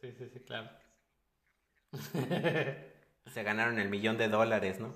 Sí, 0.00 0.12
sí, 0.12 0.28
sí, 0.32 0.40
claro. 0.40 0.70
Se 3.32 3.42
ganaron 3.42 3.78
el 3.78 3.88
millón 3.88 4.18
de 4.18 4.28
dólares, 4.28 4.80
¿no? 4.80 4.94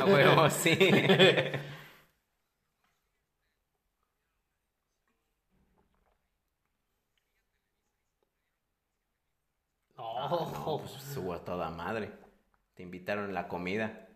A 0.00 0.04
huevo, 0.10 0.50
sí. 0.50 0.76
No, 9.96 10.78
Pues 10.80 10.92
subo 11.02 11.32
a 11.32 11.42
toda 11.44 11.70
madre. 11.70 12.12
Te 12.74 12.82
invitaron 12.82 13.30
a 13.30 13.32
la 13.32 13.48
comida. 13.48 14.06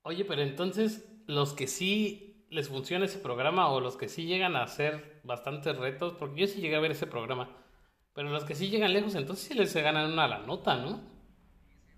Oye, 0.10 0.26
pero 0.26 0.41
entonces, 0.41 1.07
los 1.27 1.53
que 1.53 1.68
sí 1.68 2.44
les 2.49 2.68
funciona 2.68 3.06
ese 3.06 3.19
programa 3.19 3.69
o 3.69 3.80
los 3.80 3.95
que 3.95 4.10
sí 4.10 4.26
llegan 4.26 4.56
a 4.56 4.64
hacer 4.64 5.22
bastantes 5.23 5.77
retos, 5.77 6.14
porque 6.18 6.41
yo 6.41 6.48
sí 6.48 6.61
llegué 6.61 6.77
a 6.77 6.80
ver 6.80 6.94
ese 6.94 7.06
programa, 7.06 7.56
pero 8.15 8.31
los 8.31 8.44
que 8.44 8.56
sí 8.56 8.69
llegan 8.69 8.91
lejos, 8.91 9.14
entonces 9.14 9.48
sí 9.48 9.53
les 9.53 9.72
ganan 9.76 10.11
una 10.11 10.27
la 10.27 10.40
nota, 10.40 10.77
¿no? 10.77 10.99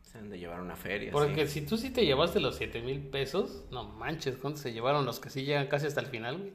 Se 0.01 0.17
han 0.17 0.29
de 0.29 0.39
llevar 0.39 0.59
una 0.59 0.75
feria. 0.75 1.09
Porque 1.13 1.47
sí. 1.47 1.61
si 1.61 1.65
tú 1.65 1.77
sí 1.77 1.89
te 1.89 2.05
llevaste 2.05 2.41
los 2.41 2.57
7 2.57 2.81
mil 2.81 2.99
pesos, 2.99 3.63
no 3.71 3.85
manches, 3.85 4.35
¿cuánto 4.35 4.59
se 4.59 4.73
llevaron 4.73 5.05
los 5.05 5.21
que 5.21 5.29
sí 5.29 5.45
llegan 5.45 5.67
casi 5.67 5.88
hasta 5.88 6.01
el 6.01 6.07
final, 6.07 6.38
güey? 6.38 6.51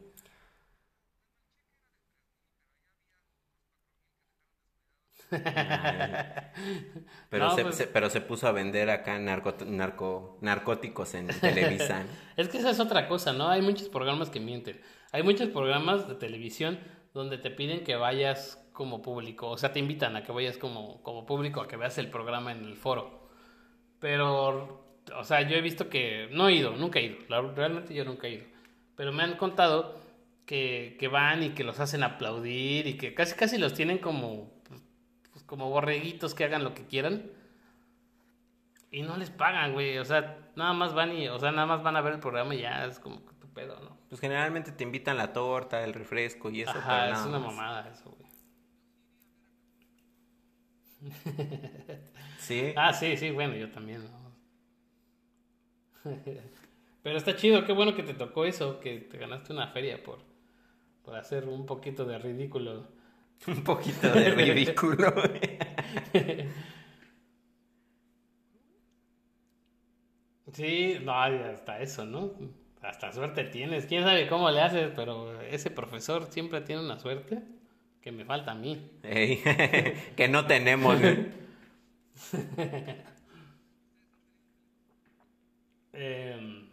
Pero, 7.30 7.44
No, 7.46 7.54
se, 7.54 7.62
pues- 7.62 7.74
se- 7.76 7.86
pero 7.86 8.10
se 8.10 8.20
puso 8.20 8.46
a 8.46 8.52
vender 8.52 8.90
acá 8.90 9.18
narco, 9.18 9.54
narco, 9.66 10.38
narcóticos 10.40 11.14
en 11.14 11.26
Televisa. 11.28 12.04
Es 12.36 12.48
que 12.48 12.58
esa 12.58 12.70
es 12.70 12.80
otra 12.80 13.08
cosa, 13.08 13.32
¿no? 13.32 13.48
Hay 13.48 13.62
muchos 13.62 13.88
programas 13.88 14.30
que 14.30 14.40
mienten. 14.40 14.80
Hay 15.12 15.22
muchos 15.22 15.48
programas 15.48 16.08
de 16.08 16.14
televisión 16.14 16.78
donde 17.14 17.38
te 17.38 17.50
piden 17.50 17.82
que 17.84 17.96
vayas 17.96 18.62
como 18.72 19.00
público, 19.00 19.48
o 19.48 19.56
sea, 19.56 19.72
te 19.72 19.78
invitan 19.78 20.16
a 20.16 20.22
que 20.22 20.32
vayas 20.32 20.58
como, 20.58 21.02
como 21.02 21.24
público 21.24 21.62
a 21.62 21.68
que 21.68 21.76
veas 21.78 21.96
el 21.96 22.10
programa 22.10 22.52
en 22.52 22.64
el 22.64 22.76
foro. 22.76 23.26
Pero, 24.00 24.84
o 25.16 25.24
sea, 25.24 25.40
yo 25.48 25.56
he 25.56 25.62
visto 25.62 25.88
que 25.88 26.28
no 26.30 26.48
he 26.48 26.56
ido, 26.56 26.72
nunca 26.76 26.98
he 26.98 27.04
ido, 27.04 27.16
realmente 27.54 27.94
yo 27.94 28.04
nunca 28.04 28.26
he 28.26 28.32
ido. 28.34 28.44
Pero 28.96 29.12
me 29.12 29.22
han 29.22 29.36
contado 29.36 29.98
que, 30.44 30.96
que 31.00 31.08
van 31.08 31.42
y 31.42 31.50
que 31.50 31.64
los 31.64 31.80
hacen 31.80 32.02
aplaudir 32.02 32.86
y 32.86 32.98
que 32.98 33.14
casi 33.14 33.34
casi 33.34 33.56
los 33.56 33.72
tienen 33.72 33.96
como, 33.96 34.52
como 35.46 35.70
borreguitos 35.70 36.34
que 36.34 36.44
hagan 36.44 36.64
lo 36.64 36.74
que 36.74 36.86
quieran. 36.86 37.30
Y 38.90 39.02
no 39.02 39.16
les 39.16 39.30
pagan, 39.30 39.72
güey. 39.72 39.98
O 39.98 40.04
sea, 40.04 40.50
nada 40.56 40.72
más 40.72 40.94
van 40.94 41.12
y, 41.16 41.28
o 41.28 41.38
sea, 41.38 41.52
nada 41.52 41.66
más 41.66 41.82
van 41.82 41.96
a 41.96 42.00
ver 42.00 42.14
el 42.14 42.20
programa 42.20 42.54
y 42.54 42.60
ya 42.60 42.84
es 42.86 42.98
como 42.98 43.24
que 43.26 43.34
tu 43.34 43.48
pedo, 43.52 43.78
¿no? 43.80 43.98
Pues 44.08 44.20
generalmente 44.20 44.72
te 44.72 44.84
invitan 44.84 45.16
la 45.16 45.32
torta, 45.32 45.82
el 45.84 45.94
refresco 45.94 46.50
y 46.50 46.62
eso. 46.62 46.78
Ajá, 46.78 47.02
pero 47.06 47.12
es 47.16 47.24
una 47.26 47.38
más. 47.38 47.54
mamada 47.54 47.88
eso, 47.90 48.10
güey. 48.10 48.30
Sí. 52.38 52.72
Ah, 52.76 52.92
sí, 52.92 53.16
sí, 53.16 53.30
bueno, 53.30 53.54
yo 53.56 53.70
también, 53.70 54.04
¿no? 54.04 54.26
Pero 57.02 57.18
está 57.18 57.36
chido, 57.36 57.64
qué 57.64 57.72
bueno 57.72 57.94
que 57.94 58.02
te 58.02 58.14
tocó 58.14 58.44
eso, 58.44 58.78
que 58.80 58.98
te 59.00 59.18
ganaste 59.18 59.52
una 59.52 59.68
feria 59.68 60.02
por, 60.02 60.18
por 61.02 61.16
hacer 61.16 61.48
un 61.48 61.66
poquito 61.66 62.04
de 62.04 62.18
ridículo. 62.18 62.88
Un 63.46 63.62
poquito 63.64 64.10
de 64.10 64.30
ridículo. 64.30 65.14
Sí, 70.52 70.98
no, 71.02 71.12
hasta 71.12 71.80
eso, 71.80 72.04
¿no? 72.04 72.32
Hasta 72.82 73.12
suerte 73.12 73.44
tienes. 73.44 73.86
Quién 73.86 74.04
sabe 74.04 74.28
cómo 74.28 74.50
le 74.50 74.60
haces, 74.60 74.92
pero 74.94 75.40
ese 75.42 75.70
profesor 75.70 76.30
siempre 76.30 76.60
tiene 76.60 76.82
una 76.82 76.98
suerte 76.98 77.42
que 78.00 78.12
me 78.12 78.24
falta 78.24 78.52
a 78.52 78.54
mí. 78.54 78.90
Que 80.16 80.28
no 80.30 80.46
tenemos. 80.46 80.98
Eh, 85.92 86.66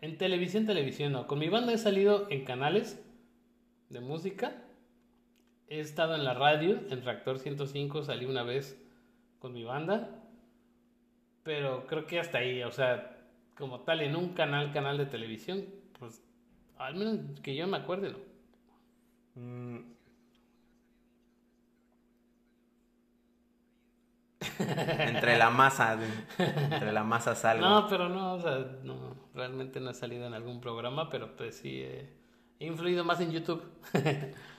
en 0.00 0.18
televisión, 0.18 0.66
televisión, 0.66 1.12
no. 1.12 1.26
Con 1.26 1.38
mi 1.38 1.48
banda 1.48 1.72
he 1.72 1.78
salido 1.78 2.26
en 2.30 2.44
canales 2.44 3.00
de 3.90 4.00
música. 4.00 4.65
He 5.68 5.80
estado 5.80 6.14
en 6.14 6.24
la 6.24 6.34
radio, 6.34 6.80
en 6.90 7.04
Reactor 7.04 7.38
105 7.38 8.04
salí 8.04 8.24
una 8.24 8.44
vez 8.44 8.80
con 9.40 9.52
mi 9.52 9.64
banda. 9.64 10.22
Pero 11.42 11.86
creo 11.86 12.06
que 12.06 12.20
hasta 12.20 12.38
ahí, 12.38 12.62
o 12.62 12.70
sea, 12.70 13.18
como 13.56 13.80
tal, 13.80 14.00
en 14.02 14.14
un 14.16 14.34
canal, 14.34 14.72
canal 14.72 14.98
de 14.98 15.06
televisión, 15.06 15.64
pues 15.98 16.22
al 16.78 16.94
menos 16.94 17.40
que 17.40 17.56
yo 17.56 17.66
me 17.66 17.78
acuerde, 17.78 18.12
¿no? 18.12 18.18
Entre 24.58 25.36
la 25.36 25.50
masa. 25.50 25.98
Entre 26.38 26.92
la 26.92 27.02
masa 27.02 27.34
salgo. 27.34 27.66
No, 27.66 27.88
pero 27.88 28.08
no, 28.08 28.34
o 28.34 28.40
sea, 28.40 28.58
no, 28.82 29.16
realmente 29.34 29.80
no 29.80 29.90
he 29.90 29.94
salido 29.94 30.26
en 30.26 30.34
algún 30.34 30.60
programa, 30.60 31.10
pero 31.10 31.36
pues 31.36 31.56
sí, 31.56 31.80
eh, 31.82 32.08
he 32.58 32.66
influido 32.66 33.04
más 33.04 33.20
en 33.20 33.32
YouTube. 33.32 33.62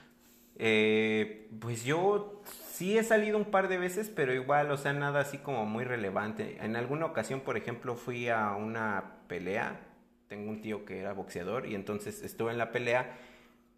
Eh, 0.58 1.48
pues 1.60 1.84
yo 1.84 2.42
sí 2.72 2.98
he 2.98 3.04
salido 3.04 3.38
un 3.38 3.46
par 3.46 3.68
de 3.68 3.78
veces, 3.78 4.10
pero 4.14 4.34
igual, 4.34 4.70
o 4.70 4.76
sea, 4.76 4.92
nada 4.92 5.20
así 5.20 5.38
como 5.38 5.64
muy 5.66 5.84
relevante. 5.84 6.58
En 6.60 6.76
alguna 6.76 7.06
ocasión, 7.06 7.40
por 7.40 7.56
ejemplo, 7.56 7.94
fui 7.96 8.28
a 8.28 8.52
una 8.54 9.22
pelea. 9.28 9.80
Tengo 10.28 10.50
un 10.50 10.60
tío 10.60 10.84
que 10.84 10.98
era 11.00 11.12
boxeador 11.12 11.66
y 11.66 11.74
entonces 11.74 12.22
estuve 12.22 12.52
en 12.52 12.58
la 12.58 12.70
pelea, 12.72 13.16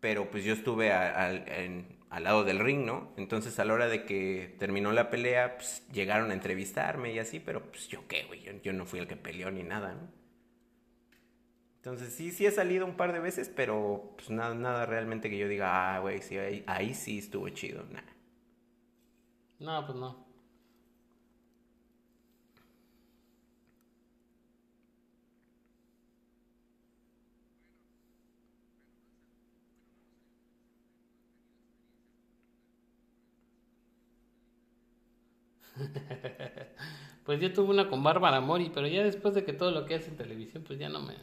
pero 0.01 0.31
pues 0.31 0.45
yo 0.45 0.53
estuve 0.55 0.93
al 0.93 2.25
lado 2.25 2.45
del 2.45 2.59
ring, 2.59 2.85
¿no? 2.85 3.13
Entonces 3.17 3.59
a 3.61 3.65
la 3.65 3.75
hora 3.75 3.89
de 3.89 4.05
que 4.05 4.57
terminó 4.59 4.93
la 4.93 5.11
pelea, 5.11 5.57
pues 5.57 5.87
llegaron 5.93 6.31
a 6.31 6.35
entrevistarme 6.35 7.13
y 7.13 7.19
así, 7.21 7.41
pero 7.41 7.63
pues 7.71 7.89
yo 7.89 8.07
qué, 8.09 8.25
güey, 8.25 8.43
yo, 8.43 8.53
yo 8.63 8.73
no 8.73 8.87
fui 8.87 8.99
el 8.99 9.07
que 9.07 9.17
peleó 9.17 9.51
ni 9.51 9.63
nada, 9.63 9.95
¿no? 9.95 10.20
Entonces 11.81 12.13
sí, 12.15 12.31
sí 12.31 12.47
he 12.47 12.51
salido 12.51 12.85
un 12.87 12.97
par 12.97 13.13
de 13.13 13.21
veces, 13.21 13.49
pero 13.55 14.13
pues 14.17 14.31
nada, 14.31 14.55
nada 14.55 14.87
realmente 14.87 15.31
que 15.31 15.39
yo 15.39 15.49
diga, 15.49 15.95
ah, 15.97 16.01
güey, 16.01 16.21
sí, 16.23 16.37
ahí, 16.67 16.95
sí 16.95 17.19
estuvo 17.19 17.49
chido, 17.49 17.85
nah. 17.91 18.03
No, 19.61 19.85
pues 19.87 19.97
no. 19.97 20.27
Pues 37.25 37.41
yo 37.41 37.53
tuve 37.53 37.71
una 37.71 37.89
con 37.89 38.03
Bárbara 38.03 38.41
Mori, 38.41 38.71
pero 38.75 38.87
ya 38.89 39.03
después 39.05 39.35
de 39.35 39.45
que 39.45 39.53
todo 39.53 39.71
lo 39.71 39.87
que 39.87 39.95
hace 39.95 40.09
en 40.11 40.17
televisión, 40.17 40.65
pues 40.67 40.79
ya 40.79 40.89
no 40.89 41.01
me... 41.01 41.15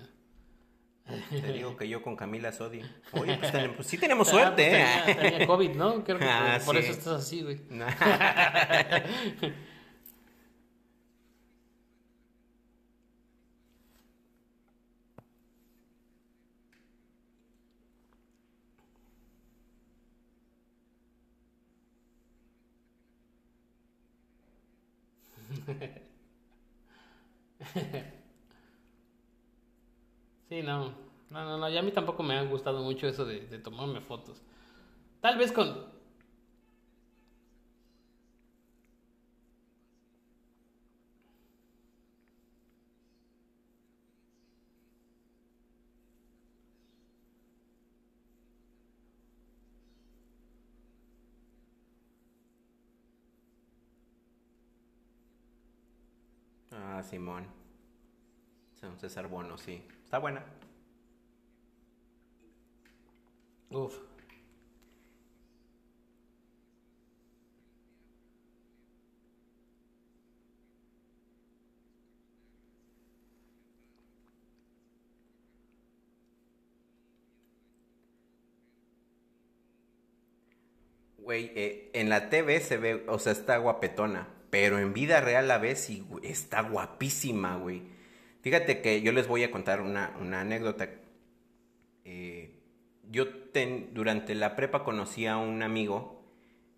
Te 1.29 1.53
digo 1.53 1.77
que 1.77 1.87
yo 1.87 2.01
con 2.01 2.15
Camila 2.15 2.51
Sodi. 2.51 2.81
Oye, 3.13 3.37
pues, 3.37 3.51
pues 3.75 3.87
sí 3.87 3.97
tenemos 3.97 4.27
Ah, 4.27 4.31
suerte, 4.31 4.67
pues 4.67 4.67
¿eh? 4.67 5.01
tenía, 5.15 5.29
tenía 5.31 5.47
COVID, 5.47 5.69
¿no? 5.71 6.03
Creo 6.03 6.19
que 6.19 6.25
por, 6.25 6.33
Ah, 6.33 6.59
por 6.65 6.75
sí. 6.75 6.81
eso 6.83 6.91
estás 6.91 7.21
así, 7.21 7.41
güey. 7.43 7.61
Sí, 30.49 30.61
no. 30.63 30.93
No, 31.29 31.43
no, 31.43 31.57
no. 31.57 31.69
ya 31.69 31.79
a 31.81 31.83
mí 31.83 31.91
tampoco 31.91 32.23
me 32.23 32.37
ha 32.37 32.43
gustado 32.43 32.81
mucho 32.81 33.07
eso 33.07 33.25
de, 33.25 33.41
de 33.41 33.59
tomarme 33.59 34.01
fotos. 34.01 34.41
Tal 35.21 35.37
vez 35.37 35.51
con. 35.51 35.87
Ah, 56.71 57.01
Simón. 57.03 57.45
San 58.79 58.99
César 58.99 59.27
Bono, 59.27 59.57
sí. 59.57 59.83
Está 60.05 60.19
buena. 60.19 60.43
Uf. 63.71 63.97
Güey, 81.17 81.51
eh, 81.55 81.91
en 81.93 82.09
la 82.09 82.29
TV 82.29 82.61
se 82.61 82.77
ve, 82.77 83.03
o 83.09 83.19
sea, 83.19 83.33
está 83.33 83.57
guapetona, 83.57 84.29
pero 84.49 84.79
en 84.79 84.93
vida 84.93 85.19
real 85.19 85.47
la 85.49 85.57
ves 85.57 85.89
y 85.89 86.05
está 86.23 86.61
guapísima, 86.61 87.57
güey. 87.57 87.96
Fíjate 88.41 88.81
que 88.81 89.01
yo 89.01 89.11
les 89.11 89.27
voy 89.27 89.43
a 89.43 89.51
contar 89.51 89.81
una, 89.81 90.15
una 90.19 90.41
anécdota. 90.41 90.89
Eh, 92.05 92.57
yo 93.09 93.25
durante 93.91 94.35
la 94.35 94.55
prepa 94.55 94.83
conocí 94.83 95.25
a 95.25 95.37
un 95.37 95.63
amigo 95.63 96.23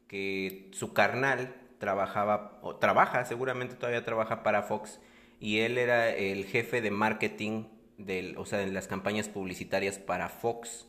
que 0.08 0.70
su 0.72 0.94
carnal 0.94 1.56
trabajaba, 1.78 2.60
o 2.62 2.76
trabaja, 2.78 3.26
seguramente 3.26 3.76
todavía 3.76 4.04
trabaja 4.04 4.44
para 4.44 4.64
Fox, 4.64 5.00
y 5.40 5.60
él 5.60 5.78
era 5.78 6.10
el 6.10 6.46
jefe 6.46 6.82
de 6.82 6.92
marketing, 6.92 7.66
del, 7.98 8.38
o 8.38 8.46
sea, 8.46 8.60
de 8.60 8.72
las 8.72 8.88
campañas 8.88 9.30
publicitarias 9.30 10.00
para 10.00 10.30
Fox. 10.30 10.88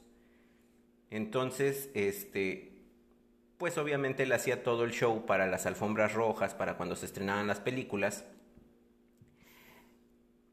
Entonces, 1.11 1.91
este, 1.95 2.73
pues 3.59 3.79
obviamente 3.79 4.23
él 4.23 4.33
hacía 4.33 4.63
todo 4.63 4.85
el 4.85 4.93
show 4.93 5.27
para 5.27 5.47
las 5.47 5.67
alfombras 5.67 6.13
rojas, 6.15 6.55
para 6.55 6.77
cuando 6.77 6.97
se 6.97 7.07
estrenaban 7.07 7.47
las 7.47 7.61
películas. 7.61 8.25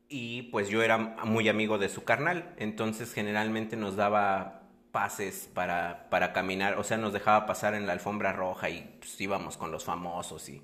Y 0.09 0.43
pues 0.43 0.69
yo 0.69 0.83
era 0.83 0.97
muy 0.97 1.49
amigo 1.49 1.77
de 1.77 1.89
su 1.89 2.03
carnal, 2.03 2.53
entonces 2.57 3.13
generalmente 3.13 3.75
nos 3.75 3.95
daba 3.95 4.61
pases 4.91 5.49
para, 5.53 6.07
para 6.09 6.33
caminar, 6.33 6.79
o 6.79 6.83
sea, 6.83 6.97
nos 6.97 7.13
dejaba 7.13 7.45
pasar 7.45 7.73
en 7.75 7.85
la 7.85 7.93
alfombra 7.93 8.33
roja 8.33 8.69
y 8.69 8.97
pues, 8.99 9.19
íbamos 9.19 9.57
con 9.57 9.71
los 9.71 9.83
famosos 9.83 10.47
y... 10.49 10.63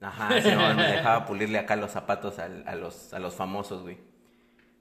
Ajá, 0.00 0.28
no, 0.40 0.74
me 0.74 0.82
dejaba 0.82 1.24
pulirle 1.26 1.58
acá 1.58 1.76
los 1.76 1.92
zapatos 1.92 2.38
a, 2.38 2.48
los, 2.48 3.14
a 3.14 3.18
los 3.20 3.34
famosos, 3.34 3.82
güey. 3.82 3.98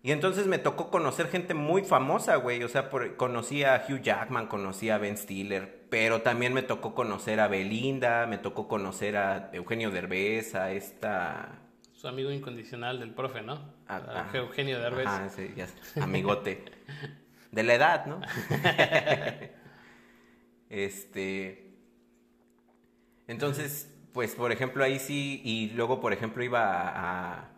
Y 0.04 0.12
entonces 0.12 0.48
me 0.48 0.58
tocó 0.58 0.90
conocer 0.90 1.28
gente 1.28 1.54
muy 1.54 1.84
famosa, 1.84 2.36
güey. 2.38 2.64
O 2.64 2.68
sea, 2.68 2.90
conocí 3.18 3.64
a 3.64 3.86
Hugh 3.88 4.02
Jackman, 4.02 4.48
conocí 4.48 4.90
a 4.90 4.98
Ben 4.98 5.18
Stiller, 5.18 5.86
pero 5.90 6.22
también 6.22 6.54
me 6.54 6.64
tocó 6.64 6.96
conocer 6.96 7.40
a 7.40 7.48
Belinda, 7.48 8.26
me 8.26 8.40
tocó 8.40 8.68
conocer 8.68 9.16
a 9.16 9.52
Eugenio 9.54 9.92
Derbez, 9.92 10.56
a 10.56 10.72
esta... 10.72 11.60
Su 12.02 12.08
amigo 12.08 12.32
incondicional 12.32 13.00
del 13.00 13.14
profe, 13.14 13.44
¿no? 13.44 13.54
a- 13.88 13.98
A 13.98 14.32
a- 14.32 14.36
Eugenio 14.36 14.80
Derbez. 14.80 15.06
Ajá, 15.06 15.30
sí, 15.30 15.54
ya 15.56 15.68
sé, 15.68 16.02
amigote. 16.02 16.66
De 17.52 17.62
la 17.62 17.76
edad, 17.76 18.08
¿no? 18.08 18.20
este... 20.72 21.76
Entonces, 23.28 23.94
pues, 24.14 24.34
por 24.34 24.52
ejemplo, 24.52 24.84
ahí 24.84 24.98
sí, 24.98 25.44
y 25.46 25.70
luego, 25.76 26.02
por 26.02 26.12
ejemplo, 26.12 26.44
iba 26.44 26.90
a... 26.90 27.34
a, 27.36 27.50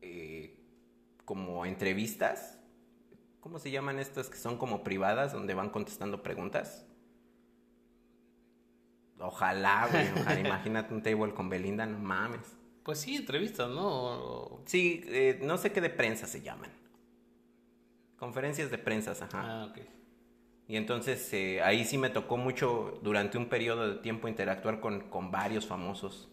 eh, 0.00 0.58
como 1.26 1.66
entrevistas. 1.66 2.58
¿Cómo 3.40 3.58
se 3.58 3.70
llaman 3.70 3.98
estas 3.98 4.30
que 4.30 4.38
son 4.38 4.56
como 4.56 4.82
privadas, 4.82 5.34
donde 5.34 5.52
van 5.52 5.68
contestando 5.68 6.22
preguntas? 6.22 6.86
Ojalá, 9.18 9.88
güey, 9.90 10.08
ojalá. 10.22 10.40
Imagínate 10.40 10.94
un 10.94 11.02
table 11.02 11.34
con 11.34 11.50
Belinda, 11.50 11.84
no 11.84 11.98
mames. 11.98 12.57
Pues 12.88 13.00
sí, 13.00 13.16
entrevistas, 13.16 13.68
¿no? 13.68 14.62
Sí, 14.64 15.02
eh, 15.08 15.38
no 15.42 15.58
sé 15.58 15.72
qué 15.72 15.82
de 15.82 15.90
prensa 15.90 16.26
se 16.26 16.40
llaman. 16.40 16.70
Conferencias 18.18 18.70
de 18.70 18.78
prensa, 18.78 19.10
ajá. 19.10 19.28
Ah, 19.34 19.66
ok. 19.68 19.78
Y 20.68 20.76
entonces 20.76 21.30
eh, 21.34 21.60
ahí 21.60 21.84
sí 21.84 21.98
me 21.98 22.08
tocó 22.08 22.38
mucho 22.38 22.98
durante 23.02 23.36
un 23.36 23.50
periodo 23.50 23.90
de 23.90 23.96
tiempo 23.96 24.26
interactuar 24.26 24.80
con, 24.80 25.00
con 25.10 25.30
varios 25.30 25.66
famosos. 25.66 26.30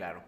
Claro. 0.00 0.22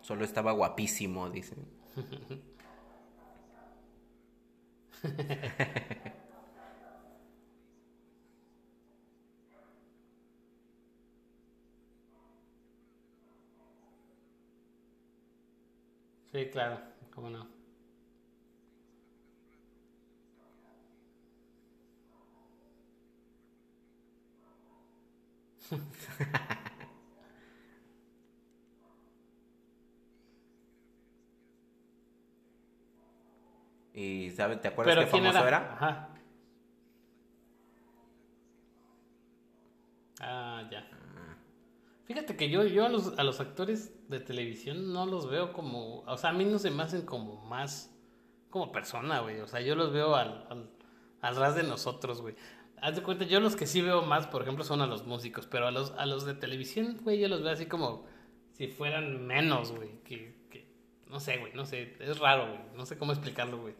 Solo 0.00 0.24
estaba 0.24 0.52
guapísimo, 0.52 1.30
dicen. 1.30 1.66
Sí, 16.32 16.48
claro, 16.50 16.80
cómo 17.10 17.28
no. 17.30 17.59
¿Y 33.94 34.30
sabes, 34.30 34.60
te 34.60 34.68
acuerdas 34.68 34.94
Pero 34.94 35.04
qué 35.06 35.10
¿quién 35.10 35.24
famoso 35.24 35.46
era? 35.46 35.48
era? 35.48 35.72
Ajá. 35.74 36.08
Ah, 40.20 40.68
ya. 40.70 40.86
Fíjate 42.04 42.36
que 42.36 42.50
yo, 42.50 42.64
yo 42.64 42.84
a 42.86 42.88
los, 42.88 43.16
a 43.18 43.22
los 43.24 43.40
actores 43.40 43.92
de 44.08 44.18
televisión 44.20 44.92
no 44.92 45.06
los 45.06 45.30
veo 45.30 45.52
como, 45.52 46.00
o 46.00 46.16
sea, 46.16 46.30
a 46.30 46.32
mí 46.32 46.44
no 46.44 46.58
se 46.58 46.70
me 46.70 46.82
hacen 46.82 47.02
como 47.02 47.36
más, 47.46 47.94
como 48.50 48.72
persona, 48.72 49.20
güey. 49.20 49.40
O 49.40 49.46
sea, 49.46 49.60
yo 49.60 49.76
los 49.76 49.92
veo 49.92 50.16
al, 50.16 50.46
al, 50.50 50.70
al 51.20 51.36
ras 51.36 51.54
de 51.54 51.62
nosotros, 51.62 52.20
güey. 52.20 52.34
Haz 52.82 52.96
de 52.96 53.02
cuenta, 53.02 53.24
yo 53.24 53.40
los 53.40 53.56
que 53.56 53.66
sí 53.66 53.82
veo 53.82 54.02
más, 54.02 54.26
por 54.26 54.42
ejemplo, 54.42 54.64
son 54.64 54.80
a 54.80 54.86
los 54.86 55.06
músicos, 55.06 55.46
pero 55.46 55.66
a 55.66 55.70
los, 55.70 55.90
a 55.92 56.06
los 56.06 56.24
de 56.24 56.34
televisión, 56.34 56.98
güey, 57.02 57.18
yo 57.18 57.28
los 57.28 57.42
veo 57.42 57.52
así 57.52 57.66
como 57.66 58.06
si 58.52 58.68
fueran 58.68 59.26
menos, 59.26 59.72
güey. 59.72 60.00
Que, 60.02 60.34
que, 60.50 60.66
no 61.06 61.20
sé, 61.20 61.38
güey, 61.38 61.52
no 61.52 61.66
sé, 61.66 61.96
es 62.00 62.18
raro, 62.18 62.48
güey. 62.48 62.60
No 62.76 62.86
sé 62.86 62.96
cómo 62.96 63.12
explicarlo, 63.12 63.60
güey. 63.60 63.74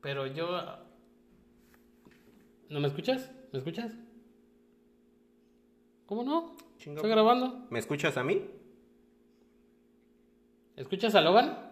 Pero 0.00 0.26
yo... 0.26 0.48
¿No 2.70 2.80
me 2.80 2.88
escuchas? 2.88 3.30
¿Me 3.52 3.58
escuchas? 3.58 3.92
¿Cómo 6.06 6.24
no? 6.24 6.56
Estoy 6.78 7.10
grabando. 7.10 7.66
¿Me 7.70 7.78
escuchas 7.78 8.16
a 8.16 8.24
mí? 8.24 8.42
¿Escuchas 10.76 11.14
a 11.14 11.20
Logan? 11.20 11.70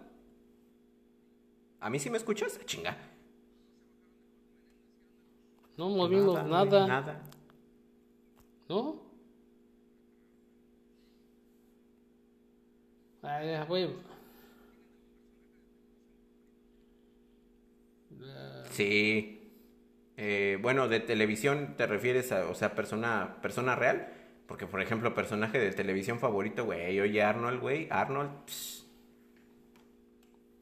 ¿A 1.81 1.91
mí 1.91 1.99
sí 1.99 2.11
me 2.11 2.19
escuchas? 2.19 2.61
Chinga. 2.67 2.97
No 5.81 5.89
movimos 5.89 6.45
nada. 6.45 6.87
Nada. 6.87 7.23
¿No? 8.69 9.01
Ay, 13.23 13.65
güey. 13.67 13.89
Sí. 18.73 19.55
Eh, 20.19 20.59
bueno, 20.61 20.87
de 20.87 21.01
televisión 21.01 21.77
te 21.79 21.87
refieres 21.87 22.31
a, 22.31 22.51
o 22.51 22.55
sea, 22.55 22.75
persona, 22.75 23.39
persona 23.41 23.75
real. 23.75 24.13
Porque, 24.47 24.67
por 24.67 24.83
ejemplo, 24.83 25.15
personaje 25.15 25.59
de 25.59 25.73
televisión 25.73 26.19
favorito, 26.19 26.67
güey. 26.67 27.01
Oye, 27.01 27.23
Arnold, 27.23 27.59
güey. 27.59 27.89
Arnold. 27.91 28.29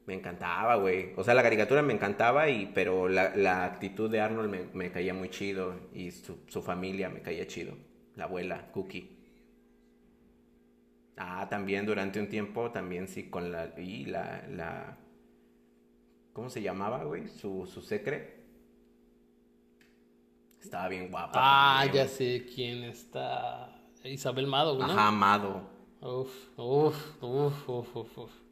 Me 0.09 0.15
encantaba, 0.15 0.75
güey. 0.77 1.13
O 1.17 1.23
sea, 1.23 1.35
la 1.35 1.43
caricatura 1.43 1.83
me 1.83 1.93
encantaba, 1.93 2.49
y, 2.49 2.65
pero 2.73 3.07
la, 3.07 3.35
la 3.35 3.63
actitud 3.63 4.09
de 4.09 4.19
Arnold 4.19 4.49
me, 4.49 4.63
me 4.73 4.91
caía 4.91 5.13
muy 5.13 5.29
chido. 5.29 5.75
Y 5.93 6.09
su, 6.09 6.39
su 6.47 6.63
familia 6.63 7.09
me 7.09 7.21
caía 7.21 7.45
chido. 7.45 7.75
la 8.15 8.23
abuela, 8.23 8.71
Cookie. 8.71 9.07
Ah, 11.15 11.45
también 11.47 11.85
durante 11.85 12.19
un 12.19 12.27
tiempo, 12.27 12.71
también 12.71 13.07
sí, 13.07 13.29
con 13.29 13.51
la. 13.51 13.71
Y 13.77 14.05
la. 14.05 14.47
la 14.49 14.97
¿Cómo 16.33 16.49
se 16.49 16.61
llamaba, 16.63 17.03
güey? 17.03 17.27
Su, 17.27 17.67
su 17.67 17.81
secre. 17.81 18.39
Estaba 20.59 20.87
bien 20.87 21.11
guapa. 21.11 21.33
Ah, 21.35 21.81
también, 21.83 22.03
ya 22.03 22.09
sé 22.09 22.47
quién 22.53 22.83
está. 22.83 23.79
Isabel 24.03 24.47
Mado, 24.47 24.75
¿no? 24.75 24.85
Ajá, 24.85 25.09
amado. 25.09 25.69
Uf, 26.01 26.31
uf, 26.57 27.21
uf, 27.21 27.69
uf, 27.69 27.95
uf, 27.95 28.17
uf. 28.17 28.48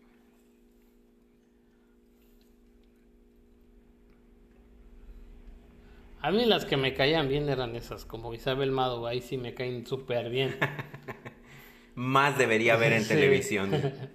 A 6.27 6.31
mí 6.31 6.43
las 6.43 6.65
que 6.65 6.75
me 6.75 6.93
caían 6.93 7.29
bien 7.29 7.47
eran 7.47 7.73
esas, 7.77 8.03
como 8.03 8.33
Isabel 8.33 8.69
Mado, 8.69 9.07
ahí 9.07 9.21
sí 9.21 9.37
me 9.37 9.53
caen 9.53 9.87
súper 9.87 10.29
bien. 10.29 10.57
Más 11.95 12.37
debería 12.37 12.73
haber 12.73 12.91
en 12.91 13.03
Sí. 13.03 13.07
televisión. 13.07 13.71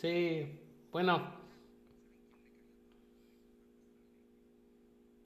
Sí, 0.00 0.60
bueno. 0.92 1.34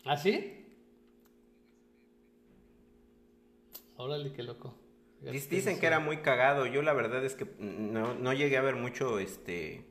¿Ah, 0.04 0.16
sí? 0.16 0.64
Órale, 3.96 4.32
qué 4.32 4.42
loco. 4.42 4.74
Dic- 5.22 5.48
Dicen 5.48 5.80
que 5.80 5.86
era 5.86 5.98
muy 5.98 6.18
cagado. 6.18 6.64
Yo 6.66 6.80
la 6.80 6.92
verdad 6.92 7.24
es 7.24 7.34
que 7.34 7.44
no, 7.58 8.14
no 8.14 8.32
llegué 8.32 8.56
a 8.56 8.62
ver 8.62 8.76
mucho 8.76 9.18
este 9.18 9.84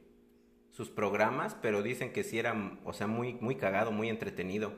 sus 0.77 0.89
programas, 0.91 1.57
pero 1.59 1.81
dicen 1.81 2.13
que 2.13 2.23
sí 2.23 2.37
era, 2.37 2.53
o 2.85 2.93
sea, 2.93 3.07
muy, 3.07 3.33
muy 3.41 3.55
cagado, 3.55 3.91
muy 3.91 4.09
entretenido. 4.09 4.73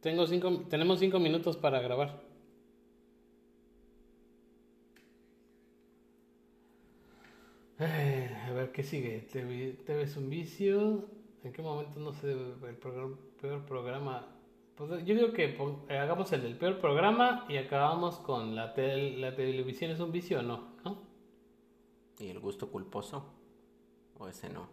Tengo 0.00 0.26
cinco, 0.26 0.48
tenemos 0.70 0.98
cinco 1.00 1.18
minutos 1.18 1.56
para 1.56 1.80
grabar. 1.80 2.20
A 7.78 8.52
ver, 8.52 8.72
¿qué 8.72 8.82
sigue? 8.82 9.20
TV, 9.32 9.78
TV 9.86 10.02
es 10.02 10.16
un 10.16 10.30
vicio. 10.30 11.08
¿En 11.44 11.52
qué 11.52 11.62
momento 11.62 12.00
no 12.00 12.12
sé 12.12 12.32
el 12.32 12.76
programa, 12.76 13.16
peor 13.40 13.64
programa? 13.66 14.26
Pues, 14.76 15.04
yo 15.04 15.14
digo 15.14 15.32
que 15.32 15.56
eh, 15.88 15.98
hagamos 15.98 16.32
el 16.32 16.42
del 16.42 16.56
peor 16.56 16.78
programa 16.80 17.44
y 17.48 17.56
acabamos 17.58 18.16
con 18.16 18.56
la, 18.56 18.74
tel- 18.74 19.20
la 19.20 19.34
televisión 19.36 19.90
es 19.90 20.00
un 20.00 20.10
vicio 20.10 20.40
o 20.40 20.42
no, 20.42 20.72
¿no? 20.84 21.02
¿Y 22.18 22.28
el 22.28 22.40
gusto 22.40 22.70
culposo? 22.70 23.24
¿O 24.18 24.26
ese 24.26 24.48
no? 24.48 24.68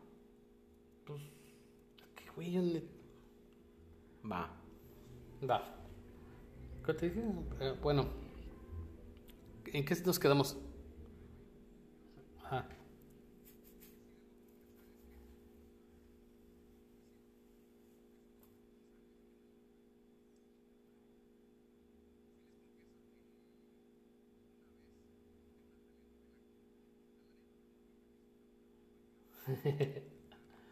¿Qué 2.15 2.29
güey? 2.35 2.51
yo 2.51 2.61
Va. 4.31 4.49
Va. 5.49 5.75
¿Qué 6.85 6.93
te 6.93 7.09
dije? 7.09 7.23
Eh, 7.59 7.75
bueno. 7.81 8.05
¿En 9.73 9.85
qué 9.85 9.95
nos 10.05 10.19
quedamos? 10.19 10.57
Ajá. 12.43 12.67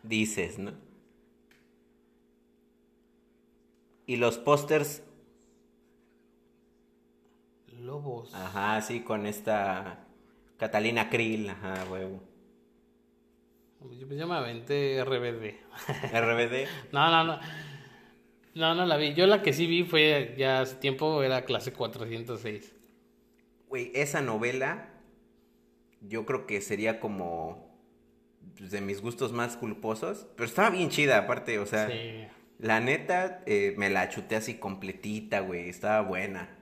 Dices, 0.04 0.60
¿no? 0.60 0.74
Y 4.06 4.16
los 4.16 4.38
pósters, 4.38 5.04
Lobos. 7.68 8.34
ajá, 8.34 8.82
sí, 8.82 9.02
con 9.02 9.26
esta 9.26 10.08
Catalina 10.58 11.10
Krill, 11.10 11.50
ajá, 11.50 11.86
huevo. 11.90 12.22
Yo, 13.92 14.08
pues 14.08 14.20
yo 14.20 14.28
me 14.28 14.36
aventé 14.36 15.04
RBD. 15.04 15.56
RBD. 16.12 16.68
no, 16.92 17.10
no, 17.12 17.24
no. 17.24 17.40
No, 18.56 18.76
no 18.76 18.86
la 18.86 18.98
vi. 18.98 19.14
Yo 19.14 19.26
la 19.28 19.42
que 19.42 19.54
sí 19.54 19.68
vi 19.68 19.84
fue 19.84 20.36
ya 20.38 20.62
hace 20.62 20.76
tiempo, 20.76 21.24
era 21.24 21.46
clase 21.46 21.72
406. 21.72 22.76
Güey, 23.70 23.92
esa 23.94 24.22
novela 24.22 24.90
yo 26.02 26.26
creo 26.26 26.46
que 26.46 26.60
sería 26.62 27.00
como 27.00 27.69
de 28.60 28.82
mis 28.82 29.02
gustos 29.02 29.32
más 29.32 29.56
culposos, 29.58 30.28
pero 30.36 30.48
estaba 30.48 30.70
bien 30.70 30.90
chida 30.90 31.18
aparte, 31.18 31.60
o 31.60 31.66
sea, 31.66 31.88
Sí. 31.90 32.28
la 32.60 32.80
neta 32.82 33.42
eh, 33.46 33.74
me 33.78 33.90
la 33.90 34.10
chuté 34.10 34.36
así 34.36 34.56
completita, 34.56 35.40
güey, 35.40 35.70
estaba 35.70 36.02
buena. 36.02 36.59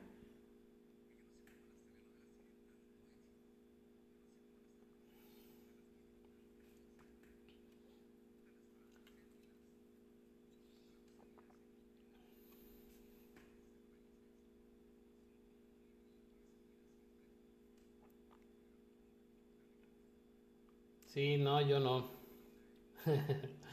Sí, 21.18 21.38
no, 21.38 21.60
yo 21.61 21.80
no. 21.80 22.11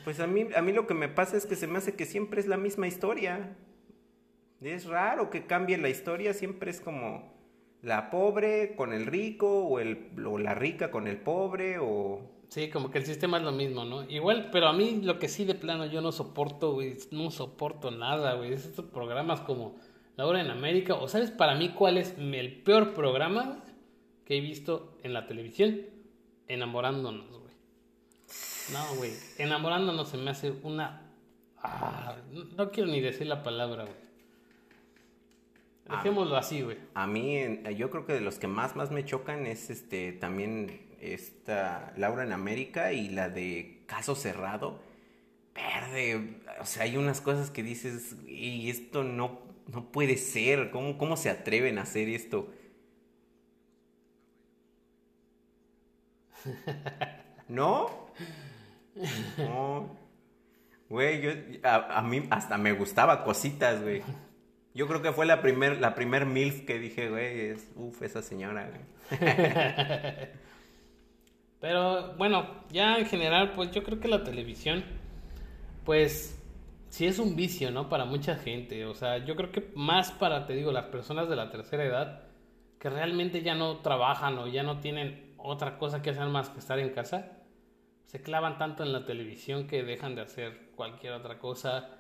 Pues 0.03 0.19
a 0.19 0.27
mí, 0.27 0.47
a 0.57 0.63
mí 0.63 0.73
lo 0.73 0.87
que 0.87 0.95
me 0.95 1.11
pasa 1.11 1.37
es 1.37 1.45
que 1.45 1.57
se 1.57 1.67
me 1.67 1.77
hace 1.77 1.95
que 1.95 2.07
siempre 2.07 2.41
es 2.41 2.47
la 2.47 2.57
misma 2.57 2.87
historia. 2.87 3.55
Es 4.63 4.87
raro 4.87 5.29
que 5.29 5.45
cambie 5.45 5.77
la 5.77 5.91
historia, 5.91 6.33
siempre 6.33 6.71
es 6.71 6.81
como 6.81 7.35
la 7.83 8.11
pobre 8.11 8.75
con 8.77 8.95
el 8.95 9.05
rico 9.05 9.65
o, 9.67 9.79
el, 9.79 10.11
o 10.27 10.39
la 10.39 10.55
rica 10.55 10.91
con 10.91 11.07
el 11.07 11.19
pobre 11.19 11.79
o... 11.79 12.23
Sí, 12.49 12.71
como 12.71 12.91
que 12.91 12.97
el 12.97 13.05
sistema 13.05 13.37
es 13.37 13.43
lo 13.43 13.53
mismo, 13.53 13.85
¿no? 13.85 14.09
Igual, 14.09 14.49
pero 14.51 14.69
a 14.69 14.73
mí 14.73 15.03
lo 15.03 15.19
que 15.19 15.29
sí 15.29 15.45
de 15.45 15.55
plano 15.55 15.85
yo 15.85 16.01
no 16.01 16.13
soporto, 16.13 16.73
güey, 16.73 16.97
no 17.11 17.31
soporto 17.31 17.91
nada, 17.91 18.37
güey. 18.37 18.55
Es 18.55 18.65
estos 18.65 18.87
programas 18.87 19.43
como 19.43 19.77
La 20.17 20.25
Hora 20.27 20.41
en 20.41 20.51
América, 20.51 20.95
o 20.95 21.09
sabes 21.09 21.31
para 21.31 21.57
mí 21.57 21.75
cuál 21.75 21.99
es 21.99 22.17
el 22.19 22.63
peor 22.63 22.95
programa 22.95 23.63
que 24.25 24.39
he 24.39 24.41
visto 24.41 24.97
en 25.03 25.13
la 25.13 25.27
televisión, 25.27 25.93
Enamorándonos, 26.55 27.29
güey. 27.31 27.55
No, 28.73 28.95
güey, 28.97 29.13
Enamorándonos 29.39 30.09
se 30.09 30.17
me 30.17 30.31
hace 30.31 30.51
una... 30.63 31.03
Ah, 31.63 32.17
no- 32.57 32.71
quiero 32.71 32.91
ni 32.91 33.01
decir 33.01 33.27
la 33.27 33.43
palabra, 33.43 33.85
güey. 33.85 33.97
Dejémoslo 35.91 36.37
así, 36.37 36.63
güey. 36.63 36.79
A 36.95 37.07
mí, 37.07 37.43
yo 37.77 37.91
creo 37.91 38.07
que 38.07 38.15
de 38.15 38.21
los 38.23 38.39
que 38.39 38.47
más, 38.47 38.75
más 38.75 38.91
me 38.91 39.05
chocan 39.05 39.47
es 39.47 39.69
este, 39.69 40.13
también 40.13 40.81
esta 41.01 41.93
Laura 41.99 42.25
en 42.25 42.33
América 42.33 42.93
y 42.93 43.11
la 43.11 43.29
de 43.29 43.83
Caso 43.87 44.15
Cerrado. 44.15 44.81
Verde, 45.55 46.41
o 46.61 46.65
sea, 46.65 46.85
hay 46.85 46.97
unas 46.97 47.21
cosas 47.21 47.51
que 47.51 47.63
dices, 47.63 48.17
y 48.27 48.71
esto 48.71 49.05
no, 49.05 49.41
no 49.73 49.93
puede 49.93 50.17
ser, 50.17 50.71
¿Cómo, 50.71 50.97
¿cómo 50.99 51.17
se 51.17 51.29
atreven 51.31 51.79
a 51.79 51.83
hacer 51.83 52.09
esto? 52.09 52.49
¿No? 57.49 58.09
No. 59.39 59.97
Güey, 60.89 61.23
yo, 61.23 61.31
a, 61.63 62.03
mí 62.03 62.27
hasta 62.31 62.59
me 62.59 62.73
gustaba 62.73 63.25
cositas, 63.25 63.83
güey. 63.83 64.03
Yo 64.75 64.87
creo 64.87 65.03
que 65.03 65.13
fue 65.13 65.27
la 65.27 65.41
primer, 65.41 65.81
la 65.81 65.95
primer 65.95 66.27
MILF 66.27 66.65
que 66.67 66.79
dije, 66.79 67.09
güey, 67.09 67.41
es, 67.51 67.73
uff, 67.77 68.03
esa 68.03 68.23
señora, 68.23 68.69
güey. 68.69 69.21
Pero 71.61 72.15
bueno, 72.17 72.65
ya 72.71 72.99
en 72.99 73.07
general, 73.07 73.53
pues 73.53 73.71
yo 73.71 73.83
creo 73.83 73.99
que 73.99 74.09
la 74.09 74.23
televisión, 74.23 74.85
pues 75.85 76.39
sí 76.91 77.07
es 77.07 77.19
un 77.19 77.35
vicio, 77.37 77.71
¿no? 77.71 77.89
Para 77.89 78.05
mucha 78.05 78.37
gente. 78.37 78.85
O 78.85 78.95
sea, 78.95 79.19
yo 79.19 79.35
creo 79.35 79.51
que 79.51 79.73
más 79.75 80.13
para, 80.13 80.47
te 80.47 80.55
digo, 80.55 80.71
las 80.73 80.87
personas 80.87 81.29
de 81.29 81.37
la 81.37 81.51
tercera 81.51 81.85
edad 81.85 82.25
que 82.79 82.91
realmente 82.91 83.43
ya 83.43 83.55
no 83.55 83.79
trabajan 83.79 84.39
o 84.39 84.47
ya 84.47 84.63
no 84.63 84.81
tienen 84.81 85.24
otra 85.45 85.79
cosa 85.79 86.03
que 86.03 86.11
hacer 86.11 86.27
más 86.27 86.49
que 86.49 86.59
estar 86.59 86.79
en 86.79 86.91
casa, 86.91 87.39
se 88.07 88.23
clavan 88.23 88.59
tanto 88.59 88.83
en 88.83 88.93
la 88.93 89.05
televisión 89.05 89.67
que 89.67 89.83
dejan 89.83 90.15
de 90.15 90.23
hacer 90.23 90.71
cualquier 90.75 91.13
otra 91.13 91.39
cosa, 91.39 91.99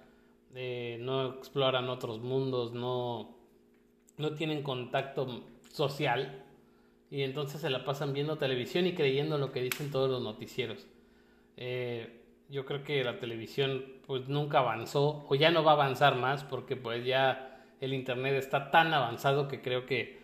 eh, 0.54 0.98
no 1.00 1.34
exploran 1.34 1.88
otros 1.88 2.20
mundos, 2.20 2.72
no, 2.72 3.36
no 4.16 4.34
tienen 4.34 4.62
contacto 4.62 5.44
social 5.70 6.42
y 7.10 7.22
entonces 7.22 7.60
se 7.60 7.70
la 7.70 7.84
pasan 7.84 8.12
viendo 8.12 8.38
televisión 8.38 8.86
y 8.86 8.94
creyendo 8.94 9.36
lo 9.36 9.52
que 9.52 9.60
dicen 9.60 9.90
todos 9.90 10.10
los 10.10 10.22
noticieros. 10.22 10.86
Eh, 11.56 12.22
yo 12.48 12.64
creo 12.64 12.82
que 12.82 13.04
la 13.04 13.18
televisión 13.18 13.84
pues 14.06 14.28
nunca 14.28 14.60
avanzó 14.60 15.26
o 15.28 15.34
ya 15.34 15.50
no 15.50 15.64
va 15.64 15.72
a 15.72 15.74
avanzar 15.74 16.16
más 16.16 16.44
porque 16.44 16.76
pues 16.76 17.04
ya 17.04 17.62
el 17.80 17.92
internet 17.92 18.34
está 18.34 18.70
tan 18.70 18.94
avanzado 18.94 19.48
que 19.48 19.60
creo 19.60 19.86
que 19.86 20.22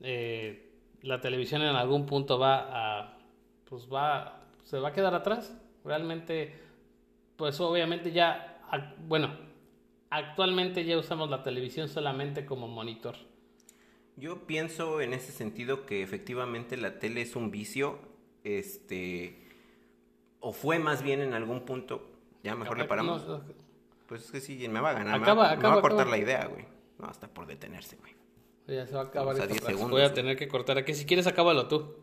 eh, 0.00 0.63
la 1.04 1.20
televisión 1.20 1.62
en 1.62 1.76
algún 1.76 2.06
punto 2.06 2.38
va 2.38 3.00
a, 3.02 3.18
pues 3.68 3.88
va, 3.92 4.40
se 4.64 4.78
va 4.78 4.88
a 4.88 4.92
quedar 4.92 5.14
atrás. 5.14 5.56
Realmente, 5.84 6.54
pues 7.36 7.60
obviamente 7.60 8.10
ya, 8.10 8.58
bueno, 9.06 9.30
actualmente 10.10 10.84
ya 10.84 10.98
usamos 10.98 11.28
la 11.30 11.42
televisión 11.42 11.88
solamente 11.88 12.46
como 12.46 12.68
monitor. 12.68 13.16
Yo 14.16 14.46
pienso 14.46 15.00
en 15.00 15.12
ese 15.12 15.32
sentido 15.32 15.86
que 15.86 16.02
efectivamente 16.02 16.76
la 16.76 16.98
tele 16.98 17.20
es 17.20 17.36
un 17.36 17.50
vicio, 17.50 17.98
este, 18.44 19.46
o 20.40 20.52
fue 20.52 20.78
más 20.78 21.02
bien 21.02 21.20
en 21.20 21.34
algún 21.34 21.60
punto, 21.66 22.06
ya 22.42 22.54
mejor 22.54 22.78
le 22.78 22.84
paramos. 22.84 23.26
No, 23.26 23.42
Pues 24.06 24.24
es 24.26 24.30
que 24.30 24.40
sí, 24.40 24.68
me 24.68 24.80
va 24.80 24.90
a 24.90 24.94
ganar, 24.94 25.18
me 25.18 25.24
Acaba, 25.24 25.42
va, 25.42 25.48
me 25.50 25.54
va 25.56 25.58
acaba, 25.58 25.74
a 25.74 25.80
cortar 25.80 26.00
acaba. 26.02 26.16
la 26.16 26.22
idea, 26.22 26.46
güey. 26.46 26.64
No, 26.98 27.06
hasta 27.06 27.26
por 27.28 27.46
detenerse, 27.46 27.96
güey. 27.96 28.14
Ya 28.66 28.86
se 28.86 28.94
va 28.94 29.00
a 29.02 29.04
acabar 29.04 29.34
Vamos 29.34 29.40
a 29.40 29.44
esta 29.44 29.52
10 29.52 29.60
frase. 29.60 29.72
segundos, 29.76 29.90
Voy 30.00 30.02
a 30.08 30.14
tener 30.14 30.36
que 30.36 30.48
cortar 30.48 30.78
aquí. 30.78 30.94
Si 30.94 31.04
quieres, 31.06 31.26
acábalo 31.26 31.68
tú. 31.68 31.94